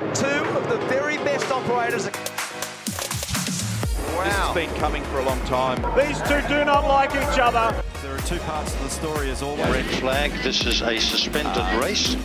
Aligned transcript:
Two 0.00 0.26
of 0.56 0.66
the 0.70 0.78
very 0.88 1.18
best 1.18 1.52
operators. 1.52 2.06
Wow. 4.16 4.24
This 4.24 4.34
has 4.34 4.54
been 4.54 4.74
coming 4.80 5.02
for 5.04 5.18
a 5.18 5.24
long 5.24 5.38
time. 5.44 5.82
These 5.94 6.18
two 6.22 6.40
do 6.48 6.64
not 6.64 6.86
like 6.86 7.10
each 7.10 7.38
other. 7.38 7.82
There 8.02 8.14
are 8.14 8.20
two 8.20 8.38
parts 8.38 8.72
to 8.76 8.82
the 8.82 8.88
story 8.88 9.30
as 9.30 9.42
always. 9.42 9.66
Red 9.66 9.84
flag, 9.84 10.32
this 10.42 10.64
is 10.64 10.80
a 10.80 10.98
suspended 10.98 11.52
ah. 11.54 11.80
race. 11.82 12.16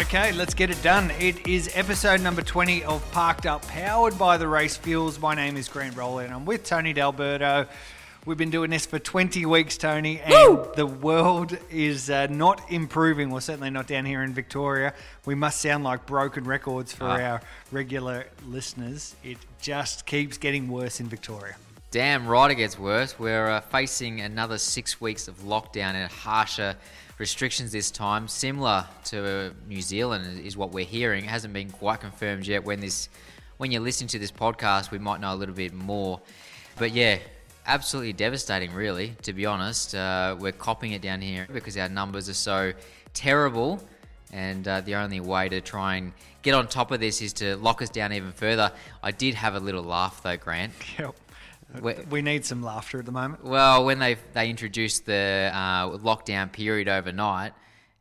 Okay, 0.00 0.32
let's 0.32 0.54
get 0.54 0.70
it 0.70 0.82
done. 0.82 1.12
It 1.20 1.46
is 1.46 1.70
episode 1.74 2.20
number 2.20 2.42
20 2.42 2.82
of 2.82 3.08
Parked 3.12 3.46
Up, 3.46 3.64
powered 3.68 4.18
by 4.18 4.36
the 4.36 4.48
Race 4.48 4.76
Fuels. 4.76 5.20
My 5.20 5.36
name 5.36 5.56
is 5.56 5.68
Grant 5.68 5.96
Rowley 5.96 6.24
and 6.24 6.34
I'm 6.34 6.44
with 6.44 6.64
Tony 6.64 6.92
D'Alberto. 6.92 7.68
We've 8.28 8.36
been 8.36 8.50
doing 8.50 8.68
this 8.68 8.84
for 8.84 8.98
20 8.98 9.46
weeks, 9.46 9.78
Tony, 9.78 10.20
and 10.20 10.66
the 10.76 10.84
world 10.84 11.56
is 11.70 12.10
uh, 12.10 12.26
not 12.26 12.60
improving. 12.70 13.30
Well, 13.30 13.40
certainly 13.40 13.70
not 13.70 13.86
down 13.86 14.04
here 14.04 14.22
in 14.22 14.34
Victoria. 14.34 14.92
We 15.24 15.34
must 15.34 15.62
sound 15.62 15.82
like 15.82 16.04
broken 16.04 16.44
records 16.44 16.92
for 16.92 17.06
our 17.06 17.40
regular 17.72 18.26
listeners. 18.46 19.16
It 19.24 19.38
just 19.62 20.04
keeps 20.04 20.36
getting 20.36 20.68
worse 20.68 21.00
in 21.00 21.06
Victoria. 21.06 21.56
Damn 21.90 22.26
right 22.26 22.50
it 22.50 22.56
gets 22.56 22.78
worse. 22.78 23.18
We're 23.18 23.48
uh, 23.48 23.62
facing 23.62 24.20
another 24.20 24.58
six 24.58 25.00
weeks 25.00 25.26
of 25.26 25.38
lockdown 25.38 25.94
and 25.94 26.12
harsher 26.12 26.76
restrictions 27.16 27.72
this 27.72 27.90
time, 27.90 28.28
similar 28.28 28.84
to 29.04 29.54
New 29.66 29.80
Zealand, 29.80 30.44
is 30.44 30.54
what 30.54 30.70
we're 30.70 30.84
hearing. 30.84 31.24
It 31.24 31.30
hasn't 31.30 31.54
been 31.54 31.70
quite 31.70 32.00
confirmed 32.00 32.46
yet. 32.46 32.62
When 32.62 32.80
this, 32.80 33.08
when 33.56 33.70
you're 33.70 33.80
listening 33.80 34.08
to 34.08 34.18
this 34.18 34.30
podcast, 34.30 34.90
we 34.90 34.98
might 34.98 35.18
know 35.18 35.32
a 35.32 35.34
little 35.34 35.54
bit 35.54 35.72
more. 35.72 36.20
But 36.76 36.92
yeah, 36.92 37.20
absolutely 37.68 38.12
devastating, 38.14 38.72
really. 38.74 39.14
To 39.22 39.32
be 39.32 39.46
honest, 39.46 39.94
uh, 39.94 40.34
we're 40.38 40.52
copping 40.52 40.92
it 40.92 41.02
down 41.02 41.20
here 41.20 41.46
because 41.52 41.76
our 41.76 41.88
numbers 41.88 42.28
are 42.28 42.34
so 42.34 42.72
terrible. 43.14 43.80
And 44.32 44.66
uh, 44.66 44.80
the 44.82 44.96
only 44.96 45.20
way 45.20 45.48
to 45.48 45.60
try 45.60 45.96
and 45.96 46.12
get 46.42 46.54
on 46.54 46.66
top 46.68 46.90
of 46.90 47.00
this 47.00 47.22
is 47.22 47.32
to 47.34 47.56
lock 47.56 47.80
us 47.80 47.88
down 47.90 48.12
even 48.12 48.32
further. 48.32 48.72
I 49.02 49.10
did 49.10 49.34
have 49.34 49.54
a 49.54 49.60
little 49.60 49.82
laugh 49.84 50.22
though, 50.22 50.36
Grant. 50.36 50.72
Yep. 50.98 51.14
We- 51.82 51.94
We 52.10 52.22
need 52.22 52.44
some 52.46 52.62
laughter 52.62 52.98
at 52.98 53.04
the 53.06 53.12
moment. 53.12 53.44
Well, 53.44 53.84
when 53.84 53.98
they 53.98 54.16
they 54.32 54.48
introduced 54.50 55.04
the 55.06 55.50
uh, 55.52 55.88
lockdown 55.98 56.50
period 56.50 56.88
overnight, 56.88 57.52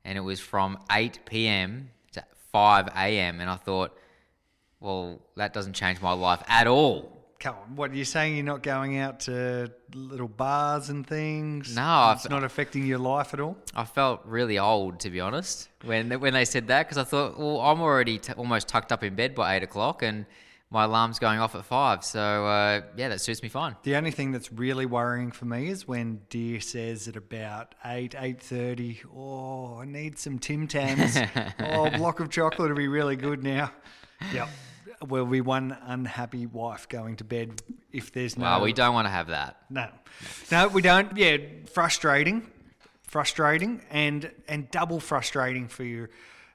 and 0.05 0.17
it 0.17 0.21
was 0.21 0.39
from 0.39 0.77
8 0.91 1.19
p.m. 1.25 1.89
to 2.13 2.23
5 2.53 2.87
a.m., 2.95 3.41
and 3.41 3.49
I 3.49 3.55
thought, 3.57 3.97
well, 4.79 5.19
that 5.35 5.53
doesn't 5.53 5.73
change 5.73 6.01
my 6.01 6.13
life 6.13 6.41
at 6.47 6.67
all. 6.67 7.11
Come 7.39 7.55
on, 7.55 7.75
what 7.75 7.91
are 7.91 7.95
you 7.95 8.03
saying? 8.05 8.35
You're 8.35 8.45
not 8.45 8.63
going 8.63 8.97
out 8.97 9.19
to 9.21 9.71
little 9.93 10.27
bars 10.27 10.89
and 10.89 11.05
things? 11.05 11.75
No, 11.75 12.11
it's 12.15 12.25
I've- 12.25 12.33
not 12.33 12.43
affecting 12.43 12.85
your 12.85 12.97
life 12.97 13.33
at 13.33 13.39
all. 13.39 13.57
I 13.75 13.83
felt 13.85 14.21
really 14.25 14.57
old, 14.57 14.99
to 15.01 15.09
be 15.11 15.19
honest, 15.19 15.69
when 15.83 16.19
when 16.19 16.33
they 16.33 16.45
said 16.45 16.67
that, 16.67 16.87
because 16.87 16.97
I 16.97 17.03
thought, 17.03 17.37
well, 17.37 17.61
I'm 17.61 17.79
already 17.79 18.17
t- 18.17 18.33
almost 18.33 18.67
tucked 18.67 18.91
up 18.91 19.03
in 19.03 19.13
bed 19.15 19.35
by 19.35 19.55
eight 19.55 19.61
o'clock, 19.63 20.01
and 20.01 20.25
my 20.71 20.83
alarm's 20.85 21.19
going 21.19 21.39
off 21.39 21.53
at 21.53 21.63
five. 21.63 22.03
So 22.03 22.19
uh, 22.19 22.81
yeah, 22.95 23.09
that 23.09 23.21
suits 23.21 23.43
me 23.43 23.49
fine. 23.49 23.75
The 23.83 23.95
only 23.95 24.11
thing 24.11 24.31
that's 24.31 24.51
really 24.51 24.87
worrying 24.87 25.31
for 25.31 25.45
me 25.45 25.69
is 25.69 25.87
when 25.87 26.21
Deer 26.29 26.59
says 26.59 27.07
at 27.07 27.15
about 27.15 27.75
eight, 27.85 28.15
eight 28.17 28.41
thirty, 28.41 28.99
"Oh, 29.15 29.77
I 29.79 29.85
need 29.85 30.17
some 30.17 30.39
Tim 30.39 30.67
Tams. 30.67 31.15
oh, 31.59 31.85
a 31.85 31.91
block 31.91 32.19
of 32.19 32.31
chocolate 32.31 32.69
would 32.69 32.77
be 32.77 32.87
really 32.87 33.15
good 33.15 33.43
now." 33.43 33.71
Yep. 34.33 34.49
Will 35.05 35.25
be 35.25 35.41
one 35.41 35.77
unhappy 35.85 36.45
wife 36.45 36.89
going 36.89 37.17
to 37.17 37.23
bed 37.23 37.61
if 37.91 38.11
there's 38.11 38.37
no. 38.37 38.45
Well, 38.45 38.61
we 38.61 38.73
don't 38.73 38.93
want 38.93 39.05
to 39.05 39.11
have 39.11 39.27
that. 39.27 39.57
No, 39.69 39.89
no, 40.51 40.67
we 40.69 40.81
don't. 40.81 41.15
Yeah, 41.15 41.37
frustrating, 41.71 42.49
frustrating, 43.03 43.81
and 43.91 44.31
and 44.47 44.71
double 44.71 44.99
frustrating 44.99 45.67
for 45.67 45.83
you, 45.83 46.07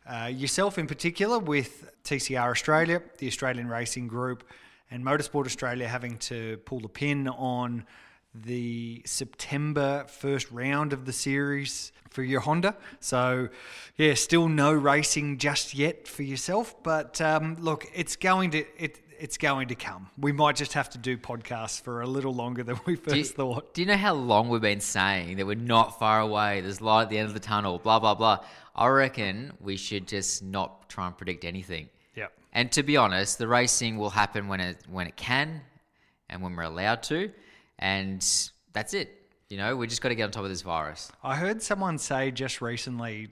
uh, 0.07 0.31
yourself 0.33 0.79
in 0.79 0.87
particular 0.87 1.39
with 1.39 1.93
TCR 2.05 2.51
Australia, 2.51 3.03
the 3.19 3.29
Australian 3.29 3.69
Racing 3.69 4.09
Group, 4.09 4.45
and 4.91 5.05
Motorsport 5.05 5.47
Australia 5.47 5.87
having 5.87 6.19
to 6.19 6.59
pull 6.65 6.81
the 6.81 6.89
pin 6.89 7.29
on 7.29 7.85
the 8.35 9.03
September 9.05 10.05
first 10.09 10.51
round 10.51 10.93
of 10.93 11.05
the 11.05 11.13
series 11.13 11.93
for 12.11 12.23
your 12.23 12.41
Honda. 12.41 12.77
So, 13.01 13.49
yeah, 13.97 14.15
still 14.15 14.49
no 14.49 14.73
racing 14.73 15.39
just 15.39 15.75
yet 15.75 16.07
for 16.07 16.23
yourself. 16.23 16.83
But 16.83 17.21
um, 17.21 17.57
look, 17.61 17.87
it's 17.95 18.17
going 18.17 18.51
to 18.53 18.65
it. 18.79 19.01
It's 19.19 19.39
going 19.39 19.69
to 19.69 19.77
come. 19.77 20.09
We 20.19 20.33
might 20.33 20.57
just 20.57 20.73
have 20.73 20.91
to 20.91 20.99
do 20.99 21.17
podcasts 21.17 21.81
for 21.81 22.01
a 22.01 22.07
little 22.09 22.35
longer 22.35 22.65
than 22.65 22.81
we 22.87 22.97
first 22.97 23.15
Do 23.15 23.19
you, 23.19 23.25
thought. 23.25 23.73
do 23.73 23.81
you 23.81 23.87
know 23.87 23.97
how 23.97 24.15
long 24.15 24.49
we've 24.49 24.61
been 24.61 24.81
saying 24.81 25.37
that 25.37 25.47
we're 25.47 25.55
not 25.55 26.01
far 26.01 26.21
away? 26.21 26.61
There's 26.61 26.81
light 26.81 27.05
at 27.05 27.11
the 27.11 27.19
end 27.19 27.29
of 27.29 27.35
the 27.35 27.39
tunnel, 27.39 27.79
blah, 27.79 28.01
blah, 28.01 28.17
blah. 28.17 28.41
I 28.75 28.89
reckon 28.89 29.53
we 29.61 29.77
should 29.77 30.09
just 30.09 30.43
not 30.43 30.89
try 30.89 31.07
and 31.07 31.17
predict 31.17 31.45
anything. 31.45 31.89
Yep. 32.17 32.33
And 32.53 32.73
to 32.73 32.83
be 32.83 32.97
honest, 32.97 33.39
the 33.39 33.47
racing 33.47 33.97
will 33.97 34.11
happen 34.11 34.49
when 34.49 34.59
it, 34.59 34.79
when 34.91 35.07
it 35.07 35.15
can 35.15 35.61
and 36.29 36.43
when 36.43 36.57
we're 36.57 36.65
allowed 36.65 37.05
to. 37.05 37.31
And 37.83 38.25
that's 38.73 38.95
it. 38.95 39.27
You 39.51 39.59
know, 39.59 39.77
we 39.77 39.89
just 39.89 40.01
got 40.01 40.11
to 40.11 40.15
get 40.15 40.25
on 40.25 40.31
top 40.31 40.45
of 40.45 40.51
this 40.51 40.63
virus. 40.63 41.11
I 41.23 41.35
heard 41.35 41.61
someone 41.61 41.99
say 41.99 42.31
just 42.31 42.63
recently, 42.63 43.29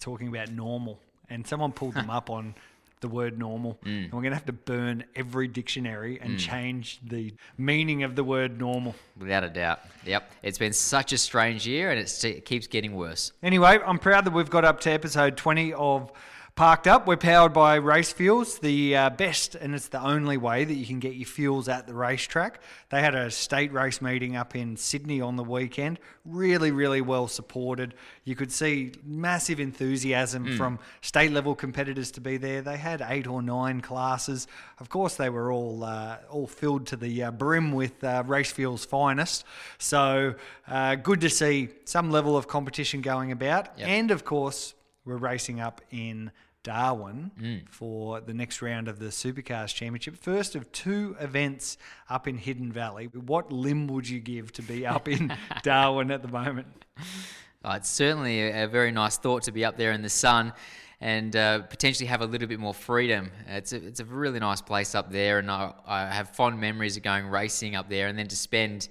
talking 0.00 0.28
about 0.28 0.50
normal, 0.52 1.00
and 1.28 1.46
someone 1.46 1.72
pulled 1.72 1.94
them 1.94 2.08
up 2.08 2.30
on 2.30 2.54
the 3.00 3.08
word 3.08 3.38
normal. 3.38 3.78
Mm. 3.84 4.04
And 4.04 4.12
we're 4.12 4.22
going 4.22 4.30
to 4.30 4.36
have 4.36 4.46
to 4.46 4.52
burn 4.52 5.04
every 5.14 5.48
dictionary 5.48 6.20
and 6.20 6.38
change 6.38 7.00
the 7.02 7.34
meaning 7.56 8.04
of 8.04 8.14
the 8.14 8.24
word 8.24 8.58
normal. 8.58 8.94
Without 9.18 9.44
a 9.44 9.48
doubt. 9.48 9.80
Yep. 10.06 10.30
It's 10.42 10.58
been 10.58 10.72
such 10.72 11.12
a 11.12 11.18
strange 11.18 11.66
year 11.66 11.90
and 11.90 11.98
it's, 11.98 12.22
it 12.24 12.44
keeps 12.44 12.66
getting 12.66 12.94
worse. 12.94 13.32
Anyway, 13.42 13.78
I'm 13.84 13.98
proud 13.98 14.24
that 14.24 14.32
we've 14.32 14.50
got 14.50 14.64
up 14.64 14.80
to 14.80 14.90
episode 14.90 15.36
20 15.36 15.74
of 15.74 16.12
Parked 16.58 16.88
Up. 16.88 17.06
We're 17.06 17.16
powered 17.16 17.52
by 17.52 17.76
Race 17.76 18.12
Fuels, 18.12 18.58
the 18.58 18.96
uh, 18.96 19.10
best 19.10 19.54
and 19.54 19.76
it's 19.76 19.86
the 19.86 20.02
only 20.02 20.36
way 20.36 20.64
that 20.64 20.74
you 20.74 20.84
can 20.86 20.98
get 20.98 21.14
your 21.14 21.28
fuels 21.28 21.68
at 21.68 21.86
the 21.86 21.94
racetrack. 21.94 22.60
They 22.90 23.00
had 23.00 23.14
a 23.14 23.30
state 23.30 23.72
race 23.72 24.02
meeting 24.02 24.34
up 24.34 24.56
in 24.56 24.76
Sydney 24.76 25.20
on 25.20 25.36
the 25.36 25.44
weekend. 25.44 26.00
Really, 26.24 26.72
really 26.72 27.00
well 27.00 27.28
supported. 27.28 27.94
You 28.24 28.34
could 28.34 28.50
see 28.50 28.90
massive 29.04 29.60
enthusiasm 29.60 30.56
from 30.56 30.80
state 31.00 31.30
level 31.30 31.54
competitors 31.54 32.10
to 32.10 32.20
be 32.20 32.38
there. 32.38 32.60
They 32.60 32.76
had 32.76 33.06
eight 33.08 33.28
or 33.28 33.40
nine 33.40 33.80
classes. 33.80 34.48
Of 34.80 34.88
course, 34.88 35.14
they 35.14 35.30
were 35.30 35.52
all 35.52 35.84
uh, 35.84 36.16
all 36.28 36.48
filled 36.48 36.88
to 36.88 36.96
the 36.96 37.22
uh, 37.22 37.30
brim 37.30 37.70
with 37.70 38.02
uh, 38.02 38.24
Race 38.26 38.50
Fuels' 38.50 38.84
finest. 38.84 39.44
So 39.78 40.34
uh, 40.66 40.96
good 40.96 41.20
to 41.20 41.30
see 41.30 41.68
some 41.84 42.10
level 42.10 42.36
of 42.36 42.48
competition 42.48 43.00
going 43.00 43.30
about. 43.30 43.78
Yep. 43.78 43.88
And 43.88 44.10
of 44.10 44.24
course, 44.24 44.74
we're 45.04 45.18
racing 45.18 45.60
up 45.60 45.80
in 45.92 46.32
Darwin 46.62 47.30
for 47.70 48.20
the 48.20 48.34
next 48.34 48.60
round 48.62 48.88
of 48.88 48.98
the 48.98 49.06
Supercars 49.06 49.74
Championship. 49.74 50.16
First 50.16 50.54
of 50.54 50.70
two 50.72 51.16
events 51.20 51.78
up 52.08 52.28
in 52.28 52.36
Hidden 52.36 52.72
Valley. 52.72 53.06
What 53.06 53.52
limb 53.52 53.86
would 53.88 54.08
you 54.08 54.20
give 54.20 54.52
to 54.52 54.62
be 54.62 54.86
up 54.86 55.08
in 55.08 55.32
Darwin 55.62 56.10
at 56.10 56.22
the 56.22 56.28
moment? 56.28 56.66
Uh, 57.64 57.74
it's 57.76 57.88
certainly 57.88 58.42
a, 58.42 58.64
a 58.64 58.68
very 58.68 58.92
nice 58.92 59.16
thought 59.16 59.42
to 59.44 59.52
be 59.52 59.64
up 59.64 59.76
there 59.76 59.92
in 59.92 60.02
the 60.02 60.08
sun 60.08 60.52
and 61.00 61.36
uh, 61.36 61.60
potentially 61.62 62.06
have 62.06 62.22
a 62.22 62.26
little 62.26 62.48
bit 62.48 62.58
more 62.58 62.74
freedom. 62.74 63.30
It's 63.46 63.72
a, 63.72 63.76
it's 63.76 64.00
a 64.00 64.04
really 64.04 64.40
nice 64.40 64.60
place 64.60 64.94
up 64.94 65.12
there, 65.12 65.38
and 65.38 65.50
I, 65.50 65.72
I 65.86 66.06
have 66.06 66.30
fond 66.30 66.60
memories 66.60 66.96
of 66.96 67.02
going 67.02 67.28
racing 67.28 67.76
up 67.76 67.88
there, 67.88 68.08
and 68.08 68.18
then 68.18 68.28
to 68.28 68.36
spend 68.36 68.88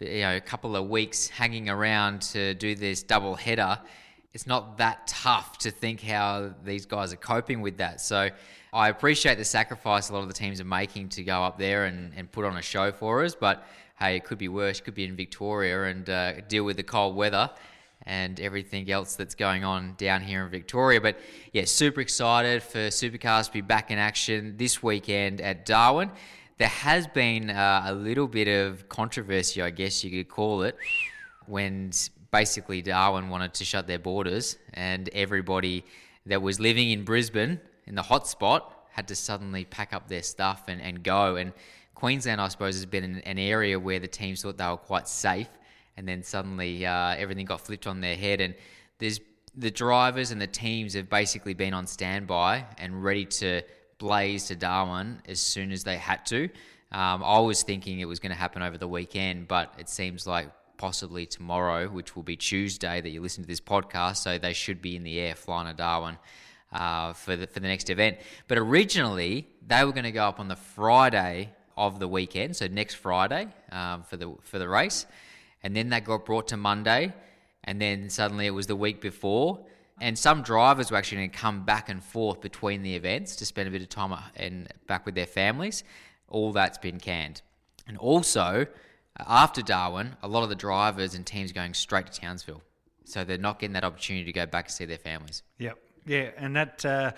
you 0.00 0.20
know 0.20 0.36
a 0.36 0.40
couple 0.40 0.76
of 0.76 0.88
weeks 0.88 1.28
hanging 1.28 1.68
around 1.68 2.22
to 2.22 2.54
do 2.54 2.74
this 2.74 3.02
double 3.02 3.34
header. 3.34 3.78
It's 4.34 4.46
not 4.46 4.78
that 4.78 5.06
tough 5.06 5.58
to 5.58 5.70
think 5.70 6.00
how 6.00 6.54
these 6.64 6.86
guys 6.86 7.12
are 7.12 7.16
coping 7.16 7.60
with 7.60 7.76
that. 7.78 8.00
So 8.00 8.30
I 8.72 8.88
appreciate 8.88 9.36
the 9.36 9.44
sacrifice 9.44 10.08
a 10.08 10.14
lot 10.14 10.22
of 10.22 10.28
the 10.28 10.34
teams 10.34 10.60
are 10.60 10.64
making 10.64 11.10
to 11.10 11.22
go 11.22 11.42
up 11.42 11.58
there 11.58 11.84
and, 11.84 12.12
and 12.16 12.30
put 12.32 12.46
on 12.46 12.56
a 12.56 12.62
show 12.62 12.92
for 12.92 13.22
us. 13.24 13.34
But 13.34 13.66
hey, 13.98 14.16
it 14.16 14.24
could 14.24 14.38
be 14.38 14.48
worse. 14.48 14.78
It 14.78 14.84
could 14.84 14.94
be 14.94 15.04
in 15.04 15.16
Victoria 15.16 15.84
and 15.84 16.08
uh, 16.08 16.40
deal 16.42 16.64
with 16.64 16.78
the 16.78 16.82
cold 16.82 17.14
weather 17.14 17.50
and 18.06 18.40
everything 18.40 18.90
else 18.90 19.14
that's 19.16 19.34
going 19.34 19.64
on 19.64 19.94
down 19.98 20.22
here 20.22 20.44
in 20.44 20.50
Victoria. 20.50 21.00
But 21.00 21.18
yeah, 21.52 21.64
super 21.66 22.00
excited 22.00 22.62
for 22.62 22.78
Supercars 22.88 23.46
to 23.46 23.52
be 23.52 23.60
back 23.60 23.90
in 23.90 23.98
action 23.98 24.56
this 24.56 24.82
weekend 24.82 25.40
at 25.40 25.66
Darwin. 25.66 26.10
There 26.58 26.68
has 26.68 27.06
been 27.06 27.50
uh, 27.50 27.84
a 27.86 27.94
little 27.94 28.28
bit 28.28 28.48
of 28.48 28.88
controversy, 28.88 29.60
I 29.60 29.70
guess 29.70 30.02
you 30.02 30.10
could 30.10 30.28
call 30.28 30.62
it, 30.62 30.76
when 31.46 31.92
basically 32.32 32.82
Darwin 32.82 33.28
wanted 33.28 33.54
to 33.54 33.64
shut 33.64 33.86
their 33.86 33.98
borders 33.98 34.56
and 34.74 35.08
everybody 35.10 35.84
that 36.26 36.40
was 36.40 36.58
living 36.58 36.90
in 36.90 37.04
Brisbane 37.04 37.60
in 37.86 37.94
the 37.94 38.02
hotspot 38.02 38.62
had 38.90 39.06
to 39.08 39.14
suddenly 39.14 39.64
pack 39.64 39.92
up 39.92 40.08
their 40.08 40.22
stuff 40.22 40.64
and, 40.68 40.80
and 40.80 41.02
go. 41.02 41.36
And 41.36 41.52
Queensland, 41.94 42.40
I 42.40 42.48
suppose, 42.48 42.74
has 42.74 42.86
been 42.86 43.04
an, 43.04 43.18
an 43.20 43.38
area 43.38 43.78
where 43.78 44.00
the 44.00 44.08
teams 44.08 44.42
thought 44.42 44.56
they 44.56 44.66
were 44.66 44.76
quite 44.76 45.08
safe 45.08 45.48
and 45.96 46.08
then 46.08 46.22
suddenly 46.22 46.86
uh, 46.86 47.14
everything 47.16 47.44
got 47.44 47.60
flipped 47.60 47.86
on 47.86 48.00
their 48.00 48.16
head. 48.16 48.40
And 48.40 48.54
there's 48.98 49.20
the 49.54 49.70
drivers 49.70 50.30
and 50.30 50.40
the 50.40 50.46
teams 50.46 50.94
have 50.94 51.10
basically 51.10 51.54
been 51.54 51.74
on 51.74 51.86
standby 51.86 52.64
and 52.78 53.04
ready 53.04 53.26
to 53.26 53.62
blaze 53.98 54.46
to 54.46 54.56
Darwin 54.56 55.20
as 55.28 55.38
soon 55.38 55.70
as 55.70 55.84
they 55.84 55.96
had 55.96 56.24
to. 56.26 56.44
Um, 56.92 57.22
I 57.22 57.40
was 57.40 57.62
thinking 57.62 58.00
it 58.00 58.06
was 58.06 58.20
going 58.20 58.32
to 58.32 58.38
happen 58.38 58.62
over 58.62 58.78
the 58.78 58.88
weekend, 58.88 59.48
but 59.48 59.74
it 59.78 59.88
seems 59.88 60.26
like 60.26 60.48
possibly 60.86 61.24
tomorrow, 61.26 61.82
which 61.98 62.10
will 62.14 62.26
be 62.34 62.36
Tuesday 62.36 62.96
that 63.00 63.10
you 63.14 63.20
listen 63.22 63.42
to 63.44 63.48
this 63.54 63.64
podcast. 63.74 64.16
So 64.24 64.30
they 64.36 64.54
should 64.62 64.80
be 64.88 64.92
in 64.98 65.04
the 65.04 65.16
air 65.26 65.34
flying 65.44 65.68
to 65.68 65.74
Darwin. 65.74 66.16
uh, 66.72 67.12
for 67.12 67.36
the 67.36 67.46
for 67.46 67.60
the 67.60 67.68
next 67.68 67.90
event. 67.90 68.18
But 68.48 68.58
originally 68.58 69.48
they 69.66 69.84
were 69.84 69.92
going 69.92 70.04
to 70.04 70.12
go 70.12 70.24
up 70.24 70.40
on 70.40 70.48
the 70.48 70.56
Friday 70.56 71.50
of 71.76 71.98
the 71.98 72.08
weekend, 72.08 72.56
so 72.56 72.66
next 72.66 72.94
Friday 72.94 73.48
um, 73.70 74.02
for 74.02 74.16
the 74.16 74.34
for 74.42 74.58
the 74.58 74.68
race, 74.68 75.06
and 75.62 75.76
then 75.76 75.90
that 75.90 76.04
got 76.04 76.24
brought 76.24 76.48
to 76.48 76.56
Monday, 76.56 77.12
and 77.64 77.80
then 77.80 78.10
suddenly 78.10 78.46
it 78.46 78.50
was 78.50 78.66
the 78.66 78.76
week 78.76 79.00
before. 79.00 79.60
And 80.00 80.18
some 80.18 80.42
drivers 80.42 80.90
were 80.90 80.96
actually 80.96 81.18
going 81.18 81.30
to 81.30 81.38
come 81.38 81.64
back 81.64 81.88
and 81.88 82.02
forth 82.02 82.40
between 82.40 82.82
the 82.82 82.96
events 82.96 83.36
to 83.36 83.46
spend 83.46 83.68
a 83.68 83.70
bit 83.70 83.82
of 83.82 83.88
time 83.88 84.18
and 84.34 84.66
back 84.88 85.06
with 85.06 85.14
their 85.14 85.26
families. 85.26 85.84
All 86.28 86.50
that's 86.50 86.78
been 86.78 86.98
canned. 86.98 87.42
And 87.86 87.96
also, 87.98 88.66
after 89.18 89.62
Darwin, 89.62 90.16
a 90.22 90.28
lot 90.28 90.42
of 90.42 90.48
the 90.48 90.54
drivers 90.54 91.14
and 91.14 91.26
teams 91.26 91.50
are 91.50 91.54
going 91.54 91.74
straight 91.74 92.10
to 92.10 92.20
Townsville. 92.20 92.62
So 93.04 93.24
they're 93.24 93.38
not 93.38 93.58
getting 93.58 93.74
that 93.74 93.84
opportunity 93.84 94.24
to 94.24 94.32
go 94.32 94.46
back 94.46 94.66
and 94.66 94.72
see 94.72 94.84
their 94.84 94.98
families. 94.98 95.42
Yep. 95.58 95.78
Yeah, 96.04 96.30
and 96.36 96.56
that 96.56 96.84
uh, 96.84 97.12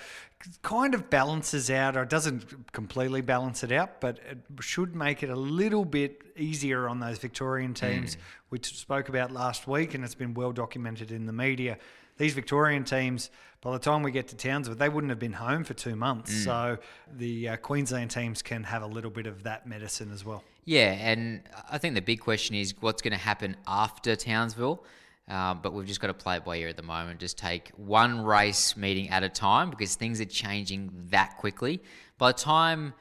kind 0.63 0.95
of 0.95 1.09
balances 1.09 1.71
out, 1.71 1.97
or 1.97 2.05
doesn't 2.05 2.73
completely 2.73 3.23
balance 3.23 3.65
it 3.65 3.73
out, 3.73 4.01
but 4.01 4.19
it 4.31 4.39
should 4.61 4.95
make 4.95 5.23
it 5.23 5.31
a 5.31 5.37
little 5.37 5.87
bit 5.87 6.23
easier 6.37 6.89
on 6.89 7.01
those 7.01 7.19
Victorian 7.19 7.73
teams, 7.73 8.17
we 8.51 8.59
spoke 8.63 9.09
about 9.09 9.31
last 9.31 9.67
week, 9.67 9.95
and 9.95 10.05
it's 10.05 10.15
been 10.15 10.35
well 10.35 10.53
documented 10.53 11.11
in 11.11 11.27
the 11.27 11.33
media. 11.33 11.79
These 12.19 12.35
Victorian 12.35 12.85
teams, 12.85 13.31
by 13.65 13.73
the 13.73 13.79
time 13.79 14.03
we 14.03 14.13
get 14.13 14.29
to 14.29 14.37
Townsville, 14.37 14.77
they 14.77 14.91
wouldn't 14.91 15.11
have 15.11 15.19
been 15.19 15.33
home 15.33 15.65
for 15.65 15.73
two 15.73 15.97
months. 15.97 16.45
So 16.45 16.77
the 17.17 17.49
uh, 17.49 17.57
Queensland 17.57 18.11
teams 18.11 18.43
can 18.43 18.63
have 18.63 18.83
a 18.83 18.87
little 18.87 19.11
bit 19.11 19.27
of 19.27 19.43
that 19.45 19.67
medicine 19.67 20.13
as 20.13 20.23
well. 20.23 20.45
Yeah, 20.67 20.93
and 20.93 21.41
I 21.71 21.79
think 21.79 21.95
the 21.95 22.03
big 22.03 22.21
question 22.21 22.55
is 22.55 22.75
what's 22.81 23.01
going 23.01 23.13
to 23.13 23.19
happen 23.19 23.57
after 23.67 24.15
Townsville. 24.17 24.85
Um, 25.27 25.61
but 25.63 25.73
we've 25.73 25.87
just 25.87 26.01
got 26.01 26.09
to 26.09 26.15
play 26.15 26.37
it 26.37 26.45
by 26.45 26.57
ear 26.57 26.69
at 26.69 26.77
the 26.77 26.83
moment. 26.83 27.19
Just 27.19 27.39
take 27.39 27.71
one 27.77 28.23
race 28.23 28.77
meeting 28.77 29.09
at 29.09 29.23
a 29.23 29.31
time 29.31 29.71
because 29.71 29.95
things 29.95 30.21
are 30.21 30.27
changing 30.27 30.91
that 31.09 31.39
quickly. 31.39 31.83
By 32.19 32.33
the 32.33 32.39
time 32.39 32.93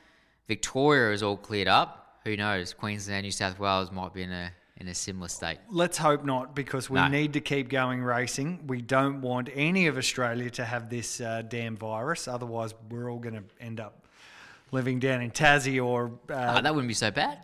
Victoria 0.48 1.12
is 1.12 1.22
all 1.22 1.36
cleared 1.36 1.68
up, 1.68 2.22
who 2.24 2.38
knows? 2.38 2.74
Queensland, 2.74 3.24
New 3.24 3.32
South 3.32 3.60
Wales 3.60 3.92
might 3.92 4.14
be 4.14 4.24
in 4.24 4.32
a 4.32 4.54
in 4.78 4.88
a 4.88 4.94
similar 4.96 5.28
state. 5.28 5.60
Let's 5.70 5.98
hope 5.98 6.26
not, 6.26 6.56
because 6.56 6.90
we 6.90 7.00
No. 7.00 7.08
need 7.08 7.34
to 7.34 7.40
keep 7.42 7.70
going 7.70 8.02
racing. 8.04 8.66
We 8.68 8.82
don't 8.82 9.22
want 9.22 9.50
any 9.54 9.88
of 9.88 9.98
Australia 9.98 10.50
to 10.52 10.66
have 10.66 10.90
this 10.90 11.22
uh, 11.22 11.44
damn 11.48 11.76
virus. 11.78 12.28
Otherwise, 12.28 12.74
we're 12.90 13.10
all 13.12 13.20
going 13.20 13.36
to 13.36 13.44
end 13.62 13.80
up 13.80 14.08
living 14.72 15.00
down 15.00 15.22
in 15.22 15.30
Tassie 15.32 15.84
or. 15.84 16.12
Uh, 16.30 16.34
Uh, 16.34 16.62
that 16.62 16.74
wouldn't 16.74 16.88
be 16.88 16.94
so 16.96 17.12
bad. 17.12 17.38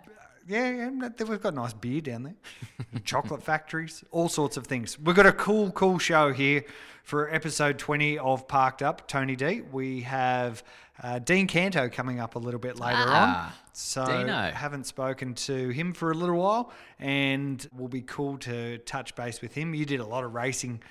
yeah, 0.48 0.70
yeah, 1.00 1.10
we've 1.28 1.42
got 1.42 1.54
nice 1.54 1.74
beer 1.74 2.02
down 2.02 2.24
there, 2.24 2.36
chocolate 3.04 3.44
factories, 3.44 4.04
all 4.12 4.28
sorts 4.30 4.58
of 4.58 4.66
things. 4.66 4.98
We've 5.00 5.16
got 5.16 5.28
a 5.28 5.31
cool, 5.34 5.72
cool 5.72 6.00
show 6.00 6.34
here 6.34 6.66
for 7.04 7.31
episode 7.34 7.78
20 7.78 8.18
of 8.18 8.48
Parked 8.48 8.81
Up, 8.81 9.08
Tony 9.08 9.36
D. 9.36 9.62
We 9.72 10.02
have 10.02 10.64
uh, 11.01 11.19
Dean 11.19 11.48
Canto 11.48 11.88
coming 11.90 12.19
up 12.19 12.36
a 12.36 12.40
little 12.40 12.60
bit 12.60 12.80
later 12.80 12.98
Ah, 13.07 13.48
on. 13.48 13.54
So 13.74 14.06
Dino. 14.06 14.51
haven't 14.54 14.86
spoken 14.86 15.34
to 15.36 15.69
him 15.69 15.94
for 15.94 16.12
a 16.12 16.13
little 16.13 16.36
while 16.38 16.72
and 17.00 17.66
will 17.75 17.88
be 17.88 18.01
cool 18.01 18.38
to 18.40 18.78
touch 18.80 19.16
base 19.16 19.42
with 19.42 19.54
him. 19.54 19.74
You 19.74 19.86
did 19.86 20.00
a 20.01 20.06
lot 20.06 20.24
of 20.24 20.34
racing 20.34 20.81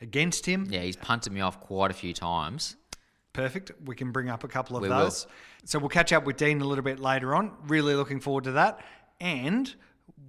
against 0.00 0.46
him. 0.46 0.66
Yeah, 0.68 0.80
he's 0.80 0.96
punted 0.96 1.32
me 1.32 1.40
off 1.40 1.60
quite 1.60 1.90
a 1.90 1.94
few 1.94 2.12
times. 2.12 2.76
Perfect. 3.32 3.70
We 3.84 3.94
can 3.94 4.10
bring 4.10 4.28
up 4.28 4.42
a 4.44 4.48
couple 4.48 4.76
of 4.76 4.82
We 4.82 4.88
will. 4.88 4.98
those. 4.98 5.26
So 5.64 5.78
we'll 5.78 5.88
catch 5.88 6.12
up 6.12 6.24
with 6.24 6.36
Dean 6.36 6.60
a 6.60 6.64
little 6.64 6.84
bit 6.84 6.98
later 6.98 7.34
on. 7.34 7.52
Really 7.68 7.94
looking 7.94 8.18
forward 8.20 8.44
to 8.44 8.52
that. 8.52 8.80
And 9.20 9.72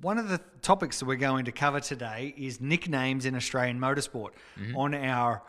one 0.01 0.17
of 0.19 0.29
the 0.29 0.39
topics 0.61 0.99
that 0.99 1.05
we're 1.05 1.15
going 1.15 1.45
to 1.45 1.51
cover 1.51 1.79
today 1.79 2.33
is 2.37 2.61
nicknames 2.61 3.25
in 3.25 3.35
Australian 3.35 3.79
motorsport. 3.79 4.29
Mm-hmm. 4.59 4.77
On 4.77 4.93
our 4.93 5.41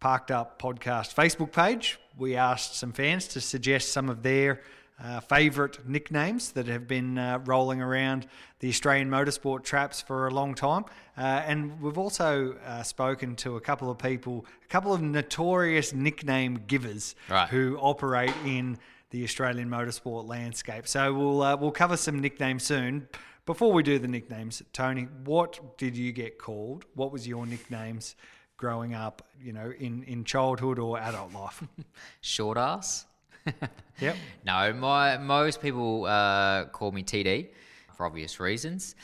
Parked 0.00 0.30
Up 0.30 0.60
podcast 0.60 1.14
Facebook 1.14 1.50
page, 1.52 1.98
we 2.16 2.36
asked 2.36 2.74
some 2.76 2.92
fans 2.92 3.26
to 3.28 3.40
suggest 3.40 3.92
some 3.92 4.08
of 4.08 4.22
their 4.22 4.60
uh, 5.02 5.20
favourite 5.20 5.86
nicknames 5.88 6.52
that 6.52 6.66
have 6.68 6.86
been 6.86 7.18
uh, 7.18 7.40
rolling 7.44 7.80
around 7.82 8.26
the 8.60 8.68
Australian 8.68 9.10
motorsport 9.10 9.64
traps 9.64 10.00
for 10.00 10.28
a 10.28 10.30
long 10.30 10.54
time. 10.54 10.84
Uh, 11.16 11.22
and 11.46 11.80
we've 11.80 11.98
also 11.98 12.54
uh, 12.64 12.82
spoken 12.82 13.34
to 13.36 13.56
a 13.56 13.60
couple 13.60 13.90
of 13.90 13.98
people, 13.98 14.46
a 14.64 14.68
couple 14.68 14.92
of 14.92 15.02
notorious 15.02 15.92
nickname 15.92 16.60
givers 16.66 17.14
Right. 17.28 17.48
who 17.48 17.76
operate 17.78 18.34
in 18.44 18.78
the 19.10 19.24
Australian 19.24 19.68
motorsport 19.68 20.26
landscape. 20.28 20.86
So 20.86 21.12
we'll 21.12 21.42
uh, 21.42 21.56
we'll 21.56 21.72
cover 21.72 21.96
some 21.96 22.20
nicknames 22.20 22.62
soon. 22.62 23.08
Before 23.44 23.72
we 23.72 23.82
do 23.82 23.98
the 23.98 24.06
nicknames, 24.08 24.62
Tony, 24.72 25.08
what 25.24 25.76
did 25.76 25.96
you 25.96 26.12
get 26.12 26.38
called? 26.38 26.84
What 26.94 27.10
was 27.10 27.26
your 27.26 27.44
nicknames 27.44 28.14
growing 28.56 28.94
up? 28.94 29.26
You 29.42 29.52
know, 29.52 29.72
in 29.78 30.02
in 30.04 30.24
childhood 30.24 30.78
or 30.78 30.98
adult 30.98 31.32
life? 31.32 31.62
Short 32.20 32.56
ass. 32.58 33.06
yep. 34.00 34.16
No, 34.46 34.72
my 34.72 35.16
most 35.18 35.60
people 35.60 36.04
uh, 36.04 36.66
call 36.66 36.92
me 36.92 37.02
TD 37.02 37.48
for 37.96 38.06
obvious 38.06 38.38
reasons. 38.38 38.94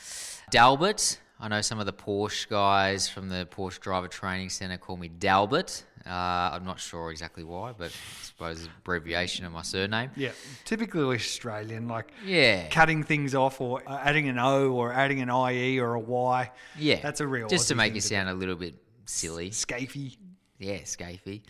Dalbert. 0.53 1.19
I 1.41 1.47
know 1.49 1.61
some 1.61 1.79
of 1.79 1.87
the 1.87 1.93
Porsche 1.93 2.49
guys 2.49 3.09
from 3.09 3.29
the 3.29 3.47
Porsche 3.51 3.79
Driver 3.81 4.09
Training 4.09 4.49
Centre 4.51 4.77
call 4.77 4.97
me 4.97 5.09
Dalbert. 5.09 5.83
Uh, 6.05 6.11
I'm 6.11 6.65
not 6.65 6.81
sure 6.81 7.11
exactly 7.11 7.45
why, 7.45 7.73
but 7.77 7.91
I 7.91 8.25
suppose 8.25 8.59
it's 8.61 8.69
abbreviation 8.79 9.45
of 9.45 9.53
my 9.53 9.63
surname. 9.63 10.11
Yeah, 10.17 10.31
typically 10.65 11.15
Australian, 11.17 11.87
like 11.87 12.11
Yeah. 12.25 12.67
cutting 12.71 13.03
things 13.05 13.35
off 13.35 13.61
or 13.61 13.83
uh, 13.87 13.99
adding 14.03 14.29
an 14.29 14.39
O 14.39 14.73
or 14.73 14.93
adding 14.93 15.21
an 15.21 15.29
IE 15.31 15.79
or 15.79 15.95
a 15.95 16.01
Y. 16.01 16.51
Yeah, 16.79 17.01
that's 17.03 17.21
a 17.21 17.27
real 17.27 17.47
just 17.49 17.69
to 17.69 17.75
make 17.75 17.95
you 17.95 18.01
do. 18.01 18.07
sound 18.09 18.29
a 18.31 18.35
little 18.35 18.57
bit 18.57 18.75
silly. 19.09 19.51
Scafey, 19.51 20.17
Yeah, 20.59 20.79
scafey. 20.79 21.43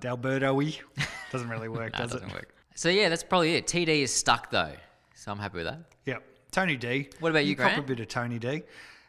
Dalberto-y. 0.00 0.78
Doesn't 1.32 1.48
really 1.48 1.68
work, 1.68 1.92
That 1.92 2.02
does 2.02 2.12
doesn't 2.12 2.28
it? 2.28 2.34
work. 2.34 2.54
So 2.74 2.88
yeah, 2.88 3.08
that's 3.08 3.22
probably 3.22 3.54
it. 3.56 3.66
TD 3.66 3.88
is 3.88 4.12
stuck 4.12 4.50
though, 4.50 4.72
so 5.14 5.30
I'm 5.30 5.38
happy 5.38 5.58
with 5.58 5.66
that. 5.66 5.80
Yep. 6.06 6.22
Tony 6.50 6.76
D. 6.76 7.08
What 7.20 7.30
about 7.30 7.44
you, 7.46 7.54
cop 7.56 7.76
a 7.78 7.82
bit 7.82 8.00
of 8.00 8.08
Tony 8.08 8.38
D. 8.38 8.62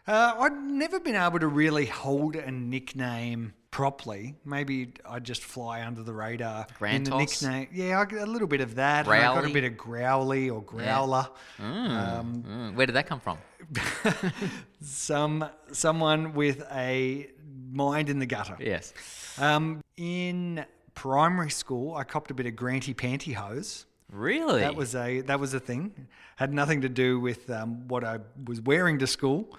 Uh, 0.05 0.33
I'd 0.37 0.53
never 0.61 0.99
been 0.99 1.15
able 1.15 1.39
to 1.39 1.47
really 1.47 1.85
hold 1.85 2.35
a 2.35 2.51
nickname 2.51 3.53
properly. 3.71 4.35
Maybe 4.43 4.93
I'd 5.09 5.23
just 5.23 5.43
fly 5.43 5.81
under 5.85 6.03
the 6.03 6.13
radar. 6.13 6.67
in 6.85 7.03
the 7.05 7.17
nickname. 7.17 7.67
Yeah, 7.73 7.99
I 8.01 8.05
got 8.05 8.27
a 8.27 8.31
little 8.31 8.47
bit 8.49 8.59
of 8.61 8.75
that. 8.75 9.07
I 9.07 9.21
got 9.21 9.45
a 9.45 9.49
bit 9.49 9.63
of 9.63 9.77
growly 9.77 10.49
or 10.49 10.61
growler. 10.61 11.27
Mm, 11.59 12.75
where 12.75 12.85
did 12.85 12.95
that 12.95 13.07
come 13.07 13.21
from? 13.21 13.37
Some 14.81 15.45
someone 15.71 16.33
with 16.33 16.63
a 16.71 17.29
mind 17.73 18.09
in 18.09 18.19
the 18.19 18.25
gutter. 18.25 18.57
Yes. 18.59 18.93
Um, 19.37 19.81
in 19.97 20.65
primary 20.95 21.49
school, 21.49 21.95
I 21.95 22.03
copped 22.03 22.31
a 22.31 22.33
bit 22.33 22.45
of 22.45 22.55
Granty 22.55 22.93
Pantyhose. 22.93 23.85
Really? 24.11 24.59
That 24.59 24.75
was 24.75 24.95
a 24.95 25.21
that 25.21 25.39
was 25.39 25.53
a 25.53 25.59
thing. 25.59 26.07
Had 26.35 26.53
nothing 26.53 26.81
to 26.81 26.89
do 26.89 27.19
with 27.19 27.49
um, 27.49 27.87
what 27.87 28.03
I 28.03 28.19
was 28.45 28.61
wearing 28.61 28.99
to 28.99 29.07
school, 29.07 29.57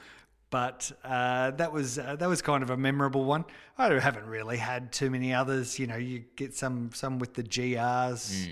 but 0.50 0.92
uh, 1.02 1.50
that 1.52 1.72
was 1.72 1.98
uh, 1.98 2.14
that 2.16 2.28
was 2.28 2.40
kind 2.40 2.62
of 2.62 2.70
a 2.70 2.76
memorable 2.76 3.24
one. 3.24 3.44
I 3.78 3.92
haven't 3.98 4.26
really 4.26 4.56
had 4.56 4.92
too 4.92 5.10
many 5.10 5.34
others. 5.34 5.78
You 5.78 5.88
know, 5.88 5.96
you 5.96 6.24
get 6.36 6.54
some 6.54 6.90
some 6.94 7.18
with 7.18 7.34
the 7.34 7.42
GRs. 7.42 8.48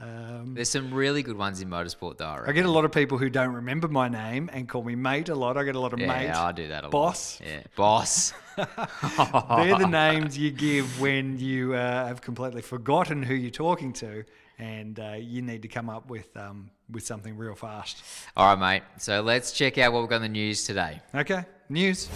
Um, 0.00 0.54
There's 0.54 0.70
some 0.70 0.92
really 0.92 1.22
good 1.22 1.36
ones 1.36 1.60
in 1.60 1.68
motorsport 1.68 2.16
though. 2.16 2.24
I 2.24 2.48
I 2.48 2.52
get 2.52 2.64
a 2.64 2.70
lot 2.70 2.84
of 2.84 2.92
people 2.92 3.18
who 3.18 3.28
don't 3.28 3.52
remember 3.52 3.88
my 3.88 4.08
name 4.08 4.48
and 4.52 4.68
call 4.68 4.82
me 4.82 4.94
mate 4.94 5.28
a 5.28 5.34
lot. 5.34 5.56
I 5.56 5.64
get 5.64 5.76
a 5.76 5.80
lot 5.80 5.92
of 5.92 5.98
mates. 5.98 6.10
Yeah, 6.10 6.32
mate. 6.32 6.36
I 6.36 6.52
do 6.52 6.68
that 6.68 6.84
a 6.84 6.88
boss. 6.88 7.40
lot. 7.40 7.48
Boss. 7.76 8.32
Yeah, 8.56 8.66
boss. 8.66 9.46
They're 9.66 9.78
the 9.78 9.86
names 9.86 10.36
you 10.36 10.50
give 10.50 11.00
when 11.00 11.38
you 11.38 11.74
uh, 11.74 12.06
have 12.06 12.20
completely 12.22 12.62
forgotten 12.62 13.22
who 13.22 13.34
you're 13.34 13.50
talking 13.50 13.92
to, 13.94 14.24
and 14.58 14.98
uh, 14.98 15.16
you 15.18 15.42
need 15.42 15.62
to 15.62 15.68
come 15.68 15.90
up 15.90 16.08
with 16.08 16.34
um, 16.36 16.70
with 16.90 17.04
something 17.04 17.36
real 17.36 17.54
fast. 17.54 18.02
All 18.36 18.54
right, 18.54 18.80
mate. 18.80 18.82
So 18.98 19.20
let's 19.20 19.52
check 19.52 19.76
out 19.78 19.92
what 19.92 20.00
we've 20.00 20.10
got 20.10 20.16
in 20.16 20.22
the 20.22 20.28
news 20.28 20.64
today. 20.64 21.00
Okay, 21.14 21.44
news. 21.68 22.08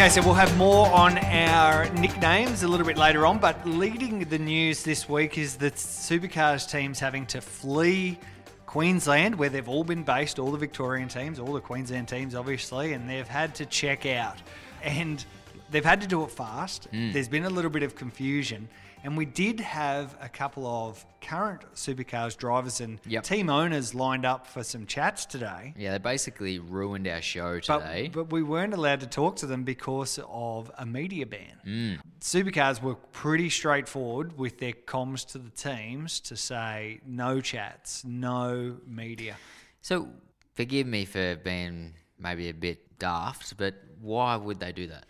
Okay, 0.00 0.08
so 0.08 0.22
we'll 0.22 0.32
have 0.32 0.56
more 0.56 0.90
on 0.94 1.18
our 1.18 1.86
nicknames 1.90 2.62
a 2.62 2.68
little 2.68 2.86
bit 2.86 2.96
later 2.96 3.26
on, 3.26 3.38
but 3.38 3.68
leading 3.68 4.20
the 4.20 4.38
news 4.38 4.82
this 4.82 5.06
week 5.06 5.36
is 5.36 5.56
that 5.56 5.74
supercars 5.74 6.66
teams 6.66 6.98
having 6.98 7.26
to 7.26 7.42
flee 7.42 8.18
Queensland, 8.64 9.34
where 9.34 9.50
they've 9.50 9.68
all 9.68 9.84
been 9.84 10.02
based, 10.02 10.38
all 10.38 10.50
the 10.50 10.56
Victorian 10.56 11.06
teams, 11.06 11.38
all 11.38 11.52
the 11.52 11.60
Queensland 11.60 12.08
teams, 12.08 12.34
obviously, 12.34 12.94
and 12.94 13.10
they've 13.10 13.28
had 13.28 13.54
to 13.56 13.66
check 13.66 14.06
out. 14.06 14.38
And 14.82 15.22
they've 15.70 15.84
had 15.84 16.00
to 16.00 16.06
do 16.06 16.24
it 16.24 16.30
fast. 16.30 16.84
Hmm. 16.84 17.12
There's 17.12 17.28
been 17.28 17.44
a 17.44 17.50
little 17.50 17.70
bit 17.70 17.82
of 17.82 17.94
confusion. 17.94 18.70
And 19.02 19.16
we 19.16 19.24
did 19.24 19.60
have 19.60 20.14
a 20.20 20.28
couple 20.28 20.66
of 20.66 21.04
current 21.22 21.62
supercars 21.74 22.36
drivers 22.36 22.82
and 22.82 23.00
Yep. 23.06 23.24
team 23.24 23.48
owners 23.48 23.94
lined 23.94 24.26
up 24.26 24.46
for 24.46 24.62
some 24.62 24.84
chats 24.86 25.24
today. 25.24 25.72
Yeah, 25.76 25.92
they 25.92 25.98
basically 25.98 26.58
ruined 26.58 27.08
our 27.08 27.22
show 27.22 27.60
But, 27.66 27.78
today. 27.80 28.08
but 28.12 28.30
we 28.30 28.42
weren't 28.42 28.74
allowed 28.74 29.00
to 29.00 29.06
talk 29.06 29.36
to 29.36 29.46
them 29.46 29.64
because 29.64 30.18
of 30.28 30.70
a 30.76 30.84
media 30.84 31.24
ban. 31.24 31.60
Mm. 31.66 31.98
Supercars 32.20 32.82
were 32.82 32.94
pretty 32.94 33.48
straightforward 33.48 34.36
with 34.36 34.58
their 34.58 34.72
comms 34.74 35.26
to 35.32 35.38
the 35.38 35.50
teams 35.50 36.20
to 36.20 36.36
say 36.36 37.00
no 37.06 37.40
chats, 37.40 38.04
no 38.04 38.76
media. 38.86 39.36
so 39.80 40.08
forgive 40.54 40.86
me 40.86 41.06
for 41.06 41.36
being 41.36 41.94
maybe 42.18 42.50
a 42.50 42.54
bit 42.54 42.98
daft, 42.98 43.56
but 43.56 43.74
why 43.98 44.36
would 44.36 44.60
they 44.60 44.72
do 44.72 44.86
that? 44.88 45.06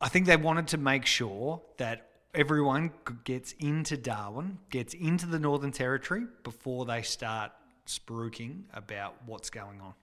I 0.00 0.08
think 0.08 0.26
they 0.26 0.36
wanted 0.36 0.66
to 0.68 0.76
make 0.78 1.06
sure 1.06 1.62
that 1.76 2.10
everyone 2.36 2.92
gets 3.24 3.52
into 3.58 3.96
Darwin, 3.96 4.58
gets 4.70 4.92
into 4.94 5.26
the 5.26 5.38
Northern 5.38 5.72
Territory 5.72 6.26
before 6.44 6.84
they 6.84 7.02
start 7.02 7.50
spruiking 7.86 8.64
about 8.74 9.14
what's 9.24 9.48
going 9.48 9.80
on. 9.80 9.94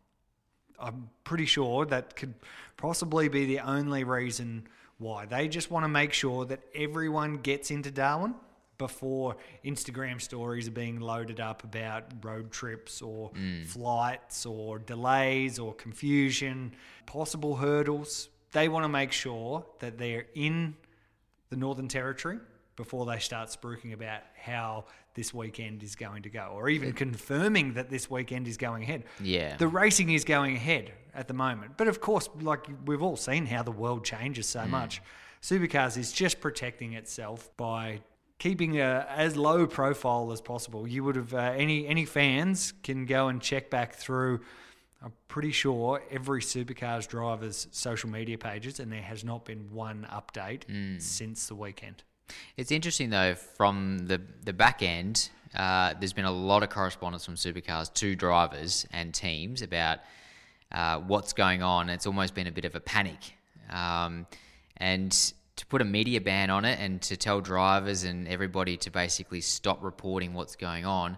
I'm 0.80 1.10
pretty 1.24 1.46
sure 1.46 1.86
that 1.86 2.16
could 2.16 2.34
possibly 2.76 3.30
be 3.30 3.46
the 3.46 3.60
only 3.60 4.04
reason 4.04 4.68
why. 4.98 5.28
They 5.28 5.48
just 5.48 5.70
want 5.70 5.84
to 5.84 5.88
make 5.88 6.12
sure 6.12 6.46
that 6.46 6.62
everyone 6.74 7.38
gets 7.38 7.70
into 7.70 7.92
Darwin 7.92 8.34
before 8.80 9.38
Instagram 9.64 10.20
stories 10.20 10.68
are 10.68 10.72
being 10.72 11.00
loaded 11.00 11.40
up 11.40 11.64
about 11.64 12.06
road 12.24 12.52
trips 12.52 13.02
or 13.02 13.32
mm. 13.32 13.64
flights 13.66 14.48
or 14.48 14.80
delays 14.80 15.60
or 15.60 15.74
confusion, 15.76 16.74
possible 17.06 17.56
hurdles. 17.56 18.30
They 18.52 18.70
want 18.70 18.86
to 18.86 18.90
make 18.90 19.12
sure 19.12 19.66
that 19.80 20.00
they're 20.00 20.26
in 20.34 20.76
the 21.54 21.60
Northern 21.60 21.88
Territory 21.88 22.40
before 22.76 23.06
they 23.06 23.20
start 23.20 23.50
spruiking 23.50 23.94
about 23.94 24.22
how 24.36 24.86
this 25.14 25.32
weekend 25.32 25.84
is 25.84 25.96
going 25.96 26.24
to 26.24 26.30
go, 26.30 26.52
or 26.56 26.68
even 26.68 26.92
confirming 26.94 27.76
that 27.76 27.92
this 27.92 28.10
weekend 28.10 28.48
is 28.48 28.58
going 28.58 28.82
ahead. 28.82 29.04
Yeah. 29.22 29.56
The 29.58 29.68
racing 29.68 30.10
is 30.10 30.24
going 30.24 30.56
ahead 30.56 30.92
at 31.14 31.28
the 31.28 31.36
moment. 31.36 31.78
But 31.78 31.88
of 31.88 32.02
course, 32.02 32.28
like 32.42 32.66
we've 32.88 33.04
all 33.04 33.16
seen 33.16 33.46
how 33.46 33.62
the 33.62 33.72
world 33.72 34.04
changes 34.04 34.48
so 34.48 34.66
much. 34.66 35.04
Supercars 35.44 35.96
is 35.96 36.12
just 36.12 36.42
protecting 36.42 36.94
itself 36.94 37.56
by 37.58 38.02
keeping 38.40 38.80
a, 38.80 39.06
as 39.08 39.38
low 39.38 39.68
profile 39.68 40.32
as 40.32 40.42
possible. 40.42 40.88
You 40.88 41.04
would 41.04 41.16
have, 41.16 41.36
uh, 41.36 41.54
any, 41.56 41.86
any 41.86 42.06
fans 42.06 42.74
can 42.82 43.06
go 43.06 43.28
and 43.28 43.40
check 43.40 43.70
back 43.70 43.94
through. 43.94 44.40
I'm 45.04 45.12
pretty 45.28 45.52
sure 45.52 46.02
every 46.10 46.42
supercars 46.42 47.08
driver's 47.08 47.68
social 47.72 48.10
media 48.10 48.38
pages, 48.38 48.80
and 48.80 48.92
there 48.92 49.02
has 49.02 49.24
not 49.26 49.44
been 49.44 49.70
one 49.72 50.08
update 50.12 50.62
since 51.02 51.48
the 51.48 51.56
weekend. 51.56 52.04
It's 52.56 52.72
interesting 52.72 53.10
though, 53.10 53.36
from 53.36 54.08
the 54.08 54.22
the 54.46 54.54
back 54.54 54.82
end, 54.82 55.30
uh, 55.56 55.94
there's 56.00 56.14
been 56.14 56.26
a 56.26 56.32
lot 56.32 56.64
of 56.64 56.70
correspondence 56.70 57.26
from 57.26 57.36
supercars 57.36 57.94
to 57.96 58.16
drivers 58.16 58.88
and 58.92 59.14
teams 59.14 59.62
about 59.62 60.00
uh, 60.72 61.00
what's 61.00 61.34
going 61.34 61.62
on. 61.62 61.90
It's 61.90 62.08
almost 62.08 62.34
been 62.34 62.48
a 62.48 62.52
bit 62.52 62.64
of 62.64 62.76
a 62.76 62.80
panic, 62.80 63.34
um, 63.70 64.26
and 64.78 65.12
to 65.56 65.66
put 65.68 65.82
a 65.82 65.86
media 65.86 66.22
ban 66.22 66.50
on 66.50 66.64
it 66.64 66.80
and 66.80 67.02
to 67.02 67.18
tell 67.18 67.42
drivers 67.42 68.06
and 68.06 68.28
everybody 68.28 68.78
to 68.78 68.90
basically 68.90 69.42
stop 69.42 69.84
reporting 69.84 70.34
what's 70.34 70.56
going 70.56 70.86
on, 70.86 71.18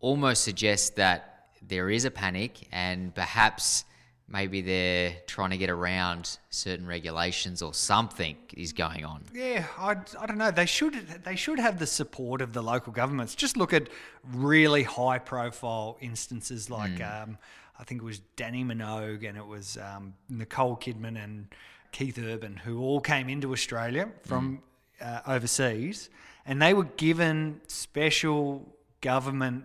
almost 0.00 0.44
suggests 0.44 0.90
that 0.90 1.33
there 1.68 1.90
is 1.90 2.04
a 2.04 2.10
panic 2.10 2.68
and 2.72 3.14
perhaps 3.14 3.84
maybe 4.28 4.60
they're 4.62 5.16
trying 5.26 5.50
to 5.50 5.58
get 5.58 5.70
around 5.70 6.38
certain 6.50 6.86
regulations 6.86 7.62
or 7.62 7.74
something 7.74 8.36
is 8.54 8.72
going 8.72 9.04
on. 9.04 9.22
Yeah, 9.34 9.66
I, 9.78 9.96
I 10.18 10.26
don't 10.26 10.38
know. 10.38 10.50
They 10.50 10.66
should 10.66 10.94
they 11.24 11.36
should 11.36 11.58
have 11.58 11.78
the 11.78 11.86
support 11.86 12.40
of 12.40 12.52
the 12.52 12.62
local 12.62 12.92
governments. 12.92 13.34
Just 13.34 13.56
look 13.56 13.72
at 13.72 13.88
really 14.32 14.82
high 14.82 15.18
profile 15.18 15.98
instances 16.00 16.70
like 16.70 17.02
um, 17.02 17.38
I 17.78 17.84
think 17.84 18.02
it 18.02 18.04
was 18.04 18.20
Dannii 18.36 18.64
Minogue 18.64 19.28
and 19.28 19.36
it 19.36 19.46
was 19.46 19.76
um, 19.78 20.14
Nicole 20.28 20.76
Kidman 20.76 21.22
and 21.22 21.48
Keith 21.92 22.18
Urban 22.18 22.56
who 22.56 22.80
all 22.80 23.00
came 23.00 23.28
into 23.28 23.52
Australia 23.52 24.10
from 24.22 24.62
uh, 25.00 25.20
overseas 25.26 26.08
and 26.46 26.60
they 26.60 26.74
were 26.74 26.84
given 26.96 27.60
special 27.68 28.66
government 29.00 29.64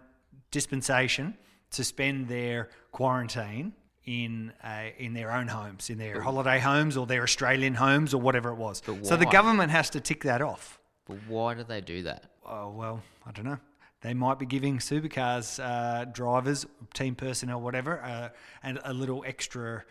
dispensation 0.51 1.37
to 1.71 1.83
spend 1.83 2.27
their 2.27 2.69
quarantine 2.91 3.73
in 4.05 4.51
uh, 4.63 4.85
in 4.97 5.13
their 5.13 5.31
own 5.31 5.47
homes, 5.47 5.89
in 5.89 5.97
their 5.97 6.21
holiday 6.21 6.59
homes 6.59 6.97
or 6.97 7.05
their 7.05 7.23
Australian 7.23 7.75
homes 7.75 8.13
or 8.13 8.21
whatever 8.21 8.49
it 8.49 8.55
was. 8.55 8.81
But 8.81 9.05
So 9.05 9.15
the 9.15 9.25
government 9.25 9.71
has 9.71 9.89
to 9.91 9.99
tick 10.01 10.23
that 10.23 10.41
off. 10.41 10.79
But 11.05 11.17
why 11.27 11.53
do 11.53 11.63
they 11.63 11.81
do 11.81 12.03
that? 12.03 12.31
Oh 12.45 12.69
well, 12.69 13.01
I 13.25 13.31
don't 13.31 13.45
know. 13.45 13.59
They 14.01 14.13
might 14.13 14.39
be 14.39 14.45
giving 14.45 14.77
supercars 14.77 15.59
uh, 15.61 16.05
drivers, 16.05 16.65
team 16.93 17.15
personnel, 17.15 17.59
whatever, 17.61 18.01
uh, 18.01 18.29
and 18.63 18.79
a 18.85 18.93
little 18.93 19.23
extra, 19.27 19.83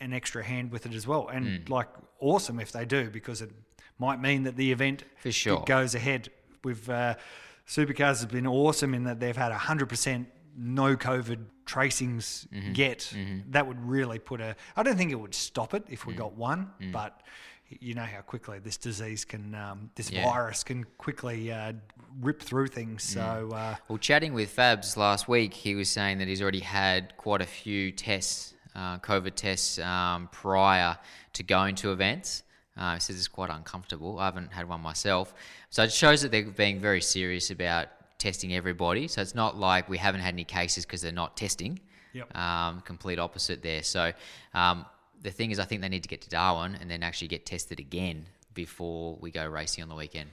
an 0.00 0.12
extra 0.12 0.42
hand 0.42 0.72
with 0.72 0.84
it 0.84 0.94
as 0.94 1.06
well. 1.06 1.28
And 1.28 1.64
Hmm. 1.66 1.72
like, 1.72 1.88
awesome 2.18 2.58
if 2.58 2.72
they 2.72 2.84
do, 2.84 3.08
because 3.08 3.40
it 3.40 3.52
might 4.00 4.20
mean 4.20 4.42
that 4.42 4.56
the 4.56 4.72
event 4.72 5.04
For 5.16 5.30
sure. 5.30 5.62
goes 5.64 5.94
ahead. 5.94 6.28
With 6.64 6.88
uh, 6.88 7.14
supercars 7.66 8.18
has 8.20 8.26
been 8.26 8.46
awesome 8.48 8.94
in 8.94 9.04
that 9.04 9.20
they've 9.20 9.36
had 9.36 9.52
hundred 9.52 9.88
percent 9.88 10.28
no 10.56 10.96
COVID 10.96 11.38
tracings 11.66 12.46
Mm-hmm. 12.52 12.72
yet. 12.74 13.12
That 13.50 13.66
would 13.66 13.80
really 13.86 14.18
put 14.18 14.40
a. 14.40 14.56
I 14.76 14.82
don't 14.82 14.96
think 14.96 15.10
it 15.12 15.16
would 15.20 15.34
stop 15.34 15.74
it 15.74 15.84
if 15.88 16.02
Mm. 16.02 16.06
we 16.06 16.14
got 16.14 16.34
one, 16.34 16.70
but 16.92 17.22
you 17.80 17.94
know 17.94 18.02
how 18.04 18.20
quickly 18.20 18.58
this 18.58 18.76
disease 18.76 19.24
can, 19.24 19.54
um, 19.54 19.90
this 19.94 20.10
Yeah. 20.10 20.24
virus 20.30 20.62
can 20.62 20.84
quickly 20.98 21.50
uh, 21.50 21.72
rip 22.20 22.42
through 22.42 22.66
things. 22.66 23.02
So 23.02 23.50
uh, 23.54 23.76
Well, 23.88 23.96
chatting 23.98 24.34
with 24.34 24.54
Fabs 24.54 24.96
last 24.98 25.26
week, 25.26 25.54
he 25.54 25.74
was 25.74 25.88
saying 25.88 26.18
that 26.18 26.28
he's 26.28 26.42
already 26.42 26.60
had 26.60 27.16
quite 27.16 27.40
a 27.40 27.46
few 27.46 27.90
tests, 27.90 28.52
uh, 28.74 28.98
COVID 28.98 29.34
tests, 29.36 29.78
um, 29.78 30.28
prior 30.32 30.98
to 31.32 31.42
going 31.42 31.74
to 31.76 31.92
events. 31.92 32.42
Uh, 32.76 32.94
he 32.94 33.00
says 33.00 33.16
it's 33.16 33.28
quite 33.28 33.48
uncomfortable. 33.50 34.18
I 34.18 34.26
haven't 34.26 34.52
had 34.52 34.68
one 34.68 34.80
myself. 34.82 35.32
So 35.70 35.82
it 35.84 35.92
shows 35.92 36.20
that 36.22 36.30
they're 36.30 36.44
being 36.44 36.78
very 36.78 37.00
serious 37.00 37.50
about 37.50 37.88
testing 38.22 38.54
everybody. 38.54 39.08
So 39.08 39.20
it's 39.20 39.34
not 39.34 39.56
like 39.56 39.88
we 39.88 39.98
haven't 39.98 40.20
had 40.20 40.32
any 40.34 40.44
cases 40.44 40.86
because 40.86 41.02
they're 41.02 41.12
not 41.12 41.36
testing. 41.36 41.80
Yep. 42.12 42.36
Um, 42.36 42.80
complete 42.82 43.18
opposite 43.18 43.62
there. 43.62 43.82
So 43.82 44.12
um, 44.54 44.86
the 45.22 45.30
thing 45.30 45.50
is, 45.50 45.58
I 45.58 45.64
think 45.64 45.80
they 45.80 45.88
need 45.88 46.04
to 46.04 46.08
get 46.08 46.22
to 46.22 46.28
Darwin 46.28 46.76
and 46.80 46.90
then 46.90 47.02
actually 47.02 47.28
get 47.28 47.44
tested 47.44 47.80
again 47.80 48.26
before 48.54 49.18
we 49.20 49.30
go 49.30 49.44
racing 49.46 49.82
on 49.82 49.88
the 49.88 49.94
weekend. 49.96 50.30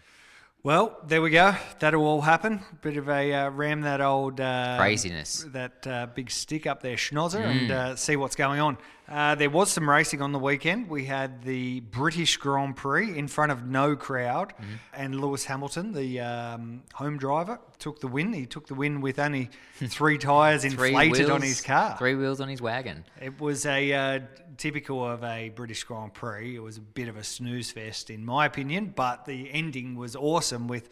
Well, 0.62 0.98
there 1.08 1.22
we 1.22 1.30
go. 1.30 1.56
That'll 1.80 2.04
all 2.04 2.22
happen. 2.22 2.62
Bit 2.82 2.98
of 2.98 3.08
a 3.08 3.34
uh, 3.34 3.50
ram 3.50 3.82
that 3.82 4.02
old 4.02 4.42
uh, 4.42 4.76
Craziness. 4.78 5.46
that 5.54 5.88
uh, 5.88 6.08
big 6.14 6.30
stick 6.30 6.68
up 6.68 6.84
there, 6.84 6.98
schnozzer, 6.98 7.40
and 7.40 7.72
uh, 7.72 7.96
see 7.96 8.18
what's 8.18 8.36
going 8.36 8.60
on. 8.60 8.78
Uh, 9.10 9.34
there 9.34 9.50
was 9.50 9.72
some 9.72 9.90
racing 9.90 10.22
on 10.22 10.32
the 10.32 10.40
weekend. 10.40 10.88
We 10.88 11.06
had 11.06 11.42
the 11.42 11.80
British 11.80 12.38
Grand 12.38 12.76
Prix 12.76 13.18
in 13.18 13.28
front 13.28 13.52
of 13.52 13.66
no 13.66 13.96
crowd, 13.96 14.54
and 14.94 15.20
Lewis 15.20 15.46
Hamilton, 15.46 15.94
the 15.94 16.20
um, 16.20 16.84
home 16.94 17.18
driver, 17.18 17.60
took 17.80 18.00
the 18.02 18.08
win. 18.08 18.34
He 18.34 18.46
took 18.46 18.68
the 18.68 18.76
win 18.76 19.02
with 19.02 19.18
only 19.18 19.50
three 19.76 20.20
tyres 20.20 20.62
Three 20.62 20.90
inflated 20.90 21.32
on 21.32 21.42
his 21.42 21.62
car. 21.62 21.98
Three 21.98 22.14
wheels 22.14 22.40
on 22.40 22.50
his 22.50 22.62
wagon. 22.62 23.04
It 23.20 23.40
was 23.42 23.66
a 23.66 23.94
uh, 23.94 24.20
typical 24.58 25.04
of 25.04 25.24
a 25.24 25.50
British 25.50 25.84
Grand 25.84 26.14
Prix. 26.14 26.56
It 26.56 26.62
was 26.62 26.78
a 26.78 26.82
bit 26.82 27.08
of 27.08 27.18
a 27.18 27.24
snooze 27.24 27.72
fest, 27.72 28.12
in 28.12 28.24
my 28.24 28.46
opinion, 28.46 28.94
but 28.96 29.26
the 29.26 29.50
ending 29.52 29.96
was 29.96 30.16
awesome 30.16 30.68
with 30.68 30.90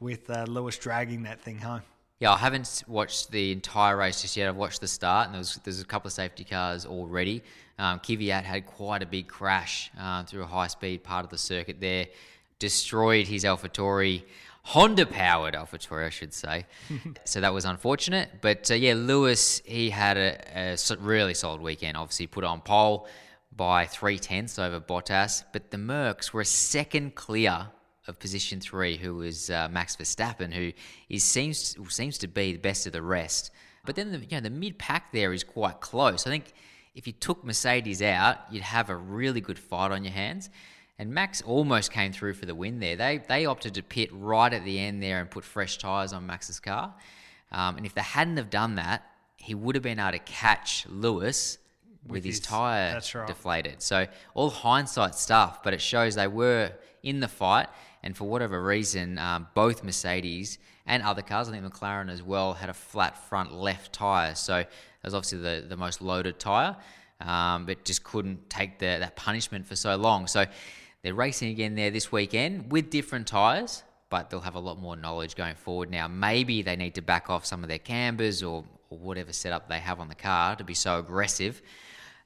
with 0.00 0.28
uh, 0.30 0.44
Lewis 0.48 0.78
dragging 0.78 1.22
that 1.24 1.40
thing 1.40 1.58
home. 1.58 1.82
Yeah, 2.20 2.34
I 2.34 2.36
haven't 2.36 2.84
watched 2.86 3.30
the 3.30 3.50
entire 3.50 3.96
race 3.96 4.20
just 4.20 4.36
yet. 4.36 4.46
I've 4.46 4.56
watched 4.56 4.82
the 4.82 4.88
start, 4.88 5.24
and 5.24 5.34
there 5.34 5.38
was, 5.38 5.58
there's 5.64 5.80
a 5.80 5.86
couple 5.86 6.08
of 6.08 6.12
safety 6.12 6.44
cars 6.44 6.84
already. 6.84 7.42
Um, 7.78 7.98
Kvyat 7.98 8.42
had 8.44 8.66
quite 8.66 9.02
a 9.02 9.06
big 9.06 9.26
crash 9.26 9.90
uh, 9.98 10.22
through 10.24 10.42
a 10.42 10.46
high-speed 10.46 11.02
part 11.02 11.24
of 11.24 11.30
the 11.30 11.38
circuit 11.38 11.80
there, 11.80 12.08
destroyed 12.58 13.26
his 13.26 13.44
AlphaTauri, 13.44 14.24
Honda-powered 14.64 15.54
AlphaTauri, 15.54 16.04
I 16.04 16.10
should 16.10 16.34
say. 16.34 16.66
so 17.24 17.40
that 17.40 17.54
was 17.54 17.64
unfortunate. 17.64 18.28
But 18.42 18.70
uh, 18.70 18.74
yeah, 18.74 18.92
Lewis, 18.92 19.62
he 19.64 19.88
had 19.88 20.18
a 20.18 20.76
really 20.98 21.32
solid 21.32 21.62
weekend. 21.62 21.96
Obviously, 21.96 22.26
put 22.26 22.44
on 22.44 22.60
pole 22.60 23.08
by 23.56 23.86
three 23.86 24.18
tenths 24.18 24.58
over 24.58 24.78
Bottas, 24.78 25.44
but 25.54 25.70
the 25.70 25.78
Mercs 25.78 26.34
were 26.34 26.42
a 26.42 26.44
second 26.44 27.14
clear 27.14 27.68
of 28.10 28.18
position 28.18 28.60
three, 28.60 28.96
who 28.98 29.14
was 29.14 29.48
uh, 29.50 29.68
Max 29.70 29.96
Verstappen, 29.96 30.52
who 30.52 30.72
is 31.08 31.24
seems 31.24 31.76
seems 31.88 32.18
to 32.18 32.28
be 32.28 32.52
the 32.52 32.58
best 32.58 32.86
of 32.86 32.92
the 32.92 33.00
rest. 33.02 33.50
But 33.86 33.96
then 33.96 34.12
the 34.12 34.18
you 34.18 34.26
know 34.32 34.40
the 34.40 34.50
mid 34.50 34.78
pack 34.78 35.12
there 35.12 35.32
is 35.32 35.42
quite 35.42 35.80
close. 35.80 36.26
I 36.26 36.30
think 36.30 36.52
if 36.94 37.06
you 37.06 37.14
took 37.14 37.42
Mercedes 37.44 38.02
out, 38.02 38.36
you'd 38.50 38.62
have 38.62 38.90
a 38.90 38.96
really 38.96 39.40
good 39.40 39.58
fight 39.58 39.90
on 39.92 40.04
your 40.04 40.12
hands. 40.12 40.50
And 40.98 41.14
Max 41.14 41.40
almost 41.40 41.90
came 41.92 42.12
through 42.12 42.34
for 42.34 42.44
the 42.44 42.54
win 42.54 42.78
there. 42.80 42.94
They 42.96 43.22
they 43.26 43.46
opted 43.46 43.74
to 43.74 43.82
pit 43.82 44.10
right 44.12 44.52
at 44.52 44.64
the 44.66 44.78
end 44.78 45.02
there 45.02 45.20
and 45.20 45.30
put 45.30 45.44
fresh 45.44 45.78
tyres 45.78 46.12
on 46.12 46.26
Max's 46.26 46.60
car. 46.60 46.92
Um, 47.52 47.76
and 47.78 47.86
if 47.86 47.94
they 47.94 48.02
hadn't 48.02 48.36
have 48.36 48.50
done 48.50 48.74
that, 48.74 49.02
he 49.36 49.54
would 49.54 49.74
have 49.76 49.82
been 49.82 49.98
able 49.98 50.12
to 50.12 50.18
catch 50.18 50.86
Lewis 50.88 51.58
with, 52.02 52.12
With 52.12 52.24
his, 52.24 52.36
his- 52.36 52.46
tyre 52.46 53.00
right. 53.14 53.26
deflated. 53.26 53.82
So 53.82 54.06
all 54.34 54.50
hindsight 54.50 55.14
stuff, 55.14 55.62
but 55.62 55.72
it 55.72 55.80
shows 55.80 56.14
they 56.16 56.28
were 56.28 56.72
in 57.02 57.20
the 57.20 57.28
fight, 57.28 57.68
and 58.02 58.16
for 58.16 58.24
whatever 58.24 58.62
reason, 58.62 59.18
um, 59.18 59.48
both 59.54 59.84
Mercedes 59.84 60.58
and 60.86 61.02
other 61.02 61.22
cars, 61.22 61.48
I 61.48 61.52
think 61.52 61.64
McLaren 61.64 62.10
as 62.10 62.22
well, 62.22 62.54
had 62.54 62.68
a 62.68 62.74
flat 62.74 63.28
front 63.28 63.52
left 63.52 63.92
tyre. 63.92 64.34
So 64.34 64.54
that 64.54 64.68
was 65.04 65.14
obviously 65.14 65.38
the, 65.38 65.66
the 65.68 65.76
most 65.76 66.00
loaded 66.00 66.38
tyre, 66.38 66.76
um, 67.20 67.66
but 67.66 67.84
just 67.84 68.02
couldn't 68.02 68.48
take 68.48 68.78
the, 68.78 68.96
that 69.00 69.16
punishment 69.16 69.66
for 69.66 69.76
so 69.76 69.96
long. 69.96 70.26
So 70.26 70.46
they're 71.02 71.14
racing 71.14 71.50
again 71.50 71.74
there 71.74 71.90
this 71.90 72.10
weekend 72.10 72.72
with 72.72 72.90
different 72.90 73.26
tyres. 73.26 73.82
But 74.08 74.28
they'll 74.28 74.40
have 74.40 74.56
a 74.56 74.60
lot 74.60 74.80
more 74.80 74.96
knowledge 74.96 75.36
going 75.36 75.54
forward 75.54 75.88
now. 75.88 76.08
Maybe 76.08 76.62
they 76.62 76.74
need 76.74 76.96
to 76.96 77.00
back 77.00 77.30
off 77.30 77.46
some 77.46 77.62
of 77.62 77.68
their 77.68 77.78
cambers 77.78 78.42
or, 78.42 78.64
or 78.88 78.98
whatever 78.98 79.32
setup 79.32 79.68
they 79.68 79.78
have 79.78 80.00
on 80.00 80.08
the 80.08 80.16
car 80.16 80.56
to 80.56 80.64
be 80.64 80.74
so 80.74 80.98
aggressive 80.98 81.62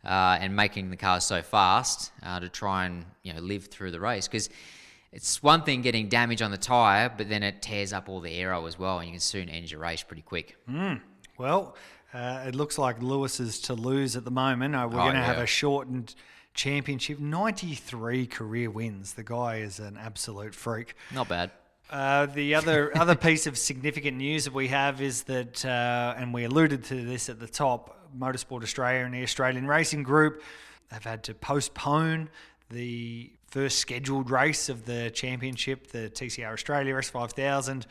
uh, 0.05 0.39
and 0.41 0.55
making 0.55 0.91
the 0.91 0.97
cars 0.97 1.25
so 1.25 1.43
fast 1.43 2.13
uh, 2.23 2.41
to 2.41 2.49
try 2.49 2.87
and 2.87 3.05
you 3.23 3.33
know 3.33 3.41
live 3.41 3.67
through 3.67 3.91
the 3.91 4.01
race 4.01 4.29
because 4.29 4.49
it's 5.15 5.43
one 5.43 5.63
thing 5.63 5.81
getting 5.81 6.09
damage 6.09 6.43
on 6.43 6.51
the 6.51 6.59
tire, 6.59 7.11
but 7.17 7.29
then 7.29 7.43
it 7.43 7.63
tears 7.63 7.93
up 7.93 8.09
all 8.09 8.21
the 8.21 8.33
aero 8.35 8.67
as 8.67 8.79
well, 8.79 8.99
and 8.99 9.07
you 9.07 9.13
can 9.13 9.21
soon 9.21 9.49
end 9.49 9.71
your 9.71 9.81
race 9.81 10.03
pretty 10.03 10.23
quick. 10.23 10.57
Well, 11.39 11.77
uh, 12.13 12.45
it 12.47 12.55
looks 12.55 12.79
like 12.79 13.01
Lewis 13.03 13.41
is 13.41 13.61
to 13.63 13.75
lose 13.75 14.17
at 14.17 14.25
the 14.25 14.31
moment. 14.31 14.75
Uh, 14.75 14.89
we're 14.91 15.01
Oh, 15.01 15.05
going 15.05 15.15
to 15.15 15.23
have 15.23 15.39
a 15.39 15.47
shortened 15.47 16.15
championship. 16.53 17.19
93 17.19 18.27
career 18.27 18.71
wins. 18.71 19.15
The 19.15 19.25
guy 19.25 19.57
is 19.57 19.79
an 19.81 19.97
absolute 19.97 20.55
freak. 20.55 20.95
Not 21.13 21.29
bad. 21.29 21.51
Uh, 21.91 22.27
the 22.27 22.55
other 22.55 22.97
other 22.99 23.15
piece 23.15 23.47
of 23.47 23.59
significant 23.59 24.17
news 24.17 24.45
that 24.45 24.55
we 24.55 24.69
have 24.69 25.01
is 25.01 25.25
that, 25.25 25.65
uh, 25.65 26.15
and 26.17 26.33
we 26.33 26.45
alluded 26.45 26.85
to 26.85 27.05
this 27.05 27.29
at 27.29 27.39
the 27.41 27.47
top, 27.49 28.09
Motorsport 28.17 28.63
Australia 28.63 29.05
and 29.05 29.13
the 29.15 29.23
Australian 29.23 29.67
Racing 29.67 30.03
Group 30.03 30.43
have 30.91 31.05
had 31.05 31.25
to 31.25 31.35
postpone 31.35 32.31
the 32.71 33.31
first 33.55 33.79
scheduled 33.79 34.33
race 34.33 34.69
of 34.69 34.85
the 34.85 35.13
championship, 35.15 35.87
the 35.93 36.11
TCR 36.11 36.53
Australia 36.53 36.93
S5000, 36.97 37.87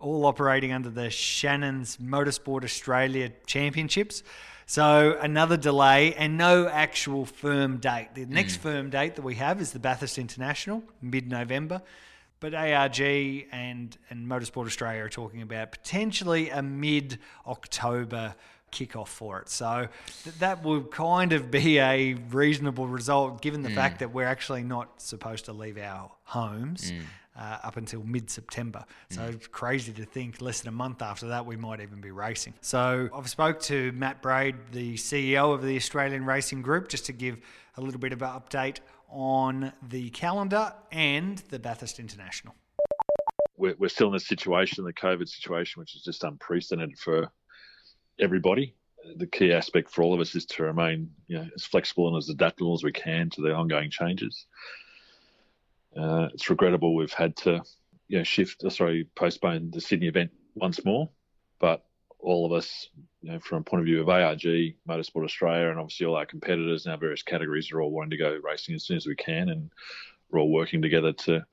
all 0.00 0.26
operating 0.26 0.70
under 0.70 0.90
the 0.90 1.08
Shannon's 1.08 1.96
Motorsport 1.96 2.62
Australia 2.62 3.30
Championships. 3.46 4.22
So 4.66 5.16
another 5.18 5.56
delay 5.56 6.12
and 6.12 6.36
no 6.36 6.68
actual 6.68 7.24
firm 7.24 7.78
date. 7.78 8.10
The 8.16 8.26
next 8.26 8.56
hmm. 8.56 8.62
firm 8.64 8.90
date 8.90 9.14
that 9.14 9.22
we 9.22 9.36
have 9.36 9.62
is 9.62 9.72
the 9.72 9.78
Bathurst 9.78 10.18
International, 10.18 10.82
mid-November. 11.00 11.80
But 12.40 12.52
ARG 12.52 13.00
and, 13.00 13.96
and 14.10 14.26
Motorsport 14.26 14.66
Australia 14.66 15.04
are 15.04 15.08
talking 15.08 15.40
about 15.40 15.72
potentially 15.72 16.50
a 16.50 16.60
mid 16.60 17.18
October 17.46 18.34
kickoff 18.70 19.08
for 19.08 19.40
it. 19.40 19.48
So 19.48 19.88
th- 20.24 20.36
that 20.38 20.62
would 20.62 20.90
kind 20.90 21.32
of 21.32 21.50
be 21.50 21.78
a 21.78 22.14
reasonable 22.14 22.86
result 22.86 23.42
given 23.42 23.62
the 23.62 23.68
hmm. 23.68 23.74
fact 23.74 24.00
that 24.00 24.12
we're 24.12 24.26
actually 24.26 24.62
not 24.62 25.00
supposed 25.00 25.46
to 25.46 25.52
leave 25.52 25.78
our 25.78 26.10
homes. 26.24 26.90
Hmm. 26.90 26.98
Uh, 27.36 27.56
up 27.62 27.76
until 27.76 28.02
mid 28.02 28.28
September. 28.28 28.84
Hmm. 29.10 29.14
So 29.14 29.22
it's 29.26 29.46
crazy 29.46 29.92
to 29.92 30.04
think 30.04 30.40
less 30.40 30.62
than 30.62 30.70
a 30.70 30.76
month 30.76 31.02
after 31.02 31.28
that 31.28 31.46
we 31.46 31.54
might 31.54 31.80
even 31.80 32.00
be 32.00 32.10
racing. 32.10 32.54
So 32.62 33.08
I've 33.14 33.30
spoke 33.30 33.60
to 33.60 33.92
Matt 33.92 34.20
Braid, 34.20 34.56
the 34.72 34.94
CEO 34.94 35.54
of 35.54 35.62
the 35.62 35.76
Australian 35.76 36.24
Racing 36.24 36.62
Group, 36.62 36.88
just 36.88 37.06
to 37.06 37.12
give 37.12 37.36
a 37.76 37.80
little 37.80 38.00
bit 38.00 38.12
of 38.12 38.22
an 38.22 38.30
update 38.30 38.78
on 39.08 39.72
the 39.88 40.10
calendar 40.10 40.72
and 40.90 41.38
the 41.50 41.60
Bathurst 41.60 41.98
International. 42.00 42.56
we're, 43.56 43.74
we're 43.78 43.88
still 43.88 44.08
in 44.08 44.14
a 44.14 44.20
situation, 44.20 44.84
the 44.84 44.92
COVID 44.92 45.28
situation, 45.28 45.80
which 45.80 45.94
is 45.94 46.02
just 46.02 46.24
unprecedented 46.24 46.98
for 46.98 47.30
everybody. 48.20 48.74
The 49.16 49.26
key 49.26 49.52
aspect 49.52 49.90
for 49.90 50.02
all 50.02 50.12
of 50.12 50.20
us 50.20 50.34
is 50.34 50.44
to 50.46 50.64
remain, 50.64 51.10
you 51.28 51.38
know, 51.38 51.48
as 51.54 51.64
flexible 51.64 52.08
and 52.08 52.16
as 52.16 52.28
adaptable 52.28 52.74
as 52.74 52.82
we 52.82 52.92
can 52.92 53.30
to 53.30 53.40
the 53.40 53.54
ongoing 53.54 53.90
changes. 53.90 54.46
Uh, 55.96 56.28
it's 56.34 56.50
regrettable 56.50 56.94
we've 56.94 57.12
had 57.12 57.36
to, 57.36 57.62
you 58.08 58.18
know, 58.18 58.24
shift, 58.24 58.64
uh, 58.64 58.70
sorry, 58.70 59.08
postpone 59.14 59.70
the 59.70 59.80
Sydney 59.80 60.08
event 60.08 60.30
once 60.54 60.84
more, 60.84 61.08
but 61.58 61.84
all 62.18 62.44
of 62.44 62.52
us, 62.52 62.88
you 63.22 63.32
know, 63.32 63.38
from 63.38 63.58
a 63.58 63.62
point 63.62 63.80
of 63.80 63.86
view 63.86 64.00
of 64.00 64.08
ARG, 64.08 64.42
Motorsport 64.88 65.24
Australia, 65.24 65.70
and 65.70 65.78
obviously 65.78 66.06
all 66.06 66.16
our 66.16 66.26
competitors 66.26 66.84
in 66.84 66.92
our 66.92 66.98
various 66.98 67.22
categories 67.22 67.70
are 67.72 67.80
all 67.80 67.90
wanting 67.90 68.10
to 68.10 68.16
go 68.16 68.38
racing 68.42 68.74
as 68.74 68.84
soon 68.84 68.96
as 68.96 69.06
we 69.06 69.16
can, 69.16 69.48
and 69.48 69.70
we're 70.30 70.40
all 70.40 70.50
working 70.50 70.82
together 70.82 71.12
to 71.12 71.44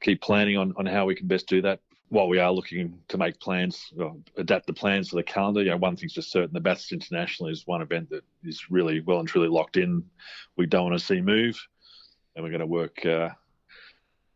keep 0.00 0.20
planning 0.20 0.56
on, 0.56 0.74
on 0.76 0.86
how 0.86 1.04
we 1.06 1.14
can 1.14 1.26
best 1.26 1.46
do 1.46 1.62
that. 1.62 1.80
While 2.08 2.28
we 2.28 2.38
are 2.38 2.52
looking 2.52 2.98
to 3.08 3.18
make 3.18 3.40
plans, 3.40 3.92
adapt 4.36 4.66
the 4.66 4.72
plans 4.72 5.08
for 5.08 5.16
the 5.16 5.22
calendar, 5.22 5.62
you 5.62 5.70
know, 5.70 5.76
one 5.76 5.96
thing's 5.96 6.12
just 6.12 6.30
certain: 6.30 6.52
the 6.52 6.60
Bathurst 6.60 6.92
International 6.92 7.48
is 7.48 7.66
one 7.66 7.82
event 7.82 8.10
that 8.10 8.22
is 8.44 8.70
really 8.70 9.00
well 9.00 9.18
and 9.18 9.28
truly 9.28 9.48
locked 9.48 9.76
in. 9.76 10.04
We 10.56 10.66
don't 10.66 10.84
want 10.84 10.98
to 10.98 11.04
see 11.04 11.20
move, 11.20 11.60
and 12.34 12.44
we're 12.44 12.50
going 12.50 12.60
to 12.60 12.66
work 12.66 13.04
uh, 13.04 13.30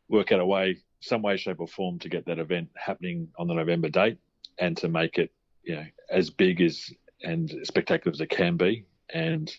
work 0.08 0.32
out 0.32 0.40
a 0.40 0.46
way, 0.46 0.78
some 1.00 1.22
way, 1.22 1.36
shape, 1.36 1.60
or 1.60 1.68
form, 1.68 1.98
to 2.00 2.08
get 2.08 2.26
that 2.26 2.40
event 2.40 2.70
happening 2.76 3.28
on 3.38 3.46
the 3.46 3.54
November 3.54 3.88
date, 3.88 4.18
and 4.58 4.76
to 4.78 4.88
make 4.88 5.18
it, 5.18 5.32
you 5.62 5.76
know, 5.76 5.86
as 6.10 6.28
big 6.28 6.60
as 6.60 6.92
and 7.22 7.54
spectacular 7.64 8.12
as 8.12 8.20
it 8.20 8.30
can 8.30 8.56
be, 8.56 8.84
and 9.14 9.54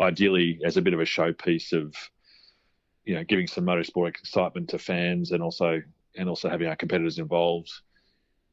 ideally 0.00 0.60
as 0.64 0.76
a 0.76 0.82
bit 0.82 0.92
of 0.92 1.00
a 1.00 1.04
showpiece 1.04 1.72
of 1.72 1.94
you 3.04 3.14
know, 3.14 3.24
giving 3.24 3.46
some 3.46 3.64
motorsport 3.64 4.08
excitement 4.08 4.68
to 4.70 4.78
fans 4.78 5.32
and 5.32 5.42
also 5.42 5.82
and 6.16 6.28
also 6.28 6.48
having 6.48 6.68
our 6.68 6.76
competitors 6.76 7.18
involved 7.18 7.70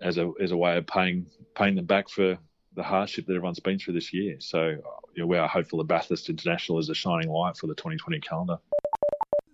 as 0.02 0.18
a 0.18 0.32
as 0.42 0.52
a 0.52 0.58
way 0.58 0.78
of 0.78 0.88
paying 0.88 1.26
paying 1.56 1.76
them 1.76 1.86
back 1.86 2.10
for 2.10 2.38
the 2.76 2.84
hardship 2.84 3.26
that 3.26 3.34
everyone's 3.34 3.60
been 3.60 3.78
through 3.78 3.94
this 3.94 4.14
year. 4.14 4.38
So 4.40 4.70
you 5.14 5.18
know, 5.18 5.28
we 5.28 5.38
are 5.38 5.48
hopeful 5.48 5.78
the 5.78 5.84
Bathurst 5.84 6.30
International 6.30 6.80
is 6.80 6.90
a 6.90 6.96
shining 6.96 7.30
light 7.30 7.58
for 7.58 7.68
the 7.68 7.76
2020 7.76 8.20
calendar. 8.22 8.58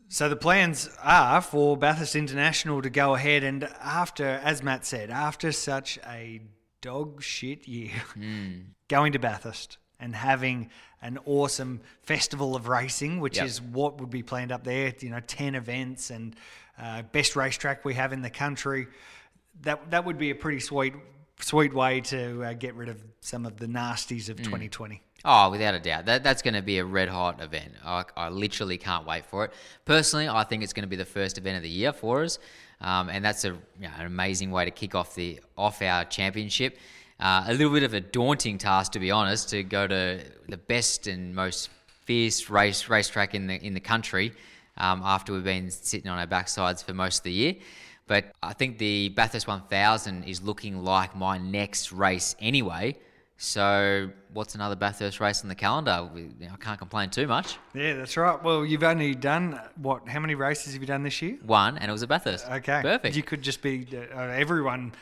So 0.09 0.29
the 0.29 0.35
plans 0.35 0.89
are 1.03 1.41
for 1.41 1.75
Bathurst 1.75 2.15
International 2.15 2.81
to 2.81 2.89
go 2.89 3.15
ahead 3.15 3.43
and 3.43 3.65
after, 3.81 4.25
as 4.25 4.63
Matt 4.63 4.85
said, 4.85 5.09
after 5.09 5.51
such 5.51 5.99
a 6.07 6.41
dog 6.81 7.21
shit 7.21 7.67
year, 7.67 7.91
hmm. 8.13 8.59
going 8.87 9.11
to 9.13 9.19
Bathurst 9.19 9.77
and 9.99 10.15
having 10.15 10.69
an 11.01 11.19
awesome 11.25 11.81
festival 12.03 12.55
of 12.55 12.67
racing, 12.67 13.19
which 13.19 13.37
Yep. 13.37 13.45
is 13.45 13.61
what 13.61 13.99
would 13.99 14.09
be 14.09 14.23
planned 14.23 14.51
up 14.51 14.63
there. 14.63 14.93
You 14.99 15.09
know, 15.09 15.19
ten 15.19 15.55
events 15.55 16.09
and 16.09 16.35
uh, 16.81 17.03
best 17.11 17.35
racetrack 17.35 17.85
we 17.85 17.93
have 17.95 18.13
in 18.13 18.21
the 18.21 18.29
country. 18.29 18.87
That 19.61 19.91
that 19.91 20.05
would 20.05 20.17
be 20.17 20.29
a 20.31 20.35
pretty 20.35 20.59
sweet 20.59 20.93
sweet 21.39 21.73
way 21.73 22.01
to 22.01 22.43
uh, 22.43 22.53
get 22.53 22.73
rid 22.75 22.89
of 22.89 23.03
some 23.21 23.45
of 23.45 23.57
the 23.57 23.67
nasties 23.67 24.29
of 24.29 24.37
2020. 24.37 25.01
Oh, 25.25 25.49
without 25.49 25.73
a 25.75 25.79
doubt. 25.79 26.05
That, 26.05 26.23
that's 26.23 26.41
going 26.41 26.53
to 26.53 26.61
be 26.61 26.77
a 26.77 26.85
red 26.85 27.09
hot 27.09 27.41
event. 27.43 27.73
I, 27.83 28.05
I 28.15 28.29
literally 28.29 28.77
can't 28.77 29.05
wait 29.05 29.25
for 29.25 29.45
it. 29.45 29.53
Personally, 29.85 30.29
I 30.29 30.43
think 30.43 30.63
it's 30.63 30.73
going 30.73 30.83
to 30.83 30.89
be 30.89 30.95
the 30.95 31.05
first 31.05 31.37
event 31.37 31.57
of 31.57 31.63
the 31.63 31.69
year 31.69 31.91
for 31.91 32.23
us. 32.23 32.39
Um, 32.81 33.09
and 33.09 33.25
that's 33.25 33.43
a, 33.43 33.49
you 33.49 33.57
know, 33.81 33.89
an 33.97 34.05
amazing 34.05 34.51
way 34.51 34.65
to 34.65 34.71
kick 34.71 34.93
off 34.95 35.15
the 35.15 35.39
off 35.57 35.81
our 35.81 36.05
championship. 36.05 36.77
Uh, 37.19 37.45
a 37.47 37.53
little 37.53 37.73
bit 37.73 37.83
of 37.83 37.93
a 37.93 37.99
daunting 37.99 38.57
task, 38.57 38.91
to 38.91 38.99
be 38.99 39.09
honest, 39.09 39.49
to 39.49 39.63
go 39.63 39.87
to 39.87 40.21
the 40.47 40.57
best 40.57 41.07
and 41.07 41.33
most 41.33 41.69
fierce 42.05 42.49
race 42.49 42.89
racetrack 42.89 43.33
in 43.35 43.47
the 43.47 43.55
in 43.65 43.73
the 43.73 43.79
country 43.79 44.31
um, 44.77 45.01
after 45.03 45.33
we've 45.33 45.43
been 45.43 45.71
sitting 45.71 46.09
on 46.09 46.19
our 46.19 46.27
backsides 46.27 46.83
for 46.83 46.93
most 46.93 47.19
of 47.19 47.23
the 47.23 47.31
year. 47.31 47.55
But 48.07 48.31
I 48.41 48.53
think 48.53 48.77
the 48.77 49.09
Bathurst 49.09 49.47
1000 49.47 50.23
is 50.23 50.41
looking 50.41 50.83
like 50.83 51.15
my 51.15 51.37
next 51.37 51.91
race 51.91 52.35
anyway. 52.39 52.95
So 53.39 54.09
what's 54.33 54.55
another 54.55 54.75
Bathurst 54.75 55.19
race 55.19 55.43
on 55.43 55.49
the 55.49 55.55
calendar? 55.55 56.09
We, 56.11 56.21
you 56.21 56.47
know, 56.47 56.53
I 56.53 56.57
can't 56.57 56.79
complain 56.79 57.09
too 57.09 57.27
much. 57.27 57.57
Yeah, 57.73 57.95
that's 57.95 58.15
right. 58.17 58.41
Well, 58.41 58.65
you've 58.65 58.83
only 58.83 59.13
done 59.13 59.59
what? 59.75 60.07
How 60.07 60.19
many 60.19 60.35
races 60.35 60.73
have 60.73 60.81
you 60.81 60.87
done 60.87 61.03
this 61.03 61.21
year? 61.21 61.37
One, 61.45 61.77
and 61.77 61.89
it 61.89 61.91
was 61.91 62.01
a 62.01 62.07
Bathurst. 62.07 62.47
Okay, 62.49 62.81
perfect. 62.81 63.15
You 63.15 63.23
could 63.23 63.41
just 63.41 63.61
be 63.61 63.85
uh, 63.93 64.19
everyone. 64.19 64.93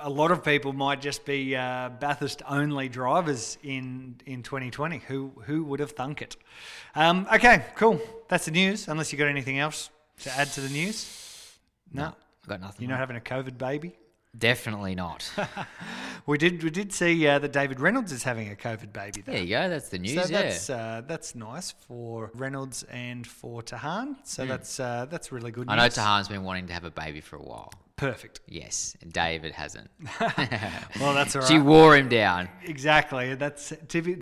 A 0.00 0.10
lot 0.10 0.30
of 0.30 0.44
people 0.44 0.72
might 0.72 1.00
just 1.00 1.24
be 1.24 1.56
uh, 1.56 1.88
Bathurst 1.88 2.42
only 2.48 2.88
drivers 2.88 3.58
in 3.62 4.16
in 4.24 4.42
2020. 4.42 4.98
Who 5.08 5.32
who 5.46 5.64
would 5.64 5.80
have 5.80 5.92
thunk 5.92 6.22
it? 6.22 6.36
Um, 6.94 7.26
okay, 7.32 7.64
cool. 7.74 8.00
That's 8.28 8.44
the 8.44 8.52
news. 8.52 8.86
Unless 8.86 9.12
you 9.12 9.18
got 9.18 9.28
anything 9.28 9.58
else 9.58 9.90
to 10.20 10.30
add 10.30 10.48
to 10.52 10.60
the 10.60 10.68
news. 10.68 11.56
No, 11.92 12.14
I've 12.42 12.48
got 12.48 12.60
nothing. 12.60 12.82
you're 12.82 12.90
not 12.90 13.00
having 13.00 13.16
a 13.16 13.20
COVID 13.20 13.58
baby. 13.58 13.96
Definitely 14.36 14.94
not. 14.94 15.30
We 16.26 16.38
did 16.38 16.62
we 16.62 16.70
did 16.70 16.92
see 16.92 17.26
uh, 17.26 17.38
that 17.38 17.52
David 17.52 17.80
Reynolds 17.80 18.12
is 18.12 18.22
having 18.22 18.50
a 18.50 18.54
COVID 18.54 18.92
baby. 18.92 19.22
Though. 19.22 19.32
there 19.32 19.42
you 19.42 19.48
go. 19.48 19.68
That's 19.68 19.88
the 19.88 19.98
news. 19.98 20.12
So 20.12 20.20
yeah. 20.30 20.42
that's 20.42 20.70
uh, 20.70 21.02
that's 21.06 21.34
nice 21.34 21.72
for 21.88 22.30
Reynolds 22.34 22.84
and 22.84 23.26
for 23.26 23.62
Tahan. 23.62 24.16
So 24.24 24.46
that's 24.46 24.78
uh, 24.78 25.06
that's 25.10 25.32
really 25.32 25.50
good. 25.50 25.68
I 25.68 25.76
know. 25.76 25.86
Tahan's 25.86 26.28
been 26.28 26.44
wanting 26.44 26.66
to 26.68 26.72
have 26.72 26.84
a 26.84 26.90
baby 26.90 27.20
for 27.20 27.36
a 27.36 27.42
while. 27.42 27.72
Perfect. 27.96 28.40
Yes, 28.46 28.96
and 29.02 29.12
David 29.12 29.52
hasn't. 29.52 29.90
Well, 31.00 31.14
that's 31.14 31.34
all 31.36 31.42
right. 31.42 31.48
she 31.48 31.58
wore 31.58 31.96
him 31.96 32.08
down. 32.08 32.48
Exactly. 32.64 33.34
That's 33.34 33.72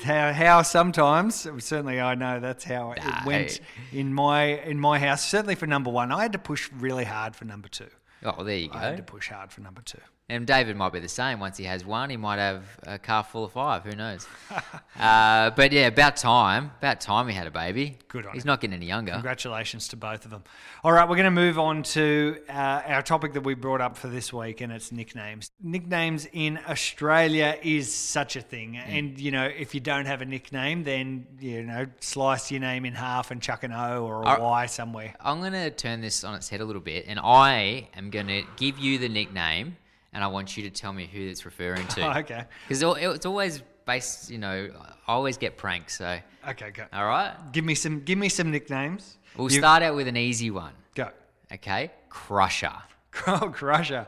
how, 0.03 0.33
how 0.33 0.63
sometimes, 0.63 1.47
certainly 1.59 2.01
I 2.01 2.15
know 2.15 2.41
that's 2.41 2.65
how 2.65 2.93
it 2.93 3.03
went 3.27 3.61
in 3.93 4.13
my 4.15 4.45
in 4.45 4.81
my 4.81 4.99
house. 4.99 5.29
Certainly 5.29 5.57
for 5.57 5.67
number 5.67 5.91
one, 5.91 6.11
I 6.11 6.23
had 6.23 6.33
to 6.33 6.39
push 6.39 6.71
really 6.73 7.05
hard 7.05 7.37
for 7.37 7.45
number 7.45 7.69
two. 7.69 7.89
Oh, 8.25 8.35
well, 8.37 8.45
there 8.45 8.57
you 8.57 8.69
go. 8.69 8.79
I 8.79 8.83
had 8.83 8.97
to 8.97 9.03
push 9.03 9.29
hard 9.29 9.53
for 9.53 9.61
number 9.61 9.83
two. 9.83 9.99
And 10.31 10.47
David 10.47 10.77
might 10.77 10.93
be 10.93 11.01
the 11.01 11.09
same. 11.09 11.41
Once 11.41 11.57
he 11.57 11.65
has 11.65 11.87
one, 11.87 12.11
he 12.11 12.19
might 12.19 12.39
have 12.39 12.63
a 12.83 12.99
car 12.99 13.25
full 13.25 13.45
of 13.45 13.53
five. 13.53 13.83
Who 13.85 13.93
knows? 13.97 14.27
uh, 15.01 15.49
but 15.53 15.73
yeah, 15.73 15.87
about 15.87 16.19
time. 16.19 16.71
About 16.81 17.01
time 17.01 17.29
he 17.29 17.35
had 17.35 17.47
a 17.47 17.51
baby. 17.51 17.97
Good 18.09 18.27
on 18.27 18.35
He's 18.35 18.43
him. 18.45 18.49
not 18.49 18.61
getting 18.61 18.75
any 18.75 18.85
younger. 18.85 19.13
Congratulations 19.13 19.89
to 19.89 19.97
both 19.97 20.27
of 20.27 20.31
them. 20.31 20.45
All 20.85 20.93
right, 20.93 21.09
we're 21.09 21.17
going 21.17 21.25
to 21.25 21.31
move 21.31 21.59
on 21.59 21.83
to 21.83 22.37
uh, 22.47 22.53
our 22.53 23.01
topic 23.01 23.33
that 23.33 23.41
we 23.41 23.55
brought 23.55 23.81
up 23.81 23.97
for 23.97 24.09
this 24.09 24.31
week, 24.31 24.61
and 24.61 24.71
it's 24.71 24.93
nicknames. 24.93 25.51
Nicknames 25.63 26.29
in 26.35 26.59
Australia 26.69 27.59
is 27.63 27.91
such 27.91 28.37
a 28.37 28.43
thing, 28.43 28.77
and 28.77 29.19
you 29.19 29.31
know, 29.31 29.45
if 29.47 29.75
you 29.75 29.81
don't 29.81 30.05
have 30.05 30.21
a 30.21 30.27
nickname, 30.27 30.85
then 30.85 31.27
you 31.41 31.63
know, 31.63 31.87
slice 32.01 32.51
your 32.51 32.61
name 32.61 32.85
in 32.85 32.93
half 32.93 33.31
and 33.31 33.41
chuck 33.41 33.65
an 33.65 33.73
O 33.73 34.05
or 34.05 34.23
a 34.23 34.27
Are- 34.27 34.41
Y 34.43 34.67
somewhere. 34.67 35.15
I'm 35.21 35.41
going 35.41 35.53
to 35.55 35.71
turn 35.71 36.03
this 36.03 36.23
on 36.23 36.35
its 36.35 36.51
head 36.51 36.61
a 36.61 36.67
little 36.67 36.83
bit, 36.83 37.07
and 37.09 37.19
I 37.19 37.89
am 37.97 38.11
going 38.11 38.27
to 38.27 38.43
give 38.59 38.79
you 38.79 38.99
the 38.99 39.09
nickname, 39.09 39.79
and 40.13 40.25
I 40.25 40.27
want 40.29 40.57
you 40.57 40.63
to 40.65 40.71
tell 40.71 40.93
me 40.93 41.07
who 41.07 41.21
it's 41.29 41.45
referring 41.45 41.87
to. 41.89 42.01
Oh, 42.07 42.19
okay. 42.21 42.45
Because 42.69 42.83
it's 42.83 43.27
always 43.27 43.63
based, 43.87 44.31
you 44.31 44.39
know, 44.39 44.71
I 45.07 45.13
always 45.13 45.37
get 45.39 45.57
pranked. 45.57 45.91
So, 45.93 46.19
Okay, 46.49 46.71
go. 46.71 46.85
all 46.93 47.07
right. 47.07 47.35
Give 47.53 47.65
me 47.65 47.75
some. 47.75 48.01
Give 48.01 48.19
me 48.19 48.29
some 48.29 48.51
nicknames. 48.51 49.19
We'll 49.37 49.51
You- 49.53 49.59
start 49.59 49.83
out 49.83 49.95
with 49.97 50.09
an 50.09 50.17
easy 50.17 50.51
one. 50.51 50.73
Go. 50.95 51.11
Okay, 51.53 51.91
Crusher. 52.09 52.73
Oh, 53.27 53.51
Crusher. 53.53 54.07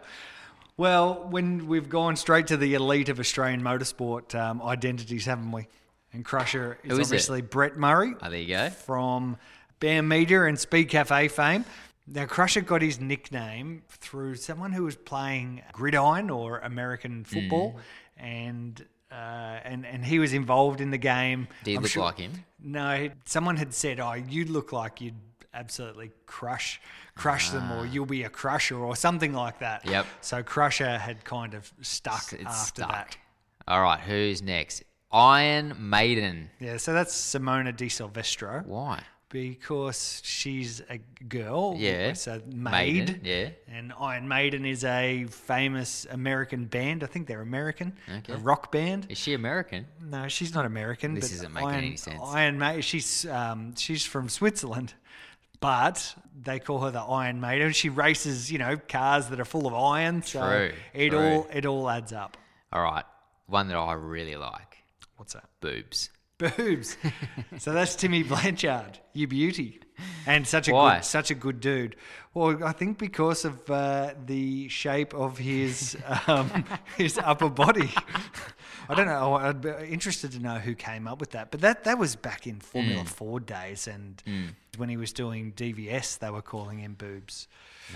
Well, 0.77 1.27
when 1.29 1.67
we've 1.67 1.89
gone 1.89 2.17
straight 2.17 2.47
to 2.49 2.57
the 2.57 2.75
elite 2.75 3.09
of 3.09 3.19
Australian 3.21 3.61
motorsport 3.63 4.35
um, 4.39 4.63
identities, 4.63 5.27
haven't 5.27 5.53
we? 5.53 5.67
And 6.13 6.25
Crusher 6.25 6.79
is, 6.85 6.93
is 6.93 6.99
it? 6.99 7.03
obviously 7.03 7.43
Brett 7.43 7.77
Murray 7.77 8.15
Oh, 8.23 8.31
there 8.31 8.39
you 8.39 8.49
go. 8.49 8.71
from 8.71 9.37
Bam 9.81 10.09
Media 10.09 10.45
and 10.45 10.57
Speedcafe 10.57 11.31
fame. 11.31 11.65
Now, 12.13 12.27
Crusher 12.27 12.61
got 12.63 12.83
his 12.83 13.01
nickname 13.01 13.83
through 13.89 14.35
someone 14.37 14.73
who 14.73 14.83
was 14.83 14.97
playing 14.97 15.63
gridiron 15.73 16.29
or 16.29 16.59
American 16.59 17.23
football, 17.25 17.77
Mm. 18.19 18.23
and 18.25 18.87
uh, 19.13 19.15
and 19.65 19.87
and 19.87 20.05
he 20.05 20.19
was 20.19 20.33
involved 20.33 20.81
in 20.81 20.91
the 20.91 20.99
game. 20.99 21.47
You 21.65 21.77
I'm 21.77 21.83
look 21.83 21.91
sure- 21.93 22.05
like 22.05 22.19
him? 22.19 22.45
No, 22.63 23.11
someone 23.25 23.57
had 23.57 23.73
said, 23.75 24.01
"Oh, 24.01 24.13
you 24.15 24.45
look 24.45 24.73
like 24.73 25.01
you'd 25.01 25.15
absolutely 25.55 26.11
crush 26.27 26.81
crush 27.17 27.51
them, 27.51 27.71
or 27.73 27.87
you'll 27.87 28.07
be 28.07 28.23
a 28.25 28.29
crusher, 28.31 28.77
or 28.79 28.95
something 28.97 29.33
like 29.33 29.59
that." 29.61 29.83
Ah. 29.87 29.91
Yep. 29.91 30.07
So 30.21 30.43
Crusher 30.43 30.99
had 30.99 31.25
kind 31.25 31.55
of 31.55 31.73
stuck 31.81 32.33
It's 32.33 32.45
after 32.45 32.83
stuck. 32.83 32.91
that. 32.93 33.17
All 33.69 33.83
right, 33.83 34.01
who's 34.01 34.43
next? 34.43 34.83
Iron 35.13 35.75
Maiden. 35.79 36.51
Yeah. 36.61 36.77
So 36.77 36.93
that's 36.93 37.15
Simona 37.15 37.77
Di 37.77 37.89
Silvestro. 37.89 38.63
Why? 38.67 39.03
Because 39.31 40.21
she's 40.25 40.83
a 40.91 40.99
girl. 41.29 41.75
Yeah. 41.79 42.13
So 42.13 42.43
Maid. 42.47 42.71
Maiden, 42.73 43.21
yeah. 43.25 43.49
And 43.69 43.93
Iron 43.99 44.29
Maiden 44.29 44.67
is 44.67 44.85
a 44.85 45.25
famous 45.31 46.07
American 46.11 46.67
band. 46.67 47.03
I 47.03 47.07
think 47.07 47.27
they're 47.27 47.41
American. 47.41 47.97
Okay. 48.19 48.35
A 48.35 48.37
rock 48.37 48.71
band. 48.71 49.07
Is 49.09 49.19
she 49.19 49.33
American? 49.33 49.87
No, 50.03 50.29
she's 50.29 50.53
not 50.53 50.67
American. 50.67 51.15
This 51.15 51.33
isn't 51.33 51.55
making 51.55 51.69
Iron, 51.69 51.85
any 51.85 51.97
sense. 51.97 52.21
Iron 52.23 52.59
Maiden. 52.59 52.83
She's 52.83 53.25
um, 53.27 53.75
she's 53.77 54.05
from 54.05 54.29
Switzerland, 54.29 54.95
but 55.61 56.15
they 56.43 56.59
call 56.59 56.81
her 56.81 56.91
the 56.91 57.01
Iron 57.01 57.41
Maiden. 57.41 57.73
She 57.73 57.89
races, 57.89 58.51
you 58.51 58.59
know, 58.59 58.77
cars 58.77 59.29
that 59.29 59.39
are 59.41 59.45
full 59.45 59.67
of 59.67 59.75
iron. 59.75 60.23
So 60.23 60.41
True, 60.41 60.73
it 60.93 61.11
true. 61.11 61.19
all 61.19 61.47
it 61.53 61.67
all 61.67 61.89
adds 61.89 62.13
up. 62.13 62.37
All 62.73 62.83
right, 62.83 63.05
one 63.47 63.69
that 63.69 63.77
I 63.77 63.93
really 63.93 64.37
like. 64.37 64.79
What's 65.17 65.35
that? 65.35 65.45
Boobs. 65.61 66.11
Boobs. 66.41 66.97
so 67.59 67.73
that's 67.73 67.95
Timmy 67.95 68.23
Blanchard, 68.23 68.99
you 69.13 69.27
beauty, 69.27 69.81
and 70.27 70.47
such 70.47 70.69
a 70.69 70.73
Why? 70.73 70.97
good, 70.97 71.05
such 71.05 71.31
a 71.31 71.35
good 71.35 71.61
dude. 71.61 71.97
Well, 72.35 72.63
I 72.65 72.73
think 72.73 72.99
because 72.99 73.45
of 73.45 73.69
uh, 73.71 74.15
the 74.27 74.69
shape 74.69 75.15
of 75.15 75.39
his 75.39 75.97
um, 76.27 76.65
his 76.97 77.19
upper 77.23 77.49
body. 77.49 77.91
I 78.89 78.95
don't 78.95 79.07
know. 79.07 79.35
I'd 79.35 79.61
be 79.61 79.71
interested 79.89 80.33
to 80.33 80.41
know 80.41 80.55
who 80.59 80.75
came 80.75 81.07
up 81.07 81.21
with 81.21 81.31
that. 81.31 81.51
But 81.53 81.61
that 81.61 81.85
that 81.85 81.99
was 81.99 82.17
back 82.17 82.47
in 82.47 82.57
Mm. 82.57 82.63
Formula 82.63 83.05
Ford 83.05 83.47
days, 83.47 83.87
and 83.89 84.23
when 84.77 84.89
he 84.89 84.97
was 84.97 85.13
doing 85.13 85.53
DVS, 85.53 86.19
they 86.19 86.31
were 86.31 86.43
calling 86.43 86.79
him 86.79 86.95
boobs. 86.95 87.47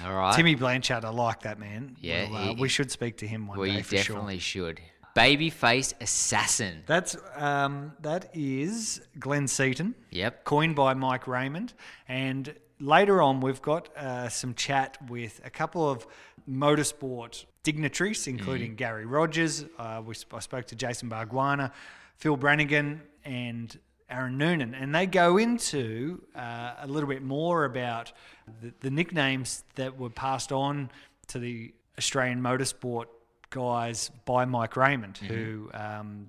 All 0.04 0.12
right. 0.14 0.34
Timmy 0.34 0.56
Blanchard, 0.56 1.04
I 1.04 1.10
like 1.10 1.42
that 1.42 1.58
man. 1.60 1.96
Yeah, 2.00 2.28
Well, 2.30 2.36
uh, 2.50 2.54
he- 2.54 2.60
we 2.60 2.68
should 2.68 2.90
speak 2.90 3.18
to 3.18 3.26
him 3.28 3.46
one 3.46 3.58
well, 3.58 3.68
day 3.70 3.76
you 3.78 3.82
for 3.84 3.96
sure. 3.96 4.16
definitely 4.16 4.38
should. 4.40 4.80
Babyface 5.14 5.94
assassin. 6.00 6.82
That's 6.86 7.16
um, 7.36 7.92
that 8.00 8.30
is 8.34 9.00
Glenn 9.18 9.46
Seton. 9.46 9.94
Yep. 10.10 10.44
Coined 10.44 10.74
by 10.74 10.94
Mike 10.94 11.28
Raymond, 11.28 11.72
and 12.08 12.52
later 12.80 13.22
on 13.22 13.40
we've 13.40 13.62
got 13.62 13.96
uh, 13.96 14.28
some 14.28 14.54
chat 14.54 14.98
with 15.08 15.40
a 15.44 15.50
couple 15.50 15.88
of 15.88 16.06
motorsport 16.50 17.44
dignitaries, 17.62 18.26
including 18.26 18.74
Gary 18.74 19.06
Rogers. 19.06 19.64
Uh, 19.78 20.02
we 20.04 20.14
I 20.32 20.40
spoke 20.40 20.66
to 20.66 20.74
Jason 20.74 21.08
Bargwanna, 21.08 21.70
Phil 22.16 22.36
Branagan, 22.36 23.00
and 23.24 23.78
Aaron 24.10 24.36
Noonan, 24.36 24.74
and 24.74 24.94
they 24.94 25.06
go 25.06 25.38
into 25.38 26.22
uh, 26.34 26.74
a 26.80 26.86
little 26.88 27.08
bit 27.08 27.22
more 27.22 27.64
about 27.64 28.12
the, 28.60 28.74
the 28.80 28.90
nicknames 28.90 29.64
that 29.76 29.96
were 29.96 30.10
passed 30.10 30.50
on 30.50 30.90
to 31.28 31.38
the 31.38 31.72
Australian 31.98 32.40
motorsport 32.42 33.06
guys 33.54 34.10
by 34.24 34.44
Mike 34.44 34.76
Raymond, 34.76 35.16
who 35.16 35.70
um, 35.72 36.26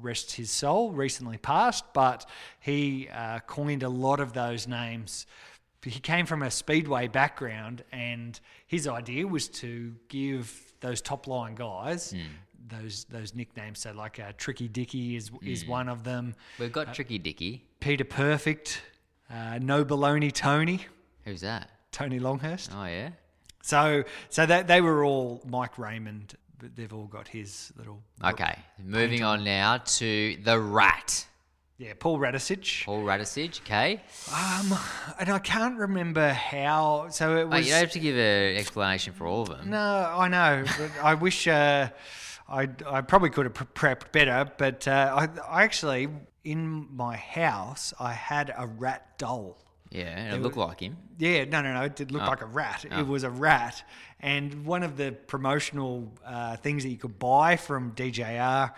rest 0.00 0.32
his 0.32 0.50
soul 0.50 0.90
recently 0.90 1.36
passed, 1.36 1.84
but 1.92 2.26
he 2.60 3.08
uh, 3.12 3.40
coined 3.40 3.82
a 3.82 3.88
lot 3.88 4.20
of 4.20 4.32
those 4.32 4.66
names. 4.66 5.26
He 5.82 6.00
came 6.00 6.26
from 6.26 6.42
a 6.42 6.50
speedway 6.50 7.06
background, 7.06 7.84
and 7.92 8.40
his 8.66 8.88
idea 8.88 9.26
was 9.26 9.48
to 9.48 9.94
give 10.08 10.72
those 10.80 11.00
top 11.00 11.26
line 11.28 11.54
guys 11.54 12.12
those 12.68 13.04
those 13.04 13.34
nicknames. 13.34 13.78
So, 13.80 13.92
like 13.92 14.18
uh, 14.18 14.32
Tricky 14.36 14.66
Dicky 14.66 15.14
is 15.14 15.30
is 15.42 15.64
one 15.66 15.88
of 15.88 16.02
them. 16.02 16.34
We've 16.58 16.72
got 16.72 16.94
Tricky 16.94 17.18
Dicky. 17.18 17.64
Peter 17.78 18.04
Perfect, 18.04 18.82
uh, 19.30 19.58
No 19.62 19.84
Baloney 19.84 20.32
Tony, 20.32 20.80
Who's 21.24 21.42
that? 21.42 21.70
Tony 21.92 22.18
Longhurst. 22.18 22.70
Oh 22.74 22.86
yeah. 22.86 23.10
So, 23.62 24.04
so 24.28 24.46
that 24.46 24.68
they 24.68 24.80
were 24.80 25.04
all 25.04 25.42
Mike 25.44 25.76
Raymond, 25.76 26.36
but 26.58 26.74
they've 26.76 26.92
all 26.92 27.06
got 27.06 27.28
his 27.28 27.72
little. 27.76 28.02
Okay. 28.24 28.58
Moving 28.82 29.22
on 29.24 29.44
now 29.44 29.78
to 29.78 30.36
the 30.42 30.58
Rat. 30.58 31.26
Yeah, 31.78 31.92
Paul 31.98 32.18
Radisich. 32.18 32.84
Paul 32.86 33.02
Radisich. 33.04 33.60
Okay. 33.60 34.00
Um, 34.32 34.78
and 35.20 35.28
I 35.28 35.38
can't 35.38 35.78
remember 35.78 36.30
how. 36.32 37.08
So 37.10 37.36
it 37.36 37.42
Oh, 37.42 37.46
was. 37.48 37.66
you 37.66 37.72
don't 37.72 37.80
have 37.80 37.90
to 37.92 38.00
give 38.00 38.16
an 38.16 38.56
explanation 38.56 39.12
for 39.12 39.26
all 39.26 39.42
of 39.42 39.48
them. 39.50 39.68
no, 39.70 39.78
I 40.16 40.28
know. 40.28 40.64
But 40.78 40.90
I 41.02 41.12
wish 41.14 41.46
uh, 41.46 41.90
I 42.48 42.68
I 42.88 43.00
probably 43.02 43.28
could 43.28 43.44
have 43.44 43.74
prepped 43.74 44.10
better. 44.12 44.50
But 44.56 44.88
uh, 44.88 45.28
I, 45.48 45.58
I 45.58 45.62
actually 45.64 46.08
in 46.44 46.86
my 46.96 47.16
house 47.16 47.92
I 48.00 48.12
had 48.12 48.54
a 48.56 48.66
rat 48.66 49.18
doll. 49.18 49.58
Yeah, 49.90 50.04
and 50.04 50.34
it 50.34 50.42
looked 50.42 50.56
like 50.56 50.80
him. 50.80 50.96
Yeah, 51.18 51.44
no, 51.44 51.62
no, 51.62 51.72
no. 51.74 51.82
It 51.82 51.96
did 51.96 52.10
look 52.12 52.22
like 52.22 52.42
a 52.42 52.46
rat. 52.46 52.84
It 52.90 53.06
was 53.06 53.24
a 53.24 53.30
rat. 53.30 53.82
And 54.20 54.64
one 54.66 54.82
of 54.82 54.96
the 54.96 55.12
promotional 55.12 56.12
uh, 56.24 56.56
things 56.56 56.82
that 56.82 56.90
you 56.90 56.96
could 56.96 57.18
buy 57.18 57.56
from 57.56 57.92
DJR 57.92 58.72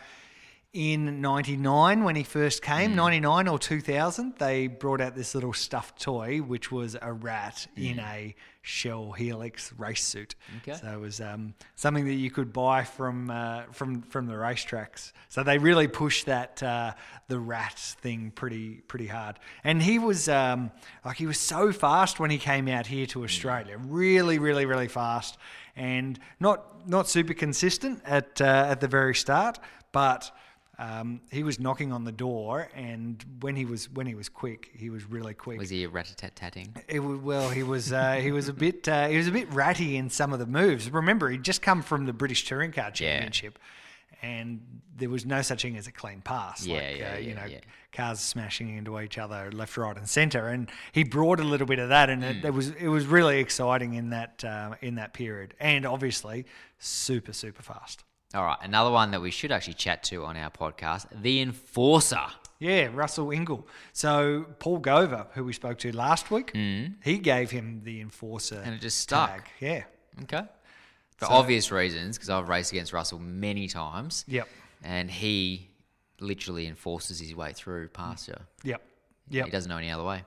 in 0.74 1.22
99 1.22 2.04
when 2.04 2.14
he 2.14 2.22
first 2.22 2.62
came, 2.62 2.94
99 2.94 3.48
or 3.48 3.58
2000, 3.58 4.34
they 4.38 4.66
brought 4.66 5.00
out 5.00 5.16
this 5.16 5.34
little 5.34 5.54
stuffed 5.54 6.00
toy, 6.00 6.38
which 6.38 6.70
was 6.70 6.94
a 7.00 7.12
rat 7.12 7.66
in 7.74 7.98
a 7.98 8.34
Shell 8.60 9.12
Helix 9.12 9.72
race 9.78 10.04
suit. 10.04 10.34
Okay. 10.58 10.78
So 10.78 10.88
it 10.88 11.00
was 11.00 11.22
um, 11.22 11.54
something 11.74 12.04
that 12.04 12.14
you 12.14 12.30
could 12.30 12.52
buy 12.52 12.84
from 12.84 13.30
uh, 13.30 13.62
from 13.72 14.02
from 14.02 14.26
the 14.26 14.34
racetracks. 14.34 15.12
So 15.30 15.42
they 15.42 15.56
really 15.56 15.88
pushed 15.88 16.26
that 16.26 16.62
uh, 16.62 16.92
the 17.28 17.38
rat 17.38 17.78
thing 17.78 18.30
pretty 18.30 18.82
pretty 18.86 19.06
hard. 19.06 19.38
And 19.64 19.82
he 19.82 19.98
was 19.98 20.28
um, 20.28 20.70
like 21.02 21.16
he 21.16 21.26
was 21.26 21.40
so 21.40 21.72
fast 21.72 22.20
when 22.20 22.30
he 22.30 22.36
came 22.36 22.68
out 22.68 22.86
here 22.86 23.06
to 23.06 23.24
Australia, 23.24 23.78
really 23.78 24.38
really 24.38 24.66
really 24.66 24.88
fast, 24.88 25.38
and 25.74 26.18
not 26.38 26.86
not 26.86 27.08
super 27.08 27.32
consistent 27.32 28.02
at 28.04 28.38
uh, 28.42 28.66
at 28.68 28.80
the 28.80 28.88
very 28.88 29.14
start, 29.14 29.58
but. 29.92 30.30
Um, 30.80 31.22
he 31.32 31.42
was 31.42 31.58
knocking 31.58 31.92
on 31.92 32.04
the 32.04 32.12
door, 32.12 32.68
and 32.72 33.24
when 33.40 33.56
he 33.56 33.64
was 33.64 33.90
when 33.90 34.06
he 34.06 34.14
was 34.14 34.28
quick, 34.28 34.70
he 34.74 34.90
was 34.90 35.04
really 35.04 35.34
quick. 35.34 35.58
Was 35.58 35.70
he 35.70 35.82
a 35.82 35.88
rat-a-tat-tatting? 35.88 36.76
Well, 37.24 37.50
he 37.50 37.64
was 37.64 37.92
uh, 37.92 38.12
he 38.12 38.30
was 38.30 38.48
a 38.48 38.52
bit 38.52 38.86
uh, 38.86 39.08
he 39.08 39.16
was 39.16 39.26
a 39.26 39.32
bit 39.32 39.52
ratty 39.52 39.96
in 39.96 40.08
some 40.08 40.32
of 40.32 40.38
the 40.38 40.46
moves. 40.46 40.88
Remember, 40.88 41.28
he'd 41.30 41.42
just 41.42 41.62
come 41.62 41.82
from 41.82 42.06
the 42.06 42.12
British 42.12 42.44
Touring 42.44 42.70
Car 42.70 42.92
Championship, 42.92 43.58
and 44.22 44.60
there 44.96 45.08
was 45.08 45.26
no 45.26 45.42
such 45.42 45.62
thing 45.62 45.76
as 45.76 45.88
a 45.88 45.92
clean 45.92 46.20
pass. 46.20 46.64
Yeah, 46.64 46.76
like, 46.76 46.98
yeah, 46.98 47.12
uh, 47.12 47.16
you 47.18 47.28
yeah, 47.30 47.34
know, 47.34 47.46
yeah. 47.46 47.60
cars 47.92 48.20
smashing 48.20 48.76
into 48.76 49.00
each 49.00 49.18
other 49.18 49.50
left, 49.50 49.76
right, 49.76 49.96
and 49.96 50.08
centre. 50.08 50.46
And 50.46 50.70
he 50.92 51.02
brought 51.02 51.40
a 51.40 51.44
little 51.44 51.66
bit 51.66 51.80
of 51.80 51.88
that, 51.88 52.08
and 52.08 52.22
it, 52.22 52.44
it 52.44 52.54
was 52.54 52.70
it 52.70 52.88
was 52.88 53.04
really 53.04 53.40
exciting 53.40 53.94
in 53.94 54.10
that 54.10 54.44
uh, 54.44 54.76
in 54.80 54.94
that 54.94 55.12
period, 55.12 55.54
and 55.58 55.84
obviously 55.84 56.46
super 56.78 57.32
super 57.32 57.64
fast. 57.64 58.04
All 58.34 58.44
right, 58.44 58.58
another 58.62 58.90
one 58.90 59.10
that 59.12 59.22
we 59.22 59.30
should 59.30 59.50
actually 59.50 59.74
chat 59.74 60.02
to 60.04 60.24
on 60.24 60.36
our 60.36 60.50
podcast, 60.50 61.06
the 61.22 61.40
Enforcer. 61.40 62.26
Yeah, 62.60 62.88
Russell 62.92 63.28
Ingall. 63.28 63.64
So 63.92 64.44
Paul 64.58 64.80
Gover, 64.80 65.26
who 65.32 65.44
we 65.44 65.52
spoke 65.52 65.78
to 65.78 65.96
last 65.96 66.30
week, 66.30 66.50
he 66.54 67.18
gave 67.18 67.50
him 67.50 67.82
the 67.84 68.00
enforcer, 68.00 68.56
Mm. 68.56 68.66
And 68.66 68.74
it 68.74 68.80
just 68.80 68.98
stuck. 68.98 69.30
tag. 69.30 69.42
Yeah. 69.60 69.84
Okay. 70.24 70.42
For 71.16 71.26
obvious 71.26 71.70
reasons, 71.72 72.16
because 72.16 72.30
I've 72.30 72.48
raced 72.48 72.72
against 72.72 72.92
Russell 72.92 73.18
many 73.18 73.66
times. 73.68 74.24
Yep. 74.28 74.48
And 74.84 75.10
he 75.10 75.70
literally 76.20 76.66
enforces 76.66 77.18
his 77.20 77.34
way 77.34 77.52
through 77.52 77.88
past 77.88 78.28
you. 78.28 78.34
Yep. 78.64 78.82
Yep. 79.30 79.44
He 79.46 79.50
doesn't 79.50 79.68
know 79.68 79.76
any 79.76 79.90
other 79.90 80.04
way. 80.04 80.24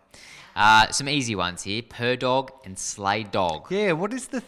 Uh, 0.56 0.90
some 0.92 1.08
easy 1.08 1.36
ones 1.36 1.64
here: 1.64 1.82
Per 1.82 2.16
Dog 2.16 2.52
and 2.66 2.78
Slay 2.78 3.24
Dog. 3.24 3.72
Yeah. 3.72 3.94
What 3.94 4.14
is 4.14 4.28
the 4.28 4.44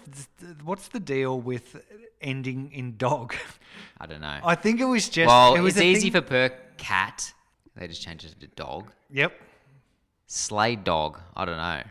what's 0.63 0.89
the 0.89 0.99
deal 0.99 1.39
with 1.39 1.81
ending 2.21 2.71
in 2.71 2.97
dog? 2.97 3.35
I 3.99 4.05
don't 4.05 4.21
know. 4.21 4.39
I 4.43 4.55
think 4.55 4.81
it 4.81 4.85
was 4.85 5.09
just. 5.09 5.27
well, 5.27 5.55
it 5.55 5.61
was 5.61 5.77
it's 5.77 5.83
easy 5.83 6.09
thing- 6.09 6.21
for 6.21 6.27
Per 6.27 6.49
Cat. 6.77 7.33
They 7.75 7.87
just 7.87 8.01
changed 8.01 8.25
it 8.25 8.39
to 8.41 8.47
Dog. 8.47 8.91
Yep. 9.11 9.33
Slay 10.27 10.75
Dog. 10.75 11.19
I 11.35 11.45
don't 11.45 11.57
know. 11.57 11.81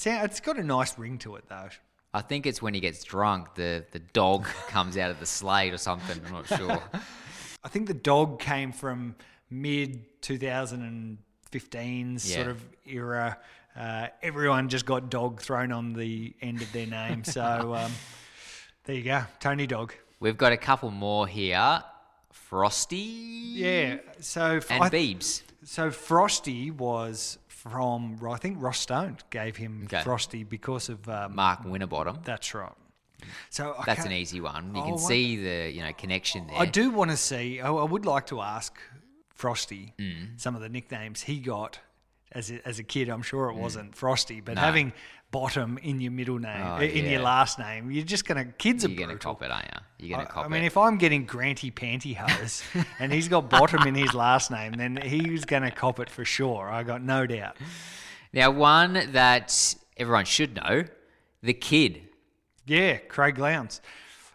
It's 0.00 0.40
got 0.40 0.58
a 0.58 0.62
nice 0.62 0.98
ring 0.98 1.18
to 1.18 1.36
it 1.36 1.44
though. 1.48 1.68
I 2.14 2.22
think 2.22 2.46
it's 2.46 2.62
when 2.62 2.72
he 2.74 2.80
gets 2.80 3.04
drunk, 3.04 3.54
the, 3.54 3.84
the 3.92 3.98
dog 3.98 4.44
comes 4.68 4.96
out 4.96 5.10
of 5.10 5.20
the 5.20 5.26
slate 5.26 5.74
or 5.74 5.78
something. 5.78 6.20
I'm 6.26 6.32
not 6.32 6.46
sure. 6.46 6.82
I 7.64 7.68
think 7.68 7.86
the 7.86 7.94
dog 7.94 8.40
came 8.40 8.72
from 8.72 9.14
mid 9.50 10.04
2015 11.52 12.12
Yeah. 12.12 12.18
sort 12.18 12.48
of 12.48 12.62
era. 12.86 13.38
Uh, 13.76 14.08
everyone 14.22 14.68
just 14.68 14.84
got 14.86 15.08
dog 15.10 15.40
thrown 15.40 15.72
on 15.72 15.92
the 15.92 16.34
end 16.42 16.62
of 16.62 16.70
their 16.72 16.86
name. 16.86 17.24
So 17.24 17.74
um, 17.78 17.92
there 18.84 18.96
you 18.96 19.04
go, 19.04 19.22
Tony 19.40 19.66
Dog. 19.66 19.94
We've 20.20 20.36
got 20.36 20.52
a 20.52 20.56
couple 20.56 20.90
more 20.90 21.26
here. 21.26 21.82
Frosty. 22.32 22.96
Yeah. 22.96 23.98
So 24.20 24.56
f- 24.56 24.70
And 24.70 24.84
I- 24.84 24.90
Beebs. 24.90 25.42
So 25.64 25.90
Frosty 25.90 26.70
was 26.70 27.38
from 27.48 28.18
I 28.26 28.36
think 28.36 28.56
Ross 28.62 28.78
Stone 28.78 29.18
gave 29.30 29.56
him 29.56 29.82
Okay. 29.84 30.02
Frosty 30.02 30.44
because 30.44 30.88
of 30.88 31.06
um, 31.08 31.34
Mark 31.34 31.64
Winterbottom. 31.64 32.20
That's 32.24 32.54
right. 32.54 32.72
So 33.50 33.74
I 33.78 33.82
That's 33.84 34.06
an 34.06 34.12
easy 34.12 34.40
one. 34.40 34.74
You 34.74 34.80
Oh, 34.80 34.86
can 34.86 34.98
see 34.98 35.36
the 35.36 35.70
you 35.70 35.82
know 35.82 35.92
connection 35.92 36.46
there. 36.46 36.56
I 36.58 36.64
do 36.64 36.90
want 36.90 37.10
to 37.10 37.16
see. 37.16 37.60
I, 37.60 37.70
I 37.70 37.82
would 37.84 38.06
like 38.06 38.26
to 38.28 38.40
ask 38.40 38.78
Frosty 39.38 39.94
Mm. 39.98 40.40
some 40.40 40.56
of 40.56 40.60
the 40.60 40.68
nicknames 40.68 41.22
he 41.22 41.38
got 41.38 41.78
as 42.32 42.50
a, 42.50 42.58
as 42.66 42.78
a 42.80 42.82
kid. 42.82 43.08
I'm 43.08 43.22
sure 43.22 43.48
it 43.50 43.54
wasn't 43.54 43.94
Frosty, 43.94 44.40
but 44.40 44.52
Mm. 44.52 44.56
No. 44.56 44.60
having 44.62 44.92
Bottom 45.30 45.78
in 45.82 46.00
your 46.00 46.10
middle 46.10 46.38
name, 46.38 46.60
Oh, 46.66 46.78
in 46.80 47.04
yeah. 47.04 47.10
your 47.12 47.20
last 47.20 47.58
name, 47.58 47.90
you're 47.90 48.04
just 48.04 48.24
gonna 48.26 48.46
kids 48.46 48.84
are 48.84 48.88
You're 48.88 49.06
gonna 49.06 49.18
cop 49.18 49.42
it, 49.42 49.50
aren't 49.50 49.66
you? 49.66 50.06
You're 50.08 50.16
gonna 50.18 50.28
I, 50.28 50.32
cop 50.32 50.44
I 50.46 50.48
mean, 50.48 50.62
it. 50.64 50.66
if 50.66 50.76
I'm 50.76 50.96
getting 50.98 51.24
Granty 51.26 51.70
Pantyhose 51.70 52.62
and 52.98 53.12
he's 53.12 53.28
got 53.28 53.48
Bottom 53.50 53.86
in 53.86 53.94
his 53.94 54.12
last 54.14 54.50
name, 54.50 54.72
then 54.72 54.96
he's 54.96 55.44
gonna 55.44 55.70
cop 55.70 56.00
it 56.00 56.08
for 56.10 56.24
sure. 56.24 56.68
I 56.70 56.82
got 56.82 57.02
no 57.02 57.26
doubt. 57.26 57.56
Now, 58.32 58.50
one 58.50 59.12
that 59.12 59.74
everyone 59.96 60.24
should 60.24 60.56
know, 60.56 60.84
the 61.42 61.54
kid. 61.54 62.02
Yeah, 62.66 62.96
Craig 62.96 63.38
Lowndes. 63.38 63.80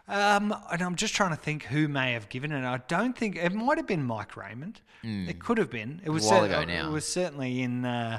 Um, 0.06 0.54
and 0.70 0.80
I'm 0.82 0.96
just 0.96 1.14
trying 1.14 1.30
to 1.30 1.36
think 1.36 1.64
who 1.64 1.88
may 1.88 2.12
have 2.12 2.28
given 2.28 2.52
it. 2.52 2.64
I 2.64 2.78
don't 2.88 3.16
think 3.18 3.36
it 3.36 3.52
might 3.52 3.78
have 3.78 3.86
been 3.86 4.04
Mike 4.04 4.36
Raymond. 4.36 4.80
It 5.04 5.38
could 5.38 5.58
have 5.58 5.70
been. 5.70 6.00
It 6.04 6.10
was 6.10 6.24
Hmm. 6.24 6.30
while 6.34 6.48
cer- 6.48 6.62
ago 6.62 6.72
It 6.72 6.90
was 6.90 7.06
certainly 7.06 7.60
in. 7.62 7.84
Uh, 7.84 8.18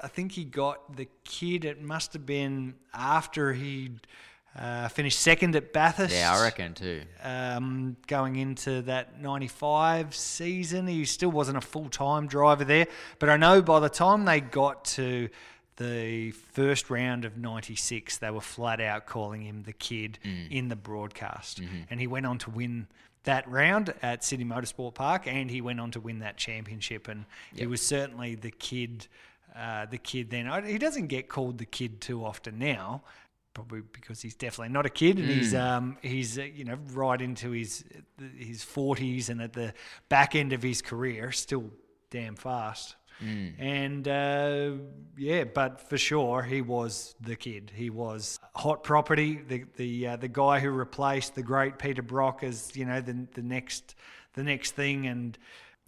I 0.00 0.08
think 0.08 0.32
he 0.32 0.44
got 0.44 0.96
the 0.96 1.08
kid. 1.24 1.64
It 1.64 1.82
must 1.82 2.12
have 2.14 2.24
been 2.26 2.74
after 2.94 3.52
he 3.52 3.90
uh, 4.58 4.88
finished 4.88 5.18
second 5.20 5.56
at 5.56 5.72
Bathurst. 5.72 6.14
Yeah, 6.14 6.34
I 6.34 6.42
reckon 6.42 6.74
too. 6.74 7.02
Um, 7.22 7.96
going 8.06 8.36
into 8.36 8.82
that 8.82 9.18
95 9.20 10.14
season, 10.14 10.86
he 10.86 11.04
still 11.06 11.30
wasn't 11.30 11.56
a 11.56 11.62
full 11.62 11.88
time 11.88 12.26
driver 12.26 12.64
there. 12.64 12.86
But 13.18 13.28
I 13.30 13.36
know 13.38 13.62
by 13.62 13.80
the 13.80 13.88
time 13.88 14.24
they 14.26 14.40
got 14.40 14.84
to 14.96 15.28
the 15.76 16.30
first 16.32 16.90
round 16.90 17.24
of 17.24 17.38
96, 17.38 18.18
they 18.18 18.30
were 18.30 18.42
flat 18.42 18.78
out 18.80 19.06
calling 19.06 19.40
him 19.42 19.62
the 19.62 19.72
kid 19.72 20.18
Mm. 20.24 20.50
in 20.50 20.68
the 20.68 20.76
broadcast. 20.76 21.60
Mm-hmm. 21.62 21.76
And 21.90 21.98
he 22.00 22.06
went 22.06 22.26
on 22.26 22.36
to 22.38 22.50
win 22.50 22.88
that 23.24 23.48
round 23.48 23.94
at 24.02 24.24
Sydney 24.24 24.44
Motorsport 24.44 24.94
Park 24.94 25.26
and 25.26 25.50
he 25.50 25.60
went 25.60 25.80
on 25.80 25.90
to 25.92 26.00
win 26.00 26.20
that 26.20 26.36
championship. 26.36 27.08
And 27.08 27.24
he 27.54 27.66
was 27.66 27.80
certainly 27.80 28.34
the 28.34 28.50
kid. 28.50 29.06
Uh, 29.54 29.84
the 29.84 29.98
kid 29.98 30.30
then 30.30 30.46
I, 30.48 30.62
he 30.62 30.78
doesn't 30.78 31.08
get 31.08 31.28
called 31.28 31.58
the 31.58 31.66
kid 31.66 32.00
too 32.00 32.24
often 32.24 32.58
now 32.58 33.02
probably 33.52 33.82
because 33.92 34.22
he's 34.22 34.34
definitely 34.34 34.72
not 34.72 34.86
a 34.86 34.88
kid 34.88 35.18
and 35.18 35.28
he's 35.28 35.54
um 35.54 35.96
he's 36.00 36.38
uh, 36.38 36.42
you 36.42 36.64
know 36.64 36.78
right 36.92 37.20
into 37.20 37.50
his 37.50 37.84
his 38.38 38.64
40s 38.64 39.28
and 39.28 39.42
at 39.42 39.52
the 39.52 39.74
back 40.08 40.34
end 40.34 40.52
of 40.52 40.62
his 40.62 40.80
career 40.80 41.32
still 41.32 41.70
damn 42.10 42.34
fast 42.34 42.96
and 43.58 44.08
uh, 44.08 44.72
yeah 45.16 45.44
but 45.44 45.80
for 45.80 45.96
sure 45.96 46.42
he 46.42 46.60
was 46.60 47.14
the 47.20 47.36
kid 47.36 47.70
he 47.74 47.90
was 47.90 48.38
hot 48.54 48.82
property 48.82 49.40
the 49.46 49.64
the 49.76 50.08
uh, 50.08 50.16
the 50.16 50.28
guy 50.28 50.58
who 50.60 50.70
replaced 50.70 51.34
the 51.34 51.42
great 51.42 51.78
Peter 51.78 52.02
Brock 52.02 52.42
as 52.42 52.76
you 52.76 52.84
know 52.84 53.00
the 53.00 53.26
the 53.34 53.42
next 53.42 53.94
the 54.34 54.42
next 54.42 54.72
thing 54.72 55.06
and 55.06 55.38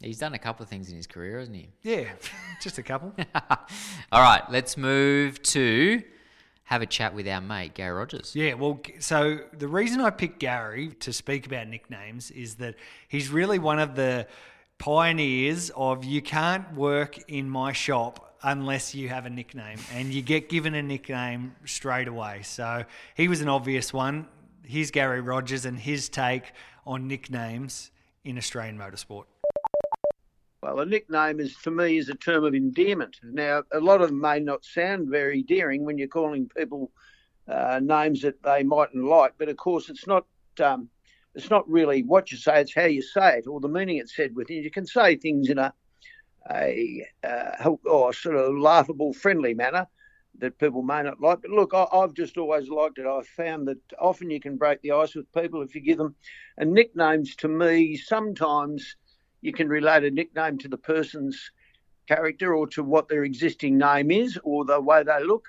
He's 0.01 0.19
done 0.19 0.35
a 0.35 0.39
couple 0.39 0.63
of 0.65 0.69
things 0.69 0.91
in 0.91 0.97
his 0.97 1.07
career, 1.07 1.39
hasn't 1.39 1.57
he? 1.57 1.69
yeah 1.83 2.05
just 2.61 2.79
a 2.79 2.83
couple 2.83 3.15
All 4.13 4.23
right, 4.23 4.43
let's 4.51 4.77
move 4.77 5.43
to 5.43 6.03
have 6.65 6.83
a 6.83 6.87
chat 6.87 7.15
with 7.15 7.29
our 7.29 7.41
mate 7.41 7.75
Gary 7.75 7.93
Rogers. 7.93 8.35
Yeah, 8.35 8.55
well, 8.55 8.81
so 8.99 9.39
the 9.53 9.69
reason 9.69 10.01
I 10.01 10.11
picked 10.11 10.39
Gary 10.39 10.89
to 11.01 11.13
speak 11.13 11.47
about 11.47 11.69
nicknames 11.69 12.31
is 12.31 12.57
that 12.57 12.75
he's 13.09 13.29
really 13.29 13.59
one 13.59 13.79
of 13.79 13.95
the 13.95 14.27
pioneers 14.79 15.71
of 15.77 16.05
you 16.05 16.21
can't 16.23 16.75
work 16.75 17.19
in 17.29 17.49
my 17.49 17.73
shop 17.73 18.37
unless 18.43 18.95
you 18.95 19.09
have 19.09 19.25
a 19.25 19.31
nickname, 19.31 19.79
and 19.95 20.13
you 20.13 20.21
get 20.21 20.49
given 20.49 20.75
a 20.75 20.83
nickname 20.83 21.55
straight 21.65 22.09
away. 22.09 22.43
So 22.43 22.85
he 23.15 23.27
was 23.27 23.41
an 23.41 23.49
obvious 23.49 23.93
one. 23.93 24.29
Here's 24.63 24.91
Gary 24.91 25.21
Rogers 25.21 25.65
and 25.65 25.79
his 25.79 26.09
take 26.09 26.53
on 26.87 27.09
nicknames 27.09 27.91
in 28.25 28.37
Australian 28.37 28.79
motorsport. 28.79 29.25
Well, 30.63 30.81
a 30.81 30.87
nickname 30.87 31.41
is 31.41 31.55
for 31.55 31.71
me 31.71 31.99
is 31.99 32.09
a 32.09 32.15
term 32.15 32.45
of 32.45 32.55
endearment. 32.55 33.19
Now, 33.23 33.63
a 33.73 33.81
lot 33.81 34.01
of 34.01 34.09
them 34.09 34.21
may 34.21 34.41
not 34.41 34.65
sound 34.65 35.09
very 35.09 35.41
endearing 35.41 35.85
when 35.85 35.99
you're 35.99 36.09
calling 36.09 36.51
people 36.57 36.91
uh, 37.49 37.81
names 37.83 38.23
that 38.23 38.43
they 38.43 38.63
mightn't 38.63 39.05
like, 39.05 39.35
but 39.39 39.49
of 39.49 39.57
course, 39.57 39.89
it's 39.89 40.07
not. 40.07 40.27
Um, 40.61 40.89
it's 41.35 41.51
not 41.51 41.69
really 41.69 42.03
what 42.03 42.31
you 42.31 42.39
say; 42.39 42.61
it's 42.61 42.75
how 42.75 42.85
you 42.85 43.03
say 43.03 43.39
it, 43.39 43.47
or 43.47 43.61
the 43.61 43.69
meaning 43.69 43.99
it's 43.99 44.17
said 44.17 44.35
with. 44.35 44.51
You 44.51 44.71
can 44.71 44.87
say 44.87 45.17
things 45.17 45.51
in 45.51 45.59
a 45.59 45.73
a 46.51 47.07
uh, 47.23 47.71
or 47.87 48.13
sort 48.13 48.37
of 48.37 48.57
laughable, 48.59 49.13
friendly 49.13 49.55
manner 49.55 49.87
that 50.39 50.59
people 50.59 50.83
may 50.83 51.03
not 51.03 51.21
like. 51.21 51.43
But 51.43 51.51
look, 51.51 51.73
I, 51.75 51.87
I've 51.93 52.15
just 52.15 52.37
always 52.37 52.69
liked 52.69 52.99
it. 52.99 53.07
I've 53.07 53.27
found 53.27 53.69
that 53.69 53.79
often 53.99 54.31
you 54.31 54.41
can 54.41 54.57
break 54.57 54.83
the 54.83 54.93
ice 54.93 55.15
with 55.15 55.33
people 55.33 55.63
if 55.63 55.75
you 55.75 55.81
give 55.81 55.99
them. 55.99 56.15
And 56.59 56.73
nicknames 56.73 57.37
to 57.37 57.49
me 57.49 57.97
sometimes 57.97 58.97
you 59.41 59.53
can 59.53 59.69
relate 59.69 60.05
a 60.05 60.11
nickname 60.11 60.59
to 60.59 60.69
the 60.69 60.79
person's 60.79 61.51
character 62.09 62.55
or 62.55 62.67
to 62.69 62.83
what 62.83 63.09
their 63.09 63.25
existing 63.25 63.79
name 63.79 64.11
is 64.11 64.39
or 64.43 64.65
the 64.65 64.81
way 64.81 65.03
they 65.03 65.23
look. 65.23 65.49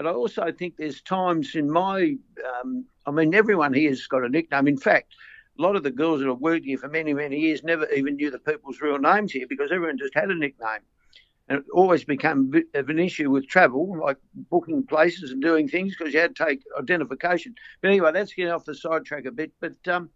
But 0.00 0.06
I 0.06 0.12
also 0.12 0.50
think 0.50 0.78
there's 0.78 1.02
times 1.02 1.54
in 1.54 1.70
my, 1.70 2.16
um, 2.58 2.86
I 3.04 3.10
mean, 3.10 3.34
everyone 3.34 3.74
here's 3.74 4.06
got 4.06 4.24
a 4.24 4.30
nickname. 4.30 4.66
In 4.66 4.78
fact, 4.78 5.14
a 5.58 5.60
lot 5.60 5.76
of 5.76 5.82
the 5.82 5.90
girls 5.90 6.20
that 6.20 6.28
have 6.28 6.40
worked 6.40 6.64
here 6.64 6.78
for 6.78 6.88
many, 6.88 7.12
many 7.12 7.38
years 7.38 7.62
never 7.62 7.86
even 7.90 8.16
knew 8.16 8.30
the 8.30 8.38
people's 8.38 8.80
real 8.80 8.98
names 8.98 9.30
here 9.32 9.44
because 9.46 9.70
everyone 9.70 9.98
just 9.98 10.14
had 10.14 10.30
a 10.30 10.34
nickname. 10.34 10.80
And 11.50 11.58
it 11.58 11.66
always 11.74 12.02
became 12.02 12.50
of 12.72 12.88
an 12.88 12.98
issue 12.98 13.30
with 13.30 13.46
travel, 13.46 13.94
like 14.00 14.16
booking 14.48 14.86
places 14.86 15.32
and 15.32 15.42
doing 15.42 15.68
things 15.68 15.94
because 15.94 16.14
you 16.14 16.20
had 16.20 16.34
to 16.34 16.46
take 16.46 16.62
identification. 16.78 17.54
But 17.82 17.88
anyway, 17.88 18.12
that's 18.12 18.32
getting 18.32 18.52
off 18.52 18.64
the 18.64 18.74
sidetrack 18.74 19.26
a 19.26 19.30
bit. 19.30 19.52
But 19.60 19.86
um, 19.86 20.08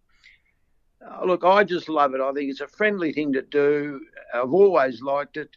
uh, 1.07 1.27
look, 1.27 1.45
I 1.45 1.63
just 1.63 1.91
love 1.91 2.15
it. 2.15 2.23
I 2.23 2.33
think 2.33 2.51
it's 2.51 2.63
a 2.63 2.69
friendly 2.69 3.13
thing 3.13 3.35
to 3.35 3.43
do. 3.43 4.01
I've 4.33 4.55
always 4.55 5.03
liked 5.03 5.37
it. 5.37 5.51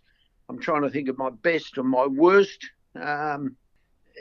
I'm 0.50 0.60
trying 0.60 0.82
to 0.82 0.90
think 0.90 1.08
of 1.08 1.18
my 1.18 1.30
best 1.30 1.78
or 1.78 1.84
my 1.86 2.08
worst. 2.08 2.70
Um, 2.94 3.56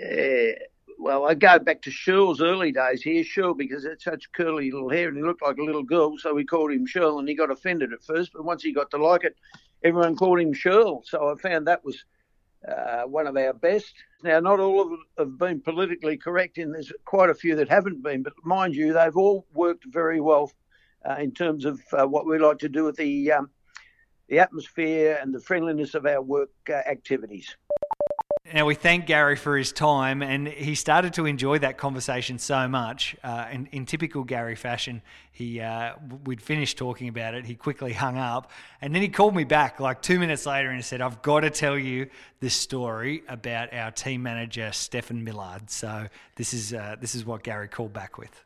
eh, 0.00 0.52
well, 0.98 1.26
I 1.26 1.34
go 1.34 1.58
back 1.58 1.82
to 1.82 1.90
Shirl's 1.90 2.40
early 2.40 2.72
days 2.72 3.02
here, 3.02 3.22
Shirl, 3.22 3.54
because 3.54 3.84
it's 3.84 4.04
such 4.04 4.32
curly 4.32 4.70
little 4.70 4.88
hair 4.88 5.08
and 5.08 5.16
he 5.16 5.22
looked 5.22 5.42
like 5.42 5.58
a 5.58 5.62
little 5.62 5.82
girl, 5.82 6.16
so 6.18 6.34
we 6.34 6.44
called 6.44 6.72
him 6.72 6.86
Shirl 6.86 7.18
and 7.18 7.28
he 7.28 7.34
got 7.34 7.50
offended 7.50 7.92
at 7.92 8.02
first, 8.02 8.32
but 8.32 8.44
once 8.44 8.62
he 8.62 8.72
got 8.72 8.90
to 8.92 8.96
like 8.96 9.24
it, 9.24 9.36
everyone 9.82 10.16
called 10.16 10.40
him 10.40 10.52
Shirl. 10.52 11.02
So 11.04 11.32
I 11.32 11.40
found 11.40 11.66
that 11.66 11.84
was 11.84 12.04
uh, 12.66 13.02
one 13.02 13.26
of 13.26 13.36
our 13.36 13.52
best. 13.52 13.94
Now, 14.22 14.40
not 14.40 14.60
all 14.60 14.80
of 14.80 14.90
them 14.90 15.04
have 15.18 15.38
been 15.38 15.60
politically 15.60 16.16
correct, 16.16 16.58
and 16.58 16.74
there's 16.74 16.92
quite 17.04 17.30
a 17.30 17.34
few 17.34 17.54
that 17.56 17.68
haven't 17.68 18.02
been, 18.02 18.22
but 18.22 18.32
mind 18.44 18.74
you, 18.74 18.92
they've 18.92 19.16
all 19.16 19.46
worked 19.52 19.84
very 19.86 20.20
well 20.20 20.50
uh, 21.08 21.16
in 21.20 21.32
terms 21.32 21.64
of 21.64 21.80
uh, 21.92 22.06
what 22.06 22.26
we 22.26 22.38
like 22.38 22.58
to 22.58 22.68
do 22.68 22.84
with 22.84 22.96
the 22.96 23.32
um, 23.32 23.50
the 24.28 24.40
atmosphere 24.40 25.18
and 25.22 25.32
the 25.32 25.40
friendliness 25.40 25.94
of 25.94 26.04
our 26.04 26.20
work 26.20 26.50
uh, 26.68 26.72
activities. 26.72 27.56
Now, 28.54 28.64
we 28.64 28.76
thank 28.76 29.06
Gary 29.06 29.34
for 29.34 29.56
his 29.56 29.72
time, 29.72 30.22
and 30.22 30.46
he 30.46 30.76
started 30.76 31.14
to 31.14 31.26
enjoy 31.26 31.58
that 31.58 31.78
conversation 31.78 32.38
so 32.38 32.68
much. 32.68 33.16
Uh, 33.24 33.46
in, 33.50 33.66
in 33.72 33.86
typical 33.86 34.22
Gary 34.22 34.54
fashion, 34.54 35.02
he 35.32 35.60
uh, 35.60 35.94
we'd 36.24 36.40
finished 36.40 36.78
talking 36.78 37.08
about 37.08 37.34
it. 37.34 37.44
He 37.44 37.56
quickly 37.56 37.92
hung 37.92 38.16
up, 38.16 38.52
and 38.80 38.94
then 38.94 39.02
he 39.02 39.08
called 39.08 39.34
me 39.34 39.44
back 39.44 39.80
like 39.80 40.00
two 40.00 40.18
minutes 40.20 40.46
later 40.46 40.68
and 40.68 40.76
he 40.76 40.82
said, 40.82 41.00
"I've 41.00 41.22
got 41.22 41.40
to 41.40 41.50
tell 41.50 41.76
you 41.76 42.08
this 42.40 42.54
story 42.54 43.22
about 43.28 43.72
our 43.74 43.90
team 43.90 44.22
manager 44.22 44.70
Stefan 44.72 45.24
Millard." 45.24 45.68
So 45.68 46.06
this 46.36 46.54
is 46.54 46.72
uh, 46.72 46.96
this 47.00 47.14
is 47.14 47.24
what 47.24 47.42
Gary 47.42 47.68
called 47.68 47.92
back 47.92 48.16
with. 48.16 48.44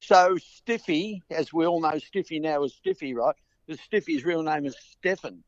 So 0.00 0.36
Stiffy, 0.36 1.22
as 1.30 1.52
we 1.52 1.66
all 1.66 1.80
know, 1.80 1.98
Stiffy 1.98 2.40
now 2.40 2.62
is 2.64 2.74
Stiffy, 2.74 3.14
right? 3.14 3.34
But 3.66 3.78
Stiffy's 3.78 4.24
real 4.24 4.42
name 4.42 4.66
is 4.66 4.76
Stefan. 4.92 5.42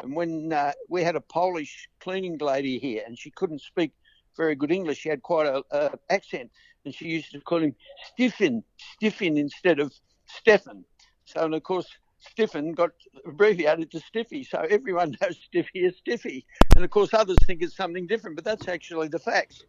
And 0.00 0.14
when 0.14 0.52
uh, 0.52 0.72
we 0.88 1.02
had 1.02 1.16
a 1.16 1.20
Polish 1.20 1.88
cleaning 2.00 2.38
lady 2.38 2.78
here, 2.78 3.02
and 3.06 3.18
she 3.18 3.30
couldn't 3.30 3.60
speak 3.60 3.92
very 4.36 4.54
good 4.54 4.70
English, 4.70 4.98
she 4.98 5.08
had 5.08 5.22
quite 5.22 5.46
a, 5.46 5.62
a 5.70 5.90
accent, 6.10 6.50
and 6.84 6.94
she 6.94 7.06
used 7.06 7.32
to 7.32 7.40
call 7.40 7.62
him 7.62 7.74
Stiffin, 8.12 8.62
Stiffin 8.76 9.36
instead 9.36 9.80
of 9.80 9.92
Stefan. 10.26 10.84
So, 11.24 11.44
and 11.44 11.54
of 11.54 11.62
course, 11.62 11.88
Stiffin 12.20 12.72
got 12.72 12.90
abbreviated 13.26 13.90
to 13.90 14.00
Stiffy, 14.00 14.44
so 14.44 14.64
everyone 14.70 15.16
knows 15.20 15.38
Stiffy 15.44 15.84
is 15.84 15.96
Stiffy. 15.98 16.46
And 16.74 16.84
of 16.84 16.90
course, 16.90 17.12
others 17.12 17.36
think 17.46 17.62
it's 17.62 17.76
something 17.76 18.06
different, 18.06 18.36
but 18.36 18.44
that's 18.44 18.68
actually 18.68 19.08
the 19.08 19.18
facts. 19.18 19.64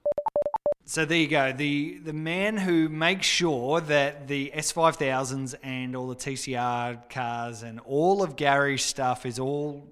So 0.85 1.05
there 1.05 1.19
you 1.19 1.27
go. 1.27 1.51
The 1.51 1.99
the 1.99 2.13
man 2.13 2.57
who 2.57 2.89
makes 2.89 3.27
sure 3.27 3.79
that 3.79 4.27
the 4.27 4.51
S5000s 4.55 5.53
and 5.61 5.95
all 5.95 6.07
the 6.07 6.15
TCR 6.15 7.07
cars 7.09 7.61
and 7.61 7.79
all 7.81 8.23
of 8.23 8.35
Gary's 8.35 8.83
stuff 8.83 9.27
is 9.27 9.37
all 9.37 9.87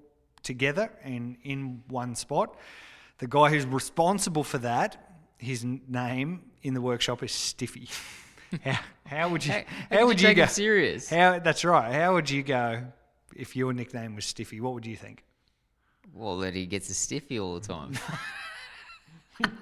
together 0.48 0.90
and 1.04 1.36
in 1.44 1.82
one 1.88 2.14
spot. 2.16 2.56
The 3.18 3.26
guy 3.26 3.50
who's 3.50 3.66
responsible 3.66 4.42
for 4.42 4.58
that, 4.58 4.96
his 5.36 5.62
name 5.64 6.42
in 6.62 6.72
the 6.74 6.80
workshop 6.80 7.22
is 7.22 7.32
Stiffy. 7.32 7.88
how, 8.64 8.78
how 9.06 9.28
would 9.28 9.44
you 9.44 9.52
How- 9.52 9.58
how, 9.90 9.98
how 9.98 10.06
would 10.06 10.20
you 10.20 10.28
you 10.28 10.34
take 10.34 10.36
go 10.38 10.42
him 10.44 10.48
serious? 10.48 11.10
How 11.10 11.38
that's 11.38 11.64
right. 11.64 11.92
How 11.92 12.14
would 12.14 12.30
you 12.30 12.42
go 12.42 12.82
if 13.36 13.54
your 13.54 13.72
nickname 13.74 14.14
was 14.16 14.24
Stiffy? 14.24 14.60
What 14.60 14.72
would 14.74 14.86
you 14.86 14.96
think? 14.96 15.22
Well, 16.14 16.38
that 16.38 16.54
he 16.54 16.64
gets 16.66 16.88
a 16.88 16.94
stiffy 16.94 17.38
all 17.38 17.54
the 17.60 17.66
time. 17.68 17.92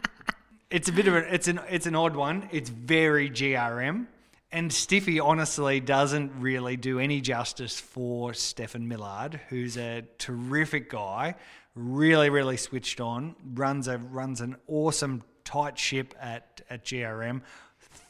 It's 0.69 0.89
a 0.89 0.93
bit 0.93 1.07
of 1.07 1.15
a 1.15 1.33
it's 1.33 1.47
an 1.47 1.61
it's 1.71 1.87
an 1.87 1.95
odd 1.95 2.17
one. 2.17 2.49
It's 2.51 2.71
very 2.71 3.31
GRM. 3.31 4.07
And 4.53 4.73
Stiffy 4.73 5.19
honestly 5.19 5.81
doesn't 5.81 6.33
really 6.39 6.77
do 6.77 7.01
any 7.01 7.21
justice 7.21 7.81
for 7.81 8.33
Stefan 8.33 8.87
Millard, 8.87 9.41
who's 9.49 9.77
a 9.77 10.05
terrific 10.19 10.89
guy, 10.89 11.35
really, 11.75 12.31
really 12.31 12.57
switched 12.57 13.01
on, 13.01 13.35
runs 13.55 13.89
a 13.89 13.99
runs 13.99 14.41
an 14.41 14.57
awesome 14.69 15.23
tight 15.45 15.79
ship 15.79 16.15
at, 16.21 16.61
at 16.71 16.85
GRM, 16.85 17.43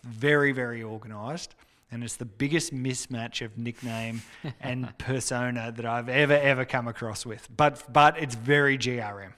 very, 0.02 0.52
very 0.52 0.82
organised. 0.82 1.54
And 1.90 2.02
it's 2.04 2.16
the 2.16 2.24
biggest 2.24 2.74
mismatch 2.74 3.44
of 3.44 3.56
nickname 3.56 4.22
and 4.60 4.96
persona 4.98 5.72
that 5.74 5.86
I've 5.86 6.08
ever, 6.08 6.34
ever 6.34 6.64
come 6.64 6.86
across 6.88 7.24
with. 7.24 7.48
But 7.54 7.92
but 7.92 8.18
it's 8.18 8.34
very 8.34 8.76
GRM. 8.76 9.32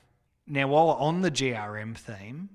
Now, 0.47 0.69
while 0.69 0.91
on 0.91 1.21
the 1.21 1.31
GRM 1.31 1.97
theme, 1.97 2.49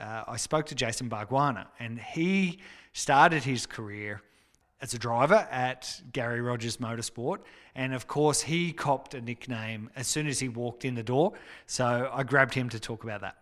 uh, 0.00 0.24
I 0.26 0.36
spoke 0.36 0.66
to 0.66 0.74
Jason 0.74 1.08
Bargwanna, 1.08 1.66
and 1.78 2.00
he 2.00 2.58
started 2.96 3.44
his 3.44 3.66
career 3.66 4.22
as 4.80 4.94
a 4.94 4.98
driver 4.98 5.46
at 5.50 6.00
Gary 6.12 6.40
Rogers 6.40 6.78
Motorsport. 6.78 7.40
And 7.74 7.92
of 7.92 8.06
course, 8.06 8.40
he 8.40 8.72
copped 8.72 9.12
a 9.12 9.20
nickname 9.20 9.90
as 9.94 10.06
soon 10.06 10.26
as 10.26 10.38
he 10.38 10.48
walked 10.48 10.86
in 10.86 10.94
the 10.94 11.02
door. 11.02 11.34
So 11.66 12.10
I 12.10 12.22
grabbed 12.22 12.54
him 12.54 12.70
to 12.70 12.80
talk 12.80 13.04
about 13.04 13.20
that. 13.20 13.36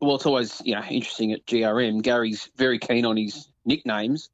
well, 0.00 0.16
it's 0.16 0.24
always 0.24 0.62
you 0.64 0.74
know 0.74 0.82
interesting 0.82 1.32
at 1.32 1.44
GRM. 1.44 2.02
Gary's 2.02 2.48
very 2.56 2.78
keen 2.78 3.04
on 3.04 3.18
his 3.18 3.48
nicknames. 3.66 4.30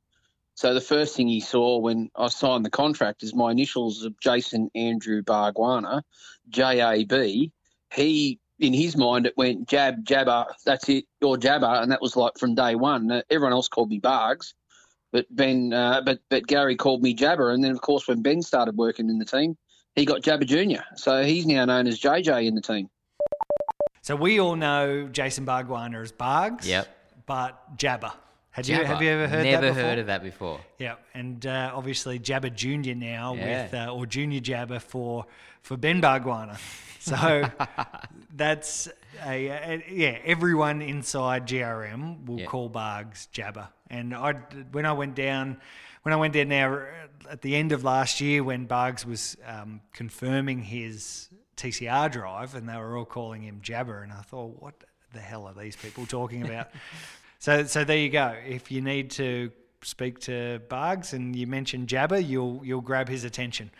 So 0.55 0.75
the 0.75 0.81
first 0.81 1.17
thing 1.17 1.27
he 1.27 1.41
saw 1.41 1.79
when 1.79 2.09
I 2.15 2.29
signed 2.29 2.65
the 2.65 2.71
contract 2.71 3.25
is 3.25 3.35
my 3.35 3.51
initials 3.51 4.05
of 4.05 4.19
Jason 4.21 4.71
Andrew 4.77 5.23
Bargwanna, 5.23 6.03
J 6.49 6.81
A 6.81 7.05
B. 7.05 7.51
He 7.93 8.39
in 8.61 8.73
his 8.75 8.97
mind 8.97 9.27
it 9.27 9.37
went 9.37 9.69
Jab 9.69 10.05
Jabber. 10.05 10.47
That's 10.65 10.89
it, 10.89 11.07
or 11.23 11.37
Jabber, 11.37 11.67
and 11.67 11.91
that 11.91 12.01
was 12.01 12.15
like 12.17 12.39
from 12.39 12.55
day 12.55 12.75
one. 12.77 13.11
Uh, 13.11 13.23
everyone 13.31 13.53
else 13.53 13.69
called 13.69 13.91
me 13.91 13.99
Bargs, 14.01 14.55
but 15.13 15.27
Ben, 15.35 15.73
uh, 15.73 16.03
but 16.05 16.21
but 16.29 16.47
Gary 16.47 16.77
called 16.77 17.03
me 17.03 17.15
Jabber, 17.15 17.51
and 17.51 17.65
then 17.65 17.73
of 17.73 17.81
course 17.81 18.07
when 18.07 18.23
Ben 18.23 18.43
started 18.43 18.77
working 18.77 19.09
in 19.11 19.19
the 19.19 19.25
team, 19.25 19.57
he 19.97 20.05
got 20.05 20.23
Jabber 20.23 20.45
Junior. 20.45 20.85
So 20.97 21.23
he's 21.25 21.47
now 21.47 21.65
known 21.65 21.87
as 21.87 21.99
JJ 22.01 22.47
in 22.47 22.55
the 22.55 22.61
team. 22.63 22.89
So 24.03 24.17
we 24.17 24.41
all 24.41 24.57
know 24.57 25.09
Jason 25.09 25.45
Bargwanna 25.45 26.01
as 26.03 26.13
Bargs. 26.13 26.65
Yep. 26.67 26.89
But 27.27 27.77
Jabba. 27.77 28.13
Had 28.53 28.67
you 28.67 28.75
have 28.85 29.01
you 29.01 29.11
ever 29.11 29.29
heard 29.29 29.45
Never 29.45 29.61
that 29.67 29.69
before? 29.69 29.77
Never 29.77 29.89
heard 29.89 29.99
of 30.01 30.07
that 30.07 30.23
before. 30.25 30.61
Yeah, 30.79 30.95
and 31.15 31.47
uh, 31.47 31.71
obviously 31.73 32.19
Jabber 32.19 32.51
Junior 32.51 32.97
now 32.97 33.35
Yeah. 33.35 33.63
with 33.63 33.75
uh, 33.75 33.93
or 33.95 34.07
Junior 34.07 34.41
Jabber 34.41 34.81
for 34.81 35.25
for 35.63 35.77
Ben 35.77 36.03
Bargwanna. 36.03 36.59
So 37.11 37.49
that's 38.35 38.89
a, 39.25 39.47
a 39.49 39.85
yeah. 39.91 40.19
Everyone 40.25 40.83
inside 40.83 41.47
GRM 41.47 42.27
will 42.27 42.41
Yeah. 42.41 42.47
call 42.47 42.69
Bargs 42.71 43.31
Jabber, 43.33 43.69
And 43.89 44.15
I 44.15 44.33
when 44.73 44.85
I 44.87 44.93
went 44.93 45.15
down 45.15 45.61
when 46.03 46.13
I 46.13 46.17
went 46.17 46.35
down 46.35 46.49
now 46.49 46.83
at 47.31 47.43
the 47.43 47.57
end 47.57 47.73
of 47.73 47.85
last 47.85 48.21
year 48.21 48.43
when 48.45 48.67
Bargs 48.67 49.05
was 49.07 49.37
um, 49.47 49.81
confirming 49.93 50.61
his 50.63 51.29
TCR 51.57 52.11
drive 52.11 52.55
and 52.55 52.69
they 52.69 52.77
were 52.77 52.97
all 52.97 53.05
calling 53.05 53.43
him 53.43 53.61
Jabber, 53.63 54.03
and 54.03 54.13
I 54.13 54.23
thought, 54.23 54.61
what 54.63 54.75
the 55.13 55.21
hell 55.21 55.47
are 55.47 55.55
these 55.55 55.77
people 55.77 56.07
talking 56.07 56.43
about? 56.45 56.69
So, 57.43 57.65
so 57.65 57.85
there 57.85 57.97
you 57.97 58.11
go. 58.11 58.35
If 58.47 58.71
you 58.71 58.83
need 58.83 59.13
to 59.13 59.51
speak 59.81 60.19
to 60.21 60.61
Bargs 60.69 61.15
and 61.15 61.35
you 61.35 61.47
mention 61.47 61.87
Jabber, 61.87 62.19
you'll 62.19 62.61
you'll 62.63 62.83
grab 62.83 63.09
his 63.09 63.25
attention. 63.25 63.71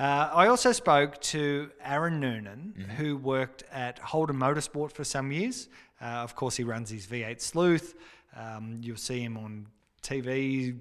Uh, 0.00 0.30
I 0.32 0.46
also 0.46 0.72
spoke 0.72 1.20
to 1.20 1.70
Aaron 1.84 2.20
Noonan, 2.20 2.86
who 2.96 3.18
worked 3.18 3.64
at 3.70 3.98
Holden 3.98 4.36
Motorsport 4.36 4.92
for 4.92 5.04
some 5.04 5.30
years. 5.30 5.68
Uh, 6.00 6.06
of 6.06 6.34
course, 6.34 6.56
he 6.56 6.64
runs 6.64 6.88
his 6.88 7.06
V8 7.06 7.38
Sleuth. 7.38 7.94
Um, 8.34 8.78
you'll 8.80 8.96
see 8.96 9.20
him 9.20 9.36
on 9.36 9.66
TV 10.02 10.78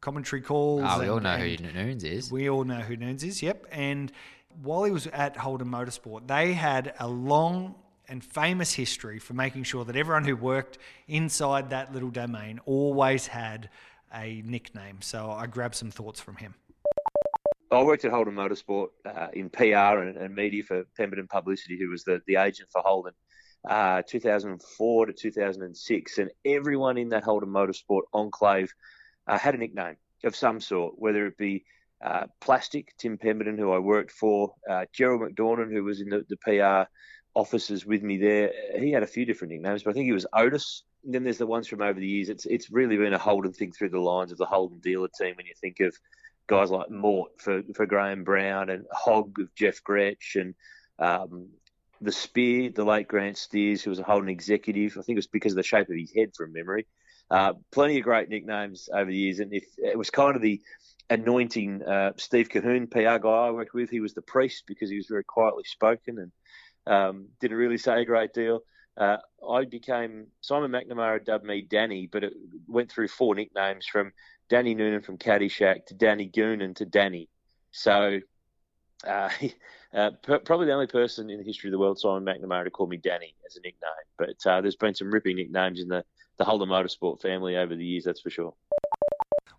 commentary 0.00 0.40
calls. 0.40 0.84
Oh, 0.86 1.00
we 1.00 1.08
all 1.08 1.18
know 1.18 1.36
who 1.36 1.56
Noons 1.56 2.04
is. 2.04 2.30
we 2.30 2.48
all 2.48 2.62
know 2.62 2.78
who 2.78 2.96
Noons 2.96 3.24
is, 3.24 3.42
yep. 3.42 3.66
And 3.72 4.12
while 4.62 4.84
he 4.84 4.92
was 4.92 5.08
at 5.08 5.36
Holden 5.36 5.66
Motorsport, 5.66 6.28
they 6.28 6.52
had 6.52 6.94
a 7.00 7.08
long 7.08 7.74
and 8.08 8.22
famous 8.22 8.72
history 8.72 9.18
for 9.18 9.34
making 9.34 9.64
sure 9.64 9.84
that 9.84 9.96
everyone 9.96 10.22
who 10.24 10.36
worked 10.36 10.78
inside 11.08 11.70
that 11.70 11.92
little 11.92 12.10
domain 12.10 12.60
always 12.66 13.26
had 13.26 13.68
a 14.14 14.42
nickname. 14.46 14.98
So 15.00 15.28
I 15.28 15.48
grabbed 15.48 15.74
some 15.74 15.90
thoughts 15.90 16.20
from 16.20 16.36
him. 16.36 16.54
I 17.72 17.82
worked 17.82 18.04
at 18.04 18.10
Holden 18.10 18.34
Motorsport 18.34 18.88
uh, 19.06 19.28
in 19.32 19.48
PR 19.48 20.02
and, 20.02 20.16
and 20.16 20.34
media 20.34 20.64
for 20.64 20.84
Pemberton 20.96 21.28
Publicity, 21.28 21.78
who 21.78 21.90
was 21.90 22.02
the, 22.02 22.20
the 22.26 22.36
agent 22.36 22.68
for 22.72 22.82
Holden, 22.82 23.12
uh, 23.68 24.02
2004 24.08 25.06
to 25.06 25.12
2006. 25.12 26.18
And 26.18 26.30
everyone 26.44 26.98
in 26.98 27.10
that 27.10 27.22
Holden 27.22 27.50
Motorsport 27.50 28.02
enclave 28.12 28.72
uh, 29.28 29.38
had 29.38 29.54
a 29.54 29.58
nickname 29.58 29.96
of 30.24 30.34
some 30.34 30.60
sort, 30.60 30.94
whether 30.98 31.26
it 31.26 31.36
be 31.36 31.64
uh, 32.04 32.26
Plastic, 32.40 32.92
Tim 32.98 33.18
Pemberton, 33.18 33.56
who 33.56 33.70
I 33.72 33.78
worked 33.78 34.10
for, 34.10 34.54
uh, 34.68 34.86
Gerald 34.92 35.20
McDornan, 35.20 35.72
who 35.72 35.84
was 35.84 36.00
in 36.00 36.08
the, 36.08 36.24
the 36.28 36.36
PR 36.38 36.90
offices 37.34 37.86
with 37.86 38.02
me 38.02 38.18
there. 38.18 38.50
He 38.78 38.90
had 38.90 39.04
a 39.04 39.06
few 39.06 39.24
different 39.24 39.52
nicknames, 39.52 39.84
but 39.84 39.90
I 39.90 39.92
think 39.92 40.06
he 40.06 40.12
was 40.12 40.26
Otis. 40.32 40.82
And 41.04 41.14
then 41.14 41.22
there's 41.22 41.38
the 41.38 41.46
ones 41.46 41.68
from 41.68 41.82
over 41.82 41.98
the 41.98 42.06
years. 42.06 42.28
It's 42.28 42.44
it's 42.44 42.70
really 42.70 42.98
been 42.98 43.14
a 43.14 43.18
Holden 43.18 43.52
thing 43.52 43.72
through 43.72 43.88
the 43.88 44.00
lines 44.00 44.32
of 44.32 44.38
the 44.38 44.44
Holden 44.44 44.80
dealer 44.80 45.08
team 45.18 45.34
when 45.36 45.46
you 45.46 45.54
think 45.58 45.80
of 45.80 45.96
guys 46.46 46.70
like 46.70 46.90
Mort 46.90 47.32
for, 47.38 47.62
for 47.74 47.86
Graham 47.86 48.24
Brown 48.24 48.70
and 48.70 48.86
Hogg 48.92 49.38
of 49.40 49.54
Jeff 49.54 49.82
Gretsch 49.82 50.34
and 50.34 50.54
um, 50.98 51.48
the 52.00 52.12
Spear, 52.12 52.70
the 52.70 52.84
late 52.84 53.08
Grant 53.08 53.36
Steers, 53.36 53.82
who 53.82 53.90
was 53.90 53.98
a 53.98 54.04
Holden 54.04 54.28
executive. 54.28 54.92
I 54.92 55.02
think 55.02 55.16
it 55.16 55.18
was 55.18 55.26
because 55.26 55.52
of 55.52 55.56
the 55.56 55.62
shape 55.62 55.88
of 55.88 55.96
his 55.96 56.12
head 56.14 56.30
from 56.36 56.52
memory. 56.52 56.86
Uh, 57.30 57.52
plenty 57.70 57.98
of 57.98 58.04
great 58.04 58.28
nicknames 58.28 58.88
over 58.92 59.10
the 59.10 59.16
years, 59.16 59.38
and 59.38 59.52
if 59.52 59.64
it 59.78 59.96
was 59.96 60.10
kind 60.10 60.34
of 60.34 60.42
the 60.42 60.60
anointing 61.10 61.82
uh, 61.82 62.12
Steve 62.16 62.48
Cahoon, 62.48 62.90
PR 62.90 63.18
guy 63.18 63.28
I 63.28 63.50
worked 63.50 63.74
with. 63.74 63.90
He 63.90 64.00
was 64.00 64.14
the 64.14 64.22
priest 64.22 64.64
because 64.66 64.88
he 64.88 64.96
was 64.96 65.08
very 65.08 65.24
quietly 65.24 65.64
spoken 65.64 66.18
and 66.18 66.32
um, 66.86 67.28
didn't 67.40 67.58
really 67.58 67.78
say 67.78 68.00
a 68.00 68.04
great 68.04 68.32
deal. 68.32 68.60
Uh, 68.96 69.18
I 69.48 69.64
became 69.64 70.28
Simon 70.40 70.70
McNamara 70.70 71.24
dubbed 71.24 71.44
me 71.44 71.62
Danny, 71.62 72.08
but 72.10 72.24
it 72.24 72.32
went 72.66 72.90
through 72.90 73.08
four 73.08 73.34
nicknames 73.34 73.86
from 73.86 74.12
Danny 74.50 74.74
Noonan 74.74 75.00
from 75.00 75.16
Caddyshack 75.16 75.86
to 75.86 75.94
Danny 75.94 76.28
Goonan 76.28 76.74
to 76.76 76.84
Danny. 76.84 77.28
So 77.70 78.18
uh, 79.06 79.30
uh, 79.94 80.10
p- 80.26 80.38
probably 80.44 80.66
the 80.66 80.72
only 80.72 80.88
person 80.88 81.30
in 81.30 81.38
the 81.38 81.44
history 81.44 81.68
of 81.68 81.72
the 81.72 81.78
world, 81.78 81.98
Simon 81.98 82.24
McNamara, 82.24 82.64
to 82.64 82.70
call 82.70 82.86
me 82.86 82.98
Danny 82.98 83.34
as 83.46 83.56
a 83.56 83.60
nickname. 83.60 83.90
But 84.18 84.44
uh, 84.44 84.60
there's 84.60 84.76
been 84.76 84.94
some 84.94 85.10
ripping 85.10 85.36
nicknames 85.36 85.80
in 85.80 85.88
the, 85.88 86.04
the 86.36 86.44
Holden 86.44 86.68
Motorsport 86.68 87.22
family 87.22 87.56
over 87.56 87.74
the 87.74 87.84
years, 87.84 88.04
that's 88.04 88.20
for 88.20 88.30
sure. 88.30 88.52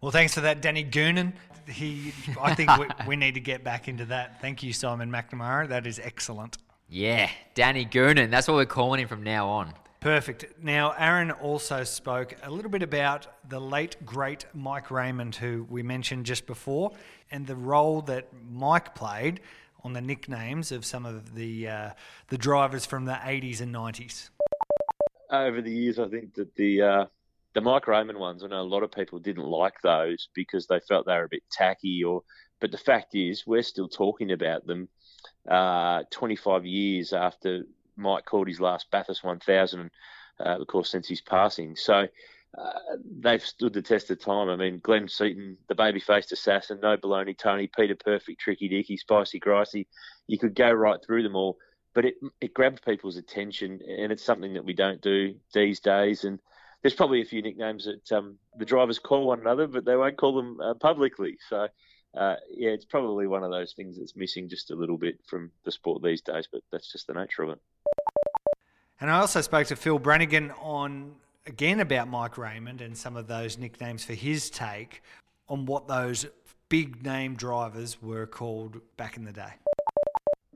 Well, 0.01 0.11
thanks 0.11 0.33
for 0.33 0.41
that, 0.41 0.61
Danny 0.61 0.83
Goonan. 0.83 1.33
He, 1.67 2.11
I 2.39 2.53
think 2.53 2.69
we, 2.77 2.87
we 3.07 3.15
need 3.15 3.35
to 3.35 3.39
get 3.39 3.63
back 3.63 3.87
into 3.87 4.05
that. 4.05 4.41
Thank 4.41 4.61
you, 4.61 4.73
Simon 4.73 5.09
McNamara. 5.09 5.69
That 5.69 5.87
is 5.87 5.99
excellent. 5.99 6.57
Yeah, 6.89 7.29
Danny 7.55 7.85
Goonan. 7.85 8.29
That's 8.29 8.47
what 8.47 8.55
we're 8.55 8.65
calling 8.65 8.99
him 8.99 9.07
from 9.07 9.23
now 9.23 9.47
on. 9.47 9.73
Perfect. 10.01 10.45
Now, 10.59 10.95
Aaron 10.97 11.29
also 11.29 11.83
spoke 11.83 12.35
a 12.41 12.49
little 12.49 12.71
bit 12.71 12.81
about 12.81 13.27
the 13.47 13.61
late, 13.61 14.03
great 14.03 14.45
Mike 14.51 14.89
Raymond, 14.89 15.35
who 15.35 15.67
we 15.69 15.83
mentioned 15.83 16.25
just 16.25 16.47
before, 16.47 16.91
and 17.29 17.45
the 17.45 17.55
role 17.55 18.01
that 18.01 18.27
Mike 18.49 18.95
played 18.95 19.41
on 19.83 19.93
the 19.93 20.01
nicknames 20.01 20.71
of 20.71 20.85
some 20.85 21.05
of 21.05 21.35
the 21.35 21.67
uh, 21.67 21.89
the 22.29 22.37
drivers 22.39 22.83
from 22.83 23.05
the 23.05 23.13
80s 23.13 23.61
and 23.61 23.75
90s. 23.75 24.31
over 25.31 25.61
the 25.61 25.71
years, 25.71 25.99
I 25.99 26.07
think 26.07 26.33
that 26.33 26.55
the 26.55 26.81
uh, 26.81 27.05
the 27.53 27.61
Mike 27.61 27.87
Raymond 27.87 28.17
ones, 28.17 28.43
I 28.43 28.47
know 28.47 28.61
a 28.61 28.63
lot 28.63 28.81
of 28.81 28.91
people 28.91 29.19
didn't 29.19 29.45
like 29.45 29.81
those 29.83 30.29
because 30.33 30.65
they 30.65 30.79
felt 30.79 31.05
they 31.05 31.13
were 31.13 31.25
a 31.25 31.29
bit 31.29 31.43
tacky. 31.51 32.03
Or, 32.03 32.23
but 32.59 32.71
the 32.71 32.77
fact 32.79 33.13
is, 33.13 33.45
we're 33.45 33.61
still 33.61 33.87
talking 33.87 34.31
about 34.31 34.65
them 34.65 34.89
uh, 35.47 36.05
25 36.09 36.65
years 36.65 37.13
after 37.13 37.65
Mike 37.95 38.25
called 38.25 38.47
his 38.47 38.59
last 38.59 38.89
Bathurst 38.91 39.23
1000, 39.23 39.89
uh, 40.39 40.43
of 40.43 40.67
course, 40.67 40.89
since 40.91 41.07
his 41.07 41.21
passing. 41.21 41.75
So. 41.75 42.07
Uh, 42.53 42.97
they've 43.21 43.45
stood 43.45 43.71
the 43.71 43.81
test 43.81 44.11
of 44.11 44.19
time. 44.19 44.49
I 44.49 44.57
mean, 44.57 44.81
Glenn 44.83 45.07
Seton, 45.07 45.55
the 45.69 45.73
baby-faced 45.73 46.33
assassin, 46.33 46.81
No 46.83 46.97
Baloney, 46.97 47.37
Tony, 47.37 47.67
Peter 47.73 47.95
Perfect, 47.95 48.41
Tricky 48.41 48.67
Dicky, 48.67 48.97
Spicy 48.97 49.39
Gricey. 49.39 49.87
You 50.27 50.37
could 50.37 50.53
go 50.53 50.69
right 50.69 50.99
through 51.01 51.23
them 51.23 51.37
all 51.37 51.57
but 51.93 52.05
it 52.05 52.15
it 52.39 52.53
grabbed 52.53 52.85
people's 52.85 53.17
attention, 53.17 53.79
and 53.85 54.11
it's 54.11 54.23
something 54.23 54.53
that 54.53 54.65
we 54.65 54.73
don't 54.73 55.01
do 55.01 55.35
these 55.53 55.79
days. 55.79 56.23
And 56.23 56.39
there's 56.81 56.93
probably 56.93 57.21
a 57.21 57.25
few 57.25 57.41
nicknames 57.41 57.85
that 57.85 58.17
um, 58.17 58.37
the 58.57 58.65
drivers 58.65 58.99
call 58.99 59.27
one 59.27 59.41
another, 59.41 59.67
but 59.67 59.85
they 59.85 59.95
won't 59.95 60.17
call 60.17 60.35
them 60.35 60.59
uh, 60.61 60.73
publicly. 60.75 61.37
So, 61.49 61.67
uh, 62.17 62.35
yeah, 62.49 62.71
it's 62.71 62.85
probably 62.85 63.27
one 63.27 63.43
of 63.43 63.51
those 63.51 63.73
things 63.73 63.97
that's 63.97 64.15
missing 64.15 64.49
just 64.49 64.71
a 64.71 64.75
little 64.75 64.97
bit 64.97 65.19
from 65.27 65.51
the 65.65 65.71
sport 65.71 66.01
these 66.01 66.21
days, 66.21 66.47
but 66.51 66.61
that's 66.71 66.91
just 66.91 67.07
the 67.07 67.13
nature 67.13 67.43
of 67.43 67.49
it. 67.51 67.59
And 69.01 69.09
I 69.09 69.17
also 69.17 69.41
spoke 69.41 69.65
to 69.67 69.75
Phil 69.75 69.99
Branagan 69.99 70.53
on 70.61 71.15
again 71.47 71.79
about 71.79 72.07
Mike 72.07 72.37
Raymond 72.37 72.81
and 72.81 72.95
some 72.95 73.17
of 73.17 73.25
those 73.25 73.57
nicknames 73.57 74.05
for 74.05 74.13
his 74.13 74.51
take 74.51 75.01
on 75.49 75.65
what 75.65 75.87
those 75.87 76.27
big 76.69 77.03
name 77.03 77.35
drivers 77.35 77.99
were 77.99 78.27
called 78.27 78.79
back 78.97 79.17
in 79.17 79.25
the 79.25 79.31
day. 79.31 79.53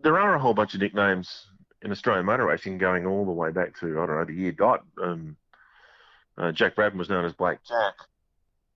There 0.04 0.20
are 0.20 0.36
a 0.36 0.40
whole 0.40 0.54
bunch 0.54 0.76
of 0.76 0.82
nicknames 0.82 1.48
in 1.82 1.92
Australian 1.92 2.28
motor 2.28 2.46
racing 2.46 2.78
going 2.78 3.08
all 3.08 3.26
the 3.26 3.32
way 3.32 3.50
back 3.50 3.80
to, 3.80 4.00
I 4.00 4.06
don't 4.06 4.16
know, 4.16 4.26
the 4.26 4.34
year 4.34 4.52
dot. 4.52 4.86
Um, 5.02 5.36
uh, 6.38 6.52
Jack 6.52 6.76
Brabham 6.76 6.98
was 6.98 7.10
known 7.10 7.26
as 7.26 7.34
Black 7.34 7.62
Jack 7.66 7.96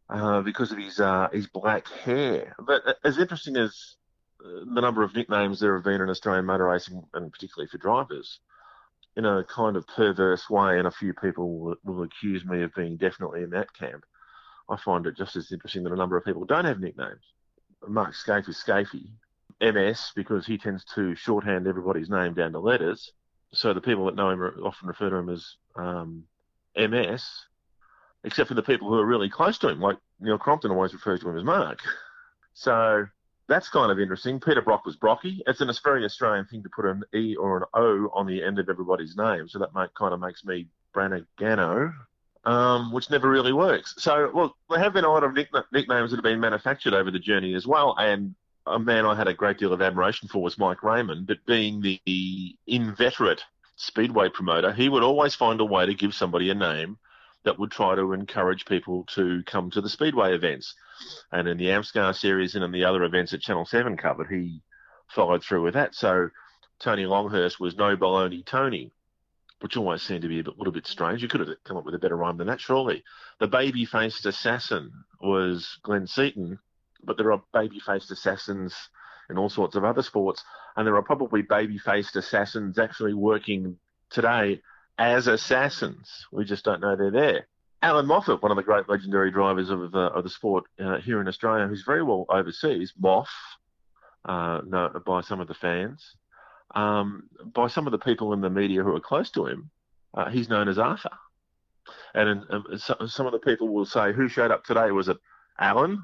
uh, 0.10 0.42
because 0.42 0.72
of 0.72 0.80
his 0.80 1.00
uh, 1.00 1.28
his 1.32 1.46
black 1.46 1.88
hair. 1.88 2.56
But 2.58 2.82
as 3.04 3.20
interesting 3.20 3.56
as 3.56 3.96
uh, 4.44 4.66
the 4.74 4.82
number 4.82 5.04
of 5.04 5.14
nicknames 5.14 5.60
there 5.60 5.76
have 5.76 5.84
been 5.84 6.02
in 6.02 6.10
Australian 6.10 6.46
motor 6.46 6.66
racing, 6.66 7.04
and 7.14 7.32
particularly 7.32 7.70
for 7.70 7.78
drivers, 7.78 8.40
in 9.20 9.26
a 9.26 9.44
kind 9.44 9.76
of 9.76 9.86
perverse 9.86 10.50
way, 10.50 10.78
and 10.78 10.88
a 10.88 10.92
few 10.92 11.14
people 11.14 11.60
will, 11.60 11.76
will 11.84 12.04
accuse 12.04 12.46
me 12.46 12.64
of 12.64 12.74
being 12.74 12.96
definitely 12.96 13.44
in 13.44 13.50
that 13.50 13.74
camp. 13.74 14.06
I 14.70 14.78
find 14.78 15.06
it 15.06 15.18
just 15.18 15.36
as 15.36 15.52
interesting 15.52 15.84
that 15.84 15.92
a 15.92 15.98
number 15.98 16.16
of 16.16 16.24
people 16.24 16.46
don't 16.46 16.64
have 16.64 16.80
nicknames. 16.80 17.26
Mark 17.86 18.14
Skaife 18.14 18.48
is 18.48 18.64
Scafey, 18.66 19.10
MS 19.60 20.14
because 20.16 20.46
he 20.46 20.58
tends 20.58 20.86
to 20.96 21.16
shorthand 21.16 21.68
everybody's 21.68 22.10
name 22.10 22.34
down 22.34 22.54
to 22.54 22.60
letters. 22.60 23.12
So 23.52 23.74
the 23.74 23.82
people 23.82 24.06
that 24.06 24.16
know 24.16 24.30
him 24.30 24.42
often 24.64 24.88
refer 24.88 25.10
to 25.10 25.18
him 25.18 25.28
as 25.28 25.58
um, 25.76 26.24
MS, 26.78 27.28
except 28.24 28.48
for 28.48 28.54
the 28.54 28.64
people 28.64 28.88
who 28.88 29.00
are 29.00 29.06
really 29.06 29.30
close 29.30 29.58
to 29.58 29.68
him, 29.68 29.82
like 29.82 29.98
Neil 30.22 30.38
Crompton 30.38 30.72
always 30.72 30.94
refers 30.94 31.20
to 31.20 31.30
him 31.30 31.38
as 31.38 31.44
Mark. 31.44 31.80
So 32.56 33.06
that's 33.50 33.68
kind 33.68 33.92
of 33.92 34.00
interesting. 34.00 34.40
Peter 34.40 34.62
Brock 34.62 34.86
was 34.86 34.96
Brocky. 34.96 35.42
It's 35.48 35.60
an 35.60 35.72
very 35.84 36.06
Australian 36.06 36.46
thing 36.46 36.64
to 36.64 36.70
put 36.70 36.86
an 36.86 37.04
E 37.14 37.36
or 37.36 37.58
an 37.58 37.64
O 37.74 38.10
on 38.14 38.28
the 38.28 38.42
end 38.44 38.60
of 38.60 38.70
everybody's 38.70 39.18
name. 39.18 39.50
So 39.50 39.60
that 39.60 39.74
might, 39.74 39.94
kind 39.96 40.14
of 40.14 40.20
makes 40.20 40.46
me 40.46 40.68
Branagano, 40.94 41.94
um, 42.46 42.94
which 42.94 43.10
never 43.10 43.28
really 43.28 43.52
works. 43.52 43.96
So, 43.98 44.32
well, 44.34 44.56
there 44.70 44.80
have 44.80 44.94
been 44.94 45.04
a 45.04 45.12
lot 45.12 45.24
of 45.24 45.34
nick- 45.34 45.50
nicknames 45.74 46.12
that 46.12 46.18
have 46.18 46.24
been 46.24 46.40
manufactured 46.40 46.94
over 46.94 47.12
the 47.12 47.20
journey 47.20 47.56
as 47.56 47.66
well. 47.66 47.96
And 47.98 48.36
a 48.68 48.80
man 48.80 49.06
I 49.06 49.16
had 49.16 49.28
a 49.28 49.34
great 49.34 49.58
deal 49.58 49.74
of 49.74 49.82
admiration 49.82 50.30
for 50.30 50.42
was 50.42 50.58
Mike 50.58 50.84
Raymond, 50.84 51.26
but 51.26 51.46
being 51.48 51.82
the 51.82 52.56
inveterate 52.68 53.44
speedway 53.76 54.30
promoter, 54.30 54.72
he 54.72 54.90
would 54.90 55.04
always 55.04 55.34
find 55.34 55.60
a 55.60 55.66
way 55.66 55.88
to 55.88 55.94
give 55.96 56.14
somebody 56.14 56.52
a 56.52 56.56
name 56.56 56.98
that 57.46 57.58
would 57.58 57.72
try 57.72 57.96
to 57.96 58.14
encourage 58.14 58.66
people 58.66 59.06
to 59.06 59.42
come 59.46 59.72
to 59.72 59.82
the 59.82 59.90
speedway 59.90 60.36
events. 60.36 60.76
And 61.32 61.48
in 61.48 61.58
the 61.58 61.68
AMSCAR 61.68 62.16
series 62.16 62.56
and 62.56 62.64
in 62.64 62.72
the 62.72 62.86
other 62.86 63.04
events 63.04 63.32
that 63.32 63.42
Channel 63.42 63.66
7 63.66 63.98
covered, 63.98 64.28
he 64.28 64.62
followed 65.08 65.44
through 65.44 65.64
with 65.64 65.74
that. 65.74 65.96
So 65.96 66.30
Tony 66.80 67.06
Longhurst 67.06 67.60
was 67.60 67.76
No 67.76 67.96
Baloney 67.96 68.46
Tony, 68.46 68.92
which 69.60 69.78
always 69.78 70.02
seemed 70.02 70.22
to 70.22 70.28
be 70.28 70.40
a 70.40 70.44
bit, 70.44 70.58
little 70.58 70.74
bit 70.74 70.88
strange. 70.88 71.22
You 71.22 71.28
could 71.28 71.42
have 71.42 71.50
come 71.64 71.78
up 71.78 71.86
with 71.86 71.96
a 71.96 72.00
better 72.00 72.16
rhyme 72.16 72.38
than 72.38 72.48
that, 72.48 72.62
surely. 72.62 73.04
The 73.40 73.48
baby-faced 73.48 74.26
assassin 74.26 74.92
was 75.22 75.78
Glenn 75.84 76.08
Seton, 76.08 76.60
but 77.04 77.18
there 77.18 77.32
are 77.32 77.44
baby-faced 77.54 78.12
assassins 78.12 78.76
in 79.30 79.38
all 79.38 79.50
sorts 79.50 79.76
of 79.76 79.84
other 79.84 80.02
sports, 80.02 80.44
and 80.76 80.88
there 80.88 80.96
are 80.96 81.04
probably 81.04 81.42
baby-faced 81.42 82.16
assassins 82.16 82.80
actually 82.80 83.14
working 83.14 83.78
today 84.10 84.62
as 84.98 85.28
assassins. 85.28 86.26
We 86.32 86.46
just 86.46 86.66
don't 86.66 86.82
know 86.82 86.96
they're 86.96 87.12
there. 87.12 87.48
Allan 87.82 88.08
Moffat, 88.08 88.42
one 88.42 88.52
of 88.52 88.58
the 88.58 88.64
great 88.64 88.90
legendary 88.90 89.32
drivers 89.32 89.70
of, 89.70 89.96
uh, 89.96 90.10
of 90.10 90.24
the 90.24 90.30
sport 90.30 90.66
uh, 90.80 90.98
here 90.98 91.22
in 91.22 91.28
Australia, 91.28 91.68
who's 91.68 91.84
very 91.84 92.04
well 92.04 92.26
overseas, 92.30 92.94
Moff, 93.02 93.28
uh, 94.26 94.62
by 95.06 95.22
some 95.22 95.40
of 95.40 95.48
the 95.48 95.54
fans, 95.54 96.16
um, 96.76 97.30
by 97.54 97.68
some 97.68 97.88
of 97.88 97.92
the 97.92 97.98
people 97.98 98.34
in 98.34 98.42
the 98.42 98.50
media 98.50 98.84
who 98.84 98.94
are 98.96 99.00
close 99.00 99.32
to 99.32 99.46
him, 99.46 99.70
uh, 100.14 100.30
he's 100.30 100.50
known 100.50 100.68
as 100.68 100.78
Arthur. 100.78 101.10
And 102.14 102.30
in, 102.30 102.78
so, 102.78 102.96
some 103.08 103.26
of 103.26 103.32
the 103.32 103.40
people 103.40 103.70
will 103.70 103.86
say, 103.86 104.12
who 104.12 104.28
showed 104.28 104.52
up 104.52 104.66
today? 104.66 104.92
Was 104.92 105.08
it 105.08 105.18
Alan, 105.58 106.04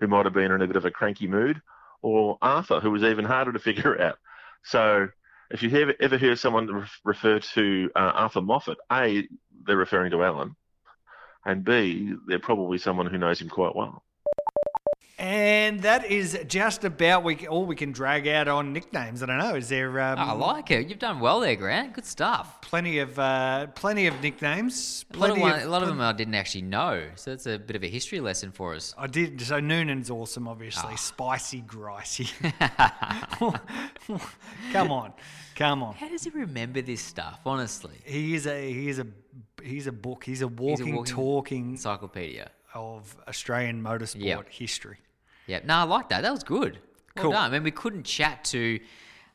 who 0.00 0.08
might 0.08 0.26
have 0.26 0.34
been 0.34 0.52
in 0.52 0.60
a 0.60 0.66
bit 0.66 0.76
of 0.76 0.84
a 0.84 0.90
cranky 0.90 1.26
mood, 1.26 1.62
or 2.02 2.36
Arthur, 2.42 2.80
who 2.80 2.90
was 2.90 3.02
even 3.02 3.24
harder 3.24 3.52
to 3.52 3.58
figure 3.58 4.00
out? 4.02 4.18
So 4.64 5.08
if 5.50 5.62
you 5.62 5.70
ever, 5.80 5.94
ever 5.98 6.18
hear 6.18 6.36
someone 6.36 6.86
refer 7.04 7.40
to 7.40 7.90
uh, 7.96 8.12
Arthur 8.14 8.42
Moffat, 8.42 8.78
A, 8.92 9.26
they're 9.64 9.76
referring 9.76 10.10
to 10.10 10.22
Alan, 10.22 10.54
and 11.46 11.64
B, 11.64 12.12
they're 12.26 12.38
probably 12.38 12.76
someone 12.76 13.06
who 13.06 13.16
knows 13.16 13.40
him 13.40 13.48
quite 13.48 13.74
well. 13.74 14.02
And 15.18 15.80
that 15.80 16.10
is 16.10 16.38
just 16.46 16.84
about 16.84 17.24
we 17.24 17.46
all 17.46 17.64
we 17.64 17.74
can 17.74 17.90
drag 17.90 18.28
out 18.28 18.48
on 18.48 18.74
nicknames. 18.74 19.22
I 19.22 19.26
don't 19.26 19.38
know. 19.38 19.54
Is 19.54 19.70
there? 19.70 19.98
Um, 19.98 20.18
I 20.18 20.32
like 20.32 20.70
it. 20.70 20.88
You've 20.88 20.98
done 20.98 21.20
well 21.20 21.40
there, 21.40 21.56
Grant. 21.56 21.94
Good 21.94 22.04
stuff. 22.04 22.60
Plenty 22.60 22.98
of 22.98 23.18
uh, 23.18 23.68
plenty 23.68 24.08
of 24.08 24.20
nicknames. 24.20 25.06
A 25.14 25.16
lot, 25.16 25.30
of, 25.30 25.36
Plenty 25.36 25.50
one, 25.50 25.62
a 25.62 25.70
lot 25.70 25.82
of 25.82 25.88
them 25.88 26.02
I 26.02 26.12
didn't 26.12 26.34
actually 26.34 26.62
know, 26.62 27.02
so 27.14 27.32
it's 27.32 27.46
a 27.46 27.58
bit 27.58 27.76
of 27.76 27.82
a 27.82 27.88
history 27.88 28.20
lesson 28.20 28.52
for 28.52 28.74
us. 28.74 28.94
I 28.98 29.06
did. 29.06 29.40
So 29.40 29.58
Noonan's 29.58 30.10
awesome, 30.10 30.46
obviously. 30.46 30.92
Ah. 30.92 30.96
Spicy, 30.96 31.62
gricey. 31.62 32.30
Come 34.72 34.90
on, 34.92 35.12
come 35.54 35.82
on. 35.82 35.94
How 35.94 36.08
does 36.08 36.24
he 36.24 36.30
remember 36.30 36.82
this 36.82 37.00
stuff? 37.00 37.40
Honestly, 37.46 37.94
He 38.04 38.34
is 38.34 38.46
a 38.46 38.72
he 38.72 38.88
is 38.90 38.98
a 38.98 39.06
he's 39.62 39.86
a 39.86 39.92
book. 39.92 40.24
He's 40.24 40.42
a 40.42 40.48
walking, 40.48 40.94
walking 40.94 41.14
talking 41.14 41.70
encyclopedia 41.70 42.50
of 42.74 43.16
Australian 43.28 43.82
motorsport 43.82 44.22
Yep. 44.24 44.48
history. 44.50 44.98
Yeah, 45.46 45.60
no, 45.64 45.74
I 45.76 45.82
like 45.84 46.08
that. 46.10 46.22
That 46.22 46.32
was 46.32 46.42
good. 46.42 46.78
Well 47.16 47.22
Cool. 47.24 47.32
done. 47.32 47.50
I 47.50 47.52
mean, 47.54 47.62
we 47.62 47.70
couldn't 47.70 48.04
chat 48.04 48.44
to 48.46 48.78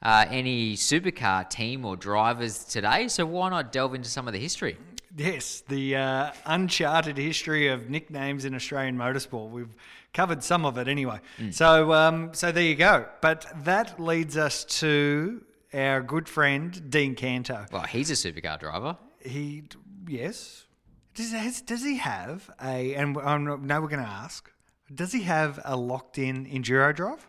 uh, 0.04 0.26
any 0.30 0.76
supercar 0.76 1.50
team 1.50 1.86
or 1.86 1.96
drivers 1.96 2.64
today, 2.66 3.08
so 3.08 3.26
why 3.26 3.50
not 3.50 3.72
delve 3.72 3.96
into 3.96 4.10
some 4.10 4.28
of 4.28 4.34
the 4.34 4.40
history? 4.40 4.78
Yes, 5.16 5.64
the 5.68 5.96
uh, 5.96 6.32
uncharted 6.46 7.18
history 7.18 7.68
of 7.68 7.90
nicknames 7.90 8.46
in 8.46 8.56
Australian 8.56 8.98
motorsport. 8.98 9.50
We've 9.50 9.76
covered 10.14 10.44
some 10.44 10.66
of 10.66 10.78
it 10.78 10.88
anyway. 10.88 11.20
Mm. 11.40 11.54
So, 11.54 11.92
um, 11.94 12.34
so 12.34 12.52
there 12.52 12.64
you 12.64 12.76
go. 12.76 13.06
But 13.22 13.46
that 13.64 14.00
leads 14.00 14.38
us 14.38 14.64
to 14.80 15.44
our 15.74 16.02
good 16.02 16.30
friend 16.30 16.90
Dean 16.90 17.16
Canto. 17.16 17.66
Well, 17.72 17.84
he's 17.84 18.10
a 18.10 18.14
supercar 18.14 18.60
driver. 18.60 18.98
He, 19.20 19.64
yes. 20.12 20.66
Does, 21.14 21.32
has, 21.32 21.62
does 21.62 21.84
he 21.84 21.98
have 21.98 22.50
a? 22.64 22.96
And 22.96 23.18
I'm 23.18 23.44
not, 23.46 23.62
no, 23.62 23.82
we're 23.82 23.88
going 23.90 24.04
to 24.04 24.10
ask. 24.10 24.50
Does 24.94 25.12
he 25.12 25.24
have 25.24 25.60
a 25.66 25.76
locked-in 25.76 26.46
enduro 26.46 26.96
drive? 26.96 27.26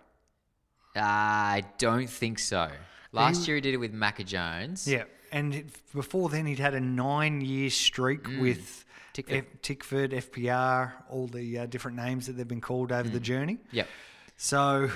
I 0.95 1.63
don't 1.79 2.09
think 2.11 2.39
so. 2.39 2.71
Last 3.13 3.41
He- 3.45 3.47
year 3.49 3.57
he 3.57 3.61
did 3.61 3.75
it 3.75 3.79
with 3.79 3.93
Macca 3.95 4.25
Jones. 4.27 4.87
Yeah, 4.87 5.05
and 5.31 5.65
before 5.95 6.29
then 6.29 6.47
he'd 6.47 6.59
had 6.59 6.75
a 6.75 6.81
nine-year 6.81 7.71
streak 7.71 8.27
with 8.41 8.85
Tickford. 9.13 9.39
F- 9.39 9.63
Tickford, 9.63 10.13
FPR, 10.13 10.93
all 11.11 11.27
the 11.27 11.61
uh, 11.61 11.67
different 11.67 11.97
names 11.97 12.27
that 12.27 12.33
they've 12.35 12.49
been 12.49 12.61
called 12.61 12.93
over 12.93 13.09
the 13.09 13.21
journey. 13.21 13.59
Yep. 13.71 13.89
So, 14.37 14.91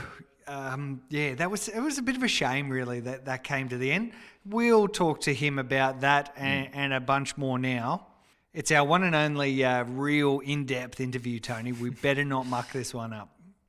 um, 0.49 1.03
yeah, 1.09 1.35
that 1.35 1.51
was 1.51 1.69
it 1.69 1.81
was 1.81 1.99
a 1.99 2.03
bit 2.03 2.17
of 2.17 2.23
a 2.23 2.29
shame, 2.29 2.69
really, 2.69 3.01
that 3.01 3.25
that 3.27 3.45
came 3.45 3.69
to 3.69 3.79
the 3.79 3.91
end. 3.93 4.13
We'll 4.49 4.87
talk 4.87 5.23
to 5.23 5.35
him 5.35 5.59
about 5.59 6.03
that 6.03 6.33
and, 6.37 6.69
and 6.73 6.93
a 6.93 7.01
bunch 7.01 7.37
more 7.37 7.59
now. 7.59 8.07
It's 8.55 8.71
our 8.71 8.85
one 8.87 9.03
and 9.03 9.15
only 9.15 9.65
uh, 9.65 9.83
real 9.85 10.39
in-depth 10.39 11.01
interview, 11.01 11.41
Tony. 11.41 11.73
We 11.73 11.91
better 11.91 12.25
not 12.25 12.47
muck 12.47 12.71
this 12.71 12.95
one 12.95 13.13
up. 13.13 13.29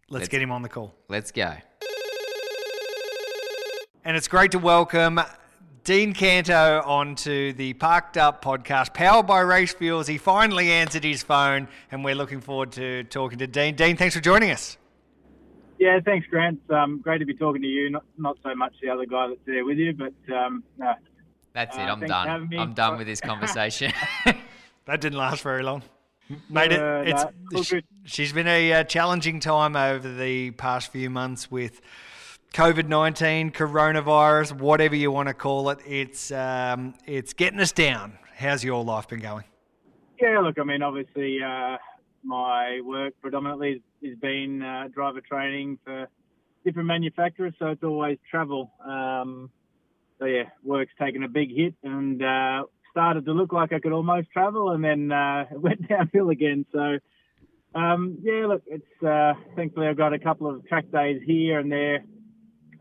Let's, 0.09 0.21
Let's- 0.21 0.29
get 0.29 0.41
him 0.41 0.51
on 0.51 0.61
the 0.61 0.69
call. 0.69 0.93
Let's 1.09 1.31
go. 1.31 1.55
And 4.05 4.15
it's 4.15 4.27
great 4.27 4.51
to 4.51 4.59
welcome 4.59 5.19
Dean 5.83 6.13
Canto 6.13 6.81
onto 6.85 7.53
the 7.53 7.73
Parked 7.73 8.15
Up 8.17 8.43
podcast, 8.43 8.93
powered 8.93 9.25
by 9.25 9.39
Race 9.41 9.73
Fuels. 9.73 10.05
He 10.05 10.17
finally 10.19 10.71
answered 10.71 11.03
his 11.03 11.23
phone, 11.23 11.67
and 11.91 12.05
we're 12.05 12.15
looking 12.15 12.39
forward 12.39 12.71
to 12.73 13.03
talking 13.05 13.39
to 13.39 13.47
Dean. 13.47 13.75
Dean, 13.75 13.97
thanks 13.97 14.15
for 14.15 14.21
joining 14.21 14.51
us. 14.51 14.77
Yeah, 15.79 15.99
thanks, 16.03 16.27
Grant. 16.27 16.59
Um, 16.71 16.99
great 17.01 17.19
to 17.19 17.25
be 17.25 17.33
talking 17.35 17.61
to 17.61 17.67
you. 17.67 17.89
Not 17.89 18.03
not 18.17 18.37
so 18.43 18.55
much 18.55 18.73
the 18.81 18.89
other 18.89 19.05
guy 19.05 19.27
that's 19.27 19.39
there 19.45 19.63
with 19.65 19.77
you, 19.77 19.93
but 19.93 20.13
um, 20.35 20.63
no. 20.77 20.93
That's 21.53 21.75
it. 21.75 21.81
Uh, 21.81 21.93
I'm 21.93 21.99
thanks 21.99 22.13
for 22.13 22.29
having 22.29 22.49
done. 22.49 22.59
I'm 22.59 22.73
done 22.73 22.97
with 22.97 23.07
this 23.07 23.21
conversation. 23.21 23.91
That 24.85 25.01
didn't 25.01 25.17
last 25.17 25.41
very 25.43 25.63
long. 25.63 25.83
Mate, 26.49 26.71
it, 26.71 26.79
Uh, 26.79 27.03
it's, 27.05 27.23
no, 27.51 27.57
all 27.57 27.63
sh- 27.63 27.71
good. 27.71 27.83
she's 28.05 28.31
been 28.31 28.47
a 28.47 28.71
uh, 28.71 28.83
challenging 28.85 29.41
time 29.41 29.75
over 29.75 30.07
the 30.07 30.51
past 30.51 30.93
few 30.93 31.09
months 31.09 31.51
with 31.51 31.81
COVID 32.53 32.87
19, 32.87 33.51
coronavirus, 33.51 34.53
whatever 34.57 34.95
you 34.95 35.11
want 35.11 35.27
to 35.27 35.33
call 35.33 35.69
it. 35.71 35.79
It's, 35.85 36.31
um, 36.31 36.93
it's 37.05 37.33
getting 37.33 37.59
us 37.59 37.73
down. 37.73 38.17
How's 38.37 38.63
your 38.63 38.81
life 38.81 39.09
been 39.09 39.19
going? 39.19 39.43
Yeah, 40.21 40.39
look, 40.39 40.57
I 40.57 40.63
mean, 40.63 40.81
obviously, 40.81 41.39
uh, 41.43 41.75
my 42.23 42.81
work 42.83 43.13
predominantly 43.21 43.81
has 44.03 44.17
been 44.19 44.61
uh, 44.61 44.87
driver 44.93 45.21
training 45.21 45.79
for 45.83 46.07
different 46.63 46.87
manufacturers, 46.87 47.53
so 47.59 47.67
it's 47.67 47.83
always 47.83 48.17
travel. 48.29 48.71
Um, 48.85 49.49
so 50.19 50.25
yeah, 50.25 50.43
work's 50.63 50.91
taken 50.99 51.23
a 51.23 51.29
big 51.29 51.55
hit, 51.55 51.75
and 51.83 52.21
uh, 52.21 52.63
started 52.91 53.25
to 53.25 53.31
look 53.31 53.53
like 53.53 53.71
I 53.71 53.79
could 53.79 53.93
almost 53.93 54.29
travel, 54.31 54.71
and 54.71 54.83
then 54.83 55.11
uh, 55.11 55.45
went 55.51 55.87
downhill 55.87 56.29
again. 56.29 56.65
So, 56.71 56.97
um, 57.75 58.17
yeah, 58.21 58.47
look, 58.47 58.63
it's 58.65 59.03
uh, 59.03 59.33
thankfully 59.55 59.87
I've 59.87 59.97
got 59.97 60.13
a 60.13 60.19
couple 60.19 60.49
of 60.49 60.67
track 60.67 60.91
days 60.91 61.21
here 61.25 61.59
and 61.59 61.71
there 61.71 62.03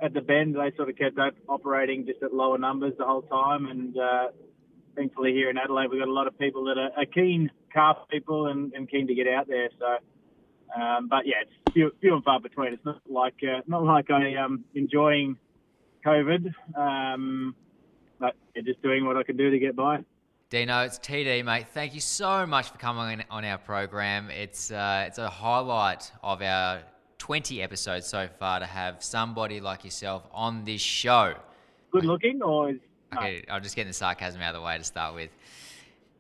at 0.01 0.15
the 0.15 0.21
bend. 0.21 0.55
They 0.55 0.73
sort 0.77 0.89
of 0.89 0.97
kept 0.97 1.19
operating 1.49 2.07
just 2.07 2.23
at 2.23 2.35
lower 2.35 2.59
numbers 2.59 2.95
the 2.99 3.05
whole 3.05 3.23
time, 3.23 3.67
and 3.67 3.97
uh, 3.97 4.29
thankfully 4.97 5.33
here 5.33 5.51
in 5.51 5.59
Adelaide 5.59 5.89
we've 5.91 6.01
got 6.01 6.09
a 6.09 6.13
lot 6.13 6.27
of 6.27 6.39
people 6.39 6.65
that 6.65 6.79
are, 6.79 6.91
are 6.97 7.07
keen 7.07 7.51
car 7.77 7.97
people 8.11 8.47
and, 8.47 8.73
and, 8.73 8.91
keen 8.91 9.07
to 9.07 9.15
get 9.15 9.29
out 9.29 9.47
there. 9.49 9.69
So. 9.79 9.87
Um, 10.81 11.09
but 11.09 11.27
yeah, 11.27 11.37
it's 11.43 11.73
few, 11.73 11.93
few 12.01 12.15
and 12.15 12.25
far 12.25 12.41
between. 12.41 12.73
It's 12.73 12.85
not 12.85 13.01
like 13.09 13.37
uh, 13.43 13.61
not 13.67 13.85
like 13.85 14.11
I 14.11 14.31
am 14.33 14.45
um, 14.45 14.65
enjoying 14.75 15.37
COVID. 16.05 16.53
Um, 16.77 17.55
but 18.19 18.35
yeah, 18.55 18.63
just 18.63 18.83
doing 18.83 19.07
what 19.07 19.17
I 19.17 19.23
can 19.23 19.37
do 19.37 19.51
to 19.51 19.59
get 19.59 19.77
by. 19.77 20.05
Dino, 20.49 20.85
it's 20.85 20.99
TD, 20.99 21.45
mate. 21.45 21.67
Thank 21.69 21.95
you 21.95 22.01
so 22.01 22.47
much 22.47 22.71
for 22.71 22.79
coming 22.79 23.25
on 23.31 23.45
our 23.45 23.59
program. 23.59 24.31
It's 24.31 24.71
uh, 24.71 25.05
it's 25.07 25.19
a 25.19 25.29
highlight 25.29 26.11
of 26.23 26.41
our 26.41 26.83
20 27.19 27.63
episodes 27.63 28.07
so 28.07 28.29
far 28.39 28.61
to 28.61 28.67
have 28.67 29.03
somebody 29.03 29.61
like 29.61 29.85
yourself 29.85 30.27
on 30.33 30.65
this 30.65 30.81
show. 30.81 31.35
Good 31.91 32.05
looking, 32.05 32.43
or 32.43 32.71
is 32.71 32.77
okay? 33.17 33.45
I'm 33.51 33.63
just 33.63 33.75
getting 33.75 33.91
the 33.91 33.95
sarcasm 33.95 34.41
out 34.41 34.55
of 34.55 34.61
the 34.61 34.67
way 34.67 34.79
to 34.79 34.85
start 34.85 35.15
with. 35.15 35.31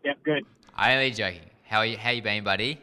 Yep, 0.04 0.16
good. 0.24 0.46
I'm 0.76 0.98
only 0.98 1.10
joking. 1.10 1.40
How 1.64 1.78
are 1.78 1.86
you? 1.86 1.96
How 1.96 2.10
you 2.10 2.20
been, 2.20 2.44
buddy? 2.44 2.78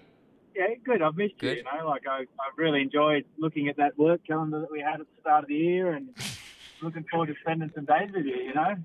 Yeah, 0.55 0.65
good. 0.83 1.03
I've 1.03 1.15
missed 1.15 1.37
good. 1.37 1.57
you. 1.57 1.63
You 1.63 1.79
know, 1.79 1.87
like 1.87 2.07
I, 2.09 2.21
I 2.21 2.49
really 2.57 2.81
enjoyed 2.81 3.23
looking 3.37 3.67
at 3.67 3.77
that 3.77 3.97
work 3.99 4.21
calendar 4.25 4.61
that 4.61 4.71
we 4.71 4.81
had 4.81 4.99
at 4.99 5.05
the 5.05 5.21
start 5.21 5.43
of 5.43 5.47
the 5.47 5.55
year, 5.55 5.93
and 5.93 6.09
looking 6.81 7.05
forward 7.09 7.27
to 7.27 7.35
spending 7.41 7.71
some 7.75 7.85
days 7.85 8.09
with 8.13 8.25
you, 8.25 8.35
you 8.35 8.53
know? 8.53 8.75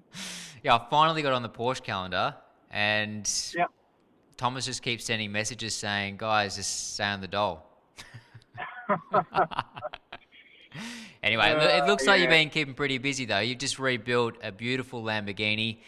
Yeah, 0.63 0.77
I 0.77 0.87
finally 0.91 1.23
got 1.23 1.33
on 1.33 1.43
the 1.43 1.49
Porsche 1.49 1.83
calendar, 1.83 2.35
and 2.71 3.29
yep. 3.57 3.71
Thomas 4.37 4.67
just 4.67 4.83
keeps 4.83 5.07
sending 5.07 5.33
messages 5.33 5.75
saying, 5.75 6.19
guys, 6.19 6.57
just 6.57 6.95
stay 6.95 7.05
on 7.05 7.23
the 7.23 7.29
dole. 7.29 7.63
anyway, 11.23 11.51
uh, 11.53 11.83
it 11.83 11.87
looks 11.87 12.07
like 12.07 12.21
you've 12.21 12.29
been 12.29 12.51
keeping 12.51 12.75
pretty 12.75 12.99
busy, 12.99 13.25
though. 13.25 13.39
You've 13.39 13.59
just 13.59 13.79
rebuilt 13.79 14.35
a 14.43 14.53
beautiful 14.53 15.03
Lamborghini, 15.03 15.79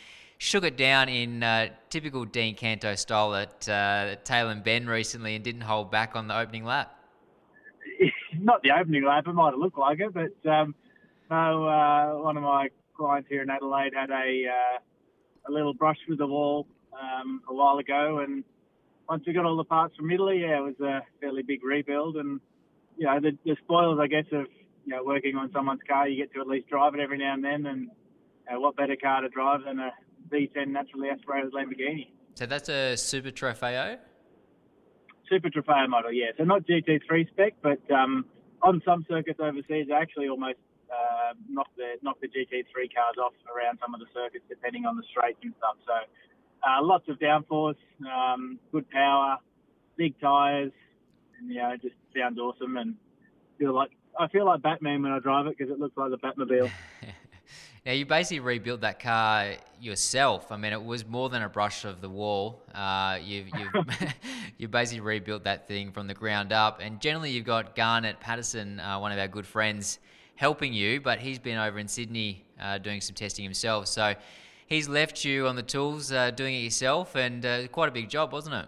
shook 0.40 0.64
it 0.64 0.78
down 0.78 1.10
in 1.10 1.42
uh, 1.42 1.68
typical 1.90 2.24
Dean 2.24 2.54
Canto 2.54 2.94
style 2.94 3.34
at 3.34 3.68
uh, 3.68 4.16
and 4.26 4.64
Bend 4.64 4.88
recently, 4.88 5.36
and 5.36 5.44
didn't 5.44 5.60
hold 5.60 5.90
back 5.90 6.16
on 6.16 6.26
the 6.26 6.36
opening 6.36 6.64
lap. 6.64 6.98
Not 8.40 8.62
the 8.62 8.70
opening 8.72 9.04
lap, 9.04 9.28
it 9.28 9.34
might 9.34 9.50
have 9.50 9.58
looked 9.58 9.78
like 9.78 10.00
it, 10.00 10.14
but 10.14 10.50
um, 10.50 10.74
no, 11.30 11.66
uh, 11.66 12.22
one 12.22 12.38
of 12.38 12.42
my 12.42 12.70
clients 12.96 13.28
here 13.28 13.42
in 13.42 13.50
Adelaide 13.50 13.92
had 13.94 14.10
a 14.10 14.44
uh, 14.48 14.78
a 15.48 15.52
little 15.52 15.74
brush 15.74 15.98
with 16.08 16.18
the 16.18 16.26
wall 16.26 16.66
um, 16.98 17.42
a 17.48 17.54
while 17.54 17.76
ago, 17.76 18.20
and 18.26 18.42
once 19.08 19.24
we 19.26 19.34
got 19.34 19.44
all 19.44 19.58
the 19.58 19.64
parts 19.64 19.94
from 19.96 20.10
Italy, 20.10 20.40
yeah, 20.40 20.58
it 20.58 20.62
was 20.62 20.80
a 20.80 21.02
fairly 21.20 21.42
big 21.42 21.62
rebuild, 21.62 22.16
and 22.16 22.40
you 22.96 23.04
know 23.04 23.20
the, 23.20 23.36
the 23.44 23.56
spoils, 23.62 23.98
I 24.00 24.06
guess, 24.06 24.26
of 24.32 24.46
you 24.86 24.96
know 24.96 25.04
working 25.04 25.36
on 25.36 25.52
someone's 25.52 25.82
car, 25.86 26.08
you 26.08 26.16
get 26.16 26.32
to 26.32 26.40
at 26.40 26.46
least 26.46 26.68
drive 26.68 26.94
it 26.94 27.00
every 27.00 27.18
now 27.18 27.34
and 27.34 27.44
then, 27.44 27.66
and 27.66 27.90
what 28.52 28.74
better 28.74 28.96
car 28.96 29.20
to 29.20 29.28
drive 29.28 29.64
than 29.64 29.78
a 29.78 29.92
V10 30.32 30.68
naturally 30.68 31.08
aspirated 31.08 31.52
Lamborghini? 31.52 32.08
So 32.34 32.46
that's 32.46 32.68
a 32.68 32.96
Super 32.96 33.30
Trofeo. 33.30 33.98
Super 35.28 35.48
Trofeo 35.48 35.88
model, 35.88 36.12
yeah. 36.12 36.26
So 36.36 36.44
not 36.44 36.66
GT3 36.66 37.28
spec, 37.28 37.54
but 37.62 37.78
um, 37.90 38.24
on 38.62 38.82
some 38.84 39.04
circuits 39.08 39.40
overseas, 39.40 39.86
they 39.88 39.94
actually 39.94 40.28
almost 40.28 40.58
uh, 40.90 41.34
knock 41.48 41.68
the 41.76 41.94
knock 42.02 42.18
the 42.20 42.28
GT3 42.28 42.94
cars 42.94 43.16
off 43.22 43.32
around 43.54 43.78
some 43.80 43.94
of 43.94 44.00
the 44.00 44.06
circuits, 44.12 44.44
depending 44.48 44.86
on 44.86 44.96
the 44.96 45.02
straight 45.10 45.36
and 45.42 45.54
stuff. 45.58 45.76
So 45.86 45.92
uh, 46.68 46.82
lots 46.82 47.08
of 47.08 47.18
downforce, 47.18 47.76
um, 48.04 48.58
good 48.72 48.88
power, 48.90 49.38
big 49.96 50.18
tyres, 50.20 50.72
and 51.38 51.48
you 51.48 51.56
know, 51.56 51.70
it 51.70 51.82
just 51.82 51.94
sounds 52.16 52.38
awesome. 52.38 52.76
And 52.76 52.96
feel 53.58 53.74
like 53.74 53.90
I 54.18 54.28
feel 54.28 54.46
like 54.46 54.62
Batman 54.62 55.02
when 55.02 55.12
I 55.12 55.20
drive 55.20 55.46
it 55.46 55.56
because 55.56 55.72
it 55.72 55.78
looks 55.78 55.96
like 55.96 56.10
the 56.10 56.18
Batmobile. 56.18 56.70
Now 57.86 57.92
you 57.92 58.04
basically 58.04 58.40
rebuilt 58.40 58.82
that 58.82 59.00
car 59.00 59.54
yourself. 59.80 60.52
I 60.52 60.58
mean, 60.58 60.74
it 60.74 60.84
was 60.84 61.06
more 61.06 61.30
than 61.30 61.42
a 61.42 61.48
brush 61.48 61.86
of 61.86 62.02
the 62.02 62.10
wall. 62.10 62.62
Uh, 62.74 63.18
you've 63.22 63.48
you've 63.58 63.86
you 64.58 64.68
basically 64.68 65.00
rebuilt 65.00 65.44
that 65.44 65.66
thing 65.66 65.90
from 65.90 66.06
the 66.06 66.14
ground 66.14 66.52
up. 66.52 66.80
And 66.82 67.00
generally, 67.00 67.30
you've 67.30 67.46
got 67.46 67.74
Garnet 67.74 68.20
Patterson, 68.20 68.80
uh, 68.80 68.98
one 68.98 69.12
of 69.12 69.18
our 69.18 69.28
good 69.28 69.46
friends, 69.46 69.98
helping 70.34 70.74
you, 70.74 71.00
but 71.00 71.20
he's 71.20 71.38
been 71.38 71.56
over 71.56 71.78
in 71.78 71.88
Sydney 71.88 72.44
uh, 72.60 72.76
doing 72.76 73.00
some 73.00 73.14
testing 73.14 73.44
himself. 73.44 73.86
So 73.88 74.14
he's 74.66 74.86
left 74.86 75.24
you 75.24 75.46
on 75.46 75.56
the 75.56 75.62
tools 75.62 76.12
uh, 76.12 76.30
doing 76.32 76.54
it 76.54 76.58
yourself, 76.58 77.16
and 77.16 77.46
uh, 77.46 77.66
quite 77.68 77.88
a 77.88 77.92
big 77.92 78.10
job, 78.10 78.32
wasn't 78.32 78.56
it? 78.56 78.66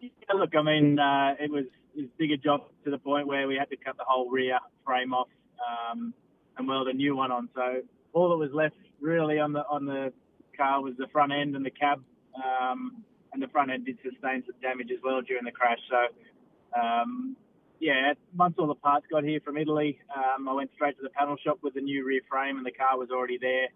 Yeah, 0.00 0.34
look, 0.36 0.56
I 0.56 0.62
mean, 0.62 0.98
uh, 0.98 1.36
it 1.38 1.50
was 1.50 1.64
it 1.94 2.02
was 2.02 2.06
a 2.06 2.18
bigger 2.18 2.36
job 2.36 2.62
to 2.84 2.90
the 2.90 2.98
point 2.98 3.28
where 3.28 3.46
we 3.46 3.54
had 3.54 3.70
to 3.70 3.76
cut 3.76 3.96
the 3.96 4.04
whole 4.04 4.28
rear 4.30 4.58
frame 4.84 5.14
off 5.14 5.28
um, 5.60 6.12
and 6.58 6.68
weld 6.68 6.88
a 6.88 6.92
new 6.92 7.16
one 7.16 7.32
on. 7.32 7.48
So 7.54 7.82
all 8.12 8.30
that 8.30 8.36
was 8.36 8.50
left 8.52 8.76
really 9.00 9.38
on 9.38 9.52
the 9.52 9.64
on 9.68 9.86
the 9.86 10.12
car 10.56 10.82
was 10.82 10.94
the 10.98 11.06
front 11.08 11.32
end 11.32 11.56
and 11.56 11.64
the 11.64 11.70
cab. 11.70 12.02
Um, 12.34 13.04
and 13.32 13.42
the 13.42 13.48
front 13.48 13.70
end 13.70 13.84
did 13.84 13.98
sustain 14.02 14.42
some 14.46 14.54
damage 14.62 14.90
as 14.90 14.98
well 15.02 15.20
during 15.22 15.44
the 15.44 15.52
crash. 15.52 15.78
So 15.90 16.80
um, 16.80 17.36
yeah, 17.80 18.14
once 18.36 18.54
all 18.58 18.66
the 18.66 18.74
parts 18.74 19.06
got 19.10 19.24
here 19.24 19.40
from 19.44 19.56
Italy, 19.56 19.98
um, 20.14 20.48
I 20.48 20.52
went 20.52 20.70
straight 20.74 20.96
to 20.96 21.02
the 21.02 21.10
panel 21.10 21.36
shop 21.44 21.58
with 21.62 21.74
the 21.74 21.80
new 21.80 22.04
rear 22.04 22.20
frame, 22.28 22.56
and 22.56 22.66
the 22.66 22.72
car 22.72 22.98
was 22.98 23.10
already 23.10 23.38
there. 23.38 23.68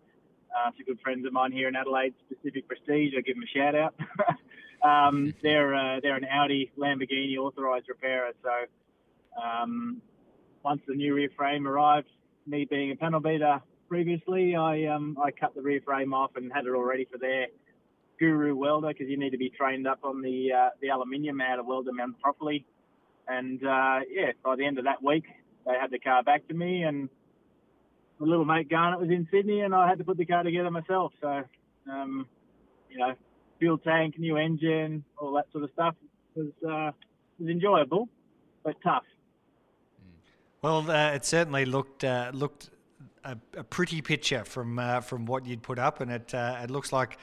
Uh, 0.54 0.70
good 0.84 1.00
friends 1.00 1.24
of 1.24 1.32
mine 1.32 1.52
here 1.52 1.68
in 1.68 1.76
Adelaide, 1.76 2.14
Pacific 2.28 2.68
Prestige. 2.68 3.14
I 3.16 3.20
give 3.22 3.36
them 3.36 3.44
a 3.44 3.58
shout 3.58 3.74
out. 3.74 3.94
um, 4.82 5.32
they're 5.42 5.74
uh, 5.74 6.00
they're 6.02 6.16
an 6.16 6.26
Audi 6.30 6.70
Lamborghini 6.76 7.38
authorised 7.38 7.88
repairer. 7.88 8.32
So 8.42 9.42
um, 9.42 10.02
once 10.62 10.82
the 10.86 10.94
new 10.94 11.14
rear 11.14 11.30
frame 11.36 11.66
arrived, 11.66 12.08
me 12.46 12.66
being 12.68 12.90
a 12.90 12.96
panel 12.96 13.20
beater 13.20 13.60
previously, 13.88 14.56
I 14.56 14.86
um, 14.86 15.16
I 15.22 15.30
cut 15.30 15.54
the 15.54 15.62
rear 15.62 15.80
frame 15.84 16.14
off 16.14 16.32
and 16.36 16.52
had 16.52 16.66
it 16.66 16.70
all 16.70 16.82
ready 16.82 17.06
for 17.10 17.18
their 17.18 17.46
guru 18.18 18.54
welder 18.54 18.88
because 18.88 19.08
you 19.08 19.18
need 19.18 19.30
to 19.30 19.38
be 19.38 19.50
trained 19.50 19.86
up 19.86 20.00
on 20.04 20.22
the 20.22 20.50
uh, 20.52 20.68
the 20.80 20.88
aluminium 20.88 21.38
how 21.40 21.56
to 21.56 21.62
weld 21.62 21.86
them 21.86 22.00
in 22.00 22.14
properly. 22.14 22.64
And 23.28 23.62
uh, 23.64 24.00
yeah, 24.10 24.32
by 24.44 24.56
the 24.56 24.64
end 24.64 24.78
of 24.78 24.84
that 24.84 25.02
week, 25.02 25.24
they 25.66 25.72
had 25.80 25.90
the 25.90 25.98
car 25.98 26.22
back 26.22 26.46
to 26.48 26.54
me, 26.54 26.82
and 26.82 27.08
my 28.18 28.26
little 28.26 28.44
mate 28.44 28.68
Garnet 28.68 29.00
was 29.00 29.10
in 29.10 29.28
Sydney, 29.30 29.60
and 29.60 29.74
I 29.74 29.88
had 29.88 29.98
to 29.98 30.04
put 30.04 30.16
the 30.16 30.26
car 30.26 30.42
together 30.42 30.70
myself. 30.70 31.12
So, 31.20 31.42
um, 31.90 32.26
you 32.90 32.98
know, 32.98 33.14
fuel 33.58 33.78
tank, 33.78 34.18
new 34.18 34.36
engine, 34.36 35.04
all 35.18 35.32
that 35.34 35.46
sort 35.52 35.64
of 35.64 35.70
stuff 35.72 35.94
was 36.34 36.48
uh, 36.64 36.92
was 37.38 37.48
enjoyable, 37.48 38.08
but 38.64 38.76
tough. 38.82 39.04
Well, 40.62 40.88
uh, 40.88 41.10
it 41.10 41.24
certainly 41.24 41.64
looked 41.64 42.04
uh, 42.04 42.30
looked 42.32 42.70
a, 43.24 43.36
a, 43.56 43.64
pretty 43.64 44.00
picture 44.00 44.44
from 44.44 44.78
uh, 44.78 45.00
from 45.00 45.26
what 45.26 45.44
you'd 45.44 45.60
put 45.60 45.76
up, 45.76 46.00
and 46.00 46.08
it 46.08 46.32
uh, 46.32 46.60
it 46.62 46.70
looks 46.70 46.92
like 46.92 47.18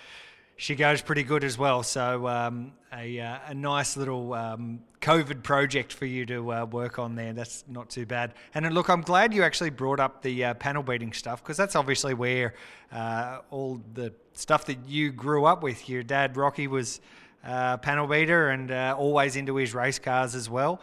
she 0.58 0.76
goes 0.76 1.02
pretty 1.02 1.24
good 1.24 1.46
as 1.46 1.58
well. 1.58 1.82
So 1.82 2.28
um, 2.28 2.74
a, 2.92 3.18
uh, 3.18 3.38
a 3.48 3.54
nice 3.54 3.96
little 3.96 4.34
um, 4.34 4.82
COVID 5.00 5.42
project 5.42 5.94
for 5.94 6.06
you 6.06 6.26
to 6.26 6.52
uh, 6.52 6.66
work 6.66 7.00
on 7.00 7.16
there. 7.16 7.32
That's 7.32 7.64
not 7.70 7.90
too 7.90 8.06
bad. 8.06 8.34
And 8.54 8.74
look, 8.74 8.90
I'm 8.90 9.04
glad 9.04 9.34
you 9.34 9.44
actually 9.44 9.70
brought 9.70 10.02
up 10.02 10.22
the 10.22 10.54
panel 10.56 10.84
beating 10.84 11.14
stuff 11.14 11.42
because 11.42 11.56
that's 11.56 11.78
obviously 11.78 12.14
where 12.14 12.56
all 12.92 13.82
the 13.94 14.12
stuff 14.34 14.66
that 14.66 14.80
you 14.86 15.14
grew 15.14 15.46
up 15.46 15.64
with. 15.64 15.88
Your 15.88 16.04
dad 16.04 16.36
Rocky 16.36 16.68
was 16.68 17.00
panel 17.42 18.06
beater 18.06 18.50
and 18.50 18.70
always 18.70 19.38
into 19.38 19.56
his 19.56 19.74
race 19.74 19.98
cars 19.98 20.36
as 20.36 20.50
well. 20.50 20.82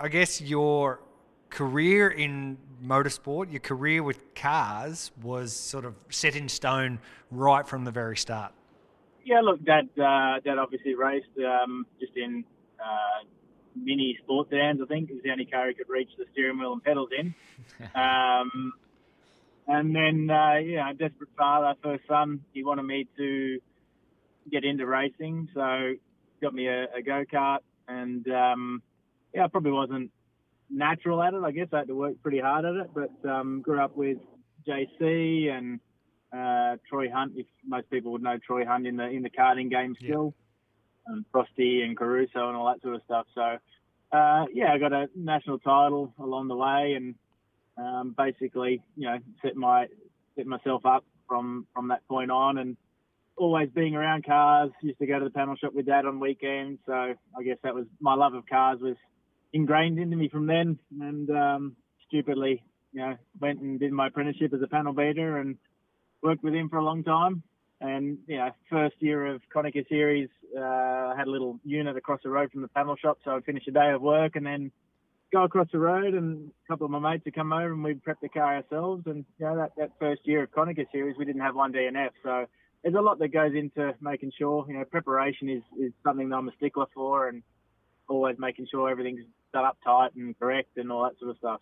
I 0.00 0.08
guess 0.08 0.40
your 0.40 0.98
career 1.52 2.08
in 2.08 2.56
motorsport, 2.84 3.52
your 3.52 3.60
career 3.60 4.02
with 4.02 4.34
cars 4.34 5.12
was 5.22 5.52
sort 5.52 5.84
of 5.84 5.94
set 6.08 6.34
in 6.34 6.48
stone 6.48 6.98
right 7.30 7.68
from 7.68 7.84
the 7.84 7.92
very 7.92 8.16
start. 8.16 8.52
Yeah, 9.24 9.40
look, 9.42 9.62
Dad, 9.64 9.88
uh, 9.96 10.40
Dad 10.40 10.58
obviously 10.58 10.94
raced 10.94 11.28
um, 11.38 11.86
just 12.00 12.16
in 12.16 12.44
uh, 12.80 13.24
mini 13.76 14.18
sports 14.24 14.50
sedans. 14.50 14.80
I 14.82 14.86
think 14.86 15.10
was 15.10 15.20
the 15.22 15.30
only 15.30 15.44
car 15.44 15.68
he 15.68 15.74
could 15.74 15.88
reach 15.88 16.10
the 16.18 16.24
steering 16.32 16.58
wheel 16.58 16.72
and 16.72 16.82
pedals 16.82 17.10
in. 17.16 17.34
um, 17.94 18.72
and 19.68 19.94
then, 19.94 20.28
uh, 20.28 20.54
yeah, 20.54 20.92
desperate 20.92 21.30
father, 21.36 21.74
first 21.82 22.02
son. 22.08 22.40
He 22.52 22.64
wanted 22.64 22.82
me 22.82 23.06
to 23.16 23.60
get 24.50 24.64
into 24.64 24.86
racing, 24.86 25.48
so 25.54 25.94
got 26.40 26.52
me 26.52 26.66
a, 26.66 26.86
a 26.96 27.02
go 27.02 27.24
kart, 27.32 27.58
and 27.86 28.26
um, 28.28 28.82
yeah, 29.32 29.44
I 29.44 29.48
probably 29.48 29.70
wasn't 29.70 30.10
natural 30.72 31.22
at 31.22 31.34
it. 31.34 31.42
I 31.44 31.50
guess 31.52 31.68
I 31.72 31.78
had 31.78 31.88
to 31.88 31.94
work 31.94 32.14
pretty 32.22 32.40
hard 32.40 32.64
at 32.64 32.74
it, 32.74 32.90
but 32.94 33.30
um, 33.30 33.60
grew 33.62 33.80
up 33.80 33.96
with 33.96 34.18
JC 34.66 35.50
and 35.50 35.80
uh, 36.32 36.76
Troy 36.88 37.10
Hunt, 37.10 37.32
if 37.36 37.46
most 37.66 37.90
people 37.90 38.12
would 38.12 38.22
know 38.22 38.38
Troy 38.44 38.64
Hunt 38.64 38.86
in 38.86 38.96
the 38.96 39.04
in 39.04 39.22
the 39.22 39.30
karting 39.30 39.70
game 39.70 39.94
still, 40.02 40.34
yeah. 41.06 41.14
and 41.14 41.24
Frosty 41.30 41.82
and 41.82 41.96
Caruso 41.96 42.48
and 42.48 42.56
all 42.56 42.66
that 42.66 42.80
sort 42.80 42.94
of 42.94 43.02
stuff. 43.04 43.26
So 43.34 43.58
uh, 44.16 44.46
yeah, 44.52 44.72
I 44.72 44.78
got 44.78 44.92
a 44.92 45.08
national 45.14 45.58
title 45.58 46.14
along 46.18 46.48
the 46.48 46.56
way, 46.56 46.94
and 46.96 47.14
um, 47.76 48.14
basically 48.16 48.82
you 48.96 49.06
know 49.06 49.18
set 49.42 49.56
my 49.56 49.86
set 50.36 50.46
myself 50.46 50.86
up 50.86 51.04
from 51.28 51.66
from 51.74 51.88
that 51.88 52.06
point 52.08 52.30
on, 52.30 52.58
and 52.58 52.76
always 53.36 53.68
being 53.74 53.94
around 53.94 54.24
cars. 54.24 54.70
Used 54.82 54.98
to 55.00 55.06
go 55.06 55.18
to 55.18 55.24
the 55.24 55.30
panel 55.30 55.56
shop 55.56 55.74
with 55.74 55.86
dad 55.86 56.06
on 56.06 56.18
weekends. 56.18 56.80
So 56.86 56.92
I 56.92 57.42
guess 57.44 57.58
that 57.62 57.74
was 57.74 57.84
my 58.00 58.14
love 58.14 58.32
of 58.32 58.46
cars 58.46 58.80
was 58.80 58.96
ingrained 59.52 59.98
into 59.98 60.16
me 60.16 60.28
from 60.28 60.46
then. 60.46 60.78
And 61.00 61.30
um, 61.30 61.76
stupidly, 62.08 62.62
you 62.92 63.00
know, 63.00 63.16
went 63.40 63.60
and 63.60 63.78
did 63.78 63.92
my 63.92 64.08
apprenticeship 64.08 64.52
as 64.54 64.62
a 64.62 64.66
panel 64.66 64.92
beater 64.92 65.38
and 65.38 65.56
worked 66.22 66.44
with 66.44 66.54
him 66.54 66.68
for 66.68 66.78
a 66.78 66.84
long 66.84 67.04
time. 67.04 67.42
And 67.80 68.18
you 68.28 68.36
know, 68.36 68.50
first 68.70 68.94
year 69.00 69.26
of 69.26 69.42
Konica 69.54 69.86
Series, 69.88 70.28
uh, 70.56 70.60
I 70.60 71.14
had 71.16 71.26
a 71.26 71.30
little 71.30 71.58
unit 71.64 71.96
across 71.96 72.20
the 72.22 72.30
road 72.30 72.52
from 72.52 72.62
the 72.62 72.68
panel 72.68 72.94
shop, 72.94 73.18
so 73.24 73.32
I'd 73.32 73.44
finish 73.44 73.64
a 73.66 73.72
day 73.72 73.90
of 73.90 74.00
work 74.00 74.36
and 74.36 74.46
then 74.46 74.70
go 75.32 75.42
across 75.42 75.66
the 75.72 75.80
road, 75.80 76.14
and 76.14 76.52
a 76.64 76.68
couple 76.68 76.84
of 76.84 76.92
my 76.92 76.98
mates 76.98 77.24
would 77.24 77.34
come 77.34 77.52
over 77.52 77.72
and 77.72 77.82
we'd 77.82 78.04
prep 78.04 78.20
the 78.20 78.28
car 78.28 78.56
ourselves. 78.56 79.02
And 79.06 79.24
you 79.38 79.46
know, 79.46 79.56
that, 79.56 79.72
that 79.78 79.90
first 79.98 80.20
year 80.24 80.44
of 80.44 80.52
Konica 80.52 80.86
Series, 80.92 81.16
we 81.18 81.24
didn't 81.24 81.40
have 81.40 81.56
one 81.56 81.72
DNF, 81.72 82.10
so 82.22 82.46
there's 82.84 82.94
a 82.94 83.00
lot 83.00 83.18
that 83.18 83.32
goes 83.32 83.52
into 83.54 83.94
making 84.00 84.30
sure. 84.38 84.64
You 84.68 84.74
know, 84.78 84.84
preparation 84.84 85.48
is 85.48 85.62
is 85.80 85.92
something 86.04 86.28
that 86.28 86.36
I'm 86.36 86.48
a 86.48 86.52
stickler 86.58 86.86
for, 86.94 87.28
and 87.28 87.42
always 88.08 88.36
making 88.38 88.68
sure 88.70 88.90
everything's 88.90 89.24
up 89.60 89.76
tight 89.84 90.14
and 90.14 90.38
correct 90.38 90.76
and 90.76 90.90
all 90.90 91.04
that 91.04 91.18
sort 91.18 91.30
of 91.30 91.36
stuff. 91.38 91.60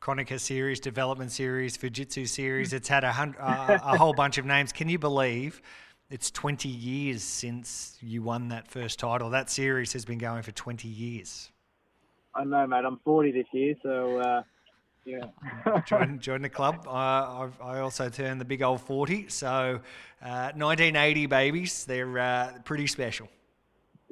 Konica 0.00 0.40
series, 0.40 0.80
development 0.80 1.30
series, 1.30 1.78
Fujitsu 1.78 2.26
series. 2.26 2.72
It's 2.72 2.88
had 2.88 3.04
a, 3.04 3.12
hun- 3.12 3.36
uh, 3.38 3.78
a 3.84 3.96
whole 3.96 4.12
bunch 4.12 4.36
of 4.36 4.44
names. 4.44 4.72
Can 4.72 4.88
you 4.88 4.98
believe 4.98 5.62
it's 6.10 6.30
20 6.30 6.68
years 6.68 7.22
since 7.22 7.96
you 8.00 8.20
won 8.22 8.48
that 8.48 8.66
first 8.66 8.98
title? 8.98 9.30
That 9.30 9.48
series 9.48 9.92
has 9.92 10.04
been 10.04 10.18
going 10.18 10.42
for 10.42 10.50
20 10.50 10.88
years. 10.88 11.52
I 12.34 12.42
know, 12.44 12.66
mate. 12.66 12.84
I'm 12.84 12.98
40 13.04 13.30
this 13.30 13.46
year, 13.52 13.74
so 13.82 14.18
uh, 14.18 14.42
yeah. 15.04 15.80
join, 15.86 16.18
join 16.18 16.42
the 16.42 16.48
club. 16.48 16.84
Uh, 16.86 16.90
I've, 16.90 17.60
I 17.60 17.78
also 17.78 18.08
turned 18.08 18.40
the 18.40 18.44
big 18.44 18.62
old 18.62 18.80
40. 18.80 19.28
So 19.28 19.80
uh, 20.20 20.50
1980 20.54 21.26
babies, 21.26 21.84
they're 21.84 22.18
uh, 22.18 22.58
pretty 22.64 22.88
special. 22.88 23.28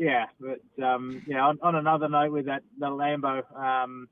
Yeah, 0.00 0.24
but 0.40 0.82
um, 0.82 1.22
yeah. 1.26 1.44
On, 1.44 1.58
on, 1.60 1.74
another 1.74 2.08
note, 2.08 2.32
with 2.32 2.46
that 2.46 2.62
the 2.78 2.86
Lambo, 2.86 3.44
um, 3.54 4.08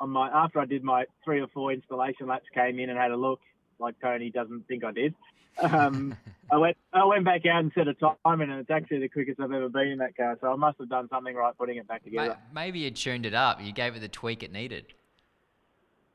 on 0.00 0.10
my 0.10 0.28
after 0.28 0.58
I 0.58 0.64
did 0.64 0.82
my 0.82 1.04
three 1.24 1.40
or 1.40 1.46
four 1.46 1.72
installation 1.72 2.26
laps, 2.26 2.46
came 2.52 2.80
in 2.80 2.90
and 2.90 2.98
had 2.98 3.12
a 3.12 3.16
look. 3.16 3.38
Like 3.78 3.94
Tony 4.00 4.30
doesn't 4.30 4.66
think 4.66 4.82
I 4.82 4.90
did. 4.90 5.14
Um, 5.62 6.16
I 6.50 6.56
went 6.56 6.76
I 6.92 7.04
went 7.04 7.24
back 7.24 7.46
out 7.46 7.60
and 7.60 7.70
set 7.72 7.86
a 7.86 7.94
time 7.94 8.40
and 8.40 8.50
it's 8.50 8.68
actually 8.68 8.98
the 8.98 9.08
quickest 9.08 9.38
I've 9.38 9.52
ever 9.52 9.68
been 9.68 9.86
in 9.86 9.98
that 9.98 10.16
car. 10.16 10.36
So 10.40 10.52
I 10.52 10.56
must 10.56 10.78
have 10.80 10.88
done 10.88 11.08
something 11.08 11.36
right 11.36 11.56
putting 11.56 11.76
it 11.76 11.86
back 11.86 12.02
together. 12.02 12.36
Maybe 12.52 12.80
you 12.80 12.90
tuned 12.90 13.24
it 13.24 13.34
up. 13.34 13.62
You 13.62 13.70
gave 13.70 13.94
it 13.94 14.00
the 14.00 14.08
tweak 14.08 14.42
it 14.42 14.50
needed. 14.50 14.86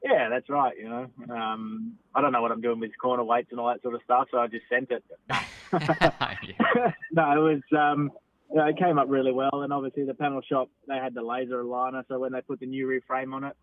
Yeah, 0.03 0.27
that's 0.27 0.49
right. 0.49 0.77
You 0.77 0.89
know, 0.89 1.33
um, 1.33 1.93
I 2.13 2.19
don't 2.19 2.33
know 2.33 2.41
what 2.41 2.51
I'm 2.51 2.59
doing 2.59 2.81
with 2.81 2.91
corner 3.01 3.23
weights 3.23 3.51
and 3.51 3.59
all 3.61 3.69
that 3.69 3.81
sort 3.83 3.95
of 3.95 4.01
stuff, 4.03 4.27
so 4.31 4.39
I 4.39 4.47
just 4.47 4.65
sent 4.67 4.91
it. 4.91 5.01
no, 7.13 7.31
it 7.31 7.39
was. 7.39 7.61
Um, 7.71 8.11
you 8.53 8.59
know, 8.59 8.67
it 8.67 8.77
came 8.77 8.99
up 8.99 9.07
really 9.09 9.31
well, 9.31 9.63
and 9.63 9.73
obviously 9.73 10.05
the 10.05 10.13
panel 10.13 10.41
shop 10.47 10.69
they 10.87 10.95
had 10.95 11.15
the 11.15 11.23
laser 11.23 11.63
aligner, 11.63 12.03
so 12.07 12.19
when 12.19 12.31
they 12.31 12.41
put 12.41 12.59
the 12.59 12.67
new 12.67 12.85
rear 12.85 13.01
frame 13.07 13.33
on 13.33 13.43
it, 13.43 13.55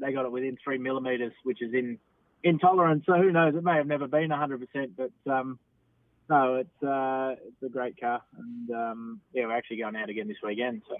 they 0.00 0.12
got 0.12 0.24
it 0.24 0.30
within 0.30 0.56
three 0.62 0.78
millimeters, 0.78 1.32
which 1.42 1.60
is 1.60 1.74
in 1.74 1.98
intolerance. 2.44 3.02
So 3.04 3.14
who 3.14 3.32
knows? 3.32 3.56
It 3.56 3.64
may 3.64 3.74
have 3.74 3.88
never 3.88 4.06
been 4.06 4.30
100%, 4.30 4.90
but 4.96 5.32
um, 5.32 5.58
no, 6.30 6.54
it's 6.54 6.82
uh, 6.84 7.34
it's 7.48 7.62
a 7.64 7.68
great 7.68 7.98
car, 7.98 8.22
and 8.38 8.70
um, 8.70 9.20
yeah, 9.32 9.46
we're 9.46 9.56
actually 9.56 9.78
going 9.78 9.96
out 9.96 10.08
again 10.08 10.28
this 10.28 10.36
weekend. 10.42 10.82
So. 10.88 10.96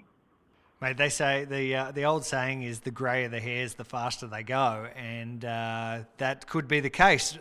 Mate, 0.81 0.97
they 0.97 1.09
say 1.09 1.45
the 1.45 1.75
uh, 1.75 1.91
the 1.91 2.03
old 2.03 2.25
saying 2.25 2.63
is 2.63 2.81
the 2.81 2.91
greyer 2.91 3.29
the 3.29 3.39
hairs, 3.39 3.75
the 3.75 3.85
faster 3.85 4.27
they 4.27 4.43
go, 4.43 4.87
and 4.97 5.45
uh, 5.45 5.99
that 6.17 6.47
could 6.47 6.67
be 6.67 6.81
the 6.81 6.89
case, 6.89 7.37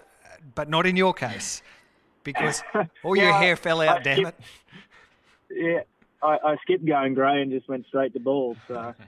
but 0.55 0.69
not 0.69 0.87
in 0.87 0.95
your 0.95 1.13
case, 1.13 1.63
because 2.23 2.63
all 3.03 3.17
yeah, 3.17 3.25
your 3.25 3.33
hair 3.33 3.57
fell 3.57 3.81
out. 3.81 4.01
I 4.01 4.03
damn 4.03 4.27
it! 4.27 4.37
Yeah, 5.51 5.81
I, 6.23 6.39
I, 6.45 6.57
skipped 6.63 6.85
going 6.85 7.15
grey 7.15 7.43
and 7.43 7.51
just 7.51 7.69
went 7.69 7.87
straight 7.87 8.13
to 8.15 8.21
bald. 8.21 8.57
So. 8.67 8.95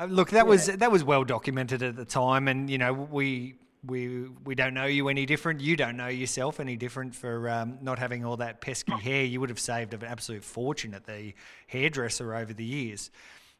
Uh, 0.00 0.04
look, 0.04 0.30
that 0.30 0.36
yeah. 0.36 0.42
was 0.44 0.66
that 0.66 0.92
was 0.92 1.02
well 1.02 1.24
documented 1.24 1.82
at 1.82 1.96
the 1.96 2.04
time, 2.04 2.46
and 2.46 2.70
you 2.70 2.78
know 2.78 2.92
we 2.92 3.56
we 3.84 4.28
we 4.44 4.54
don't 4.54 4.74
know 4.74 4.86
you 4.86 5.08
any 5.08 5.26
different. 5.26 5.60
You 5.60 5.76
don't 5.76 5.96
know 5.96 6.06
yourself 6.06 6.60
any 6.60 6.76
different 6.76 7.14
for 7.14 7.50
um, 7.50 7.78
not 7.82 7.98
having 7.98 8.24
all 8.24 8.36
that 8.36 8.60
pesky 8.60 8.92
hair. 8.92 9.24
You 9.24 9.40
would 9.40 9.50
have 9.50 9.58
saved 9.58 9.94
an 9.94 10.04
absolute 10.04 10.44
fortune 10.44 10.94
at 10.94 11.04
the 11.04 11.34
hairdresser 11.66 12.34
over 12.34 12.52
the 12.52 12.64
years. 12.64 13.10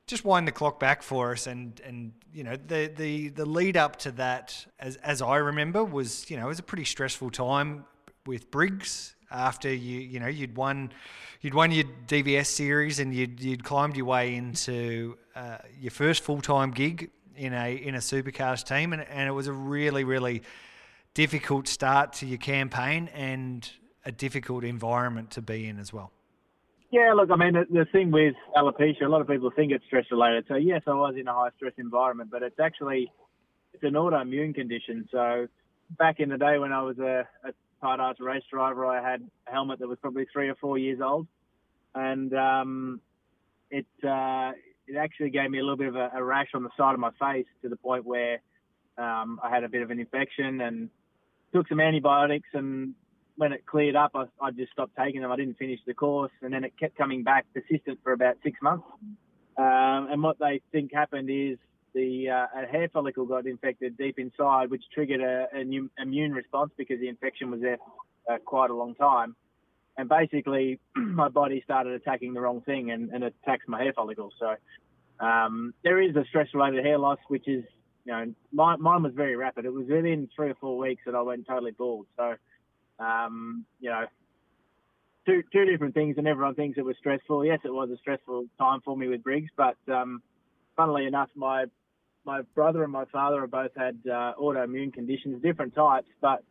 Just 0.06 0.24
wind 0.24 0.46
the 0.46 0.52
clock 0.52 0.78
back 0.78 1.02
for 1.02 1.32
us, 1.32 1.48
and 1.48 1.80
and 1.84 2.12
you 2.32 2.44
know 2.44 2.54
the 2.54 2.92
the 2.94 3.30
the 3.30 3.44
lead 3.44 3.76
up 3.76 3.96
to 3.96 4.12
that, 4.12 4.64
as 4.78 4.94
as 4.96 5.20
I 5.20 5.36
remember, 5.36 5.82
was 5.82 6.30
you 6.30 6.36
know 6.36 6.44
it 6.44 6.48
was 6.48 6.60
a 6.60 6.64
pretty 6.64 6.84
stressful 6.84 7.30
time 7.30 7.84
with 8.26 8.50
Briggs 8.50 9.16
after 9.30 9.72
you 9.72 10.00
you 10.00 10.20
know 10.20 10.26
you'd 10.26 10.56
won 10.56 10.90
you'd 11.40 11.54
won 11.54 11.70
your 11.70 11.84
DVS 12.06 12.46
series 12.46 12.98
and 12.98 13.14
you'd 13.14 13.40
you'd 13.40 13.64
climbed 13.64 13.96
your 13.96 14.06
way 14.06 14.34
into 14.34 15.16
uh, 15.34 15.58
your 15.80 15.90
first 15.90 16.22
full 16.22 16.40
time 16.40 16.70
gig 16.70 17.10
in 17.36 17.52
a 17.52 17.74
in 17.74 17.94
a 17.94 17.98
supercars 17.98 18.66
team, 18.66 18.92
and, 18.92 19.02
and 19.02 19.28
it 19.28 19.32
was 19.32 19.46
a 19.46 19.52
really 19.52 20.04
really 20.04 20.42
difficult 21.14 21.68
start 21.68 22.12
to 22.14 22.26
your 22.26 22.38
campaign 22.38 23.08
and 23.14 23.70
a 24.04 24.12
difficult 24.12 24.64
environment 24.64 25.30
to 25.32 25.42
be 25.42 25.66
in 25.66 25.78
as 25.78 25.92
well. 25.92 26.12
Yeah, 26.90 27.12
look, 27.14 27.30
I 27.30 27.36
mean, 27.36 27.52
the, 27.52 27.66
the 27.70 27.84
thing 27.92 28.10
with 28.10 28.34
alopecia, 28.56 29.02
a 29.02 29.08
lot 29.08 29.20
of 29.20 29.26
people 29.26 29.50
think 29.54 29.72
it's 29.72 29.84
stress 29.84 30.06
related. 30.10 30.46
So 30.48 30.54
yes, 30.54 30.82
I 30.86 30.94
was 30.94 31.16
in 31.18 31.28
a 31.28 31.34
high 31.34 31.50
stress 31.56 31.74
environment, 31.76 32.30
but 32.30 32.42
it's 32.42 32.58
actually 32.58 33.12
it's 33.74 33.82
an 33.82 33.92
autoimmune 33.92 34.54
condition. 34.54 35.08
So 35.12 35.48
back 35.98 36.20
in 36.20 36.30
the 36.30 36.38
day 36.38 36.58
when 36.58 36.72
I 36.72 36.82
was 36.82 36.98
a, 36.98 37.28
a 37.44 37.52
tight 37.80 38.00
arts 38.00 38.20
race 38.20 38.42
driver, 38.50 38.86
I 38.86 39.02
had 39.02 39.22
a 39.46 39.50
helmet 39.50 39.78
that 39.80 39.88
was 39.88 39.98
probably 40.00 40.26
three 40.32 40.48
or 40.48 40.54
four 40.56 40.78
years 40.78 41.00
old, 41.02 41.26
and 41.94 42.32
um, 42.34 43.00
it 43.70 43.86
uh, 44.04 44.52
it 44.88 44.96
actually 44.96 45.30
gave 45.30 45.50
me 45.50 45.58
a 45.58 45.62
little 45.62 45.76
bit 45.76 45.88
of 45.88 45.96
a, 45.96 46.10
a, 46.14 46.22
rash 46.22 46.48
on 46.54 46.62
the 46.62 46.70
side 46.76 46.94
of 46.94 47.00
my 47.00 47.10
face 47.20 47.46
to 47.62 47.68
the 47.68 47.76
point 47.76 48.06
where 48.06 48.40
um, 48.96 49.38
I 49.42 49.50
had 49.50 49.62
a 49.62 49.68
bit 49.68 49.82
of 49.82 49.90
an 49.90 50.00
infection 50.00 50.60
and 50.60 50.88
took 51.54 51.68
some 51.68 51.80
antibiotics. 51.80 52.48
And 52.54 52.94
when 53.36 53.52
it 53.52 53.66
cleared 53.66 53.96
up, 53.96 54.12
I, 54.14 54.24
I, 54.40 54.50
just 54.50 54.72
stopped 54.72 54.96
taking 54.98 55.20
them. 55.20 55.30
I 55.30 55.36
didn't 55.36 55.58
finish 55.58 55.78
the 55.86 55.94
course, 55.94 56.32
and 56.42 56.52
then 56.52 56.64
it 56.64 56.72
kept 56.78 56.96
coming 56.96 57.22
back 57.22 57.46
persistent 57.52 57.98
for 58.02 58.12
about 58.12 58.36
six 58.42 58.58
months. 58.62 58.86
Um, 59.58 60.08
and 60.10 60.22
what 60.22 60.38
they 60.38 60.62
think 60.72 60.92
happened 60.92 61.28
is 61.30 61.58
the 61.98 62.30
uh, 62.30 62.46
a 62.62 62.66
hair 62.66 62.88
follicle 62.92 63.26
got 63.26 63.46
infected 63.46 63.98
deep 63.98 64.18
inside, 64.18 64.70
which 64.70 64.84
triggered 64.94 65.20
a, 65.20 65.46
an 65.52 65.90
immune 66.00 66.32
response 66.32 66.70
because 66.76 67.00
the 67.00 67.08
infection 67.08 67.50
was 67.50 67.60
there 67.60 67.78
uh, 68.30 68.38
quite 68.44 68.70
a 68.70 68.74
long 68.74 68.94
time. 68.94 69.34
And 69.96 70.08
basically, 70.08 70.78
my 70.96 71.28
body 71.28 71.60
started 71.64 71.94
attacking 71.94 72.34
the 72.34 72.40
wrong 72.40 72.60
thing 72.60 72.92
and, 72.92 73.10
and 73.10 73.24
attacks 73.24 73.64
my 73.66 73.82
hair 73.82 73.92
follicles. 73.92 74.32
So 74.38 74.54
um, 75.24 75.74
there 75.82 76.00
is 76.00 76.14
a 76.14 76.24
stress-related 76.28 76.84
hair 76.84 76.98
loss, 76.98 77.18
which 77.26 77.48
is, 77.48 77.64
you 78.04 78.12
know, 78.12 78.32
my, 78.52 78.76
mine 78.76 79.02
was 79.02 79.12
very 79.14 79.34
rapid. 79.34 79.64
It 79.64 79.72
was 79.72 79.86
within 79.88 80.28
three 80.36 80.50
or 80.50 80.54
four 80.60 80.78
weeks 80.78 81.02
that 81.04 81.16
I 81.16 81.22
went 81.22 81.48
totally 81.48 81.72
bald. 81.72 82.06
So, 82.16 82.34
um, 83.00 83.64
you 83.80 83.90
know, 83.90 84.04
two 85.26 85.42
two 85.52 85.64
different 85.64 85.94
things, 85.94 86.16
and 86.16 86.28
everyone 86.28 86.54
thinks 86.54 86.78
it 86.78 86.84
was 86.84 86.96
stressful. 86.98 87.44
Yes, 87.44 87.58
it 87.64 87.72
was 87.72 87.90
a 87.90 87.96
stressful 87.96 88.46
time 88.56 88.80
for 88.84 88.96
me 88.96 89.08
with 89.08 89.24
Briggs, 89.24 89.50
but 89.56 89.76
um, 89.92 90.22
funnily 90.76 91.06
enough, 91.06 91.28
my 91.34 91.64
my 92.28 92.42
brother 92.54 92.84
and 92.84 92.92
my 92.92 93.06
father 93.06 93.40
have 93.40 93.50
both 93.50 93.70
had 93.74 93.98
uh, 94.04 94.34
autoimmune 94.38 94.92
conditions, 94.92 95.42
different 95.42 95.74
types, 95.74 96.08
but 96.20 96.44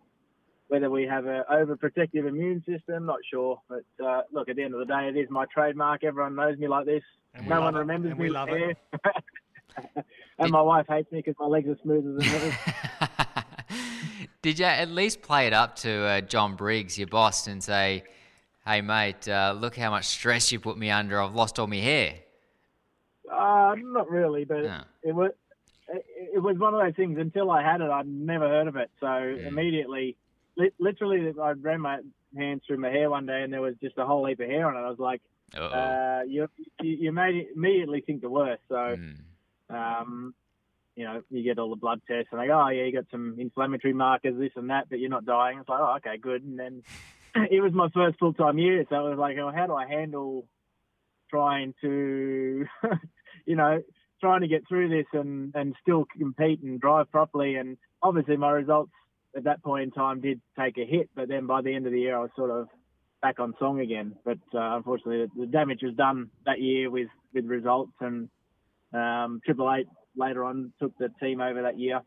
whether 0.69 0.89
we 0.89 1.03
have 1.03 1.27
an 1.27 1.43
overprotective 1.51 2.27
immune 2.27 2.63
system, 2.67 3.05
not 3.05 3.19
sure. 3.31 3.61
But 3.69 3.85
uh, 4.03 4.21
look, 4.33 4.49
at 4.49 4.55
the 4.55 4.63
end 4.63 4.73
of 4.73 4.79
the 4.79 4.87
day, 4.87 5.07
it 5.07 5.15
is 5.15 5.29
my 5.29 5.45
trademark. 5.53 6.03
Everyone 6.03 6.35
knows 6.35 6.57
me 6.57 6.67
like 6.67 6.87
this. 6.87 7.03
No 7.45 7.61
one 7.61 7.75
it. 7.75 7.79
remembers 7.79 8.11
and 8.11 8.19
me. 8.19 8.25
We 8.25 8.31
love 8.31 8.49
it. 8.49 8.75
and 10.39 10.51
my 10.51 10.63
wife 10.63 10.87
hates 10.89 11.11
me 11.11 11.19
because 11.19 11.35
my 11.39 11.45
legs 11.45 11.69
are 11.69 11.77
smoother 11.83 12.13
than 12.13 12.23
hers. 12.23 12.53
Did 14.41 14.57
you 14.57 14.65
at 14.65 14.89
least 14.89 15.21
play 15.21 15.45
it 15.45 15.53
up 15.53 15.75
to 15.77 15.91
uh, 15.91 16.21
John 16.21 16.55
Briggs, 16.55 16.97
your 16.97 17.07
boss, 17.07 17.45
and 17.45 17.63
say, 17.63 18.03
"Hey, 18.65 18.81
mate, 18.81 19.27
uh, 19.27 19.55
look 19.55 19.77
how 19.77 19.91
much 19.91 20.05
stress 20.05 20.51
you 20.51 20.59
put 20.59 20.75
me 20.75 20.89
under. 20.89 21.21
I've 21.21 21.35
lost 21.35 21.59
all 21.59 21.67
my 21.67 21.75
hair." 21.75 22.15
Uh, 23.31 23.75
not 23.77 24.09
really, 24.09 24.43
but 24.43 24.63
no. 24.63 24.81
it 25.03 25.13
was 25.13 25.31
it, 25.89 26.05
it, 26.35 26.39
was 26.39 26.57
one 26.57 26.73
of 26.73 26.81
those 26.81 26.95
things. 26.95 27.17
Until 27.19 27.51
I 27.51 27.63
had 27.63 27.81
it, 27.81 27.89
I'd 27.89 28.07
never 28.07 28.47
heard 28.47 28.67
of 28.67 28.75
it. 28.75 28.89
So 28.99 29.07
yeah. 29.07 29.47
immediately, 29.47 30.17
li- 30.55 30.73
literally, 30.79 31.33
I 31.41 31.51
ran 31.51 31.81
my 31.81 31.99
hands 32.35 32.63
through 32.67 32.77
my 32.77 32.89
hair 32.89 33.09
one 33.09 33.25
day, 33.25 33.43
and 33.43 33.51
there 33.51 33.61
was 33.61 33.75
just 33.81 33.97
a 33.97 34.05
whole 34.05 34.25
heap 34.25 34.39
of 34.39 34.47
hair 34.47 34.67
on 34.67 34.75
it. 34.75 34.85
I 34.85 34.89
was 34.89 34.99
like, 34.99 35.21
uh, 35.55 36.21
you, 36.27 36.47
you 36.81 37.11
made 37.11 37.47
immediately 37.55 38.01
think 38.01 38.21
the 38.21 38.29
worst. 38.29 38.63
So, 38.67 38.75
mm. 38.75 39.15
um, 39.69 40.33
you 40.95 41.05
know, 41.05 41.21
you 41.29 41.43
get 41.43 41.59
all 41.59 41.69
the 41.69 41.75
blood 41.75 42.01
tests, 42.07 42.29
and 42.31 42.41
they 42.41 42.47
go, 42.47 42.59
oh 42.59 42.69
yeah, 42.69 42.83
you 42.83 42.93
got 42.93 43.05
some 43.11 43.37
inflammatory 43.39 43.93
markers, 43.93 44.37
this 44.37 44.51
and 44.55 44.69
that, 44.69 44.89
but 44.89 44.99
you're 44.99 45.09
not 45.09 45.25
dying. 45.25 45.59
It's 45.59 45.69
like, 45.69 45.79
oh, 45.79 45.95
okay, 45.97 46.17
good. 46.17 46.43
And 46.43 46.59
then 46.59 46.83
it 47.51 47.61
was 47.61 47.73
my 47.73 47.89
first 47.93 48.19
full 48.19 48.33
time 48.33 48.57
year, 48.57 48.85
so 48.89 49.07
it 49.07 49.09
was 49.09 49.19
like, 49.19 49.37
oh, 49.37 49.51
how 49.55 49.67
do 49.67 49.75
I 49.75 49.87
handle 49.87 50.47
trying 51.29 51.73
to, 51.81 52.65
you 53.45 53.55
know, 53.55 53.81
trying 54.19 54.41
to 54.41 54.47
get 54.47 54.67
through 54.67 54.89
this 54.89 55.05
and, 55.13 55.53
and 55.55 55.75
still 55.81 56.05
compete 56.17 56.61
and 56.61 56.79
drive 56.79 57.11
properly. 57.11 57.55
And 57.55 57.77
obviously, 58.01 58.37
my 58.37 58.51
results 58.51 58.91
at 59.35 59.43
that 59.43 59.63
point 59.63 59.83
in 59.83 59.91
time 59.91 60.21
did 60.21 60.41
take 60.59 60.77
a 60.77 60.85
hit. 60.85 61.09
But 61.15 61.27
then 61.27 61.45
by 61.47 61.61
the 61.61 61.73
end 61.73 61.85
of 61.85 61.91
the 61.91 61.99
year, 61.99 62.17
I 62.17 62.21
was 62.21 62.31
sort 62.35 62.51
of 62.51 62.67
back 63.21 63.39
on 63.39 63.53
song 63.59 63.79
again. 63.79 64.15
But 64.25 64.39
uh, 64.53 64.77
unfortunately, 64.77 65.27
the, 65.37 65.45
damage 65.45 65.79
was 65.83 65.95
done 65.95 66.29
that 66.45 66.59
year 66.59 66.89
with 66.89 67.09
with 67.33 67.45
results, 67.45 67.93
and 67.99 68.29
um, 68.93 69.41
Triple 69.45 69.73
Eight 69.73 69.87
later 70.15 70.43
on 70.43 70.73
took 70.81 70.97
the 70.97 71.09
team 71.21 71.41
over 71.41 71.63
that 71.63 71.79
year. 71.79 71.97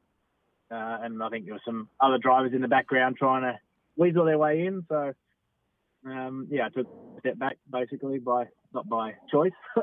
Uh, 0.71 0.99
and 1.03 1.23
I 1.23 1.29
think 1.29 1.47
there 1.47 1.55
were 1.55 1.61
some 1.65 1.89
other 2.01 2.19
drivers 2.19 2.53
in 2.55 2.63
the 2.63 2.69
background 2.69 3.17
trying 3.17 3.43
to 3.43 3.59
weasel 3.97 4.25
their 4.25 4.39
way 4.39 4.67
in. 4.67 4.85
So, 4.89 5.13
um, 6.07 6.47
yeah, 6.49 6.67
I 6.67 6.69
took 6.69 6.87
a 6.87 7.21
step 7.21 7.39
back 7.39 7.59
basically 7.71 8.19
by 8.19 8.45
not 8.73 8.89
by 8.89 9.15
choice 9.33 9.53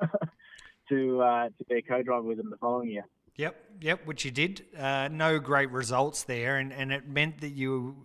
to 0.89 1.21
uh, 1.21 1.49
to 1.49 1.63
be 1.69 1.75
a 1.75 1.81
co-driver 1.81 2.23
with 2.23 2.37
them 2.37 2.49
the 2.49 2.57
following 2.57 2.89
year. 2.89 3.05
Yep, 3.37 3.55
yep, 3.81 4.05
which 4.05 4.25
you 4.25 4.31
did. 4.31 4.65
Uh, 4.77 5.09
no 5.11 5.37
great 5.37 5.71
results 5.71 6.23
there, 6.23 6.57
and, 6.57 6.73
and 6.73 6.91
it 6.91 7.07
meant 7.07 7.39
that 7.41 7.51
you 7.51 7.95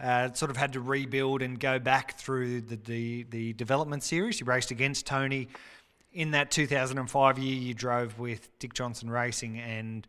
uh, 0.00 0.32
sort 0.32 0.50
of 0.50 0.56
had 0.56 0.72
to 0.72 0.80
rebuild 0.80 1.42
and 1.42 1.60
go 1.60 1.78
back 1.78 2.18
through 2.18 2.60
the, 2.62 2.76
the, 2.76 3.26
the 3.30 3.52
development 3.52 4.02
series. 4.02 4.40
You 4.40 4.46
raced 4.46 4.72
against 4.72 5.06
Tony 5.06 5.48
in 6.12 6.32
that 6.32 6.50
2005 6.50 7.38
year. 7.38 7.54
You 7.54 7.72
drove 7.72 8.18
with 8.18 8.48
Dick 8.58 8.74
Johnson 8.74 9.10
Racing, 9.10 9.60
and 9.60 10.06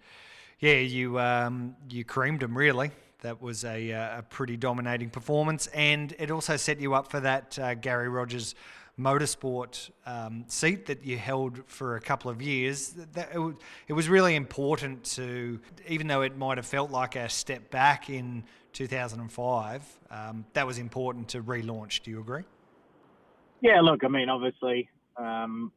yeah, 0.60 0.78
you 0.78 1.20
um, 1.20 1.76
you 1.90 2.04
creamed 2.04 2.42
him 2.42 2.58
really. 2.58 2.92
That 3.22 3.40
was 3.40 3.64
a, 3.66 3.94
uh, 3.94 4.20
a 4.20 4.22
pretty 4.24 4.58
dominating 4.58 5.12
performance, 5.12 5.68
and 5.68 6.16
it 6.18 6.32
also 6.32 6.58
set 6.58 6.82
you 6.82 6.96
up 6.96 7.12
for 7.12 7.20
that 7.20 7.60
uh, 7.60 7.76
Garry 7.76 8.10
Rogers 8.10 8.56
motorsport 9.02 9.90
um, 10.06 10.46
seat 10.48 10.86
that 10.86 11.04
you 11.04 11.18
held 11.18 11.62
for 11.68 11.96
a 11.96 12.02
couple 12.02 12.30
of 12.30 12.42
years. 12.42 12.90
That, 13.14 13.30
it, 13.34 13.56
it, 13.88 13.94
was 13.94 14.08
really 14.08 14.36
important 14.36 15.04
to, 15.16 15.60
even 15.88 16.08
though 16.08 16.22
it 16.22 16.38
might 16.38 16.58
have 16.58 16.66
felt 16.66 16.92
like 16.92 17.16
a 17.16 17.28
step 17.30 17.72
back 17.72 18.10
in 18.10 18.44
2005, 18.74 20.00
um, 20.10 20.46
that 20.54 20.66
was 20.66 20.78
important 20.78 21.30
to 21.30 21.42
relaunch. 21.42 22.04
Do 22.04 22.12
you 22.12 22.20
agree? 22.20 22.44
Yeah, 23.62 23.82
look, 23.82 24.04
I 24.04 24.08
mean, 24.08 24.30
obviously, 24.30 24.90
um, 25.18 25.72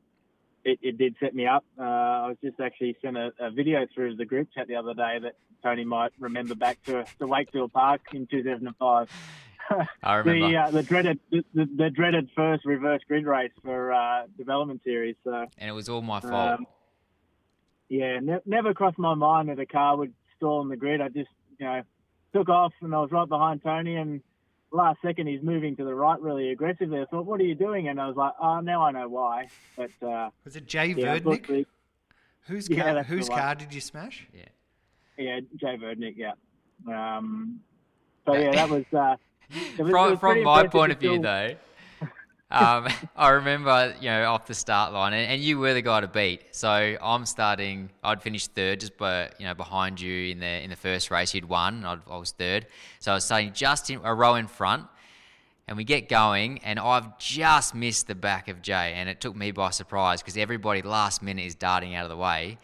it, 0.64 0.79
it, 0.83 0.99
did 0.99 1.14
set 1.20 1.35
me 1.35 1.47
up. 1.47 1.64
Uh, 1.79 1.83
I 1.83 2.29
was 2.29 2.37
just 2.43 2.59
actually 2.61 2.97
sent 3.03 3.16
a, 3.16 3.31
a, 3.39 3.51
video 3.51 3.87
through 3.95 4.16
the 4.16 4.25
group 4.25 4.49
chat 4.55 4.66
the 4.68 4.77
other 4.77 4.95
day 4.95 5.18
that 5.22 5.35
Tony 5.62 5.85
might 5.85 6.12
remember 6.18 6.55
back 6.55 6.83
to, 6.85 7.05
to 7.18 7.27
Wakefield 7.27 7.72
Park 7.72 8.01
in 8.14 8.27
2005. 8.27 9.11
I 10.03 10.15
remember 10.17 10.49
the, 10.49 10.57
uh, 10.57 10.71
the 10.71 10.83
dreaded 10.83 11.21
the, 11.31 11.45
the, 11.55 11.69
the, 11.77 11.91
dreaded 11.91 12.29
first 12.37 12.65
reverse 12.65 13.01
grid 13.07 13.27
race 13.27 13.53
for 13.62 13.93
uh, 13.93 14.25
development 14.37 14.83
series. 14.85 15.17
So 15.25 15.47
and 15.59 15.71
it 15.71 15.73
was 15.73 15.89
all 15.89 16.03
my 16.03 16.21
fault. 16.21 16.61
Um, 16.61 16.67
yeah, 17.89 18.19
ne- 18.21 18.43
never 18.47 18.75
crossed 18.75 18.99
my 18.99 19.15
mind 19.15 19.49
that 19.49 19.59
a 19.59 19.67
car 19.67 19.97
would 19.97 20.15
stall 20.37 20.61
on 20.61 20.69
the 20.69 20.77
grid. 20.77 21.01
I 21.01 21.09
just 21.09 21.31
you 21.59 21.67
know 21.67 21.83
took 22.33 22.49
off 22.49 22.73
and 22.81 22.95
I 22.95 22.99
was 22.99 23.11
right 23.11 23.29
behind 23.29 23.62
Tony 23.62 23.97
and 23.97 24.21
last 24.75 24.99
second 25.03 25.29
he's 25.29 25.43
moving 25.43 25.77
to 25.77 25.85
the 25.85 25.95
right 25.95 26.21
really 26.21 26.51
aggressively. 26.51 27.01
I 27.01 27.05
thought, 27.07 27.25
what 27.25 27.41
are 27.41 27.45
you 27.45 27.55
doing? 27.55 27.89
And 27.89 28.01
I 28.01 28.09
was 28.09 28.17
like, 28.17 28.33
oh, 28.41 28.61
now 28.61 28.83
I 28.83 28.91
know 28.91 29.09
why. 29.09 29.49
But 29.77 29.91
uh, 30.07 30.31
was 30.45 30.57
it 30.57 30.67
Jay 30.67 30.89
yeah, 30.89 31.19
Verdnik? 31.19 31.67
Whose 32.47 32.69
car? 32.69 32.77
Yeah, 32.77 33.03
whose 33.03 33.29
car 33.29 33.55
did 33.55 33.73
you 33.73 33.81
smash? 33.81 34.27
Yeah, 34.35 34.43
yeah, 35.17 35.41
Jay 35.57 35.79
Verdnik. 35.79 36.15
Yeah. 36.17 36.33
Um, 36.87 37.61
so 38.27 38.35
yeah, 38.35 38.53
that 38.53 38.69
was. 38.69 38.85
Uh, 38.93 39.17
was, 39.79 39.91
from 39.91 40.19
from 40.19 40.43
my 40.43 40.67
point 40.67 40.93
of 40.93 40.99
view, 40.99 41.19
though, 41.19 41.55
um, 42.51 42.89
I 43.17 43.31
remember 43.31 43.95
you 44.01 44.09
know 44.09 44.31
off 44.31 44.47
the 44.47 44.55
start 44.55 44.93
line, 44.93 45.13
and, 45.13 45.33
and, 45.33 45.43
you 45.43 45.59
were 45.59 45.75
the 45.75 45.83
guy 45.83 46.01
to 46.01 46.09
beat. 46.09 46.43
So 46.53 46.97
I'm 47.03 47.27
starting. 47.27 47.91
I'd 48.03 48.23
finished 48.23 48.53
third, 48.55 48.81
just 48.81 48.97
by, 48.97 49.31
you 49.39 49.47
know 49.47 49.55
behind 49.55 50.01
you 50.01 50.31
in 50.31 50.41
the 50.41 50.63
in 50.63 50.71
the 50.71 50.77
first 50.77 51.11
race. 51.11 51.35
You'd 51.35 51.49
won. 51.49 51.85
I'd, 51.85 52.01
i 52.09 52.17
was 52.17 52.33
third, 52.33 52.67
so 53.01 53.13
I 53.13 53.15
was 53.15 53.25
starting 53.25 53.53
just 53.53 53.91
in, 53.91 54.01
a 54.05 54.15
row 54.15 54.35
in 54.37 54.47
front. 54.47 54.87
And 55.67 55.79
we 55.79 55.85
get 55.85 56.11
going, 56.11 56.59
and 56.59 56.79
I've 56.79 57.17
just 57.17 57.75
missed 57.75 58.07
the 58.07 58.15
back 58.15 58.49
of 58.49 58.61
Jay, 58.61 58.93
and 58.97 59.09
it 59.09 59.19
took 59.19 59.35
me 59.35 59.51
by 59.51 59.71
surprise 59.71 60.21
because 60.21 60.37
everybody 60.37 60.83
last 60.83 61.23
minute 61.23 61.47
is 61.47 61.55
darting 61.55 61.95
out 61.95 62.05
of 62.05 62.11
the 62.11 62.19
way. 62.19 62.59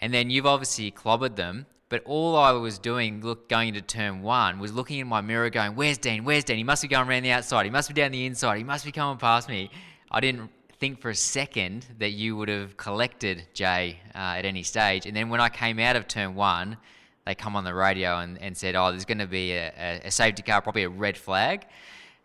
And 0.00 0.12
then 0.12 0.28
you've 0.28 0.46
obviously 0.46 0.90
clobbered 0.90 1.36
them, 1.36 1.66
but 1.90 2.02
all 2.04 2.36
I 2.36 2.52
was 2.52 2.78
doing, 2.78 3.20
look, 3.20 3.48
going 3.48 3.68
into 3.68 3.82
turn 3.82 4.22
one, 4.22 4.60
was 4.60 4.72
looking 4.72 5.00
in 5.00 5.08
my 5.08 5.20
mirror, 5.20 5.50
going, 5.50 5.74
"Where's 5.74 5.98
Dean? 5.98 6.24
Where's 6.24 6.44
Dean? 6.44 6.56
He 6.56 6.64
must 6.64 6.80
be 6.82 6.88
going 6.88 7.06
around 7.06 7.24
the 7.24 7.32
outside. 7.32 7.64
He 7.64 7.70
must 7.70 7.88
be 7.88 7.94
down 7.94 8.12
the 8.12 8.24
inside. 8.24 8.56
He 8.56 8.64
must 8.64 8.86
be 8.86 8.92
coming 8.92 9.18
past 9.18 9.48
me." 9.48 9.70
I 10.10 10.20
didn't 10.20 10.50
think 10.78 11.00
for 11.00 11.10
a 11.10 11.14
second 11.14 11.86
that 11.98 12.10
you 12.10 12.36
would 12.36 12.48
have 12.48 12.76
collected 12.76 13.44
Jay 13.52 13.98
uh, 14.14 14.38
at 14.38 14.44
any 14.44 14.62
stage. 14.62 15.04
And 15.04 15.14
then 15.14 15.28
when 15.28 15.40
I 15.40 15.48
came 15.48 15.78
out 15.78 15.94
of 15.94 16.08
turn 16.08 16.34
one, 16.34 16.78
they 17.26 17.34
come 17.34 17.54
on 17.54 17.64
the 17.64 17.74
radio 17.74 18.18
and, 18.18 18.40
and 18.40 18.56
said, 18.56 18.76
"Oh, 18.76 18.90
there's 18.90 19.04
going 19.04 19.18
to 19.18 19.26
be 19.26 19.52
a, 19.52 20.00
a, 20.04 20.10
safety 20.10 20.42
car, 20.42 20.62
probably 20.62 20.84
a 20.84 20.88
red 20.88 21.18
flag." 21.18 21.66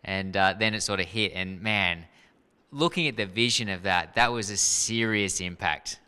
And 0.04 0.36
uh, 0.36 0.54
then 0.58 0.74
it 0.74 0.82
sort 0.82 1.00
of 1.00 1.06
hit, 1.06 1.32
and 1.34 1.60
man, 1.60 2.04
looking 2.70 3.08
at 3.08 3.16
the 3.16 3.26
vision 3.26 3.68
of 3.68 3.82
that, 3.82 4.14
that 4.14 4.32
was 4.32 4.50
a 4.50 4.56
serious 4.56 5.40
impact. 5.40 5.98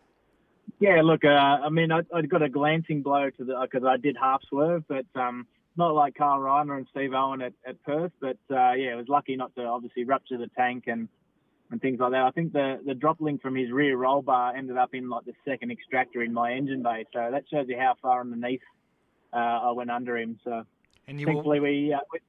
Yeah, 0.81 1.03
look, 1.03 1.25
uh, 1.25 1.29
I 1.29 1.69
mean, 1.71 1.91
I, 1.91 2.01
I, 2.15 2.23
got 2.23 2.43
a 2.43 2.49
glancing 2.49 3.03
blow 3.03 3.31
to 3.31 3.45
the 3.45 3.59
because 3.63 3.87
I 3.87 3.97
did 3.97 4.17
half 4.21 4.43
swerve, 4.49 4.85
but 4.89 5.07
um, 5.15 5.47
not 5.77 5.95
like 5.95 6.15
Karl 6.15 6.41
Reindler 6.41 6.77
and 6.77 6.87
Steve 6.91 7.13
Owen 7.15 7.43
at, 7.43 7.53
at 7.67 7.83
Perth. 7.85 8.13
But 8.21 8.39
uh, 8.51 8.73
yeah, 8.73 8.93
I 8.93 8.97
was 8.97 9.09
lucky 9.09 9.37
not 9.37 9.55
to 9.57 9.65
obviously 9.65 10.05
rupture 10.05 10.39
the 10.39 10.49
tank 10.57 10.85
and 10.87 11.09
and 11.71 11.81
things 11.81 12.01
like 12.01 12.13
that. 12.13 12.23
I 12.23 12.31
think 12.31 12.53
the 12.53 12.81
the 12.85 12.95
drop 12.95 13.21
link 13.21 13.43
from 13.43 13.55
his 13.55 13.71
rear 13.71 13.97
roll 13.97 14.23
bar 14.23 14.57
ended 14.57 14.77
up 14.77 14.95
in 14.95 15.09
like 15.09 15.25
the 15.25 15.35
second 15.45 15.71
extractor 15.71 16.23
in 16.23 16.33
my 16.33 16.53
engine 16.53 16.83
bay, 16.83 17.05
so 17.13 17.29
that 17.31 17.45
shows 17.51 17.67
you 17.69 17.79
how 17.79 17.95
far 18.01 18.21
underneath 18.21 18.61
uh, 19.33 19.37
I 19.37 19.71
went 19.73 19.91
under 19.91 20.17
him. 20.17 20.39
So 20.45 20.65
and 21.07 21.21
you 21.21 21.27
thankfully 21.27 21.61
will... 21.61 21.69
we, 21.69 21.93
uh, 21.93 22.01
we 22.13 22.21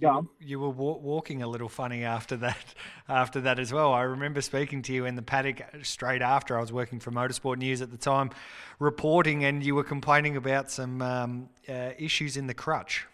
you, 0.00 0.30
you 0.40 0.60
were 0.60 0.70
walking 0.70 1.42
a 1.42 1.46
little 1.46 1.68
funny 1.68 2.04
after 2.04 2.36
that. 2.38 2.74
After 3.08 3.40
that 3.40 3.58
as 3.58 3.72
well, 3.72 3.92
I 3.92 4.02
remember 4.02 4.40
speaking 4.40 4.82
to 4.82 4.92
you 4.92 5.04
in 5.04 5.16
the 5.16 5.22
paddock 5.22 5.62
straight 5.82 6.22
after. 6.22 6.56
I 6.56 6.60
was 6.60 6.72
working 6.72 7.00
for 7.00 7.10
Motorsport 7.10 7.56
News 7.56 7.82
at 7.82 7.90
the 7.90 7.96
time, 7.96 8.30
reporting, 8.78 9.44
and 9.44 9.64
you 9.64 9.74
were 9.74 9.82
complaining 9.82 10.36
about 10.36 10.70
some 10.70 11.02
um, 11.02 11.48
uh, 11.68 11.90
issues 11.98 12.36
in 12.36 12.46
the 12.46 12.54
crutch. 12.54 13.08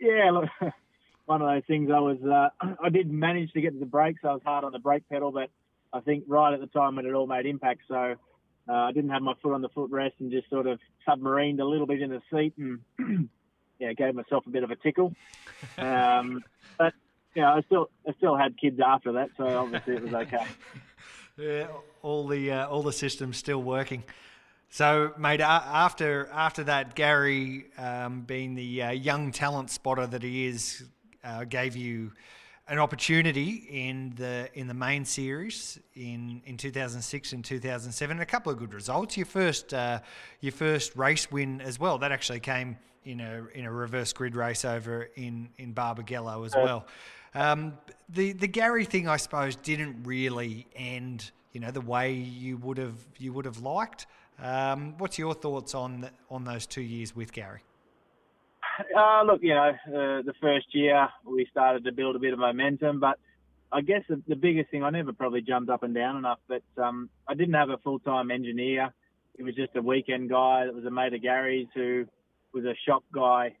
Yeah, 0.00 0.30
look, 0.30 0.48
one 1.26 1.42
of 1.42 1.48
those 1.48 1.64
things. 1.66 1.90
I 1.94 1.98
was, 1.98 2.16
uh, 2.24 2.66
I 2.82 2.88
did 2.88 3.10
manage 3.10 3.52
to 3.52 3.60
get 3.60 3.74
to 3.74 3.78
the 3.78 3.84
brakes. 3.84 4.20
I 4.24 4.32
was 4.32 4.40
hard 4.42 4.64
on 4.64 4.72
the 4.72 4.78
brake 4.78 5.06
pedal, 5.10 5.32
but 5.32 5.50
I 5.92 6.00
think 6.00 6.24
right 6.26 6.54
at 6.54 6.60
the 6.60 6.66
time 6.68 6.96
when 6.96 7.04
it 7.04 7.12
all 7.12 7.26
made 7.26 7.44
impact, 7.44 7.82
so 7.86 8.16
uh, 8.66 8.72
I 8.72 8.92
didn't 8.92 9.10
have 9.10 9.20
my 9.20 9.34
foot 9.42 9.52
on 9.52 9.60
the 9.60 9.68
footrest 9.68 10.12
and 10.18 10.30
just 10.30 10.48
sort 10.48 10.66
of 10.66 10.78
submarined 11.06 11.60
a 11.60 11.64
little 11.64 11.86
bit 11.86 12.00
in 12.00 12.08
the 12.08 12.22
seat 12.32 12.54
and. 12.56 13.28
yeah, 13.80 13.92
gave 13.94 14.14
myself 14.14 14.46
a 14.46 14.50
bit 14.50 14.62
of 14.62 14.70
a 14.70 14.76
tickle. 14.76 15.14
Um, 15.78 16.44
but 16.78 16.94
yeah, 17.34 17.52
I 17.52 17.62
still 17.62 17.90
I 18.06 18.12
still 18.14 18.36
had 18.36 18.58
kids 18.58 18.78
after 18.84 19.12
that, 19.12 19.30
so 19.36 19.46
obviously 19.46 19.96
it 19.96 20.02
was 20.02 20.14
okay. 20.14 20.46
yeah, 21.36 21.66
all 22.02 22.26
the 22.28 22.52
uh, 22.52 22.68
all 22.68 22.82
the 22.82 22.92
systems 22.92 23.36
still 23.36 23.62
working. 23.62 24.04
So, 24.68 25.12
mate, 25.18 25.40
after 25.40 26.28
after 26.32 26.64
that, 26.64 26.94
Gary, 26.94 27.66
um, 27.76 28.20
being 28.20 28.54
the 28.54 28.82
uh, 28.82 28.90
young 28.90 29.32
talent 29.32 29.70
spotter 29.70 30.06
that 30.06 30.22
he 30.22 30.46
is, 30.46 30.84
uh, 31.24 31.44
gave 31.44 31.74
you 31.74 32.12
an 32.68 32.78
opportunity 32.78 33.66
in 33.68 34.12
the 34.16 34.48
in 34.54 34.68
the 34.68 34.74
main 34.74 35.04
series 35.04 35.80
in, 35.94 36.40
in 36.46 36.56
2006 36.56 37.32
and 37.32 37.44
2007. 37.44 38.20
A 38.20 38.26
couple 38.26 38.52
of 38.52 38.58
good 38.58 38.72
results. 38.72 39.16
Your 39.16 39.26
first 39.26 39.74
uh, 39.74 40.00
your 40.40 40.52
first 40.52 40.94
race 40.94 41.30
win 41.32 41.60
as 41.60 41.80
well. 41.80 41.98
That 41.98 42.12
actually 42.12 42.40
came 42.40 42.76
in 43.04 43.20
a 43.20 43.46
in 43.54 43.64
a 43.64 43.72
reverse 43.72 44.12
grid 44.12 44.36
race 44.36 44.64
over 44.64 45.08
in 45.16 45.48
in 45.58 45.74
Barbagallo 45.74 46.44
as 46.44 46.54
well. 46.54 46.86
Um, 47.34 47.78
the 48.08 48.32
the 48.32 48.48
Garry 48.48 48.84
thing, 48.84 49.08
I 49.08 49.16
suppose, 49.16 49.56
didn't 49.56 50.02
really 50.04 50.66
end, 50.74 51.30
you 51.52 51.60
know, 51.60 51.70
the 51.70 51.80
way 51.80 52.12
you 52.12 52.56
would 52.58 52.78
have 52.78 53.06
you 53.18 53.32
would 53.32 53.44
have 53.44 53.60
liked. 53.60 54.06
Um, 54.42 54.96
what's 54.98 55.18
your 55.18 55.34
thoughts 55.34 55.74
on 55.74 56.02
the, 56.02 56.10
on 56.30 56.44
those 56.44 56.66
two 56.66 56.80
years 56.80 57.14
with 57.14 57.32
Gary? 57.32 57.60
Uh, 58.96 59.22
look, 59.24 59.40
you 59.42 59.54
know, 59.54 59.70
uh, 59.88 60.22
the 60.22 60.32
first 60.40 60.66
year 60.74 61.08
we 61.26 61.46
started 61.50 61.84
to 61.84 61.92
build 61.92 62.16
a 62.16 62.18
bit 62.18 62.32
of 62.32 62.38
momentum, 62.38 62.98
but 62.98 63.18
I 63.70 63.82
guess 63.82 64.02
the, 64.08 64.22
the 64.26 64.36
biggest 64.36 64.70
thing 64.70 64.82
I 64.82 64.90
never 64.90 65.12
probably 65.12 65.42
jumped 65.42 65.70
up 65.70 65.82
and 65.82 65.94
down 65.94 66.16
enough, 66.16 66.38
but 66.48 66.62
um, 66.82 67.10
I 67.28 67.34
didn't 67.34 67.54
have 67.54 67.70
a 67.70 67.76
full 67.78 67.98
time 67.98 68.30
engineer. 68.30 68.92
He 69.36 69.42
was 69.42 69.54
just 69.54 69.76
a 69.76 69.82
weekend 69.82 70.30
guy 70.30 70.66
that 70.66 70.74
was 70.74 70.84
a 70.84 70.90
mate 70.90 71.14
of 71.14 71.22
Gary's 71.22 71.68
who 71.74 72.06
was 72.52 72.64
a 72.64 72.74
shop 72.86 73.04
guy 73.12 73.56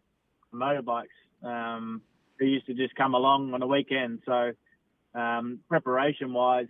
motorbikes 0.52 1.06
um, 1.44 2.02
who 2.38 2.46
used 2.46 2.66
to 2.66 2.74
just 2.74 2.94
come 2.94 3.14
along 3.14 3.54
on 3.54 3.62
a 3.62 3.66
weekend. 3.66 4.20
So 4.26 4.52
um, 5.14 5.60
preparation 5.68 6.32
wise, 6.32 6.66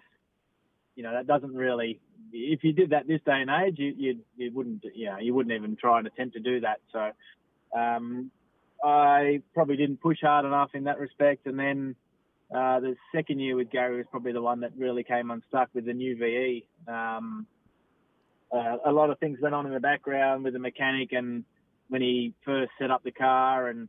you 0.96 1.02
know, 1.02 1.12
that 1.12 1.26
doesn't 1.26 1.54
really. 1.54 2.00
If 2.32 2.62
you 2.62 2.72
did 2.72 2.90
that 2.90 3.08
this 3.08 3.20
day 3.26 3.42
and 3.42 3.50
age, 3.50 3.76
you 3.78 3.94
you, 3.96 4.18
you 4.36 4.52
wouldn't 4.52 4.84
you 4.94 5.06
know 5.06 5.18
you 5.18 5.34
wouldn't 5.34 5.54
even 5.54 5.76
try 5.76 5.98
and 5.98 6.06
attempt 6.06 6.34
to 6.34 6.40
do 6.40 6.60
that. 6.60 6.80
So 6.92 7.10
um, 7.78 8.30
I 8.82 9.42
probably 9.54 9.76
didn't 9.76 10.00
push 10.00 10.18
hard 10.22 10.44
enough 10.44 10.70
in 10.74 10.84
that 10.84 10.98
respect. 10.98 11.46
And 11.46 11.58
then 11.58 11.96
uh, 12.54 12.80
the 12.80 12.96
second 13.14 13.40
year 13.40 13.56
with 13.56 13.70
Gary 13.70 13.96
was 13.96 14.06
probably 14.10 14.32
the 14.32 14.42
one 14.42 14.60
that 14.60 14.72
really 14.76 15.04
came 15.04 15.30
unstuck 15.30 15.68
with 15.74 15.86
the 15.86 15.92
new 15.92 16.16
VE. 16.16 16.66
Um, 16.88 17.46
uh, 18.52 18.76
a 18.84 18.92
lot 18.92 19.10
of 19.10 19.18
things 19.18 19.38
went 19.40 19.54
on 19.54 19.66
in 19.66 19.72
the 19.72 19.80
background 19.80 20.44
with 20.44 20.54
the 20.54 20.58
mechanic 20.58 21.12
and 21.12 21.44
when 21.90 22.00
he 22.00 22.32
first 22.44 22.70
set 22.78 22.90
up 22.90 23.02
the 23.02 23.10
car 23.10 23.68
and 23.68 23.88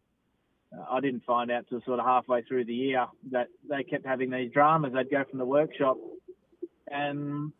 I 0.89 0.99
didn't 0.99 1.23
find 1.23 1.51
out 1.51 1.65
till 1.69 1.81
sort 1.85 1.99
of 1.99 2.05
halfway 2.05 2.41
through 2.41 2.65
the 2.65 2.73
year 2.73 3.05
that 3.31 3.47
they 3.69 3.83
kept 3.83 4.05
having 4.05 4.31
these 4.31 4.51
dramas. 4.51 4.91
They'd 4.93 5.09
go 5.09 5.23
from 5.29 5.37
the 5.37 5.45
workshop 5.45 5.97
and 6.87 7.51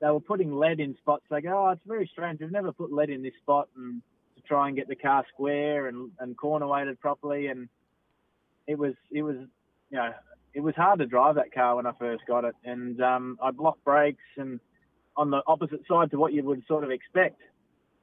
they 0.00 0.10
were 0.10 0.20
putting 0.20 0.54
lead 0.54 0.78
in 0.78 0.94
spots. 0.98 1.24
They 1.30 1.40
go, 1.40 1.66
oh, 1.66 1.70
it's 1.70 1.80
very 1.86 2.08
strange. 2.12 2.40
We've 2.40 2.52
never 2.52 2.70
put 2.70 2.92
lead 2.92 3.08
in 3.08 3.22
this 3.22 3.32
spot 3.42 3.68
and 3.76 4.02
to 4.36 4.42
try 4.42 4.68
and 4.68 4.76
get 4.76 4.88
the 4.88 4.96
car 4.96 5.24
square 5.32 5.88
and, 5.88 6.10
and 6.20 6.36
corner 6.36 6.66
weighted 6.66 7.00
properly. 7.00 7.46
And 7.46 7.68
it 8.66 8.78
was, 8.78 8.92
it 9.10 9.22
was, 9.22 9.36
you 9.90 9.96
know, 9.96 10.10
it 10.52 10.60
was 10.60 10.74
hard 10.74 10.98
to 10.98 11.06
drive 11.06 11.36
that 11.36 11.54
car 11.54 11.76
when 11.76 11.86
I 11.86 11.92
first 11.98 12.24
got 12.28 12.44
it. 12.44 12.54
And 12.62 13.00
um, 13.00 13.38
I 13.42 13.52
blocked 13.52 13.84
brakes 13.84 14.22
and 14.36 14.60
on 15.16 15.30
the 15.30 15.40
opposite 15.46 15.80
side 15.88 16.10
to 16.10 16.18
what 16.18 16.34
you 16.34 16.44
would 16.44 16.62
sort 16.68 16.84
of 16.84 16.90
expect. 16.90 17.40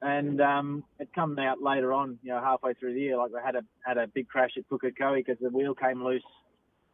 And 0.02 0.40
um, 0.42 0.84
it 0.98 1.08
come 1.14 1.38
out 1.38 1.62
later 1.62 1.92
on, 1.92 2.18
you 2.22 2.30
know, 2.30 2.40
halfway 2.40 2.74
through 2.74 2.94
the 2.94 3.00
year, 3.00 3.16
like 3.16 3.30
I 3.34 3.44
had 3.44 3.56
a 3.56 3.62
had 3.84 3.96
a 3.96 4.06
big 4.06 4.28
crash 4.28 4.50
at 4.58 4.68
Pukekohe 4.68 5.16
because 5.16 5.38
the 5.40 5.48
wheel 5.48 5.74
came 5.74 6.04
loose 6.04 6.22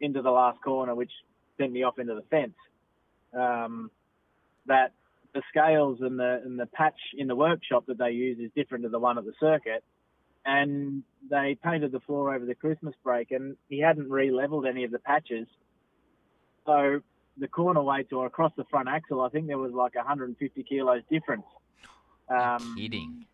into 0.00 0.22
the 0.22 0.30
last 0.30 0.62
corner, 0.62 0.94
which 0.94 1.10
sent 1.58 1.72
me 1.72 1.82
off 1.82 1.98
into 1.98 2.14
the 2.14 2.22
fence. 2.30 2.54
Um, 3.36 3.90
that 4.66 4.92
the 5.34 5.42
scales 5.50 5.98
and 6.00 6.18
the 6.18 6.40
and 6.44 6.58
the 6.58 6.66
patch 6.66 6.98
in 7.16 7.26
the 7.26 7.34
workshop 7.34 7.86
that 7.86 7.98
they 7.98 8.10
use 8.10 8.38
is 8.38 8.50
different 8.54 8.84
to 8.84 8.90
the 8.90 8.98
one 8.98 9.18
at 9.18 9.24
the 9.24 9.32
circuit. 9.40 9.82
And 10.44 11.04
they 11.30 11.56
painted 11.62 11.92
the 11.92 12.00
floor 12.00 12.34
over 12.34 12.44
the 12.44 12.54
Christmas 12.54 12.94
break, 13.04 13.30
and 13.30 13.56
he 13.68 13.78
hadn't 13.80 14.10
re-leveled 14.10 14.66
any 14.66 14.84
of 14.84 14.90
the 14.90 14.98
patches. 14.98 15.46
So 16.66 17.00
the 17.38 17.48
corner 17.48 17.82
weights 17.82 18.12
or 18.12 18.26
across 18.26 18.52
the 18.56 18.64
front 18.64 18.88
axle, 18.88 19.20
I 19.20 19.28
think 19.28 19.46
there 19.46 19.58
was 19.58 19.72
like 19.72 19.94
150 19.94 20.62
kilos 20.64 21.02
difference. 21.10 21.44
Um, 22.32 22.74
kidding. 22.76 23.26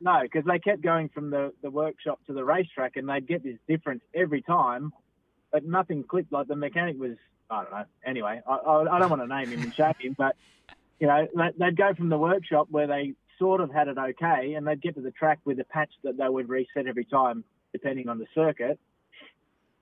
No, 0.00 0.20
because 0.22 0.44
they 0.44 0.58
kept 0.58 0.82
going 0.82 1.08
from 1.08 1.30
the, 1.30 1.52
the 1.62 1.70
workshop 1.70 2.20
to 2.26 2.32
the 2.34 2.44
racetrack 2.44 2.96
and 2.96 3.08
they'd 3.08 3.26
get 3.26 3.42
this 3.42 3.56
difference 3.66 4.02
every 4.14 4.42
time, 4.42 4.92
but 5.50 5.64
nothing 5.64 6.02
clicked. 6.02 6.32
Like 6.32 6.46
the 6.46 6.56
mechanic 6.56 6.98
was, 6.98 7.16
I 7.48 7.62
don't 7.62 7.72
know. 7.72 7.84
Anyway, 8.04 8.42
I, 8.46 8.52
I, 8.52 8.96
I 8.96 8.98
don't 8.98 9.10
want 9.10 9.22
to 9.22 9.28
name 9.28 9.48
him 9.48 9.62
and 9.62 9.74
shame 9.74 9.94
him, 9.98 10.14
but, 10.18 10.36
you 11.00 11.06
know, 11.06 11.26
they'd 11.58 11.76
go 11.76 11.94
from 11.94 12.08
the 12.10 12.18
workshop 12.18 12.66
where 12.70 12.86
they 12.86 13.14
sort 13.38 13.60
of 13.60 13.72
had 13.72 13.88
it 13.88 13.96
okay 13.96 14.54
and 14.54 14.66
they'd 14.66 14.82
get 14.82 14.94
to 14.96 15.00
the 15.00 15.10
track 15.10 15.38
with 15.44 15.58
a 15.58 15.64
patch 15.64 15.90
that 16.02 16.18
they 16.18 16.28
would 16.28 16.48
reset 16.48 16.86
every 16.86 17.04
time, 17.04 17.44
depending 17.72 18.08
on 18.08 18.18
the 18.18 18.26
circuit 18.34 18.78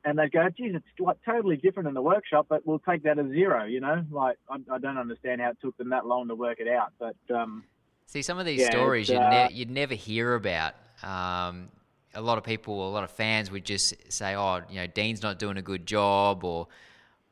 and 0.05 0.18
they'd 0.18 0.33
go, 0.33 0.49
geez, 0.57 0.75
it's 0.75 0.85
like 0.99 1.16
totally 1.25 1.57
different 1.57 1.89
in 1.89 1.95
the 1.95 2.03
workshop, 2.03 2.47
but 2.49 2.66
we'll 2.66 2.81
take 2.81 3.05
that 3.05 3.18
as 3.18 3.27
zero, 3.29 3.64
you 3.64 3.81
know? 3.81 4.05
Like, 4.11 4.37
I, 4.51 4.57
I 4.73 4.79
don't 4.79 4.99
understand 4.99 5.41
how 5.41 5.51
it 5.51 5.59
took 5.62 5.77
them 5.77 5.91
that 5.91 6.07
long 6.07 6.29
to 6.29 6.35
work 6.35 6.59
it 6.61 6.68
out. 6.68 6.93
But, 6.99 7.16
um, 7.35 7.64
see, 8.07 8.23
some 8.23 8.39
of 8.39 8.47
these 8.47 8.61
yeah, 8.61 8.71
stories 8.71 9.09
you'd, 9.09 9.19
uh, 9.19 9.49
ne- 9.49 9.55
you'd 9.55 9.71
never 9.71 9.95
hear 9.95 10.35
about. 10.35 10.75
Um, 11.03 11.69
a 12.15 12.21
lot 12.21 12.39
of 12.39 12.45
people, 12.45 12.89
a 12.89 12.91
lot 12.91 13.05
of 13.05 13.11
fans 13.11 13.51
would 13.51 13.65
just 13.65 13.95
say, 14.13 14.35
oh, 14.35 14.63
you 14.69 14.77
know, 14.77 14.87
Dean's 14.87 15.23
not 15.23 15.39
doing 15.39 15.57
a 15.57 15.63
good 15.63 15.87
job 15.87 16.45
or 16.45 16.69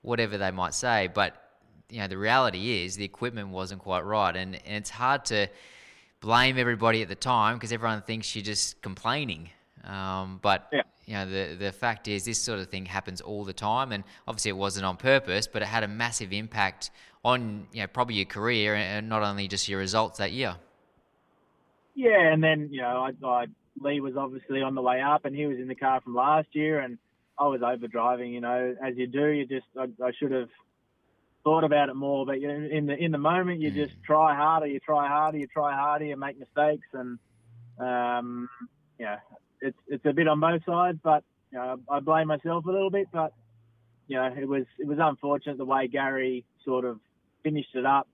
whatever 0.03 0.39
they 0.39 0.51
might 0.51 0.75
say. 0.75 1.09
But, 1.13 1.37
you 1.91 2.01
know, 2.01 2.09
the 2.09 2.19
reality 2.19 2.85
is 2.85 2.97
the 2.97 3.05
equipment 3.05 3.49
wasn't 3.49 3.83
quite 3.83 4.05
right. 4.05 4.35
And, 4.35 4.55
and 4.55 4.77
it's 4.77 4.91
hard 4.91 5.27
to 5.27 5.49
blame 6.21 6.59
everybody 6.59 7.03
at 7.03 7.09
the 7.09 7.15
time 7.15 7.57
because 7.57 7.73
everyone 7.73 8.03
thinks 8.03 8.35
you're 8.35 8.45
just 8.45 8.81
complaining. 8.83 9.51
Um, 9.85 10.39
but 10.43 10.69
yeah. 10.73 10.83
You 11.11 11.17
know, 11.17 11.27
the 11.27 11.57
the 11.57 11.73
fact 11.73 12.07
is, 12.07 12.25
this 12.25 12.41
sort 12.41 12.61
of 12.61 12.69
thing 12.69 12.87
happens 12.87 13.21
all 13.21 13.45
the 13.45 13.53
time, 13.53 13.91
and 13.91 14.05
obviously 14.29 14.51
it 14.51 14.57
wasn't 14.57 14.87
on 14.87 14.97
purpose, 14.97 15.49
but 15.49 15.61
it 15.61 15.65
had 15.67 15.83
a 15.83 15.89
massive 15.89 16.33
impact 16.33 16.93
on 17.25 17.67
you 17.73 17.81
know 17.81 17.89
probably 17.89 18.15
your 18.15 18.27
career 18.27 18.77
and 18.77 19.09
not 19.09 19.25
only 19.25 19.49
just 19.49 19.69
your 19.69 19.81
results 19.81 20.19
that 20.19 20.31
year. 20.31 20.55
Yeah, 21.97 22.33
and 22.33 22.41
then 22.41 22.69
you 22.71 22.81
know, 22.83 23.11
I, 23.11 23.27
I 23.27 23.47
Lee 23.81 24.01
was 24.01 24.17
obviously 24.17 24.63
on 24.63 24.77
the 24.77 24.83
way 24.83 25.01
up, 25.01 25.25
and 25.25 25.35
he 25.35 25.47
was 25.47 25.59
in 25.59 25.67
the 25.67 25.75
car 25.75 26.01
from 26.01 26.15
last 26.15 26.47
year, 26.53 26.79
and 26.79 26.97
I 27.37 27.49
was 27.49 27.61
over 27.61 27.89
driving. 27.89 28.33
You 28.33 28.43
know, 28.43 28.77
as 28.81 28.97
you 28.97 29.09
do, 29.09 29.27
you 29.27 29.47
just 29.47 29.67
I, 29.77 29.89
I 30.05 30.13
should 30.17 30.31
have 30.31 30.49
thought 31.43 31.65
about 31.65 31.89
it 31.89 31.97
more. 31.97 32.25
But 32.25 32.41
you 32.41 32.51
in 32.51 32.87
the 32.87 32.95
in 32.95 33.11
the 33.11 33.19
moment, 33.19 33.61
you 33.61 33.73
just 33.73 34.01
try 34.05 34.37
harder, 34.37 34.69
you 34.69 34.79
try 34.79 35.09
harder, 35.09 35.39
you 35.39 35.49
try 35.49 35.75
harder, 35.75 36.05
you 36.05 36.17
make 36.17 36.39
mistakes, 36.39 36.87
and 36.93 37.19
um, 37.81 38.49
know, 39.07 39.17
it's 39.61 39.79
it's 39.89 40.05
a 40.07 40.13
bit 40.13 40.29
on 40.29 40.41
both 40.41 40.65
sides. 40.65 40.99
But 41.03 41.25
you 41.53 41.59
know, 41.59 41.81
I 41.89 42.01
blame 42.01 42.29
myself 42.29 42.65
a 42.67 42.71
little 42.71 42.91
bit. 42.91 43.09
But 43.13 43.33
you 44.09 44.17
know, 44.17 44.25
it 44.37 44.49
was 44.49 44.65
it 44.79 44.87
was 44.87 44.99
unfortunate 45.01 45.59
the 45.59 45.65
way 45.65 45.89
Gary 45.89 46.45
sort 46.65 46.85
of 46.85 46.99
finished 47.43 47.75
it 47.75 47.87
up 47.87 48.09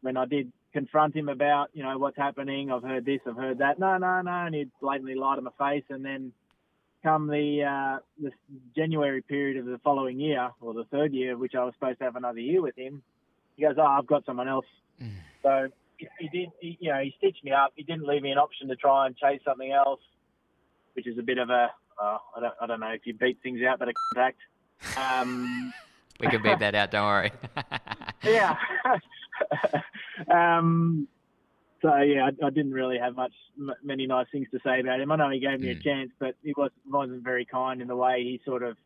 when 0.00 0.16
I 0.16 0.24
did 0.24 0.52
confront 0.72 1.14
him 1.14 1.28
about 1.28 1.70
you 1.74 1.82
know 1.82 1.98
what's 1.98 2.16
happening. 2.16 2.70
I've 2.70 2.82
heard 2.82 3.04
this, 3.04 3.20
I've 3.26 3.36
heard 3.36 3.58
that. 3.58 3.78
No, 3.78 3.98
no, 3.98 4.22
no, 4.22 4.30
and 4.30 4.54
he'd 4.54 4.70
blatantly 4.80 5.14
lie 5.14 5.36
to 5.36 5.42
my 5.42 5.50
face, 5.58 5.84
and 5.90 6.04
then 6.04 6.32
come 7.02 7.26
the 7.26 7.64
uh, 7.64 7.98
the 8.20 8.30
January 8.74 9.22
period 9.22 9.58
of 9.58 9.66
the 9.66 9.78
following 9.78 10.20
year, 10.20 10.50
or 10.60 10.74
the 10.74 10.84
third 10.84 11.12
year, 11.12 11.36
which 11.36 11.54
I 11.54 11.64
was 11.64 11.74
supposed 11.74 11.98
to 11.98 12.04
have 12.04 12.16
another 12.16 12.40
year 12.40 12.62
with 12.62 12.76
him, 12.76 13.02
he 13.56 13.62
goes, 13.62 13.74
"Oh, 13.78 13.82
I've 13.82 14.06
got 14.06 14.24
someone 14.24 14.48
else." 14.48 14.66
So 15.42 15.68
he, 15.98 16.08
he 16.18 16.28
did, 16.28 16.48
he, 16.60 16.78
you 16.80 16.92
know, 16.92 17.00
he 17.00 17.14
stitched 17.18 17.44
me 17.44 17.52
up. 17.52 17.72
He 17.74 17.82
didn't 17.82 18.06
leave 18.06 18.22
me 18.22 18.30
an 18.30 18.38
option 18.38 18.68
to 18.68 18.76
try 18.76 19.06
and 19.06 19.16
chase 19.16 19.40
something 19.44 19.72
else, 19.72 20.00
which 20.94 21.06
is 21.06 21.18
a 21.18 21.22
bit 21.22 21.38
of 21.38 21.50
a, 21.50 21.70
uh, 22.02 22.18
I 22.36 22.40
don't, 22.40 22.54
I 22.60 22.66
don't 22.66 22.80
know 22.80 22.88
if 22.88 23.02
you 23.04 23.14
beat 23.14 23.38
things 23.42 23.60
out, 23.62 23.78
but 23.78 23.88
a 23.88 23.92
contact. 24.14 24.38
Um, 24.96 25.72
We 26.20 26.28
can 26.28 26.42
beat 26.42 26.60
that 26.60 26.76
out. 26.76 26.92
Don't 26.92 27.04
worry. 27.06 27.32
yeah. 28.24 28.54
um, 30.32 31.08
so 31.80 31.96
yeah, 31.96 32.26
I, 32.26 32.46
I 32.46 32.50
didn't 32.50 32.72
really 32.72 32.96
have 32.98 33.16
much 33.16 33.32
m- 33.58 33.74
many 33.82 34.06
nice 34.06 34.26
things 34.30 34.46
to 34.52 34.60
say 34.64 34.78
about 34.80 35.00
him. 35.00 35.10
I 35.10 35.16
know 35.16 35.30
he 35.30 35.40
gave 35.40 35.58
me 35.58 35.70
a 35.70 35.74
chance, 35.74 36.10
but 36.20 36.36
he 36.44 36.54
was 36.56 36.70
wasn't 36.88 37.24
very 37.24 37.44
kind 37.44 37.82
in 37.82 37.88
the 37.88 37.96
way 37.96 38.22
he 38.22 38.40
sort 38.44 38.62
of 38.62 38.76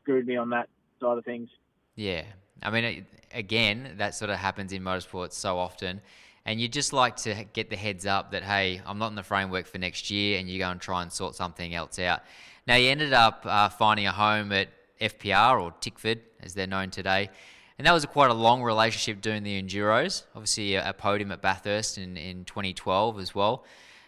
screwed 0.00 0.26
me 0.26 0.36
on 0.36 0.50
that 0.50 0.70
side 1.00 1.18
of 1.18 1.24
things. 1.26 1.50
Yeah. 1.96 2.22
I 2.62 2.70
mean, 2.70 3.04
again, 3.32 3.96
that 3.98 4.14
sort 4.14 4.30
of 4.30 4.38
happens 4.38 4.72
in 4.72 4.82
motorsports 4.82 5.32
so 5.34 5.58
often. 5.58 6.00
And 6.46 6.60
you 6.60 6.68
just 6.68 6.92
like 6.92 7.16
to 7.16 7.44
get 7.52 7.70
the 7.70 7.76
heads 7.76 8.04
up 8.04 8.32
that, 8.32 8.42
hey, 8.42 8.82
I'm 8.84 8.98
not 8.98 9.08
in 9.08 9.14
the 9.14 9.22
framework 9.22 9.66
for 9.66 9.78
next 9.78 10.10
year, 10.10 10.38
and 10.38 10.48
you 10.48 10.58
go 10.58 10.68
and 10.68 10.80
try 10.80 11.02
and 11.02 11.10
sort 11.10 11.34
something 11.34 11.74
else 11.74 11.98
out. 11.98 12.22
Now, 12.66 12.76
you 12.76 12.90
ended 12.90 13.12
up 13.12 13.42
uh, 13.44 13.70
finding 13.70 14.06
a 14.06 14.12
home 14.12 14.52
at 14.52 14.68
FPR 15.00 15.60
or 15.60 15.72
Tickford, 15.80 16.20
as 16.42 16.54
they're 16.54 16.66
known 16.66 16.90
today. 16.90 17.30
And 17.78 17.86
that 17.86 17.92
was 17.92 18.04
a 18.04 18.06
quite 18.06 18.30
a 18.30 18.34
long 18.34 18.62
relationship 18.62 19.20
doing 19.20 19.42
the 19.42 19.60
Enduros. 19.60 20.24
Obviously, 20.34 20.74
a, 20.74 20.92
podium 20.92 21.32
at 21.32 21.42
Bathurst 21.42 21.98
in, 21.98 22.16
in 22.16 22.44
2012 22.44 23.18
as 23.18 23.34
well. 23.34 23.64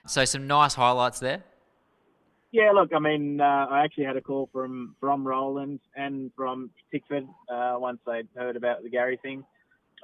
So, 0.06 0.24
some 0.24 0.46
nice 0.46 0.74
highlights 0.74 1.18
there. 1.20 1.42
Yeah, 2.52 2.70
look, 2.72 2.90
I 2.94 3.00
mean, 3.00 3.40
uh, 3.40 3.66
I 3.68 3.84
actually 3.84 4.04
had 4.04 4.16
a 4.16 4.20
call 4.20 4.48
from 4.52 4.94
from 5.00 5.26
Roland 5.26 5.80
and 5.96 6.30
from 6.36 6.70
Tickford 6.92 7.26
uh, 7.50 7.76
once 7.78 7.98
they'd 8.06 8.28
heard 8.36 8.56
about 8.56 8.82
the 8.82 8.88
Gary 8.88 9.18
thing. 9.20 9.44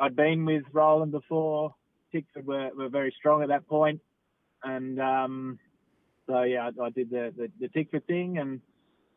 I'd 0.00 0.16
been 0.16 0.44
with 0.44 0.64
Roland 0.72 1.12
before. 1.12 1.74
Tickford 2.12 2.46
were, 2.46 2.70
were 2.76 2.88
very 2.88 3.14
strong 3.18 3.42
at 3.42 3.48
that 3.48 3.66
point, 3.66 4.00
and 4.62 5.00
um, 5.00 5.58
so 6.26 6.42
yeah, 6.42 6.70
I, 6.78 6.84
I 6.84 6.90
did 6.90 7.10
the, 7.10 7.32
the 7.36 7.50
the 7.60 7.68
Tickford 7.68 8.06
thing, 8.06 8.38
and 8.38 8.60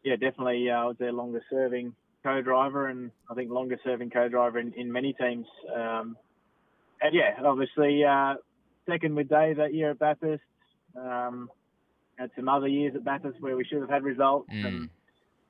yeah, 0.03 0.15
definitely 0.15 0.69
uh, 0.69 0.75
I 0.75 0.85
was 0.85 0.95
their 0.97 1.11
longest 1.11 1.45
serving 1.49 1.93
co-driver, 2.23 2.87
and 2.87 3.11
I 3.29 3.35
think 3.35 3.51
longest 3.51 3.83
serving 3.83 4.09
co-driver 4.09 4.59
in, 4.59 4.73
in 4.73 4.91
many 4.91 5.13
teams. 5.13 5.45
Um, 5.75 6.17
and 7.01 7.13
yeah, 7.13 7.35
obviously 7.45 8.03
uh, 8.03 8.35
second 8.89 9.15
with 9.15 9.29
Dave 9.29 9.57
that 9.57 9.73
year 9.73 9.91
at 9.91 9.99
Bathurst. 9.99 10.43
Um, 10.99 11.49
had 12.17 12.31
some 12.35 12.47
other 12.47 12.67
years 12.67 12.95
at 12.95 13.03
Bathurst 13.03 13.41
where 13.41 13.57
we 13.57 13.65
should 13.65 13.81
have 13.81 13.89
had 13.89 14.03
results, 14.03 14.47
and 14.65 14.89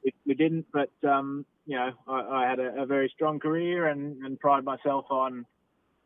we, 0.03 0.13
we 0.25 0.33
didn't. 0.33 0.65
But 0.73 0.89
um, 1.07 1.45
you 1.65 1.77
know, 1.77 1.91
I, 2.07 2.43
I 2.43 2.49
had 2.49 2.59
a, 2.59 2.81
a 2.81 2.85
very 2.85 3.11
strong 3.13 3.39
career 3.39 3.87
and, 3.87 4.23
and 4.25 4.39
pride 4.39 4.63
myself 4.63 5.05
on 5.09 5.45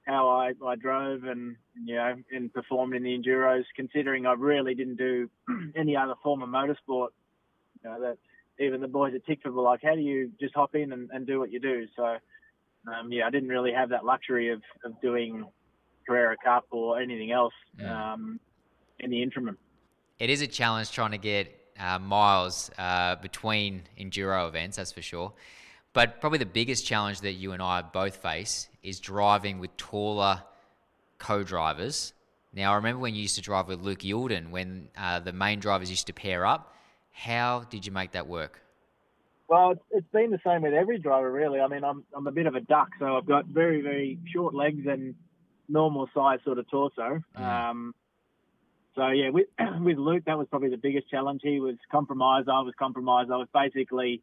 how 0.10 0.30
I, 0.30 0.54
I 0.66 0.76
drove 0.76 1.24
and 1.24 1.56
you 1.86 1.96
know 1.96 2.16
and 2.32 2.54
performed 2.54 2.96
in 2.96 3.04
the 3.04 3.18
enduros. 3.18 3.64
Considering 3.76 4.26
I 4.26 4.34
really 4.34 4.76
didn't 4.76 4.98
do 4.98 5.30
any 5.76 5.96
other 5.96 6.16
form 6.24 6.42
of 6.42 6.50
motorsport, 6.50 7.10
you 7.84 7.90
know 7.90 8.02
that 8.02 8.18
even 8.60 8.82
the 8.82 8.88
boys 8.88 9.14
at 9.16 9.26
Tickford 9.26 9.54
were 9.54 9.64
like, 9.64 9.82
"How 9.84 9.96
do 9.96 10.02
you 10.02 10.32
just 10.40 10.56
hop 10.56 10.76
in 10.76 10.92
and, 10.92 11.10
and 11.12 11.28
do 11.28 11.40
what 11.40 11.52
you 11.52 11.60
do?" 11.60 11.86
So 11.96 12.18
um, 12.88 13.12
yeah, 13.12 13.28
I 13.28 13.30
didn't 13.30 13.50
really 13.50 13.72
have 13.74 13.90
that 13.90 14.06
luxury 14.06 14.52
of, 14.52 14.62
of 14.84 15.00
doing 15.02 15.46
Carrera 16.08 16.36
Cup 16.44 16.66
or 16.72 17.00
anything 17.00 17.32
else 17.32 17.54
um, 17.88 18.40
in 19.00 19.10
the 19.10 19.22
interim. 19.22 19.58
It 20.18 20.30
is 20.30 20.42
a 20.42 20.48
challenge 20.48 20.92
trying 20.92 21.12
to 21.12 21.18
get 21.18 21.56
uh, 21.80 22.00
miles 22.00 22.70
uh, 22.78 23.16
between 23.18 23.84
enduro 24.00 24.48
events, 24.48 24.78
that's 24.78 24.92
for 24.92 25.02
sure. 25.02 25.34
But 25.94 26.22
probably 26.22 26.40
the 26.40 26.46
biggest 26.46 26.86
challenge 26.86 27.22
that 27.22 27.34
you 27.34 27.52
and 27.52 27.62
I 27.62 27.82
both 27.82 28.18
face 28.18 28.70
is 28.84 29.00
driving 29.00 29.60
with 29.60 29.76
taller 29.78 30.44
co-drivers. 31.18 32.14
Now, 32.54 32.74
I 32.74 32.76
remember 32.76 33.00
when 33.02 33.16
you 33.16 33.22
used 33.22 33.36
to 33.36 33.42
drive 33.42 33.68
with 33.68 33.82
Luke 33.82 34.00
Youlden, 34.00 34.50
when 34.50 34.90
uh, 34.98 35.20
the 35.20 35.34
main 35.34 35.60
drivers 35.60 35.90
used 35.90 36.08
to 36.08 36.14
pair 36.14 36.46
up. 36.46 36.74
How 37.12 37.66
did 37.70 37.86
you 37.86 37.92
make 37.92 38.12
that 38.12 38.28
work? 38.28 38.62
Well, 39.48 39.74
it's, 39.92 40.08
been 40.14 40.30
the 40.30 40.40
same 40.46 40.62
with 40.62 40.74
every 40.74 41.00
driver, 41.00 41.32
really. 41.32 41.60
I 41.60 41.68
mean, 41.68 41.84
I'm 41.84 42.04
I'm 42.16 42.28
a 42.28 42.32
bit 42.32 42.46
of 42.46 42.54
a 42.54 42.62
duck, 42.62 42.90
so 43.00 43.18
I've 43.18 43.26
got 43.26 43.48
very 43.48 43.82
very 43.82 44.20
short 44.32 44.54
legs 44.54 44.86
and 44.88 45.16
normal 45.68 46.08
size 46.14 46.40
sort 46.46 46.60
of 46.60 46.70
torso. 46.70 47.22
Um, 47.36 47.96
so 48.96 49.08
yeah, 49.08 49.30
with 49.32 49.48
with 49.82 49.98
Luke, 49.98 50.24
that 50.28 50.38
was 50.38 50.48
probably 50.50 50.70
the 50.70 50.78
biggest 50.78 51.10
challenge. 51.10 51.42
He 51.44 51.60
was 51.60 51.76
compromised. 51.92 52.48
I 52.48 52.62
was 52.62 52.74
compromised. 52.78 53.32
I 53.32 53.38
was 53.38 53.48
basically 53.52 54.22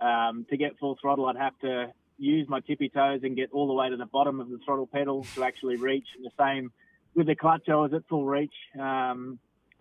um, 0.00 0.46
to 0.50 0.56
get 0.56 0.78
full 0.78 0.96
throttle, 1.00 1.26
I'd 1.26 1.36
have 1.36 1.58
to 1.60 1.92
use 2.18 2.48
my 2.48 2.60
tippy 2.60 2.88
toes 2.88 3.20
and 3.22 3.36
get 3.36 3.50
all 3.52 3.66
the 3.66 3.72
way 3.72 3.90
to 3.90 3.96
the 3.96 4.06
bottom 4.06 4.40
of 4.40 4.48
the 4.48 4.58
throttle 4.64 4.86
pedal 4.86 5.26
to 5.34 5.44
actually 5.44 5.76
reach. 5.76 6.06
And 6.16 6.24
the 6.24 6.30
same 6.38 6.72
with 7.14 7.26
the 7.26 7.34
clutch, 7.34 7.68
I 7.68 7.74
was 7.74 7.92
at 7.92 8.06
full 8.08 8.24
reach. 8.24 8.54
Um, 8.78 9.38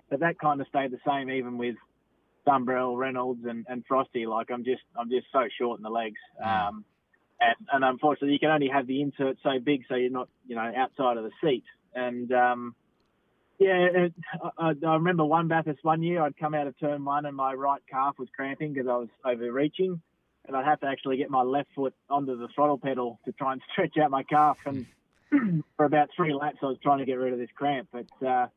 but 0.09 0.19
that 0.19 0.39
kind 0.39 0.61
of 0.61 0.67
stayed 0.67 0.91
the 0.91 0.99
same 1.07 1.29
even 1.29 1.57
with 1.57 1.75
Dumbrell, 2.47 2.97
Reynolds, 2.97 3.45
and, 3.45 3.65
and 3.67 3.83
Frosty. 3.87 4.25
Like 4.25 4.51
I'm 4.51 4.63
just 4.63 4.83
I'm 4.97 5.09
just 5.09 5.27
so 5.31 5.47
short 5.59 5.79
in 5.79 5.83
the 5.83 5.89
legs. 5.89 6.19
Um, 6.43 6.85
and, 7.39 7.55
and 7.71 7.83
unfortunately, 7.83 8.33
you 8.33 8.39
can 8.39 8.49
only 8.49 8.69
have 8.69 8.87
the 8.87 9.01
insert 9.01 9.37
so 9.43 9.59
big, 9.59 9.83
so 9.89 9.95
you're 9.95 10.11
not 10.11 10.29
you 10.47 10.55
know 10.55 10.71
outside 10.75 11.17
of 11.17 11.23
the 11.23 11.31
seat. 11.41 11.63
And 11.95 12.31
um, 12.31 12.75
yeah, 13.63 13.87
it, 14.05 14.13
I, 14.57 14.73
I 14.85 14.93
remember 14.93 15.23
one 15.25 15.47
Bathurst 15.47 15.83
one 15.83 16.03
year. 16.03 16.21
I'd 16.21 16.37
come 16.37 16.53
out 16.53 16.67
of 16.67 16.77
turn 16.79 17.05
one 17.05 17.25
and 17.25 17.35
my 17.35 17.53
right 17.53 17.81
calf 17.89 18.15
was 18.19 18.27
cramping 18.35 18.73
because 18.73 18.87
I 18.87 18.97
was 18.97 19.09
overreaching, 19.25 20.01
and 20.45 20.55
I'd 20.57 20.65
have 20.65 20.81
to 20.81 20.87
actually 20.87 21.17
get 21.17 21.29
my 21.29 21.41
left 21.41 21.69
foot 21.75 21.93
onto 22.09 22.37
the 22.37 22.47
throttle 22.53 22.77
pedal 22.77 23.19
to 23.25 23.31
try 23.31 23.53
and 23.53 23.61
stretch 23.71 23.97
out 23.97 24.11
my 24.11 24.23
calf. 24.23 24.57
And 24.65 24.85
for 25.77 25.85
about 25.85 26.09
three 26.15 26.33
laps, 26.33 26.57
I 26.61 26.65
was 26.65 26.77
trying 26.83 26.99
to 26.99 27.05
get 27.05 27.15
rid 27.15 27.33
of 27.33 27.39
this 27.39 27.49
cramp. 27.55 27.87
But 27.91 28.27
uh, 28.27 28.47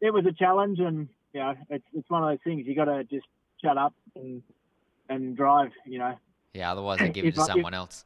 it 0.00 0.12
was 0.12 0.24
a 0.26 0.32
challenge, 0.32 0.78
and 0.78 1.08
you 1.32 1.40
know, 1.40 1.54
it's 1.70 1.84
it's 1.92 2.08
one 2.08 2.22
of 2.22 2.30
those 2.30 2.42
things 2.44 2.66
you 2.66 2.74
got 2.76 2.86
to 2.86 3.04
just 3.04 3.26
shut 3.62 3.76
up 3.76 3.94
and 4.14 4.42
and 5.08 5.36
drive. 5.36 5.72
You 5.86 5.98
know. 5.98 6.14
Yeah, 6.52 6.70
otherwise 6.70 7.00
they 7.00 7.08
give 7.10 7.24
it 7.24 7.34
to 7.34 7.42
I- 7.42 7.46
someone 7.46 7.74
if- 7.74 7.78
else. 7.78 8.04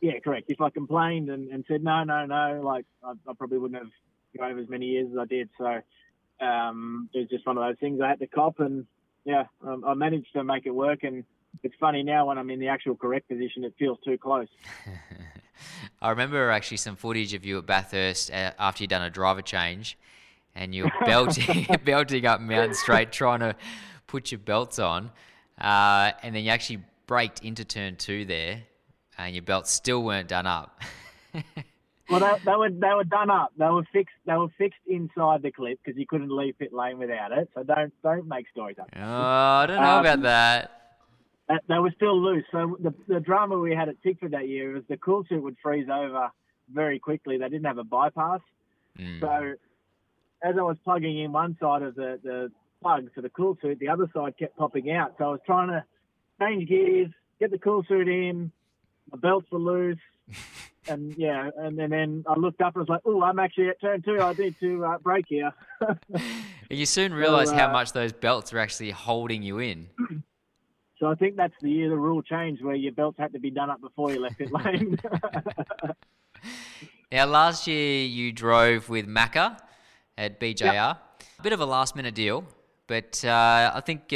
Yeah, 0.00 0.20
correct. 0.20 0.48
If 0.48 0.60
I 0.60 0.70
complained 0.70 1.28
and, 1.28 1.48
and 1.48 1.64
said 1.66 1.82
no, 1.82 2.04
no, 2.04 2.24
no, 2.24 2.60
like 2.62 2.84
I, 3.02 3.14
I 3.28 3.32
probably 3.36 3.58
wouldn't 3.58 3.80
have 3.82 3.90
drove 4.36 4.58
as 4.58 4.68
many 4.68 4.86
years 4.86 5.08
as 5.12 5.18
I 5.18 5.24
did. 5.24 5.48
So 5.58 5.80
um, 6.44 7.08
it 7.14 7.18
was 7.18 7.28
just 7.28 7.46
one 7.46 7.58
of 7.58 7.64
those 7.64 7.78
things 7.80 8.00
I 8.00 8.08
had 8.08 8.18
to 8.20 8.26
cop, 8.26 8.60
and 8.60 8.86
yeah, 9.24 9.44
um, 9.66 9.84
I 9.86 9.94
managed 9.94 10.32
to 10.34 10.44
make 10.44 10.66
it 10.66 10.70
work. 10.70 11.02
And 11.02 11.24
it's 11.62 11.74
funny 11.80 12.02
now 12.02 12.26
when 12.26 12.38
I'm 12.38 12.50
in 12.50 12.60
the 12.60 12.68
actual 12.68 12.96
correct 12.96 13.28
position, 13.28 13.64
it 13.64 13.74
feels 13.78 13.98
too 14.04 14.18
close. 14.18 14.48
I 16.02 16.10
remember 16.10 16.50
actually 16.50 16.76
some 16.76 16.96
footage 16.96 17.34
of 17.34 17.44
you 17.44 17.58
at 17.58 17.66
Bathurst 17.66 18.30
uh, 18.30 18.52
after 18.58 18.82
you'd 18.84 18.90
done 18.90 19.02
a 19.02 19.10
driver 19.10 19.42
change, 19.42 19.98
and 20.54 20.74
you 20.74 20.84
were 20.84 20.92
belting, 21.06 21.66
belting 21.84 22.26
up 22.26 22.40
Mountain 22.40 22.74
Straight, 22.74 23.12
trying 23.12 23.40
to 23.40 23.56
put 24.06 24.30
your 24.30 24.38
belts 24.38 24.78
on, 24.78 25.10
uh, 25.60 26.12
and 26.22 26.34
then 26.34 26.44
you 26.44 26.50
actually 26.50 26.82
braked 27.06 27.42
into 27.44 27.64
turn 27.64 27.96
two 27.96 28.24
there, 28.24 28.62
and 29.16 29.34
your 29.34 29.42
belts 29.42 29.72
still 29.72 30.02
weren't 30.02 30.28
done 30.28 30.46
up. 30.46 30.80
Well, 32.10 32.20
they, 32.20 32.44
they 32.44 32.56
were 32.56 32.70
they 32.70 32.94
were 32.94 33.04
done 33.04 33.30
up. 33.30 33.52
They 33.58 33.66
were 33.66 33.84
fixed. 33.92 34.14
They 34.26 34.34
were 34.34 34.48
fixed 34.56 34.80
inside 34.86 35.42
the 35.42 35.52
clip 35.52 35.78
because 35.84 35.98
you 35.98 36.06
couldn't 36.06 36.30
leave 36.34 36.58
pit 36.58 36.72
lane 36.72 36.98
without 36.98 37.32
it. 37.32 37.50
So 37.54 37.62
don't 37.62 37.92
don't 38.02 38.26
make 38.26 38.46
stories 38.50 38.76
up. 38.78 38.88
oh, 38.96 39.00
I 39.00 39.66
don't 39.66 39.76
know 39.80 39.90
Um, 39.90 40.00
about 40.00 40.22
that. 40.22 40.72
They, 41.48 41.54
they 41.68 41.78
were 41.78 41.92
still 41.96 42.18
loose. 42.20 42.44
So 42.50 42.76
the 42.80 42.94
the 43.08 43.20
drama 43.20 43.58
we 43.58 43.74
had 43.74 43.88
at 43.88 44.02
Tickford 44.02 44.32
that 44.32 44.48
year 44.48 44.72
was 44.72 44.84
the 44.88 44.96
cool 44.96 45.24
suit 45.28 45.42
would 45.42 45.56
freeze 45.62 45.88
over 45.92 46.30
very 46.72 46.98
quickly. 46.98 47.36
They 47.38 47.48
didn't 47.48 47.66
have 47.66 47.78
a 47.78 47.84
bypass. 47.84 48.40
Mm. 48.98 49.20
So 49.20 49.54
as 50.42 50.54
I 50.58 50.62
was 50.62 50.76
plugging 50.84 51.18
in 51.18 51.32
one 51.32 51.56
side 51.60 51.82
of 51.82 51.94
the, 51.94 52.18
the 52.22 52.50
plug 52.80 53.12
to 53.14 53.20
the 53.20 53.28
cool 53.30 53.56
suit, 53.60 53.78
the 53.80 53.88
other 53.88 54.08
side 54.14 54.34
kept 54.38 54.56
popping 54.56 54.90
out. 54.90 55.14
So 55.18 55.24
I 55.24 55.28
was 55.28 55.40
trying 55.44 55.68
to 55.68 55.84
change 56.40 56.68
gears, 56.68 57.08
get 57.40 57.50
the 57.50 57.58
cool 57.58 57.82
suit 57.88 58.06
in, 58.08 58.52
my 59.10 59.18
belts 59.18 59.46
were 59.50 59.58
loose. 59.58 59.98
And 60.88 61.14
yeah, 61.18 61.50
and 61.56 61.78
then, 61.78 61.90
then 61.90 62.24
I 62.26 62.38
looked 62.38 62.62
up 62.62 62.74
and 62.74 62.80
was 62.80 62.88
like, 62.88 63.02
"Oh, 63.04 63.22
I'm 63.22 63.38
actually 63.38 63.68
at 63.68 63.80
turn 63.80 64.00
two. 64.00 64.20
I 64.20 64.32
need 64.32 64.58
to 64.60 64.84
uh, 64.84 64.98
brake 64.98 65.26
here." 65.28 65.52
You 66.70 66.84
soon 66.84 67.14
realise 67.14 67.50
how 67.50 67.70
uh, 67.70 67.72
much 67.72 67.92
those 67.92 68.12
belts 68.12 68.52
are 68.52 68.58
actually 68.58 68.90
holding 68.90 69.42
you 69.42 69.58
in. 69.58 69.88
so 71.00 71.06
I 71.06 71.14
think 71.14 71.36
that's 71.36 71.54
the 71.62 71.70
year 71.70 71.88
the 71.88 71.96
rule 71.96 72.20
changed, 72.20 72.62
where 72.62 72.74
your 72.74 72.92
belts 72.92 73.18
had 73.18 73.32
to 73.32 73.38
be 73.38 73.50
done 73.50 73.70
up 73.70 73.80
before 73.80 74.12
you 74.12 74.20
left 74.20 74.36
pit 74.36 74.52
lane. 74.52 74.98
Now, 77.10 77.24
last 77.24 77.66
year 77.66 78.04
you 78.04 78.32
drove 78.32 78.90
with 78.90 79.08
Macca 79.08 79.58
at 80.18 80.38
BJR. 80.38 80.98
A 81.38 81.42
bit 81.42 81.54
of 81.54 81.60
a 81.60 81.64
last 81.64 81.96
minute 81.96 82.14
deal, 82.14 82.44
but 82.86 83.24
uh, 83.24 83.72
I 83.74 83.80
think 83.80 84.12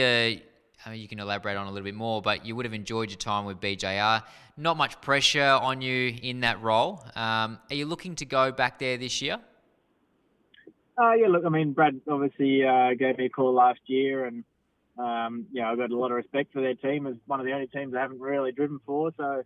uh, 0.84 0.88
I 0.88 0.92
mean, 0.92 1.00
you 1.00 1.08
can 1.08 1.18
elaborate 1.18 1.56
on 1.56 1.66
a 1.66 1.70
little 1.70 1.84
bit 1.84 1.94
more. 1.94 2.22
But 2.22 2.46
you 2.46 2.56
would 2.56 2.64
have 2.64 2.74
enjoyed 2.74 3.10
your 3.10 3.18
time 3.18 3.44
with 3.44 3.60
BJR. 3.60 4.22
Not 4.56 4.76
much 4.76 5.00
pressure 5.00 5.58
on 5.62 5.80
you 5.80 6.14
in 6.22 6.40
that 6.40 6.62
role. 6.62 7.04
Um, 7.16 7.58
are 7.70 7.74
you 7.74 7.86
looking 7.86 8.14
to 8.16 8.24
go 8.24 8.52
back 8.52 8.78
there 8.78 8.96
this 8.96 9.22
year? 9.22 9.38
Uh, 11.00 11.12
yeah, 11.14 11.28
look, 11.28 11.44
I 11.46 11.48
mean, 11.48 11.72
Brad 11.72 12.00
obviously 12.08 12.64
uh, 12.64 12.90
gave 12.98 13.16
me 13.16 13.26
a 13.26 13.28
call 13.30 13.54
last 13.54 13.80
year, 13.86 14.26
and 14.26 14.44
um, 14.98 15.46
yeah, 15.50 15.70
I've 15.70 15.78
got 15.78 15.90
a 15.90 15.96
lot 15.96 16.10
of 16.10 16.16
respect 16.16 16.52
for 16.52 16.60
their 16.60 16.74
team 16.74 17.06
as 17.06 17.14
one 17.26 17.40
of 17.40 17.46
the 17.46 17.52
only 17.52 17.66
teams 17.66 17.94
I 17.94 18.00
haven't 18.00 18.20
really 18.20 18.52
driven 18.52 18.78
for. 18.84 19.10
So, 19.16 19.42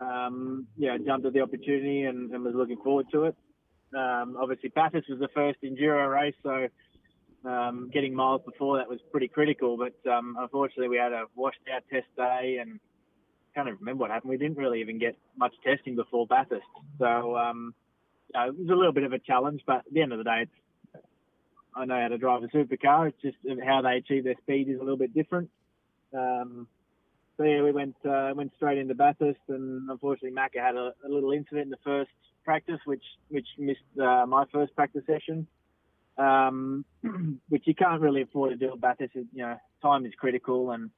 um, 0.00 0.66
yeah, 0.76 0.94
I 0.94 0.98
jumped 0.98 1.26
at 1.26 1.32
the 1.32 1.40
opportunity 1.40 2.02
and, 2.02 2.30
and 2.30 2.44
was 2.44 2.54
looking 2.54 2.76
forward 2.76 3.06
to 3.12 3.24
it. 3.24 3.36
Um, 3.96 4.36
obviously, 4.38 4.68
Bathurst 4.68 5.08
was 5.08 5.18
the 5.18 5.28
first 5.34 5.58
enduro 5.62 6.12
race, 6.12 6.34
so 6.42 6.68
um, 7.44 7.90
getting 7.92 8.14
miles 8.14 8.42
before 8.44 8.78
that 8.78 8.88
was 8.88 9.00
pretty 9.10 9.28
critical. 9.28 9.76
But 9.76 10.10
um, 10.10 10.36
unfortunately, 10.38 10.88
we 10.88 10.96
had 10.96 11.12
a 11.12 11.24
washed 11.34 11.58
out 11.74 11.82
test 11.90 12.06
day, 12.16 12.58
and 12.60 12.80
can't 13.54 13.68
remember 13.80 14.02
what 14.02 14.10
happened. 14.10 14.30
We 14.30 14.38
didn't 14.38 14.56
really 14.56 14.80
even 14.80 14.98
get 14.98 15.16
much 15.36 15.54
testing 15.64 15.96
before 15.96 16.26
Bathurst, 16.26 16.64
so 16.98 17.36
um, 17.36 17.74
you 18.32 18.40
know, 18.40 18.48
it 18.48 18.58
was 18.58 18.68
a 18.68 18.74
little 18.74 18.92
bit 18.92 19.04
of 19.04 19.12
a 19.12 19.18
challenge. 19.18 19.62
But 19.66 19.78
at 19.78 19.92
the 19.92 20.02
end 20.02 20.12
of 20.12 20.18
the 20.18 20.24
day, 20.24 20.42
it's 20.42 21.04
I 21.74 21.84
know 21.84 22.00
how 22.00 22.08
to 22.08 22.18
drive 22.18 22.42
a 22.42 22.48
supercar. 22.48 23.08
It's 23.08 23.22
just 23.22 23.36
how 23.64 23.82
they 23.82 23.96
achieve 23.96 24.24
their 24.24 24.36
speed 24.42 24.68
is 24.68 24.76
a 24.76 24.82
little 24.82 24.98
bit 24.98 25.14
different. 25.14 25.50
Um, 26.14 26.66
so 27.36 27.44
yeah, 27.44 27.62
we 27.62 27.72
went 27.72 27.96
uh, 28.04 28.32
went 28.34 28.52
straight 28.56 28.78
into 28.78 28.94
Bathurst, 28.94 29.40
and 29.48 29.88
unfortunately, 29.90 30.36
Macca 30.36 30.62
had 30.62 30.76
a, 30.76 30.92
a 31.04 31.08
little 31.08 31.32
incident 31.32 31.64
in 31.64 31.70
the 31.70 31.78
first 31.84 32.10
practice, 32.44 32.78
which 32.84 33.04
which 33.28 33.46
missed 33.58 33.80
uh, 34.00 34.26
my 34.26 34.44
first 34.52 34.74
practice 34.74 35.02
session. 35.06 35.46
Um, 36.18 36.84
which 37.48 37.62
you 37.66 37.74
can't 37.74 38.00
really 38.00 38.22
afford 38.22 38.50
to 38.50 38.56
do 38.56 38.72
at 38.72 38.80
Bathurst. 38.80 39.14
You 39.14 39.26
know, 39.34 39.56
time 39.80 40.04
is 40.04 40.12
critical, 40.18 40.72
and 40.72 40.90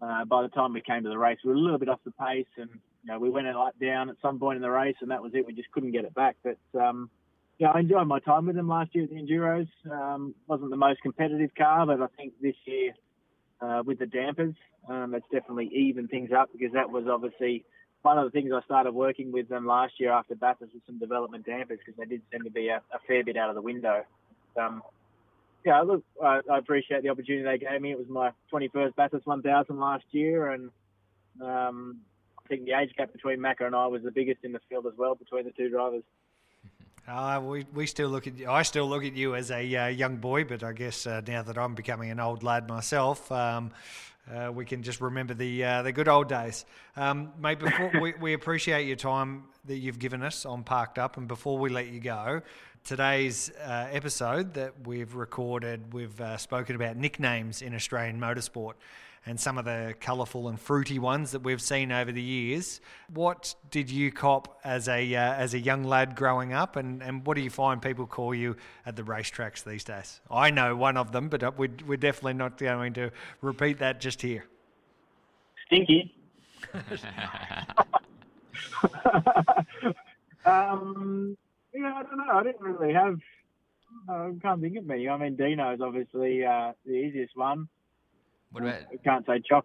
uh, 0.00 0.24
by 0.24 0.42
the 0.42 0.48
time 0.48 0.72
we 0.72 0.80
came 0.80 1.02
to 1.02 1.08
the 1.08 1.18
race, 1.18 1.38
we 1.44 1.50
were 1.50 1.56
a 1.56 1.60
little 1.60 1.78
bit 1.78 1.88
off 1.88 2.00
the 2.04 2.12
pace, 2.12 2.46
and 2.56 2.70
you 2.70 3.12
know, 3.12 3.18
we 3.18 3.28
went 3.28 3.46
down 3.80 4.08
at 4.08 4.16
some 4.22 4.38
point 4.38 4.56
in 4.56 4.62
the 4.62 4.70
race, 4.70 4.96
and 5.02 5.10
that 5.10 5.22
was 5.22 5.32
it. 5.34 5.46
We 5.46 5.52
just 5.52 5.70
couldn't 5.72 5.92
get 5.92 6.04
it 6.04 6.14
back, 6.14 6.36
but. 6.42 6.58
Um, 6.78 7.10
yeah, 7.58 7.68
I 7.68 7.80
enjoyed 7.80 8.06
my 8.06 8.20
time 8.20 8.46
with 8.46 8.56
them 8.56 8.68
last 8.68 8.94
year 8.94 9.04
at 9.04 9.10
the 9.10 9.16
Enduros. 9.16 9.68
Um, 9.90 10.34
wasn't 10.46 10.70
the 10.70 10.76
most 10.76 11.00
competitive 11.00 11.50
car, 11.56 11.86
but 11.86 12.02
I 12.02 12.06
think 12.16 12.34
this 12.40 12.54
year 12.66 12.92
uh, 13.60 13.82
with 13.84 13.98
the 13.98 14.06
dampers, 14.06 14.54
um, 14.88 15.14
it's 15.14 15.26
definitely 15.32 15.70
evened 15.74 16.10
things 16.10 16.30
up 16.36 16.50
because 16.52 16.72
that 16.74 16.90
was 16.90 17.04
obviously 17.10 17.64
one 18.02 18.18
of 18.18 18.24
the 18.24 18.30
things 18.30 18.52
I 18.54 18.60
started 18.64 18.92
working 18.92 19.32
with 19.32 19.48
them 19.48 19.66
last 19.66 19.94
year 19.98 20.12
after 20.12 20.34
Bathurst 20.34 20.74
with 20.74 20.82
some 20.86 20.98
development 20.98 21.46
dampers 21.46 21.78
because 21.84 21.98
they 21.98 22.04
did 22.04 22.22
seem 22.30 22.42
to 22.44 22.50
be 22.50 22.68
a, 22.68 22.76
a 22.94 22.98
fair 23.06 23.24
bit 23.24 23.36
out 23.36 23.48
of 23.48 23.54
the 23.54 23.62
window. 23.62 24.04
Um, 24.56 24.82
yeah, 25.64 25.80
look, 25.80 26.04
I, 26.22 26.40
I 26.50 26.58
appreciate 26.58 27.02
the 27.02 27.08
opportunity 27.08 27.42
they 27.42 27.58
gave 27.58 27.80
me. 27.80 27.90
It 27.90 27.98
was 27.98 28.08
my 28.08 28.30
21st 28.52 28.94
Bathurst 28.94 29.26
1000 29.26 29.78
last 29.78 30.04
year, 30.12 30.52
and 30.52 30.70
um, 31.40 31.98
I 32.38 32.48
think 32.48 32.64
the 32.64 32.72
age 32.72 32.94
gap 32.96 33.12
between 33.12 33.40
Macca 33.40 33.66
and 33.66 33.74
I 33.74 33.86
was 33.88 34.02
the 34.02 34.12
biggest 34.12 34.44
in 34.44 34.52
the 34.52 34.60
field 34.68 34.86
as 34.86 34.92
well 34.96 35.16
between 35.16 35.44
the 35.44 35.50
two 35.50 35.68
drivers. 35.68 36.04
Uh, 37.08 37.40
we, 37.44 37.66
we 37.74 37.86
still 37.86 38.08
look 38.08 38.28
at. 38.28 38.34
I 38.48 38.62
still 38.62 38.88
look 38.88 39.04
at 39.04 39.14
you 39.14 39.34
as 39.34 39.50
a 39.50 39.76
uh, 39.76 39.86
young 39.88 40.16
boy, 40.18 40.44
but 40.44 40.62
I 40.62 40.72
guess 40.72 41.06
uh, 41.06 41.20
now 41.26 41.42
that 41.42 41.58
I'm 41.58 41.74
becoming 41.74 42.10
an 42.10 42.20
old 42.20 42.44
lad 42.44 42.68
myself, 42.68 43.30
um, 43.32 43.72
uh, 44.32 44.50
we 44.52 44.64
can 44.64 44.82
just 44.82 45.00
remember 45.00 45.34
the 45.34 45.64
uh, 45.64 45.82
the 45.82 45.92
good 45.92 46.08
old 46.08 46.28
days. 46.28 46.64
Um, 46.96 47.32
mate, 47.40 47.58
before 47.58 47.90
we, 48.00 48.14
we 48.20 48.32
appreciate 48.34 48.86
your 48.86 48.96
time 48.96 49.44
that 49.64 49.78
you've 49.78 49.98
given 49.98 50.22
us 50.22 50.46
on 50.46 50.62
Parked 50.62 50.98
Up, 50.98 51.16
and 51.16 51.26
before 51.26 51.58
we 51.58 51.70
let 51.70 51.88
you 51.88 52.00
go, 52.00 52.42
today's 52.86 53.50
uh, 53.64 53.88
episode 53.90 54.54
that 54.54 54.72
we've 54.86 55.16
recorded, 55.16 55.92
we've 55.92 56.20
uh, 56.20 56.36
spoken 56.36 56.76
about 56.76 56.96
nicknames 56.96 57.60
in 57.60 57.74
Australian 57.74 58.20
motorsport 58.20 58.74
and 59.26 59.40
some 59.40 59.58
of 59.58 59.64
the 59.64 59.92
colourful 60.00 60.46
and 60.46 60.60
fruity 60.60 61.00
ones 61.00 61.32
that 61.32 61.40
we've 61.40 61.60
seen 61.60 61.90
over 61.90 62.12
the 62.12 62.22
years. 62.22 62.80
What 63.12 63.56
did 63.72 63.90
you 63.90 64.12
cop 64.12 64.60
as 64.62 64.88
a 64.88 65.16
uh, 65.16 65.34
as 65.34 65.52
a 65.52 65.58
young 65.58 65.82
lad 65.82 66.14
growing 66.14 66.52
up, 66.52 66.76
and, 66.76 67.02
and 67.02 67.26
what 67.26 67.34
do 67.34 67.40
you 67.40 67.50
find 67.50 67.82
people 67.82 68.06
call 68.06 68.32
you 68.32 68.54
at 68.86 68.94
the 68.94 69.02
racetracks 69.02 69.64
these 69.64 69.82
days? 69.82 70.20
I 70.30 70.50
know 70.50 70.76
one 70.76 70.96
of 70.96 71.10
them, 71.10 71.28
but 71.28 71.42
uh, 71.42 71.50
we're, 71.56 71.74
we're 71.88 71.96
definitely 71.96 72.34
not 72.34 72.56
going 72.56 72.92
to 72.94 73.10
repeat 73.42 73.80
that 73.80 74.00
just 74.00 74.22
here. 74.22 74.44
Stinky. 75.66 76.14
um, 80.46 81.36
yeah, 81.76 81.92
I 81.96 82.02
don't 82.02 82.16
know. 82.16 82.32
I 82.32 82.42
didn't 82.42 82.62
really 82.62 82.94
have. 82.94 83.18
I 84.08 84.32
can't 84.42 84.60
think 84.60 84.76
of 84.76 84.86
many. 84.86 85.08
I 85.08 85.16
mean, 85.16 85.36
Dino's 85.36 85.80
obviously 85.80 86.44
uh, 86.44 86.72
the 86.84 86.92
easiest 86.92 87.36
one. 87.36 87.68
What 88.50 88.62
about 88.62 88.82
I 88.92 88.96
can't 89.04 89.26
say 89.26 89.42
choc. 89.48 89.64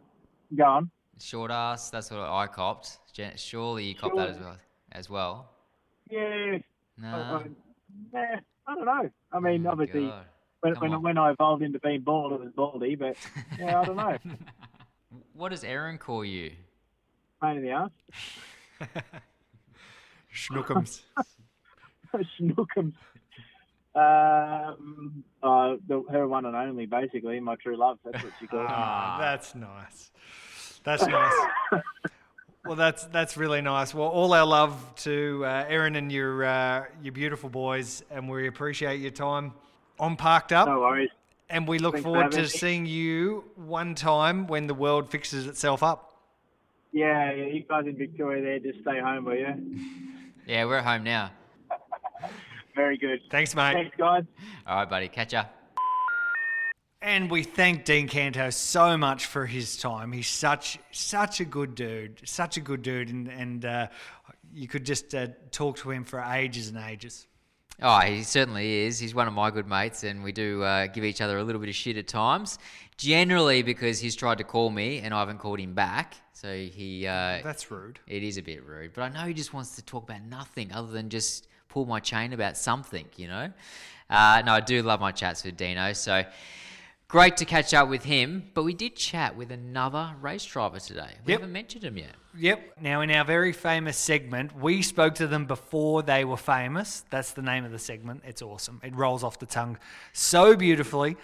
Go 0.56 0.64
on. 0.66 0.92
short 1.20 1.52
ass? 1.52 1.90
That's 1.90 2.12
what 2.12 2.20
I 2.20 2.48
copped. 2.48 2.98
Jan- 3.14 3.38
Surely 3.38 3.86
you 3.86 3.96
copped 3.96 4.18
that 4.18 4.30
as 4.30 4.40
well. 4.40 4.58
As 4.92 5.10
well. 5.10 5.50
Yeah. 6.10 6.58
No. 6.98 7.08
I, 7.08 7.12
I, 7.12 7.44
nah, 8.14 8.40
I 8.68 8.76
don't 8.76 8.86
know. 8.86 9.10
I 9.32 9.40
mean, 9.40 9.66
obviously, 9.66 10.08
God. 10.08 10.26
when, 10.60 10.74
when, 10.76 11.02
when 11.02 11.18
I 11.18 11.32
evolved 11.32 11.64
into 11.64 11.80
being 11.80 12.02
bald, 12.02 12.34
it 12.34 12.40
was 12.42 12.52
baldy, 12.56 12.96
but 12.96 13.16
yeah, 13.58 13.80
I 13.80 13.86
don't 13.86 13.96
know. 13.96 14.18
what 15.34 15.50
does 15.50 15.64
Erin 15.64 15.98
call 15.98 16.26
you? 16.26 16.52
Pain 17.42 17.58
in 17.58 17.64
the 17.64 17.72
ass. 17.72 17.92
Schnookums. 20.34 21.02
Schnookums. 22.40 22.94
Um, 23.94 25.24
uh, 25.44 25.76
the, 25.88 26.04
her 26.12 26.28
one 26.28 26.46
and 26.46 26.56
only, 26.56 26.86
basically, 26.86 27.40
my 27.40 27.56
true 27.56 27.76
love. 27.76 28.00
That's 28.06 28.24
what 28.24 28.34
she 28.40 28.48
calls 28.48 28.62
me. 28.62 28.68
Ah, 28.70 29.18
that's 29.20 29.54
nice. 29.54 30.12
That's 30.84 31.06
nice. 31.08 31.34
well, 32.66 32.76
that's 32.76 33.06
that's 33.06 33.36
really 33.36 33.62
nice. 33.62 33.94
Well, 33.94 34.08
all 34.08 34.34
our 34.34 34.46
love 34.46 34.94
to 34.98 35.44
uh, 35.46 35.66
Erin 35.68 35.96
and 35.96 36.12
your 36.12 36.46
uh, 36.46 36.86
your 37.02 37.12
beautiful 37.12 37.50
boys, 37.50 38.04
and 38.10 38.30
we 38.30 38.48
appreciate 38.48 39.02
your 39.02 39.12
time 39.12 39.54
on 40.00 40.16
Parked 40.16 40.54
Up. 40.54 40.68
No 40.68 40.80
worries. 40.80 41.10
And 41.50 41.68
we 41.68 41.80
look 41.80 41.96
Thanks 41.96 42.04
for 42.06 42.14
forward 42.14 42.32
to 42.32 42.44
me. 42.44 42.48
seeing 42.48 42.86
you 42.86 43.44
one 43.58 43.94
time 43.94 44.48
when 44.48 44.68
the 44.68 44.74
world 44.74 45.10
fixes 45.10 45.48
itself 45.48 45.84
up. 45.84 46.16
Yeah, 46.94 47.34
yeah, 47.34 47.46
you 47.46 47.64
guys 47.64 47.86
in 47.88 47.98
Victoria 47.98 48.42
there, 48.42 48.60
just 48.60 48.82
stay 48.84 49.00
home, 49.02 49.26
will 49.26 49.36
you? 49.36 49.54
Yeah, 50.46 50.64
we're 50.64 50.78
at 50.78 50.86
home 50.86 51.04
now. 51.04 51.32
Very 52.76 52.98
good. 52.98 53.20
Thanks, 53.30 53.56
mate. 53.56 53.74
Thanks, 53.74 53.96
guys. 53.98 54.24
All 54.66 54.78
right, 54.78 54.90
buddy. 54.90 55.08
Catch 55.08 55.34
ya. 55.34 55.46
And 57.02 57.32
we 57.32 57.44
thank 57.44 57.84
Dean 57.84 58.08
Canto 58.08 58.52
so 58.52 58.96
much 58.96 59.26
for 59.26 59.48
his 59.48 59.76
time. 59.76 60.12
He's 60.12 60.28
such 60.28 60.78
such 60.92 61.40
a 61.40 61.46
good 61.46 61.74
dude, 61.74 62.22
such 62.26 62.58
a 62.58 62.62
good 62.62 62.84
dude, 62.84 63.10
and 63.10 63.28
and 63.28 63.66
uh, 63.66 63.88
you 64.54 64.68
could 64.68 64.86
just 64.86 65.16
uh, 65.16 65.28
talk 65.50 65.78
to 65.78 65.90
him 65.90 66.04
for 66.04 66.22
ages 66.22 66.70
and 66.70 66.78
ages. 66.78 67.28
Oh, 67.82 68.00
he 68.02 68.22
certainly 68.22 68.82
is. 68.84 69.00
He's 69.00 69.16
one 69.16 69.28
of 69.28 69.34
my 69.34 69.50
good 69.50 69.68
mates, 69.68 70.04
and 70.04 70.24
we 70.24 70.32
do 70.32 70.62
uh, 70.62 70.86
give 70.88 71.04
each 71.04 71.22
other 71.22 71.40
a 71.40 71.44
little 71.44 71.60
bit 71.60 71.70
of 71.70 71.76
shit 71.76 71.98
at 71.98 72.08
times. 72.08 72.60
Generally, 72.98 73.64
because 73.64 74.00
he's 74.00 74.16
tried 74.16 74.38
to 74.38 74.44
call 74.44 74.70
me 74.70 75.00
and 75.00 75.12
I 75.12 75.20
haven't 75.20 75.40
called 75.40 75.60
him 75.60 75.74
back. 75.74 76.14
So 76.34 76.54
he. 76.54 77.08
Uh, 77.08 77.40
That's 77.44 77.72
rude. 77.72 78.00
It 78.06 78.22
is 78.22 78.38
a 78.38 78.44
bit 78.44 78.64
rude, 78.64 78.94
but 78.94 79.02
I 79.02 79.10
know 79.10 79.26
he 79.28 79.34
just 79.34 79.54
wants 79.54 79.76
to 79.78 79.82
talk 79.82 80.04
about 80.04 80.22
nothing 80.22 80.72
other 80.72 80.92
than 80.92 81.10
just 81.10 81.48
pull 81.72 81.86
my 81.86 82.00
chain 82.00 82.34
about 82.34 82.58
something, 82.58 83.06
you 83.16 83.28
know? 83.28 83.50
Uh, 84.10 84.42
no, 84.46 84.54
I 84.54 84.60
do 84.60 84.84
love 84.84 85.00
my 85.00 85.12
chats 85.12 85.44
with 85.46 85.56
Dino. 85.56 85.94
So 85.94 86.26
great 87.08 87.38
to 87.38 87.46
catch 87.46 87.74
up 87.74 87.88
with 87.90 88.04
him. 88.04 88.52
But 88.54 88.64
we 88.64 88.74
did 88.74 88.96
chat 88.98 89.36
with 89.38 89.52
another 89.52 90.12
race 90.22 90.44
driver 90.46 90.80
today. 90.80 91.14
We 91.26 91.32
Yep. 91.32 91.40
haven't 91.40 91.54
mentioned 91.54 91.84
him 91.86 91.98
yet. 91.98 92.16
Yep. 92.38 92.74
Now, 92.82 93.02
in 93.02 93.12
our 93.12 93.24
very 93.26 93.54
famous 93.54 93.98
segment, 93.98 94.56
we 94.58 94.82
spoke 94.82 95.16
to 95.16 95.28
them 95.28 95.46
before 95.46 96.04
they 96.04 96.26
were 96.26 96.38
famous. 96.38 97.06
That's 97.10 97.32
the 97.32 97.42
name 97.42 97.64
of 97.66 97.72
the 97.72 97.80
segment. 97.80 98.24
It's 98.26 98.42
awesome. 98.42 98.82
It 98.84 98.96
rolls 98.96 99.24
off 99.24 99.40
the 99.40 99.46
tongue 99.46 99.78
so 100.14 100.56
beautifully. 100.56 101.16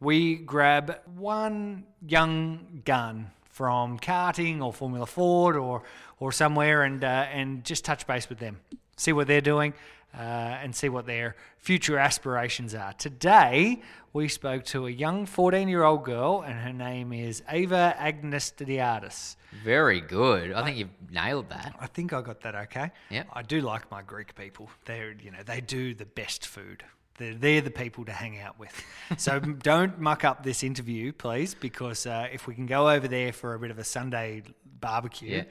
We 0.00 0.36
grab 0.36 0.98
one 1.16 1.84
young 2.06 2.82
gun 2.84 3.30
from 3.50 3.98
karting 4.00 4.60
or 4.62 4.72
Formula 4.72 5.06
Ford 5.06 5.56
or 5.56 5.82
or 6.20 6.32
somewhere 6.32 6.82
and 6.82 7.02
uh, 7.04 7.26
and 7.32 7.64
just 7.64 7.84
touch 7.84 8.06
base 8.06 8.28
with 8.28 8.38
them, 8.38 8.60
see 8.96 9.12
what 9.12 9.26
they're 9.26 9.40
doing, 9.40 9.72
uh, 10.16 10.20
and 10.62 10.74
see 10.74 10.88
what 10.88 11.06
their 11.06 11.36
future 11.58 11.98
aspirations 11.98 12.74
are. 12.74 12.92
Today, 12.94 13.82
we 14.12 14.28
spoke 14.28 14.64
to 14.66 14.86
a 14.86 14.90
young 14.90 15.26
14 15.26 15.68
year 15.68 15.82
old 15.82 16.04
girl, 16.04 16.42
and 16.46 16.58
her 16.58 16.72
name 16.72 17.12
is 17.12 17.42
Ava 17.48 17.94
Agnes 17.98 18.52
Agnestiadis. 18.52 19.36
Very 19.64 20.00
good. 20.00 20.52
I 20.52 20.64
think 20.64 20.76
you've 20.76 21.10
nailed 21.10 21.48
that. 21.50 21.74
I 21.80 21.86
think 21.86 22.12
I 22.12 22.20
got 22.22 22.40
that 22.42 22.54
okay. 22.54 22.90
Yeah. 23.10 23.24
I 23.32 23.42
do 23.42 23.60
like 23.60 23.90
my 23.90 24.02
Greek 24.02 24.34
people. 24.34 24.70
They're 24.84 25.12
you 25.12 25.30
know 25.30 25.42
they 25.44 25.60
do 25.60 25.94
the 25.94 26.06
best 26.06 26.46
food. 26.46 26.84
They're, 27.16 27.34
they're 27.34 27.60
the 27.60 27.70
people 27.70 28.04
to 28.06 28.12
hang 28.12 28.40
out 28.40 28.58
with. 28.58 28.72
So 29.18 29.38
don't 29.62 30.00
muck 30.00 30.24
up 30.24 30.42
this 30.42 30.64
interview, 30.64 31.12
please, 31.12 31.54
because 31.54 32.06
uh, 32.06 32.26
if 32.32 32.48
we 32.48 32.54
can 32.56 32.66
go 32.66 32.90
over 32.90 33.06
there 33.06 33.32
for 33.32 33.54
a 33.54 33.58
bit 33.58 33.70
of 33.70 33.78
a 33.78 33.84
Sunday 33.84 34.42
barbecue, 34.80 35.36
Yeah. 35.36 35.42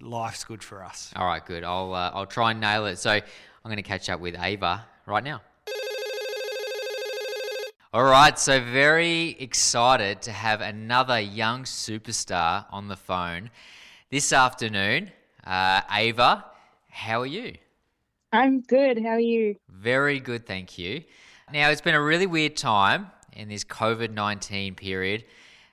life's 0.00 0.44
good 0.44 0.62
for 0.64 0.82
us. 0.82 1.12
All 1.14 1.26
right, 1.26 1.44
good. 1.44 1.64
I'll 1.64 1.92
uh, 1.94 2.10
I'll 2.14 2.26
try 2.26 2.52
and 2.52 2.60
nail 2.60 2.86
it. 2.86 2.96
So 2.96 3.20
I'm 3.64 3.68
going 3.68 3.76
to 3.76 3.82
catch 3.82 4.10
up 4.10 4.18
with 4.18 4.36
Ava 4.40 4.84
right 5.06 5.22
now. 5.22 5.40
All 7.94 8.04
right, 8.04 8.36
so 8.38 8.58
very 8.58 9.36
excited 9.38 10.22
to 10.22 10.32
have 10.32 10.60
another 10.60 11.20
young 11.20 11.64
superstar 11.64 12.64
on 12.70 12.88
the 12.88 12.96
phone 12.96 13.50
this 14.10 14.32
afternoon. 14.32 15.12
Uh, 15.44 15.82
Ava, 15.92 16.44
how 16.88 17.20
are 17.20 17.26
you? 17.26 17.54
I'm 18.32 18.62
good. 18.62 19.00
How 19.02 19.10
are 19.10 19.20
you? 19.20 19.56
Very 19.68 20.18
good, 20.18 20.46
thank 20.46 20.78
you. 20.78 21.04
Now, 21.52 21.68
it's 21.68 21.82
been 21.82 21.94
a 21.94 22.02
really 22.02 22.26
weird 22.26 22.56
time 22.56 23.10
in 23.32 23.48
this 23.48 23.62
COVID 23.62 24.10
19 24.10 24.74
period, 24.74 25.24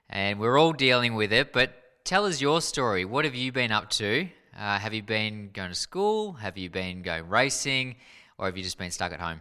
and 0.09 0.39
we're 0.39 0.59
all 0.59 0.73
dealing 0.73 1.15
with 1.15 1.31
it. 1.31 1.53
But 1.53 1.71
tell 2.03 2.25
us 2.25 2.41
your 2.41 2.61
story. 2.61 3.05
What 3.05 3.25
have 3.25 3.35
you 3.35 3.51
been 3.51 3.71
up 3.71 3.89
to? 3.91 4.27
Uh, 4.59 4.77
have 4.77 4.93
you 4.93 5.01
been 5.01 5.49
going 5.53 5.69
to 5.69 5.75
school? 5.75 6.33
Have 6.33 6.57
you 6.57 6.69
been 6.69 7.01
going 7.01 7.29
racing? 7.29 7.95
Or 8.37 8.45
have 8.45 8.57
you 8.57 8.63
just 8.63 8.77
been 8.77 8.91
stuck 8.91 9.13
at 9.13 9.19
home? 9.21 9.39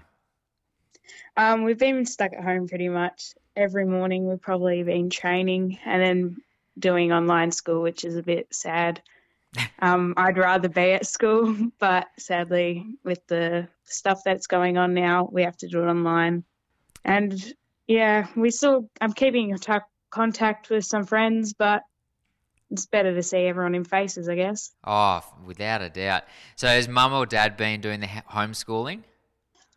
Um, 1.37 1.65
we've 1.65 1.79
been 1.79 2.07
stuck 2.07 2.33
at 2.33 2.45
home 2.45 2.69
pretty 2.69 2.89
much 2.89 3.35
every 3.57 3.85
morning. 3.85 4.29
We've 4.29 4.41
probably 4.41 4.85
been 4.85 5.11
training 5.11 5.79
and 5.85 6.01
then 6.01 6.37
doing 6.79 7.13
online 7.13 7.51
school, 7.51 7.83
which 7.83 8.05
is 8.05 8.17
a 8.17 8.23
bit 8.23 8.47
sad. 8.55 9.03
Um, 9.81 10.13
I'd 10.17 10.37
rather 10.37 10.69
be 10.69 10.93
at 10.93 11.07
school, 11.07 11.57
but 11.79 12.09
sadly, 12.19 12.85
with 13.05 13.25
the 13.29 13.69
stuff 13.85 14.23
that's 14.25 14.49
going 14.49 14.77
on 14.77 14.93
now, 14.93 15.29
we 15.33 15.45
have 15.45 15.57
to 15.59 15.69
do 15.69 15.83
it 15.83 15.87
online. 15.87 16.45
And 17.05 17.55
yeah, 17.87 18.27
we 18.37 18.51
still. 18.51 18.91
I'm 19.01 19.13
keeping 19.13 19.51
in 19.51 19.59
ta- 19.59 19.87
contact 20.11 20.69
with 20.69 20.85
some 20.85 21.07
friends, 21.07 21.55
but 21.55 21.83
it's 22.71 22.87
better 22.87 23.15
to 23.15 23.23
see 23.23 23.39
everyone 23.39 23.75
in 23.75 23.85
faces, 23.85 24.29
I 24.29 24.35
guess. 24.35 24.73
Oh, 24.85 25.23
without 25.45 25.83
a 25.83 25.89
doubt. 25.89 26.25
So, 26.57 26.67
has 26.67 26.89
mum 26.89 27.13
or 27.13 27.27
dad 27.27 27.57
been 27.57 27.81
doing 27.81 28.01
the 28.01 28.07
homeschooling? 28.07 29.03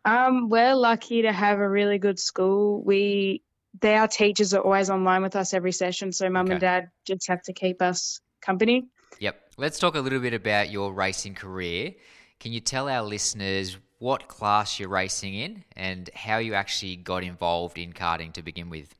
Um, 0.04 0.48
we're 0.48 0.74
lucky 0.74 1.22
to 1.22 1.32
have 1.32 1.58
a 1.58 1.68
really 1.68 1.98
good 1.98 2.18
school. 2.18 2.82
We, 2.82 3.42
they, 3.80 3.94
our 3.96 4.08
teachers 4.08 4.52
are 4.52 4.60
always 4.60 4.90
online 4.90 5.22
with 5.22 5.36
us 5.36 5.54
every 5.54 5.72
session, 5.72 6.12
so 6.12 6.28
mum 6.28 6.50
and 6.50 6.60
dad 6.60 6.90
just 7.06 7.28
have 7.28 7.42
to 7.42 7.52
keep 7.52 7.80
us 7.80 8.20
company. 8.40 8.88
Yep. 9.20 9.40
Let's 9.56 9.78
talk 9.78 9.94
a 9.94 10.00
little 10.00 10.20
bit 10.20 10.34
about 10.34 10.70
your 10.70 10.92
racing 10.92 11.34
career. 11.34 11.92
Can 12.40 12.52
you 12.52 12.60
tell 12.60 12.88
our 12.88 13.02
listeners 13.02 13.76
what 13.98 14.26
class 14.26 14.80
you're 14.80 14.88
racing 14.88 15.34
in 15.34 15.64
and 15.76 16.10
how 16.14 16.38
you 16.38 16.54
actually 16.54 16.96
got 16.96 17.22
involved 17.22 17.78
in 17.78 17.92
karting 17.92 18.32
to 18.32 18.42
begin 18.42 18.68
with? 18.68 18.94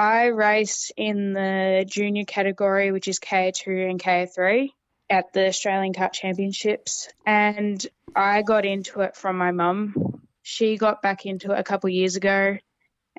I 0.00 0.28
race 0.28 0.90
in 0.96 1.34
the 1.34 1.84
junior 1.86 2.24
category, 2.24 2.90
which 2.90 3.06
is 3.06 3.20
K2 3.20 3.90
and 3.90 4.02
K3 4.02 4.70
at 5.10 5.30
the 5.34 5.48
Australian 5.48 5.92
Kart 5.92 6.14
Championships. 6.14 7.10
And 7.26 7.86
I 8.16 8.40
got 8.40 8.64
into 8.64 9.02
it 9.02 9.14
from 9.14 9.36
my 9.36 9.50
mum. 9.50 10.22
She 10.40 10.78
got 10.78 11.02
back 11.02 11.26
into 11.26 11.52
it 11.52 11.58
a 11.58 11.62
couple 11.62 11.90
years 11.90 12.16
ago. 12.16 12.56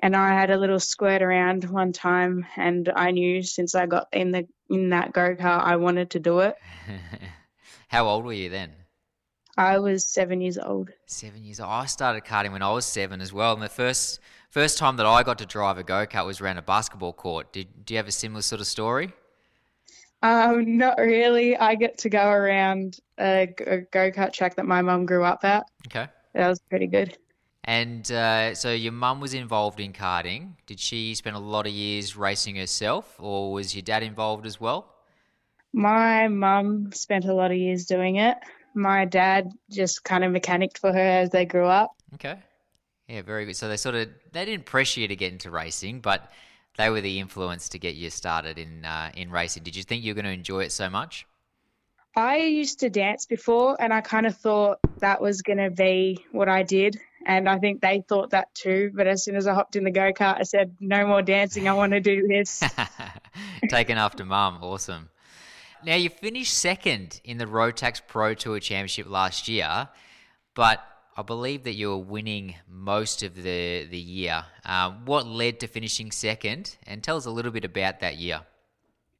And 0.02 0.16
I 0.16 0.30
had 0.30 0.50
a 0.50 0.56
little 0.56 0.80
squirt 0.80 1.22
around 1.22 1.70
one 1.70 1.92
time, 1.92 2.46
and 2.56 2.90
I 2.96 3.12
knew 3.12 3.44
since 3.44 3.76
I 3.76 3.86
got 3.86 4.08
in 4.12 4.32
the 4.32 4.48
in 4.68 4.88
that 4.88 5.12
go 5.12 5.36
kart, 5.36 5.62
I 5.62 5.76
wanted 5.76 6.10
to 6.10 6.18
do 6.18 6.40
it. 6.40 6.56
How 7.88 8.08
old 8.08 8.24
were 8.24 8.32
you 8.32 8.48
then? 8.48 8.72
I 9.56 9.78
was 9.78 10.04
seven 10.04 10.40
years 10.40 10.58
old. 10.58 10.90
Seven 11.06 11.44
years 11.44 11.60
old. 11.60 11.70
I 11.70 11.86
started 11.86 12.24
karting 12.24 12.50
when 12.50 12.62
I 12.62 12.72
was 12.72 12.86
seven 12.86 13.20
as 13.20 13.32
well. 13.32 13.52
And 13.52 13.62
the 13.62 13.68
first 13.68 14.18
first 14.52 14.76
time 14.76 14.96
that 14.98 15.06
I 15.06 15.22
got 15.22 15.38
to 15.38 15.46
drive 15.46 15.78
a 15.78 15.82
go 15.82 16.06
kart 16.06 16.26
was 16.26 16.40
around 16.40 16.58
a 16.58 16.62
basketball 16.62 17.14
court. 17.14 17.52
Did 17.52 17.84
do 17.84 17.94
you 17.94 17.98
have 17.98 18.06
a 18.06 18.12
similar 18.12 18.42
sort 18.42 18.60
of 18.60 18.66
story? 18.66 19.12
Um, 20.22 20.76
not 20.76 20.98
really. 20.98 21.56
I 21.56 21.74
get 21.74 21.98
to 21.98 22.08
go 22.08 22.30
around 22.30 23.00
a 23.18 23.48
go 23.90 24.10
kart 24.10 24.32
track 24.32 24.54
that 24.56 24.66
my 24.66 24.82
mum 24.82 25.06
grew 25.06 25.24
up 25.24 25.44
at. 25.44 25.64
Okay. 25.88 26.06
That 26.34 26.48
was 26.48 26.60
pretty 26.70 26.86
good. 26.86 27.16
And 27.64 28.10
uh, 28.10 28.54
so 28.54 28.72
your 28.72 28.92
mum 28.92 29.20
was 29.20 29.34
involved 29.34 29.80
in 29.80 29.92
karting. 29.92 30.52
Did 30.66 30.80
she 30.80 31.14
spend 31.14 31.36
a 31.36 31.40
lot 31.40 31.66
of 31.66 31.72
years 31.72 32.16
racing 32.16 32.56
herself, 32.56 33.16
or 33.18 33.52
was 33.52 33.74
your 33.74 33.82
dad 33.82 34.02
involved 34.02 34.46
as 34.46 34.60
well? 34.60 34.92
My 35.72 36.28
mum 36.28 36.92
spent 36.92 37.24
a 37.24 37.34
lot 37.34 37.50
of 37.50 37.56
years 37.56 37.86
doing 37.86 38.16
it. 38.16 38.36
My 38.74 39.04
dad 39.04 39.50
just 39.70 40.04
kind 40.04 40.24
of 40.24 40.32
mechanicked 40.32 40.78
for 40.78 40.92
her 40.92 40.98
as 40.98 41.30
they 41.30 41.44
grew 41.46 41.66
up. 41.66 41.92
Okay. 42.14 42.36
Yeah, 43.08 43.22
very 43.22 43.44
good. 43.44 43.56
So 43.56 43.68
they 43.68 43.76
sort 43.76 43.94
of 43.94 44.08
they 44.32 44.44
didn't 44.44 44.66
pressure 44.66 45.00
you 45.00 45.08
to 45.08 45.16
get 45.16 45.32
into 45.32 45.50
racing, 45.50 46.00
but 46.00 46.30
they 46.76 46.88
were 46.90 47.00
the 47.00 47.18
influence 47.18 47.68
to 47.70 47.78
get 47.78 47.94
you 47.94 48.10
started 48.10 48.58
in 48.58 48.84
uh, 48.84 49.10
in 49.14 49.30
racing. 49.30 49.62
Did 49.62 49.76
you 49.76 49.82
think 49.82 50.02
you 50.02 50.12
were 50.12 50.22
going 50.22 50.26
to 50.26 50.32
enjoy 50.32 50.60
it 50.60 50.72
so 50.72 50.88
much? 50.88 51.26
I 52.14 52.36
used 52.36 52.80
to 52.80 52.90
dance 52.90 53.24
before, 53.24 53.76
and 53.80 53.92
I 53.92 54.02
kind 54.02 54.26
of 54.26 54.36
thought 54.36 54.78
that 54.98 55.22
was 55.22 55.40
going 55.40 55.58
to 55.58 55.70
be 55.70 56.24
what 56.30 56.48
I 56.48 56.62
did. 56.62 56.98
And 57.24 57.48
I 57.48 57.58
think 57.58 57.80
they 57.80 58.02
thought 58.06 58.30
that 58.30 58.54
too. 58.54 58.90
But 58.94 59.06
as 59.06 59.24
soon 59.24 59.36
as 59.36 59.46
I 59.46 59.54
hopped 59.54 59.76
in 59.76 59.84
the 59.84 59.90
go 59.90 60.12
kart, 60.12 60.38
I 60.40 60.42
said, 60.42 60.76
no 60.80 61.06
more 61.06 61.22
dancing. 61.22 61.68
I 61.68 61.72
want 61.72 61.92
to 61.92 62.00
do 62.00 62.26
this. 62.26 62.62
Taken 63.68 63.96
after 63.96 64.24
mum, 64.24 64.58
awesome. 64.60 65.08
Now 65.84 65.94
you 65.94 66.10
finished 66.10 66.52
second 66.54 67.20
in 67.24 67.38
the 67.38 67.46
Rotax 67.46 68.02
Pro 68.06 68.34
Tour 68.34 68.60
Championship 68.60 69.08
last 69.08 69.48
year, 69.48 69.88
but 70.54 70.84
I 71.16 71.22
believe 71.22 71.64
that 71.64 71.74
you 71.74 71.90
were 71.90 71.98
winning 71.98 72.54
most 72.68 73.22
of 73.22 73.34
the 73.34 73.84
the 73.84 73.98
year. 73.98 74.44
Um, 74.64 75.04
what 75.04 75.26
led 75.26 75.60
to 75.60 75.66
finishing 75.66 76.10
second? 76.10 76.76
And 76.86 77.02
tell 77.02 77.16
us 77.16 77.26
a 77.26 77.30
little 77.30 77.52
bit 77.52 77.64
about 77.64 78.00
that 78.00 78.16
year. 78.16 78.40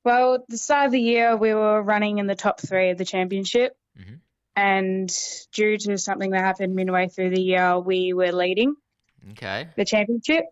Well, 0.04 0.34
at 0.34 0.48
the 0.48 0.58
start 0.58 0.86
of 0.86 0.92
the 0.92 1.00
year, 1.00 1.36
we 1.36 1.54
were 1.54 1.82
running 1.82 2.18
in 2.18 2.26
the 2.26 2.34
top 2.34 2.60
three 2.60 2.90
of 2.90 2.98
the 2.98 3.04
championship. 3.04 3.76
Mhm. 3.98 4.20
And 4.56 5.18
due 5.52 5.76
to 5.78 5.98
something 5.98 6.30
that 6.30 6.40
happened 6.40 6.74
midway 6.74 7.08
through 7.08 7.30
the 7.30 7.40
year, 7.40 7.78
we 7.78 8.12
were 8.12 8.32
leading 8.32 8.74
Okay. 9.32 9.68
the 9.76 9.84
championship. 9.84 10.44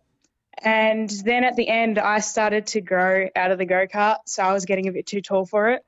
And 0.63 1.09
then 1.09 1.43
at 1.43 1.55
the 1.55 1.67
end, 1.67 1.97
I 1.97 2.19
started 2.19 2.67
to 2.67 2.81
grow 2.81 3.27
out 3.35 3.51
of 3.51 3.57
the 3.57 3.65
go 3.65 3.87
kart. 3.87 4.17
So 4.25 4.43
I 4.43 4.53
was 4.53 4.65
getting 4.65 4.87
a 4.87 4.91
bit 4.91 5.07
too 5.07 5.21
tall 5.21 5.45
for 5.45 5.69
it. 5.69 5.83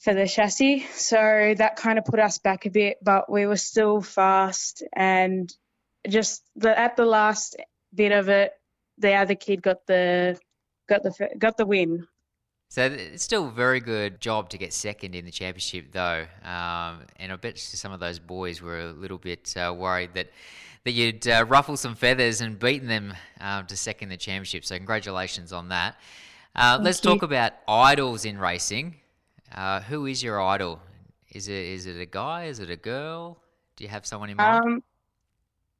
For 0.00 0.14
the 0.14 0.26
chassis. 0.26 0.86
So 0.94 1.54
that 1.56 1.76
kind 1.76 1.98
of 1.98 2.04
put 2.04 2.18
us 2.18 2.38
back 2.38 2.66
a 2.66 2.70
bit, 2.70 2.98
but 3.02 3.30
we 3.30 3.46
were 3.46 3.56
still 3.56 4.00
fast. 4.00 4.82
And 4.92 5.52
just 6.08 6.42
the, 6.56 6.76
at 6.76 6.96
the 6.96 7.04
last 7.04 7.56
bit 7.94 8.12
of 8.12 8.28
it, 8.28 8.52
the 8.98 9.14
other 9.14 9.34
kid 9.34 9.62
got 9.62 9.86
the 9.86 10.38
got 10.88 11.02
the 11.02 11.28
got 11.38 11.56
the 11.56 11.66
win. 11.66 12.06
So 12.68 12.84
it's 12.84 13.24
still 13.24 13.48
a 13.48 13.50
very 13.50 13.80
good 13.80 14.20
job 14.20 14.50
to 14.50 14.58
get 14.58 14.72
second 14.72 15.14
in 15.14 15.24
the 15.24 15.30
championship, 15.32 15.90
though. 15.90 16.26
Um, 16.44 17.00
and 17.16 17.32
I 17.32 17.36
bet 17.36 17.58
some 17.58 17.92
of 17.92 17.98
those 17.98 18.20
boys 18.20 18.62
were 18.62 18.78
a 18.78 18.92
little 18.92 19.18
bit 19.18 19.54
uh, 19.56 19.74
worried 19.76 20.14
that 20.14 20.30
that 20.84 20.92
you'd 20.92 21.26
uh, 21.28 21.44
ruffle 21.48 21.76
some 21.76 21.94
feathers 21.94 22.40
and 22.40 22.58
beaten 22.58 22.88
them 22.88 23.14
um, 23.40 23.66
to 23.66 23.76
second 23.76 24.08
the 24.08 24.16
championship. 24.16 24.64
So 24.64 24.76
congratulations 24.76 25.52
on 25.52 25.68
that. 25.68 25.96
Uh, 26.54 26.78
let's 26.80 27.04
you. 27.04 27.10
talk 27.10 27.22
about 27.22 27.52
idols 27.68 28.24
in 28.24 28.38
racing. 28.38 28.99
Uh, 29.54 29.80
who 29.80 30.06
is 30.06 30.22
your 30.22 30.40
idol? 30.40 30.80
Is 31.32 31.48
it 31.48 31.64
is 31.66 31.86
it 31.86 32.00
a 32.00 32.06
guy? 32.06 32.44
Is 32.44 32.60
it 32.60 32.70
a 32.70 32.76
girl? 32.76 33.42
Do 33.76 33.84
you 33.84 33.90
have 33.90 34.06
someone 34.06 34.30
in 34.30 34.36
mind? 34.36 34.64
Um, 34.64 34.82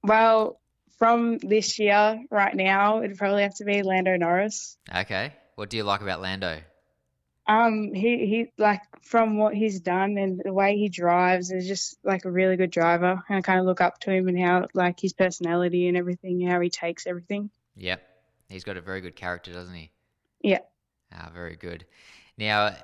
well, 0.03 0.61
from 0.99 1.39
this 1.39 1.79
year, 1.79 2.23
right 2.31 2.55
now, 2.55 3.03
it'd 3.03 3.19
probably 3.19 3.43
have 3.43 3.55
to 3.57 3.65
be 3.65 3.83
Lando 3.83 4.17
Norris. 4.17 4.77
okay. 4.95 5.33
What 5.57 5.71
do 5.71 5.77
you 5.77 5.85
like 5.85 6.01
about 6.01 6.21
Lando? 6.21 6.59
Um, 7.47 7.93
he 7.95 8.27
he 8.27 8.53
like 8.59 8.81
from 9.03 9.37
what 9.37 9.55
he's 9.55 9.81
done 9.81 10.17
and 10.19 10.41
the 10.45 10.53
way 10.53 10.77
he 10.77 10.89
drives 10.89 11.51
is 11.51 11.67
just 11.67 11.99
like 12.05 12.25
a 12.25 12.31
really 12.31 12.57
good 12.57 12.71
driver, 12.71 13.23
and 13.29 13.39
I 13.39 13.41
kind 13.41 13.59
of 13.59 13.67
look 13.67 13.81
up 13.81 13.99
to 14.01 14.11
him 14.13 14.29
and 14.29 14.39
how 14.39 14.69
like 14.73 15.01
his 15.01 15.13
personality 15.13 15.89
and 15.89 15.97
everything, 15.97 16.41
how 16.47 16.61
he 16.61 16.71
takes 16.71 17.07
everything. 17.07 17.51
Yep. 17.77 18.03
He's 18.49 18.65
got 18.65 18.77
a 18.77 18.81
very 18.81 19.01
good 19.01 19.17
character, 19.17 19.53
doesn't 19.53 19.75
he? 19.75 19.91
Yeah. 20.43 20.61
Ah, 21.13 21.31
very 21.33 21.57
good. 21.57 21.87
Now, 22.39 22.75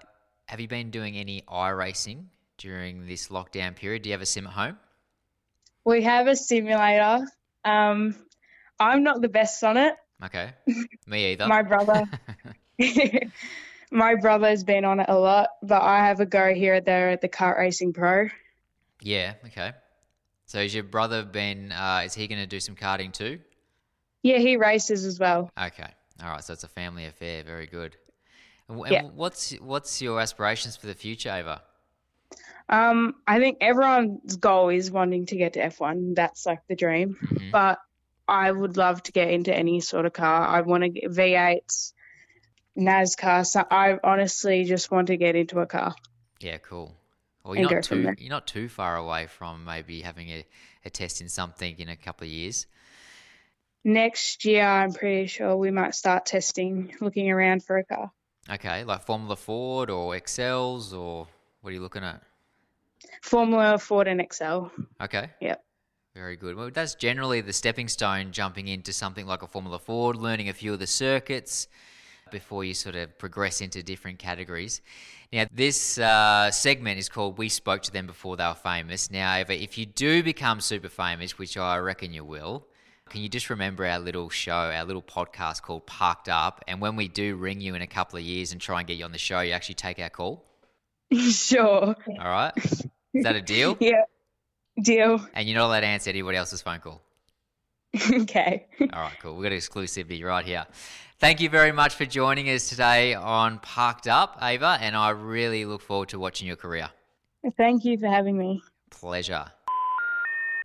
have 0.47 0.60
you 0.60 0.68
been 0.68 0.90
doing 0.90 1.16
any 1.16 1.43
iRacing 1.43 2.24
during 2.59 3.06
this 3.06 3.28
lockdown 3.28 3.77
period? 3.77 4.02
Do 4.02 4.09
you 4.09 4.14
have 4.14 4.23
a 4.23 4.27
sim 4.27 4.47
at 4.47 4.52
home? 4.52 4.78
We 5.85 6.02
have 6.02 6.27
a 6.27 6.36
simulator. 6.36 7.27
Um, 7.64 8.14
I'm 8.78 9.02
not 9.02 9.20
the 9.20 9.28
best 9.28 9.62
on 9.64 9.77
it. 9.77 9.94
Okay. 10.24 10.52
Me 11.06 11.32
either. 11.32 11.47
My 11.47 11.62
brother, 11.62 12.05
my 13.90 14.14
brother's 14.14 14.64
been 14.64 14.85
on 14.85 15.01
it 15.01 15.06
a 15.09 15.18
lot, 15.18 15.51
but 15.62 15.82
I 15.82 16.06
have 16.06 16.20
a 16.20 16.27
go 16.27 16.55
here 16.55 16.74
and 16.74 16.86
there 16.86 17.10
at 17.10 17.20
the 17.20 17.28
Kart 17.28 17.59
Racing 17.59 17.93
Pro. 17.93 18.28
yeah, 19.02 19.35
okay. 19.47 19.73
So 20.47 20.60
is 20.60 20.73
your 20.73 20.85
brother 20.85 21.24
been, 21.24 21.73
uh, 21.73 22.02
is 22.05 22.14
he 22.14 22.28
going 22.28 22.40
to 22.40 22.47
do 22.47 22.60
some 22.60 22.77
karting 22.77 23.12
too? 23.12 23.40
Yeah, 24.23 24.39
he 24.39 24.56
races 24.56 25.05
as 25.05 25.18
well. 25.18 25.51
Okay. 25.60 25.89
All 26.23 26.31
right. 26.31 26.44
So 26.44 26.52
it's 26.52 26.62
a 26.62 26.68
family 26.68 27.06
affair. 27.06 27.43
Very 27.43 27.66
good. 27.66 27.97
And 28.68 28.80
Yeah. 28.88 29.05
and 29.05 29.16
what's 29.16 29.52
what's 29.60 30.02
your 30.02 30.20
aspirations 30.20 30.76
for 30.76 30.86
the 30.86 30.94
future, 30.94 31.30
Ava? 31.30 31.62
Um, 32.68 33.14
I 33.26 33.38
think 33.38 33.59
everyone's 33.60 34.36
goal 34.36 34.70
is 34.70 34.90
wanting 34.90 35.26
to 35.26 35.36
get 35.36 35.52
to 35.52 35.60
F1. 35.60 36.16
That's 36.16 36.47
like 36.47 36.66
the 36.66 36.74
dream. 36.74 37.16
Mm-hmm. 37.22 37.51
But 37.52 37.78
I 38.26 38.51
would 38.51 38.76
love 38.76 39.02
to 39.05 39.12
get 39.12 39.30
into 39.30 39.55
any 39.55 39.80
sort 39.80 40.05
of 40.05 40.12
car. 40.12 40.47
I 40.47 40.62
want 40.62 40.82
to 40.82 40.88
get 40.88 41.05
V8s, 41.05 41.93
NASCAR. 42.76 43.47
So 43.47 43.64
I 43.70 43.98
honestly 44.02 44.64
just 44.64 44.90
want 44.90 45.09
to 45.09 45.16
get 45.16 45.36
into 45.36 45.60
a 45.60 45.66
car. 45.66 45.94
Yeah, 46.40 46.59
cool. 46.59 46.97
Well, 47.44 47.55
you're 47.55 47.70
not 47.70 47.84
too 47.84 48.14
you're 48.18 48.30
not 48.30 48.48
too 48.48 48.68
far 48.68 48.97
away 48.97 49.28
from 49.28 49.64
maybe 49.64 50.01
having 50.01 50.28
a, 50.30 50.44
a 50.84 50.90
test 50.90 51.20
in 51.20 51.28
something 51.28 51.78
in 51.78 51.88
a 51.88 51.97
couple 51.97 52.26
of 52.26 52.32
years. 52.32 52.66
Next 53.84 54.44
year, 54.44 54.64
I'm 54.64 54.93
pretty 54.93 55.28
sure 55.28 55.56
we 55.56 55.70
might 55.70 55.94
start 55.94 56.26
testing, 56.26 56.93
looking 57.01 57.30
around 57.30 57.62
for 57.62 57.78
a 57.78 57.84
car. 57.84 58.10
Okay, 58.48 58.85
like 58.85 59.02
Formula 59.02 59.36
Ford 59.36 59.90
or 59.90 60.14
Excels 60.14 60.93
or 60.93 61.27
what 61.60 61.70
are 61.70 61.74
you 61.74 61.81
looking 61.81 62.05
at? 62.05 62.23
Formula 63.23 63.78
Ford 63.78 64.06
and 64.06 64.20
Excel. 64.20 64.70
Okay. 65.01 65.31
Yep. 65.40 65.62
Very 66.14 66.36
good. 66.36 66.56
Well, 66.56 66.70
that's 66.73 66.94
generally 66.94 67.40
the 67.40 67.52
stepping 67.52 67.89
stone 67.89 68.32
jumping 68.32 68.68
into 68.68 68.93
something 68.93 69.27
like 69.27 69.43
a 69.43 69.47
Formula 69.47 69.78
Ford, 69.78 70.16
learning 70.16 70.48
a 70.48 70.52
few 70.52 70.73
of 70.73 70.78
the 70.78 70.86
circuits 70.86 71.68
before 72.31 72.64
you 72.64 72.73
sort 72.73 72.94
of 72.94 73.18
progress 73.18 73.60
into 73.60 73.82
different 73.82 74.18
categories. 74.18 74.81
Now, 75.32 75.47
this 75.52 75.98
uh, 75.98 76.51
segment 76.51 76.98
is 76.98 77.09
called 77.09 77.39
We 77.39 77.48
Spoke 77.48 77.82
to 77.82 77.93
Them 77.93 78.06
Before 78.06 78.36
They 78.36 78.47
Were 78.47 78.55
Famous. 78.55 79.10
Now, 79.10 79.36
if, 79.39 79.51
if 79.51 79.77
you 79.77 79.86
do 79.86 80.23
become 80.23 80.60
super 80.60 80.89
famous, 80.89 81.39
which 81.39 81.56
I 81.56 81.78
reckon 81.78 82.12
you 82.12 82.24
will, 82.24 82.66
can 83.08 83.22
you 83.22 83.28
just 83.28 83.50
remember 83.50 83.86
our 83.86 83.98
little 83.98 84.28
show, 84.28 84.52
our 84.52 84.84
little 84.84 85.02
podcast 85.02 85.62
called 85.62 85.86
Parked 85.86 86.28
Up? 86.28 86.64
And 86.66 86.80
when 86.80 86.96
we 86.96 87.08
do 87.08 87.36
ring 87.36 87.60
you 87.60 87.74
in 87.74 87.82
a 87.82 87.86
couple 87.86 88.18
of 88.18 88.24
years 88.24 88.52
and 88.52 88.60
try 88.60 88.80
and 88.80 88.88
get 88.88 88.94
you 88.94 89.04
on 89.04 89.12
the 89.12 89.18
show, 89.18 89.40
you 89.40 89.52
actually 89.52 89.76
take 89.76 89.98
our 89.98 90.10
call? 90.10 90.44
sure. 91.12 91.94
All 92.18 92.30
right? 92.30 92.52
Is 92.56 93.24
that 93.24 93.36
a 93.36 93.42
deal? 93.42 93.76
Yeah. 93.80 94.02
Deal. 94.82 95.26
And 95.32 95.48
you're 95.48 95.58
not 95.58 95.68
allowed 95.68 95.80
to 95.80 95.86
answer 95.86 96.10
anybody 96.10 96.36
else's 96.36 96.60
phone 96.60 96.80
call. 96.80 97.00
okay. 98.12 98.66
All 98.80 99.00
right, 99.00 99.16
cool. 99.22 99.34
We've 99.34 99.50
got 99.50 99.52
exclusivity 99.56 100.22
right 100.22 100.44
here. 100.44 100.66
Thank 101.18 101.40
you 101.40 101.48
very 101.48 101.72
much 101.72 101.94
for 101.94 102.04
joining 102.04 102.50
us 102.50 102.68
today 102.68 103.14
on 103.14 103.58
Parked 103.60 104.06
Up, 104.06 104.36
Ava, 104.42 104.76
and 104.82 104.94
I 104.94 105.10
really 105.10 105.64
look 105.64 105.80
forward 105.80 106.10
to 106.10 106.18
watching 106.18 106.46
your 106.46 106.56
career. 106.56 106.90
Thank 107.56 107.86
you 107.86 107.96
for 107.96 108.06
having 108.06 108.36
me. 108.36 108.60
Pleasure. 108.90 109.46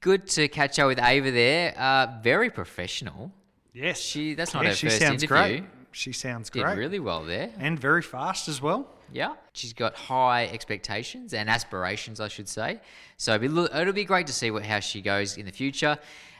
Good 0.02 0.28
to 0.30 0.48
catch 0.48 0.80
up 0.80 0.88
with 0.88 1.00
Ava 1.00 1.32
there. 1.32 1.74
Uh, 1.78 2.20
very 2.22 2.50
professional. 2.50 3.32
Yes. 3.74 4.00
She 4.00 4.34
that's 4.34 4.54
not 4.54 4.64
Yeah, 4.64 4.70
her 4.70 4.76
she 4.76 4.88
first 4.88 5.00
sounds 5.00 5.24
interview. 5.24 5.60
great. 5.60 5.64
She 5.94 6.12
sounds 6.14 6.50
great. 6.50 6.62
She 6.64 6.68
Did 6.70 6.78
really 6.78 7.00
well 7.00 7.24
there. 7.24 7.52
And 7.60 7.80
very 7.80 8.02
fast 8.02 8.48
as 8.48 8.62
well. 8.62 8.88
Yeah, 9.14 9.34
she's 9.52 9.74
got 9.74 9.94
high 9.94 10.46
expectations 10.48 11.34
and 11.34 11.50
aspirations, 11.50 12.22
I 12.22 12.30
should 12.30 12.48
say. 12.48 12.80
So 13.18 13.36
it'll 13.36 13.68
be, 13.68 13.78
it'll 13.78 13.94
be 13.94 14.06
great 14.06 14.26
to 14.28 14.34
see 14.34 14.52
what, 14.52 14.64
how 14.66 14.80
she 14.80 15.02
goes 15.02 15.38
in 15.38 15.46
the 15.46 15.52
future. 15.52 15.98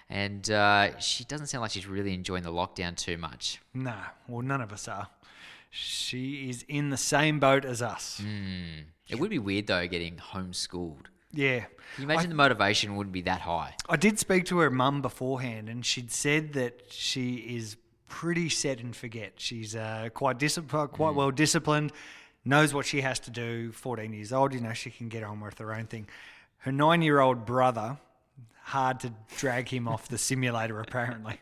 And 0.10 0.50
uh, 0.50 0.98
she 1.00 1.26
doesn't 1.26 1.48
sound 1.48 1.62
like 1.64 1.72
she's 1.72 1.86
really 1.88 2.14
enjoying 2.14 2.44
the 2.44 2.52
lockdown 2.52 2.96
too 2.96 3.18
much. 3.18 3.60
No, 3.74 3.96
well, 4.28 4.42
none 4.42 4.62
of 4.62 4.72
us 4.72 4.88
are. 4.88 5.08
She 5.70 6.50
is 6.50 6.64
in 6.68 6.90
the 6.90 6.98
same 6.98 7.40
boat 7.40 7.64
as 7.66 7.82
us. 7.82 8.22
Mm. 8.24 8.86
It 9.10 9.20
would 9.20 9.30
be 9.30 9.40
weird 9.40 9.68
though 9.68 9.86
getting 9.88 10.16
homeschooled. 10.16 11.08
Yeah. 11.34 11.60
Can 11.96 12.04
you 12.04 12.04
imagine 12.06 12.30
the 12.30 12.36
motivation 12.36 12.96
wouldn't 12.96 13.14
be 13.14 13.22
that 13.22 13.42
high? 13.42 13.76
I 13.90 13.96
did 13.98 14.20
speak 14.20 14.46
to 14.46 14.60
her 14.60 14.70
mum 14.70 15.02
beforehand, 15.02 15.70
and 15.70 15.86
she'd 15.86 16.12
said 16.12 16.54
that 16.54 16.84
she 16.90 17.36
is 17.36 17.78
pretty 18.08 18.50
set 18.50 18.80
and 18.80 18.96
forget. 18.96 19.34
She's 19.38 19.76
uh, 19.76 20.10
quite 20.14 20.38
disciplined, 20.38 20.92
quite 20.92 21.16
well 21.16 21.32
disciplined, 21.32 21.92
knows 22.46 22.74
what 22.74 22.86
she 22.86 23.02
has 23.02 23.20
to 23.22 23.32
do. 23.32 23.72
Fourteen 23.72 24.14
years 24.14 24.32
old, 24.34 24.54
you 24.54 24.62
know, 24.62 24.74
she 24.74 24.90
can 24.90 25.10
get 25.10 25.24
on 25.24 25.40
with 25.42 25.58
her 25.60 25.74
own 25.74 25.88
thing. 25.88 26.08
Her 26.60 26.72
nine-year-old 26.72 27.46
brother, 27.46 27.98
hard 28.64 29.00
to 29.02 29.14
drag 29.38 29.70
him 29.70 29.88
off 29.88 30.08
the 30.08 30.18
simulator, 30.18 30.80
apparently. 30.80 31.42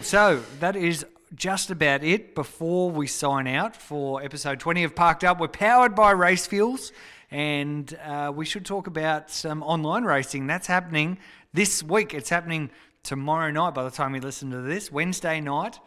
So 0.00 0.42
that 0.60 0.74
is 0.76 1.04
just 1.34 1.70
about 1.70 2.02
it 2.02 2.34
before 2.34 2.90
we 2.90 3.06
sign 3.06 3.46
out 3.46 3.76
for 3.76 4.22
episode 4.22 4.60
20 4.60 4.84
of 4.84 4.94
Parked 4.94 5.24
Up. 5.24 5.40
We're 5.40 5.48
powered 5.48 5.94
by 5.94 6.12
Race 6.12 6.46
Fuels, 6.46 6.92
and 7.30 7.96
uh, 8.04 8.32
we 8.34 8.44
should 8.44 8.64
talk 8.64 8.86
about 8.86 9.30
some 9.30 9.62
online 9.62 10.04
racing. 10.04 10.46
That's 10.46 10.66
happening 10.66 11.18
this 11.52 11.82
week. 11.82 12.14
It's 12.14 12.30
happening 12.30 12.70
tomorrow 13.02 13.50
night 13.50 13.74
by 13.74 13.84
the 13.84 13.90
time 13.90 14.14
you 14.14 14.20
listen 14.20 14.50
to 14.50 14.62
this. 14.62 14.90
Wednesday 14.90 15.40
night, 15.40 15.78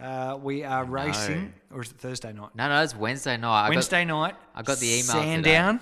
uh, 0.00 0.38
we 0.40 0.64
are 0.64 0.84
racing, 0.84 1.52
or 1.72 1.82
is 1.82 1.90
it 1.90 1.98
Thursday 1.98 2.32
night? 2.32 2.50
No, 2.54 2.68
no, 2.68 2.82
it's 2.82 2.96
Wednesday 2.96 3.36
night. 3.36 3.66
I 3.66 3.68
Wednesday 3.70 4.04
got, 4.04 4.14
night. 4.14 4.34
I 4.54 4.62
got 4.62 4.78
the 4.78 4.86
email 4.86 5.02
Sandown, 5.02 5.80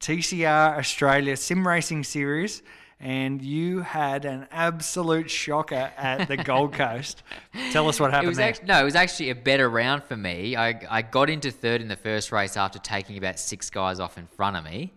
today. 0.00 0.16
TCR 0.18 0.78
Australia 0.78 1.36
Sim 1.36 1.66
Racing 1.66 2.04
Series, 2.04 2.62
and 3.02 3.42
you 3.42 3.80
had 3.80 4.24
an 4.24 4.46
absolute 4.52 5.28
shocker 5.28 5.90
at 5.96 6.28
the 6.28 6.36
Gold 6.36 6.72
Coast. 6.74 7.24
Tell 7.72 7.88
us 7.88 7.98
what 7.98 8.12
happened 8.12 8.38
actually, 8.38 8.66
no, 8.66 8.80
it 8.80 8.84
was 8.84 8.94
actually 8.94 9.30
a 9.30 9.34
better 9.34 9.68
round 9.68 10.04
for 10.04 10.16
me. 10.16 10.54
I, 10.54 10.80
I 10.88 11.02
got 11.02 11.28
into 11.28 11.50
third 11.50 11.80
in 11.80 11.88
the 11.88 11.96
first 11.96 12.30
race 12.30 12.56
after 12.56 12.78
taking 12.78 13.18
about 13.18 13.40
six 13.40 13.70
guys 13.70 13.98
off 13.98 14.18
in 14.18 14.28
front 14.28 14.56
of 14.56 14.64
me. 14.64 14.92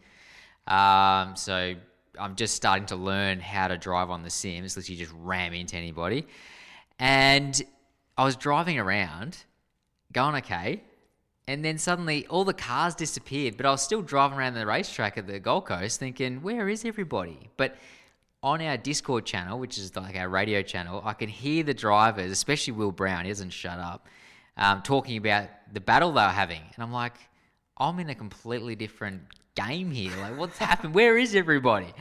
Um, 0.68 1.36
so 1.36 1.74
I'm 2.20 2.36
just 2.36 2.56
starting 2.56 2.86
to 2.88 2.96
learn 2.96 3.40
how 3.40 3.70
to 3.70 3.78
drive 3.78 4.12
on 4.12 4.22
the 4.22 4.30
Sims. 4.30 4.78
Literally 4.78 5.00
just 5.00 5.14
ram 5.18 5.54
into 5.54 5.76
anybody. 5.76 6.28
And 7.00 7.60
I 8.18 8.24
was 8.24 8.36
driving 8.36 8.78
around, 8.78 9.38
going 10.14 10.36
okay. 10.36 10.84
And 11.48 11.64
then 11.64 11.78
suddenly 11.78 12.26
all 12.28 12.44
the 12.44 12.54
cars 12.54 12.96
disappeared, 12.96 13.56
but 13.58 13.66
I 13.66 13.72
was 13.72 13.82
still 13.82 14.02
driving 14.02 14.38
around 14.38 14.56
the 14.56 14.66
racetrack 14.66 15.18
at 15.18 15.28
the 15.28 15.40
Gold 15.40 15.66
Coast 15.66 16.00
thinking, 16.00 16.42
where 16.42 16.68
is 16.68 16.86
everybody? 16.86 17.50
But 17.56 17.76
on 18.42 18.62
our 18.62 18.78
Discord 18.78 19.26
channel, 19.26 19.60
which 19.60 19.78
is 19.78 19.96
like 19.96 20.16
our 20.16 20.30
radio 20.30 20.62
channel, 20.62 21.02
I 21.06 21.14
can 21.14 21.30
hear 21.30 21.64
the 21.64 21.74
drivers, 21.74 22.32
especially 22.32 22.74
Will 22.74 22.92
Brown, 22.92 23.26
he 23.26 23.32
doesn't 23.32 23.52
shut 23.52 23.78
up, 23.78 24.08
um, 24.58 24.82
talking 24.82 25.18
about 25.18 25.50
the 25.72 25.82
battle 25.82 26.12
they 26.12 26.22
were 26.22 26.30
having. 26.30 26.62
And 26.76 26.84
I'm 26.84 26.92
like, 26.92 27.14
I'm 27.78 28.00
in 28.00 28.10
a 28.10 28.16
completely 28.16 28.76
different 28.76 29.22
game 29.56 29.92
here. 29.92 30.16
Like, 30.18 30.38
what's 30.38 30.58
happened? 30.58 30.96
Where 30.96 31.18
is 31.18 31.36
everybody? 31.36 31.94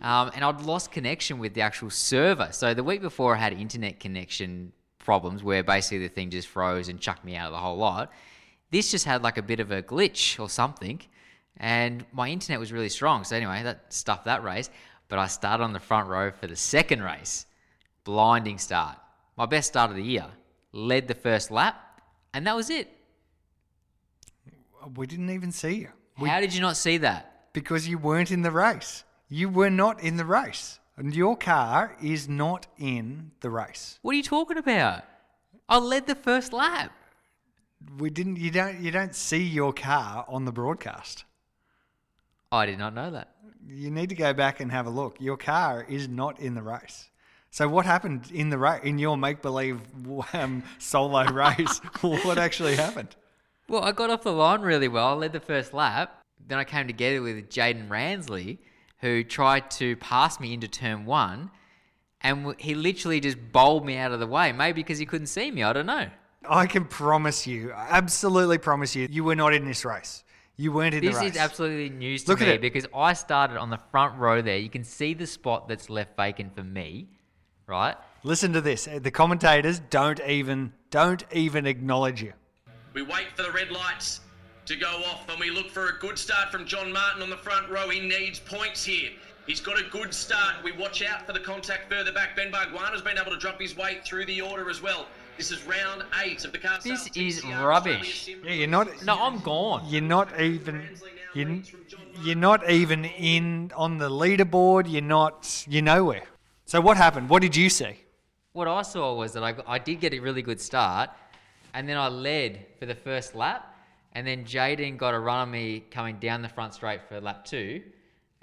Um, 0.00 0.30
and 0.34 0.44
I'd 0.44 0.60
lost 0.62 0.90
connection 0.90 1.38
with 1.38 1.54
the 1.54 1.60
actual 1.60 1.90
server. 1.90 2.48
So 2.52 2.74
the 2.74 2.84
week 2.84 3.00
before, 3.00 3.34
I 3.34 3.38
had 3.38 3.52
internet 3.52 4.00
connection 4.00 4.72
problems 4.98 5.42
where 5.42 5.62
basically 5.62 5.98
the 5.98 6.08
thing 6.08 6.30
just 6.30 6.48
froze 6.48 6.88
and 6.88 7.00
chucked 7.00 7.24
me 7.24 7.34
out 7.36 7.46
of 7.46 7.52
the 7.52 7.58
whole 7.58 7.76
lot. 7.76 8.12
This 8.70 8.90
just 8.90 9.04
had 9.04 9.22
like 9.22 9.38
a 9.38 9.42
bit 9.42 9.60
of 9.60 9.70
a 9.70 9.82
glitch 9.82 10.38
or 10.38 10.48
something, 10.48 11.00
and 11.56 12.04
my 12.12 12.28
internet 12.28 12.60
was 12.60 12.72
really 12.72 12.88
strong. 12.88 13.24
So 13.24 13.36
anyway, 13.36 13.62
that 13.62 13.92
stuffed 13.92 14.26
that 14.26 14.42
race. 14.44 14.70
But 15.08 15.18
I 15.18 15.26
started 15.26 15.64
on 15.64 15.72
the 15.72 15.80
front 15.80 16.08
row 16.08 16.30
for 16.30 16.46
the 16.46 16.56
second 16.56 17.02
race. 17.02 17.46
Blinding 18.04 18.58
start. 18.58 18.98
My 19.36 19.46
best 19.46 19.68
start 19.68 19.90
of 19.90 19.96
the 19.96 20.02
year. 20.02 20.26
Led 20.72 21.08
the 21.08 21.14
first 21.14 21.50
lap, 21.50 22.02
and 22.34 22.46
that 22.46 22.54
was 22.54 22.68
it. 22.68 22.88
We 24.96 25.06
didn't 25.06 25.30
even 25.30 25.50
see 25.50 25.74
you. 25.76 25.88
We, 26.18 26.28
How 26.28 26.40
did 26.40 26.54
you 26.54 26.60
not 26.60 26.76
see 26.76 26.98
that? 26.98 27.38
because 27.52 27.88
you 27.88 27.98
weren't 27.98 28.30
in 28.30 28.42
the 28.42 28.50
race. 28.50 29.04
You 29.28 29.48
were 29.48 29.70
not 29.70 30.00
in 30.00 30.16
the 30.16 30.24
race. 30.24 30.78
And 30.96 31.14
your 31.14 31.36
car 31.36 31.96
is 32.00 32.28
not 32.28 32.66
in 32.78 33.32
the 33.40 33.50
race. 33.50 33.98
What 34.02 34.12
are 34.12 34.16
you 34.16 34.22
talking 34.22 34.58
about? 34.58 35.02
I 35.68 35.78
led 35.78 36.06
the 36.06 36.14
first 36.14 36.52
lap. 36.52 36.92
We 37.98 38.10
didn't 38.10 38.36
you 38.36 38.50
don't 38.50 38.80
you 38.80 38.90
don't 38.90 39.14
see 39.14 39.42
your 39.42 39.72
car 39.72 40.24
on 40.28 40.44
the 40.44 40.52
broadcast. 40.52 41.24
I 42.50 42.66
did 42.66 42.78
not 42.78 42.94
know 42.94 43.10
that. 43.10 43.34
You 43.66 43.90
need 43.90 44.08
to 44.08 44.14
go 44.14 44.32
back 44.32 44.60
and 44.60 44.72
have 44.72 44.86
a 44.86 44.90
look. 44.90 45.20
Your 45.20 45.36
car 45.36 45.84
is 45.88 46.08
not 46.08 46.40
in 46.40 46.54
the 46.54 46.62
race. 46.62 47.10
So 47.50 47.68
what 47.68 47.86
happened 47.86 48.30
in 48.32 48.50
the 48.50 48.58
race 48.58 48.80
in 48.84 48.98
your 48.98 49.16
make 49.16 49.42
believe 49.42 49.80
um, 50.32 50.62
solo 50.78 51.24
race? 51.32 51.78
what 52.00 52.38
actually 52.38 52.76
happened? 52.76 53.16
Well, 53.68 53.82
I 53.82 53.92
got 53.92 54.10
off 54.10 54.22
the 54.22 54.32
line 54.32 54.62
really 54.62 54.88
well. 54.88 55.08
I 55.08 55.12
led 55.12 55.32
the 55.32 55.40
first 55.40 55.74
lap. 55.74 56.22
Then 56.46 56.58
I 56.58 56.64
came 56.64 56.86
together 56.86 57.20
with 57.20 57.50
Jaden 57.50 57.88
Ransley, 57.88 58.58
who 59.00 59.22
tried 59.24 59.70
to 59.72 59.96
pass 59.96 60.40
me 60.40 60.54
into 60.54 60.68
turn 60.68 61.04
one, 61.04 61.50
and 62.22 62.54
he 62.58 62.74
literally 62.74 63.20
just 63.20 63.36
bowled 63.52 63.84
me 63.84 63.96
out 63.96 64.12
of 64.12 64.20
the 64.20 64.26
way. 64.26 64.52
Maybe 64.52 64.82
because 64.82 64.98
he 64.98 65.06
couldn't 65.06 65.26
see 65.26 65.50
me. 65.50 65.62
I 65.62 65.72
don't 65.72 65.86
know. 65.86 66.08
I 66.46 66.66
can 66.66 66.84
promise 66.84 67.46
you, 67.46 67.72
absolutely 67.72 68.58
promise 68.58 68.94
you, 68.94 69.08
you 69.10 69.24
were 69.24 69.34
not 69.34 69.54
in 69.54 69.64
this 69.64 69.84
race. 69.84 70.24
You 70.56 70.72
weren't 70.72 70.94
in 70.94 71.02
This 71.02 71.14
the 71.14 71.20
race. 71.20 71.32
This 71.32 71.36
is 71.36 71.40
absolutely 71.40 71.90
news 71.90 72.24
to 72.24 72.32
Look 72.32 72.40
me 72.40 72.58
because 72.58 72.86
I 72.94 73.12
started 73.12 73.58
on 73.58 73.70
the 73.70 73.78
front 73.90 74.18
row 74.18 74.42
there. 74.42 74.58
You 74.58 74.68
can 74.68 74.82
see 74.84 75.14
the 75.14 75.26
spot 75.26 75.68
that's 75.68 75.88
left 75.88 76.16
vacant 76.16 76.54
for 76.54 76.64
me, 76.64 77.08
right? 77.66 77.94
Listen 78.24 78.52
to 78.54 78.60
this. 78.60 78.88
The 79.00 79.10
commentators 79.10 79.80
don't 79.90 80.20
even 80.26 80.72
don't 80.90 81.24
even 81.32 81.66
acknowledge 81.66 82.22
you. 82.22 82.32
We 82.92 83.02
wait 83.02 83.28
for 83.36 83.42
the 83.42 83.52
red 83.52 83.70
lights 83.70 84.20
to 84.66 84.74
go 84.74 84.88
off 85.06 85.28
and 85.28 85.38
we 85.38 85.50
look 85.50 85.70
for 85.70 85.88
a 85.88 85.98
good 86.00 86.18
start 86.18 86.50
from 86.50 86.66
John 86.66 86.92
Martin 86.92 87.22
on 87.22 87.30
the 87.30 87.36
front 87.36 87.70
row. 87.70 87.88
He 87.88 88.00
needs 88.00 88.40
points 88.40 88.84
here. 88.84 89.10
He's 89.46 89.60
got 89.60 89.80
a 89.80 89.84
good 89.84 90.12
start. 90.12 90.56
We 90.62 90.72
watch 90.72 91.02
out 91.02 91.26
for 91.26 91.32
the 91.32 91.40
contact 91.40 91.90
further 91.90 92.12
back. 92.12 92.36
Ben 92.36 92.50
Bargwanna's 92.50 93.00
been 93.00 93.16
able 93.16 93.30
to 93.30 93.38
drop 93.38 93.60
his 93.60 93.76
weight 93.76 94.04
through 94.04 94.26
the 94.26 94.40
order 94.40 94.68
as 94.68 94.82
well. 94.82 95.06
This 95.38 95.52
is 95.52 95.64
round 95.66 96.02
eight 96.24 96.44
of 96.44 96.50
the 96.50 96.58
car. 96.58 96.80
This 96.82 97.08
is 97.16 97.44
rubbish. 97.44 98.28
Yeah, 98.44 98.52
you're 98.52 98.66
not. 98.66 99.04
No, 99.04 99.14
I'm 99.14 99.38
gone. 99.38 99.84
You're 99.88 100.02
not 100.02 100.38
even. 100.40 100.82
You're, 101.32 101.62
you're 102.22 102.34
not 102.34 102.68
even 102.68 103.04
in 103.04 103.70
on 103.76 103.98
the 103.98 104.10
leaderboard. 104.10 104.90
You're 104.90 105.00
not. 105.00 105.64
You're 105.68 105.84
nowhere. 105.84 106.24
So 106.64 106.80
what 106.80 106.96
happened? 106.96 107.28
What 107.28 107.40
did 107.40 107.54
you 107.54 107.70
see? 107.70 108.00
What 108.52 108.66
I 108.66 108.82
saw 108.82 109.14
was 109.14 109.32
that 109.34 109.44
I, 109.44 109.54
I 109.66 109.78
did 109.78 110.00
get 110.00 110.12
a 110.12 110.18
really 110.18 110.42
good 110.42 110.60
start, 110.60 111.10
and 111.72 111.88
then 111.88 111.96
I 111.96 112.08
led 112.08 112.66
for 112.80 112.86
the 112.86 112.94
first 112.96 113.36
lap, 113.36 113.76
and 114.14 114.26
then 114.26 114.44
Jaden 114.44 114.96
got 114.98 115.14
a 115.14 115.18
run 115.20 115.38
on 115.38 115.50
me 115.52 115.84
coming 115.90 116.18
down 116.18 116.42
the 116.42 116.48
front 116.48 116.74
straight 116.74 117.02
for 117.08 117.20
lap 117.20 117.44
two, 117.44 117.82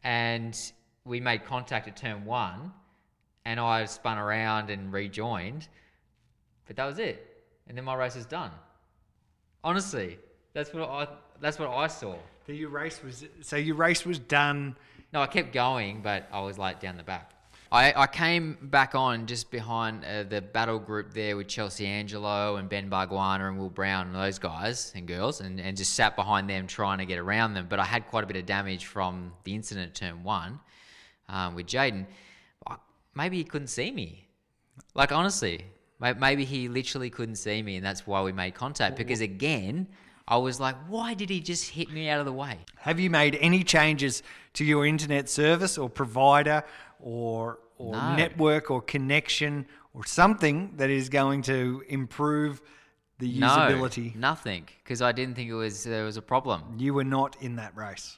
and 0.06 0.58
we 1.04 1.20
made 1.20 1.44
contact 1.44 1.90
at 1.90 1.98
turn 1.98 2.24
one, 2.24 2.72
and 3.44 3.60
I 3.60 3.84
spun 3.84 4.18
around 4.18 4.70
and 4.70 4.94
rejoined, 4.94 5.68
but 6.68 6.76
that 6.76 6.86
was 6.86 7.00
it, 7.00 7.44
and 7.68 7.78
then 7.78 7.86
my 7.86 7.96
race 7.96 8.16
was 8.16 8.26
done. 8.26 8.52
Honestly, 9.64 10.20
that's 10.54 10.74
what 10.74 10.90
I 10.90 11.08
that's 11.42 11.60
what 11.60 11.70
I 11.70 11.88
saw. 11.88 12.16
So 12.46 12.52
your 12.52 12.70
race 12.70 13.02
was 13.04 13.26
so 13.42 13.56
your 13.56 13.76
race 13.76 14.06
was 14.06 14.20
done. 14.20 14.76
No, 15.14 15.22
I 15.22 15.28
kept 15.28 15.54
going, 15.54 16.02
but 16.02 16.28
I 16.32 16.42
was 16.42 16.58
like 16.58 16.80
down 16.80 16.98
the 16.98 17.04
back. 17.04 17.32
I, 17.72 17.94
I 18.04 18.08
came 18.08 18.58
back 18.62 18.96
on 18.96 19.26
just 19.26 19.50
behind 19.50 20.06
uh, 20.06 20.24
the 20.24 20.42
battle 20.42 20.78
group 20.78 21.14
there 21.14 21.36
with 21.36 21.48
Chelsea 21.48 21.88
Angelo 21.88 22.58
and 22.58 22.70
Ben 22.70 22.90
Bargwanna 22.90 23.50
and 23.50 23.58
Will 23.58 23.72
Brown 23.72 24.08
and 24.08 24.16
those 24.16 24.40
guys 24.40 24.92
and 24.96 25.08
girls, 25.08 25.42
and, 25.42 25.60
and 25.60 25.76
just 25.76 25.94
sat 25.94 26.16
behind 26.16 26.50
them 26.50 26.68
trying 26.68 27.00
to 27.00 27.06
get 27.06 27.18
around 27.18 27.54
them. 27.54 27.66
But 27.68 27.80
I 27.80 27.86
had 27.86 28.08
quite 28.08 28.24
a 28.24 28.28
bit 28.28 28.38
of 28.38 28.46
damage 28.46 28.86
from 28.86 29.34
the 29.44 29.56
incident 29.56 29.90
at 29.90 29.96
turn 29.96 30.24
one 30.24 30.60
um, 31.28 31.56
with 31.56 31.66
Jaden. 31.66 32.06
Maybe 33.16 33.38
he 33.38 33.44
couldn't 33.44 33.68
see 33.68 33.92
me. 33.92 34.28
Like, 34.94 35.12
honestly, 35.12 35.66
maybe 36.00 36.46
he 36.46 36.68
literally 36.68 37.10
couldn't 37.10 37.36
see 37.36 37.62
me, 37.62 37.76
and 37.78 37.86
that's 37.86 38.06
why 38.06 38.22
we 38.22 38.32
made 38.32 38.54
contact. 38.56 38.98
Because 38.98 39.22
again, 39.22 39.88
I 40.28 40.38
was 40.38 40.60
like, 40.60 40.76
why 40.88 41.14
did 41.14 41.30
he 41.30 41.40
just 41.40 41.70
hit 41.70 41.92
me 41.92 42.10
out 42.10 42.20
of 42.20 42.26
the 42.26 42.34
way? 42.34 42.58
Have 42.78 43.00
you 43.00 43.10
made 43.10 43.38
any 43.40 43.64
changes 43.64 44.24
to 44.54 44.66
your 44.66 44.86
internet 44.86 45.30
service 45.30 45.78
or 45.78 45.90
provider 45.90 46.64
or 47.00 47.60
or 47.78 47.92
No. 47.92 48.16
network 48.16 48.72
or 48.72 48.82
connection 48.82 49.66
or 49.94 50.06
something 50.06 50.72
that 50.78 50.90
is 50.90 51.10
going 51.10 51.42
to 51.42 51.84
improve 51.90 52.62
the 53.20 53.28
usability? 53.42 54.16
No, 54.16 54.30
nothing, 54.30 54.68
because 54.84 55.02
I 55.02 55.12
didn't 55.12 55.36
think 55.36 55.50
it 55.50 55.56
was 55.56 55.84
there 55.84 56.06
was 56.06 56.18
a 56.18 56.22
problem. 56.22 56.76
You 56.78 56.94
were 56.94 57.04
not 57.04 57.36
in 57.42 57.58
that 57.58 57.76
race. 57.76 58.18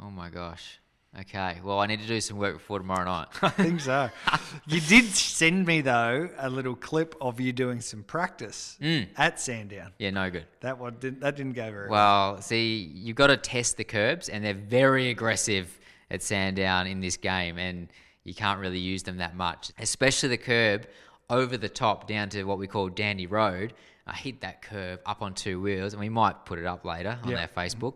Oh 0.00 0.10
my 0.10 0.28
gosh. 0.28 0.78
Okay, 1.20 1.58
well 1.64 1.80
I 1.80 1.86
need 1.86 2.00
to 2.00 2.06
do 2.06 2.20
some 2.20 2.36
work 2.36 2.54
before 2.54 2.78
tomorrow 2.78 3.04
night. 3.04 3.28
I 3.42 3.48
think 3.48 3.80
so. 3.80 4.10
you 4.66 4.80
did 4.80 5.04
send 5.06 5.66
me 5.66 5.80
though 5.80 6.28
a 6.38 6.50
little 6.50 6.76
clip 6.76 7.14
of 7.20 7.40
you 7.40 7.52
doing 7.52 7.80
some 7.80 8.02
practice 8.02 8.76
Mm. 8.80 9.08
at 9.16 9.40
Sandown. 9.40 9.92
yeah, 9.98 10.10
no 10.10 10.30
good. 10.30 10.44
That 10.60 10.78
one 10.78 10.96
didn't, 11.00 11.20
that 11.20 11.34
didn't 11.36 11.54
go 11.54 11.70
very 11.70 11.88
well. 11.88 12.32
Well, 12.34 12.42
see, 12.42 12.90
you've 12.94 13.16
got 13.16 13.28
to 13.28 13.36
test 13.38 13.76
the 13.78 13.84
curbs, 13.84 14.28
and 14.28 14.44
they're 14.44 14.54
very 14.54 15.08
aggressive 15.08 15.78
at 16.10 16.22
Sandown 16.22 16.86
in 16.86 17.00
this 17.00 17.16
game, 17.16 17.58
and 17.58 17.88
you 18.24 18.34
can't 18.34 18.60
really 18.60 18.78
use 18.78 19.02
them 19.02 19.16
that 19.16 19.34
much, 19.34 19.72
especially 19.78 20.28
the 20.28 20.36
curb 20.38 20.86
over 21.30 21.56
the 21.56 21.68
top 21.68 22.06
down 22.06 22.28
to 22.30 22.44
what 22.44 22.58
we 22.58 22.66
call 22.66 22.88
Dandy 22.90 23.26
Road. 23.26 23.72
I 24.06 24.14
hit 24.14 24.40
that 24.42 24.62
curb 24.62 25.00
up 25.04 25.20
on 25.22 25.34
two 25.34 25.60
wheels, 25.60 25.92
and 25.94 26.00
we 26.00 26.08
might 26.08 26.44
put 26.44 26.58
it 26.58 26.64
up 26.66 26.84
later 26.84 27.18
on 27.22 27.30
Yeah. 27.30 27.42
our 27.42 27.48
Facebook, 27.48 27.94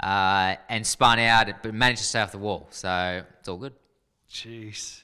uh, 0.00 0.56
and 0.68 0.86
spun 0.86 1.18
out, 1.18 1.48
but 1.62 1.74
managed 1.74 2.00
to 2.00 2.06
stay 2.06 2.20
off 2.20 2.32
the 2.32 2.38
wall, 2.38 2.66
so 2.70 3.22
it's 3.38 3.48
all 3.48 3.56
good. 3.56 3.72
Jeez. 4.30 5.02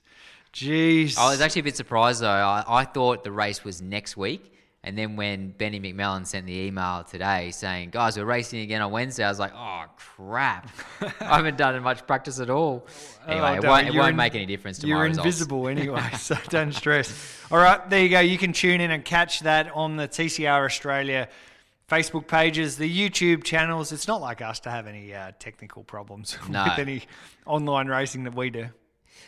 Jeez. 0.53 1.17
I 1.17 1.31
was 1.31 1.41
actually 1.41 1.61
a 1.61 1.65
bit 1.65 1.77
surprised 1.77 2.21
though. 2.23 2.29
I, 2.29 2.65
I 2.67 2.85
thought 2.85 3.23
the 3.25 3.33
race 3.33 3.65
was 3.65 3.81
next 3.81 4.17
week. 4.17 4.53
And 4.83 4.97
then 4.97 5.15
when 5.15 5.51
Benny 5.51 5.79
McMillan 5.79 6.27
sent 6.27 6.47
the 6.47 6.57
email 6.59 7.05
today 7.05 7.51
saying, 7.51 7.91
guys, 7.91 8.17
we're 8.17 8.25
racing 8.25 8.61
again 8.61 8.81
on 8.81 8.91
Wednesday, 8.91 9.23
I 9.25 9.29
was 9.29 9.39
like, 9.39 9.53
oh, 9.55 9.85
crap. 9.97 10.71
I 11.21 11.37
haven't 11.37 11.59
done 11.59 11.81
much 11.83 12.07
practice 12.07 12.41
at 12.41 12.49
all. 12.49 12.87
Anyway, 13.29 13.47
Oh, 13.47 13.55
it, 13.57 13.63
won't, 13.65 13.89
it 13.89 13.95
won't 13.95 14.11
in- 14.11 14.17
make 14.17 14.35
any 14.35 14.47
difference 14.47 14.79
to 14.79 14.87
You're 14.87 15.05
invisible 15.05 15.69
anyway, 15.77 16.09
so 16.19 16.35
don't 16.49 16.73
stress. 16.73 17.13
All 17.51 17.59
right, 17.59 17.91
there 17.91 18.03
you 18.03 18.09
go. 18.09 18.21
You 18.21 18.39
can 18.39 18.55
tune 18.55 18.81
in 18.81 18.91
and 18.91 19.05
catch 19.05 19.41
that 19.41 19.71
on 19.75 19.97
the 19.99 20.09
TCR 20.09 20.65
Australia 20.65 21.29
Facebook 21.91 22.29
pages, 22.29 22.77
the 22.77 22.89
YouTube 22.89 23.43
channels. 23.43 23.91
It's 23.93 24.07
not 24.07 24.21
like 24.21 24.41
us 24.41 24.61
to 24.61 24.71
have 24.71 24.87
any 24.87 25.13
uh, 25.13 25.33
technical 25.39 25.83
problems 25.83 26.39
No. 26.49 26.65
with 26.65 26.79
any 26.79 27.03
online 27.47 27.89
racing 27.89 28.25
that 28.25 28.35
we 28.35 28.51
do. 28.51 28.67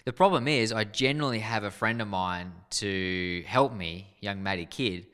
The 0.05 0.12
problem 0.12 0.47
is, 0.48 0.72
I 0.72 0.84
generally 0.84 1.40
have 1.40 1.64
a 1.64 1.70
friend 1.70 2.01
of 2.01 2.09
mine 2.09 2.52
to 2.70 3.43
help 3.47 3.72
me, 3.74 4.06
young 4.20 4.43
Matty 4.43 4.66
Kid, 4.66 5.06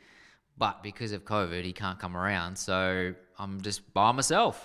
but 0.56 0.82
because 0.82 1.12
of 1.12 1.24
COVID, 1.24 1.64
he 1.64 1.72
can't 1.72 1.98
come 1.98 2.16
around, 2.16 2.56
so 2.56 3.14
I'm 3.38 3.60
just 3.60 3.92
by 3.94 4.12
myself. 4.12 4.64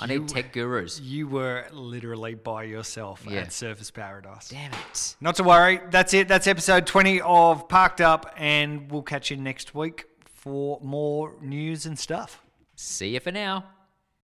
I 0.00 0.04
You- 0.06 0.20
need 0.20 0.28
tech 0.28 0.52
gurus. 0.52 1.00
You 1.00 1.26
were 1.26 1.66
literally 1.72 2.34
by 2.34 2.64
yourself 2.64 3.24
Yeah. 3.28 3.40
at 3.40 3.48
Surfers 3.48 3.92
Paradise. 3.92 4.48
Damn 4.48 4.72
it. 4.72 5.16
Not 5.20 5.34
to 5.36 5.42
worry. 5.44 5.80
That's 5.90 6.14
it. 6.14 6.28
That's 6.28 6.46
episode 6.46 6.86
20 6.86 7.20
of 7.20 7.68
Parked 7.68 8.00
Up, 8.00 8.32
and 8.36 8.90
we'll 8.92 9.02
catch 9.02 9.30
you 9.30 9.36
next 9.36 9.74
week 9.74 10.04
for 10.38 10.78
more 10.82 11.34
news 11.42 11.84
and 11.84 11.98
stuff. 11.98 12.42
See 12.76 13.08
you 13.08 13.20
for 13.20 13.32
now. 13.32 13.64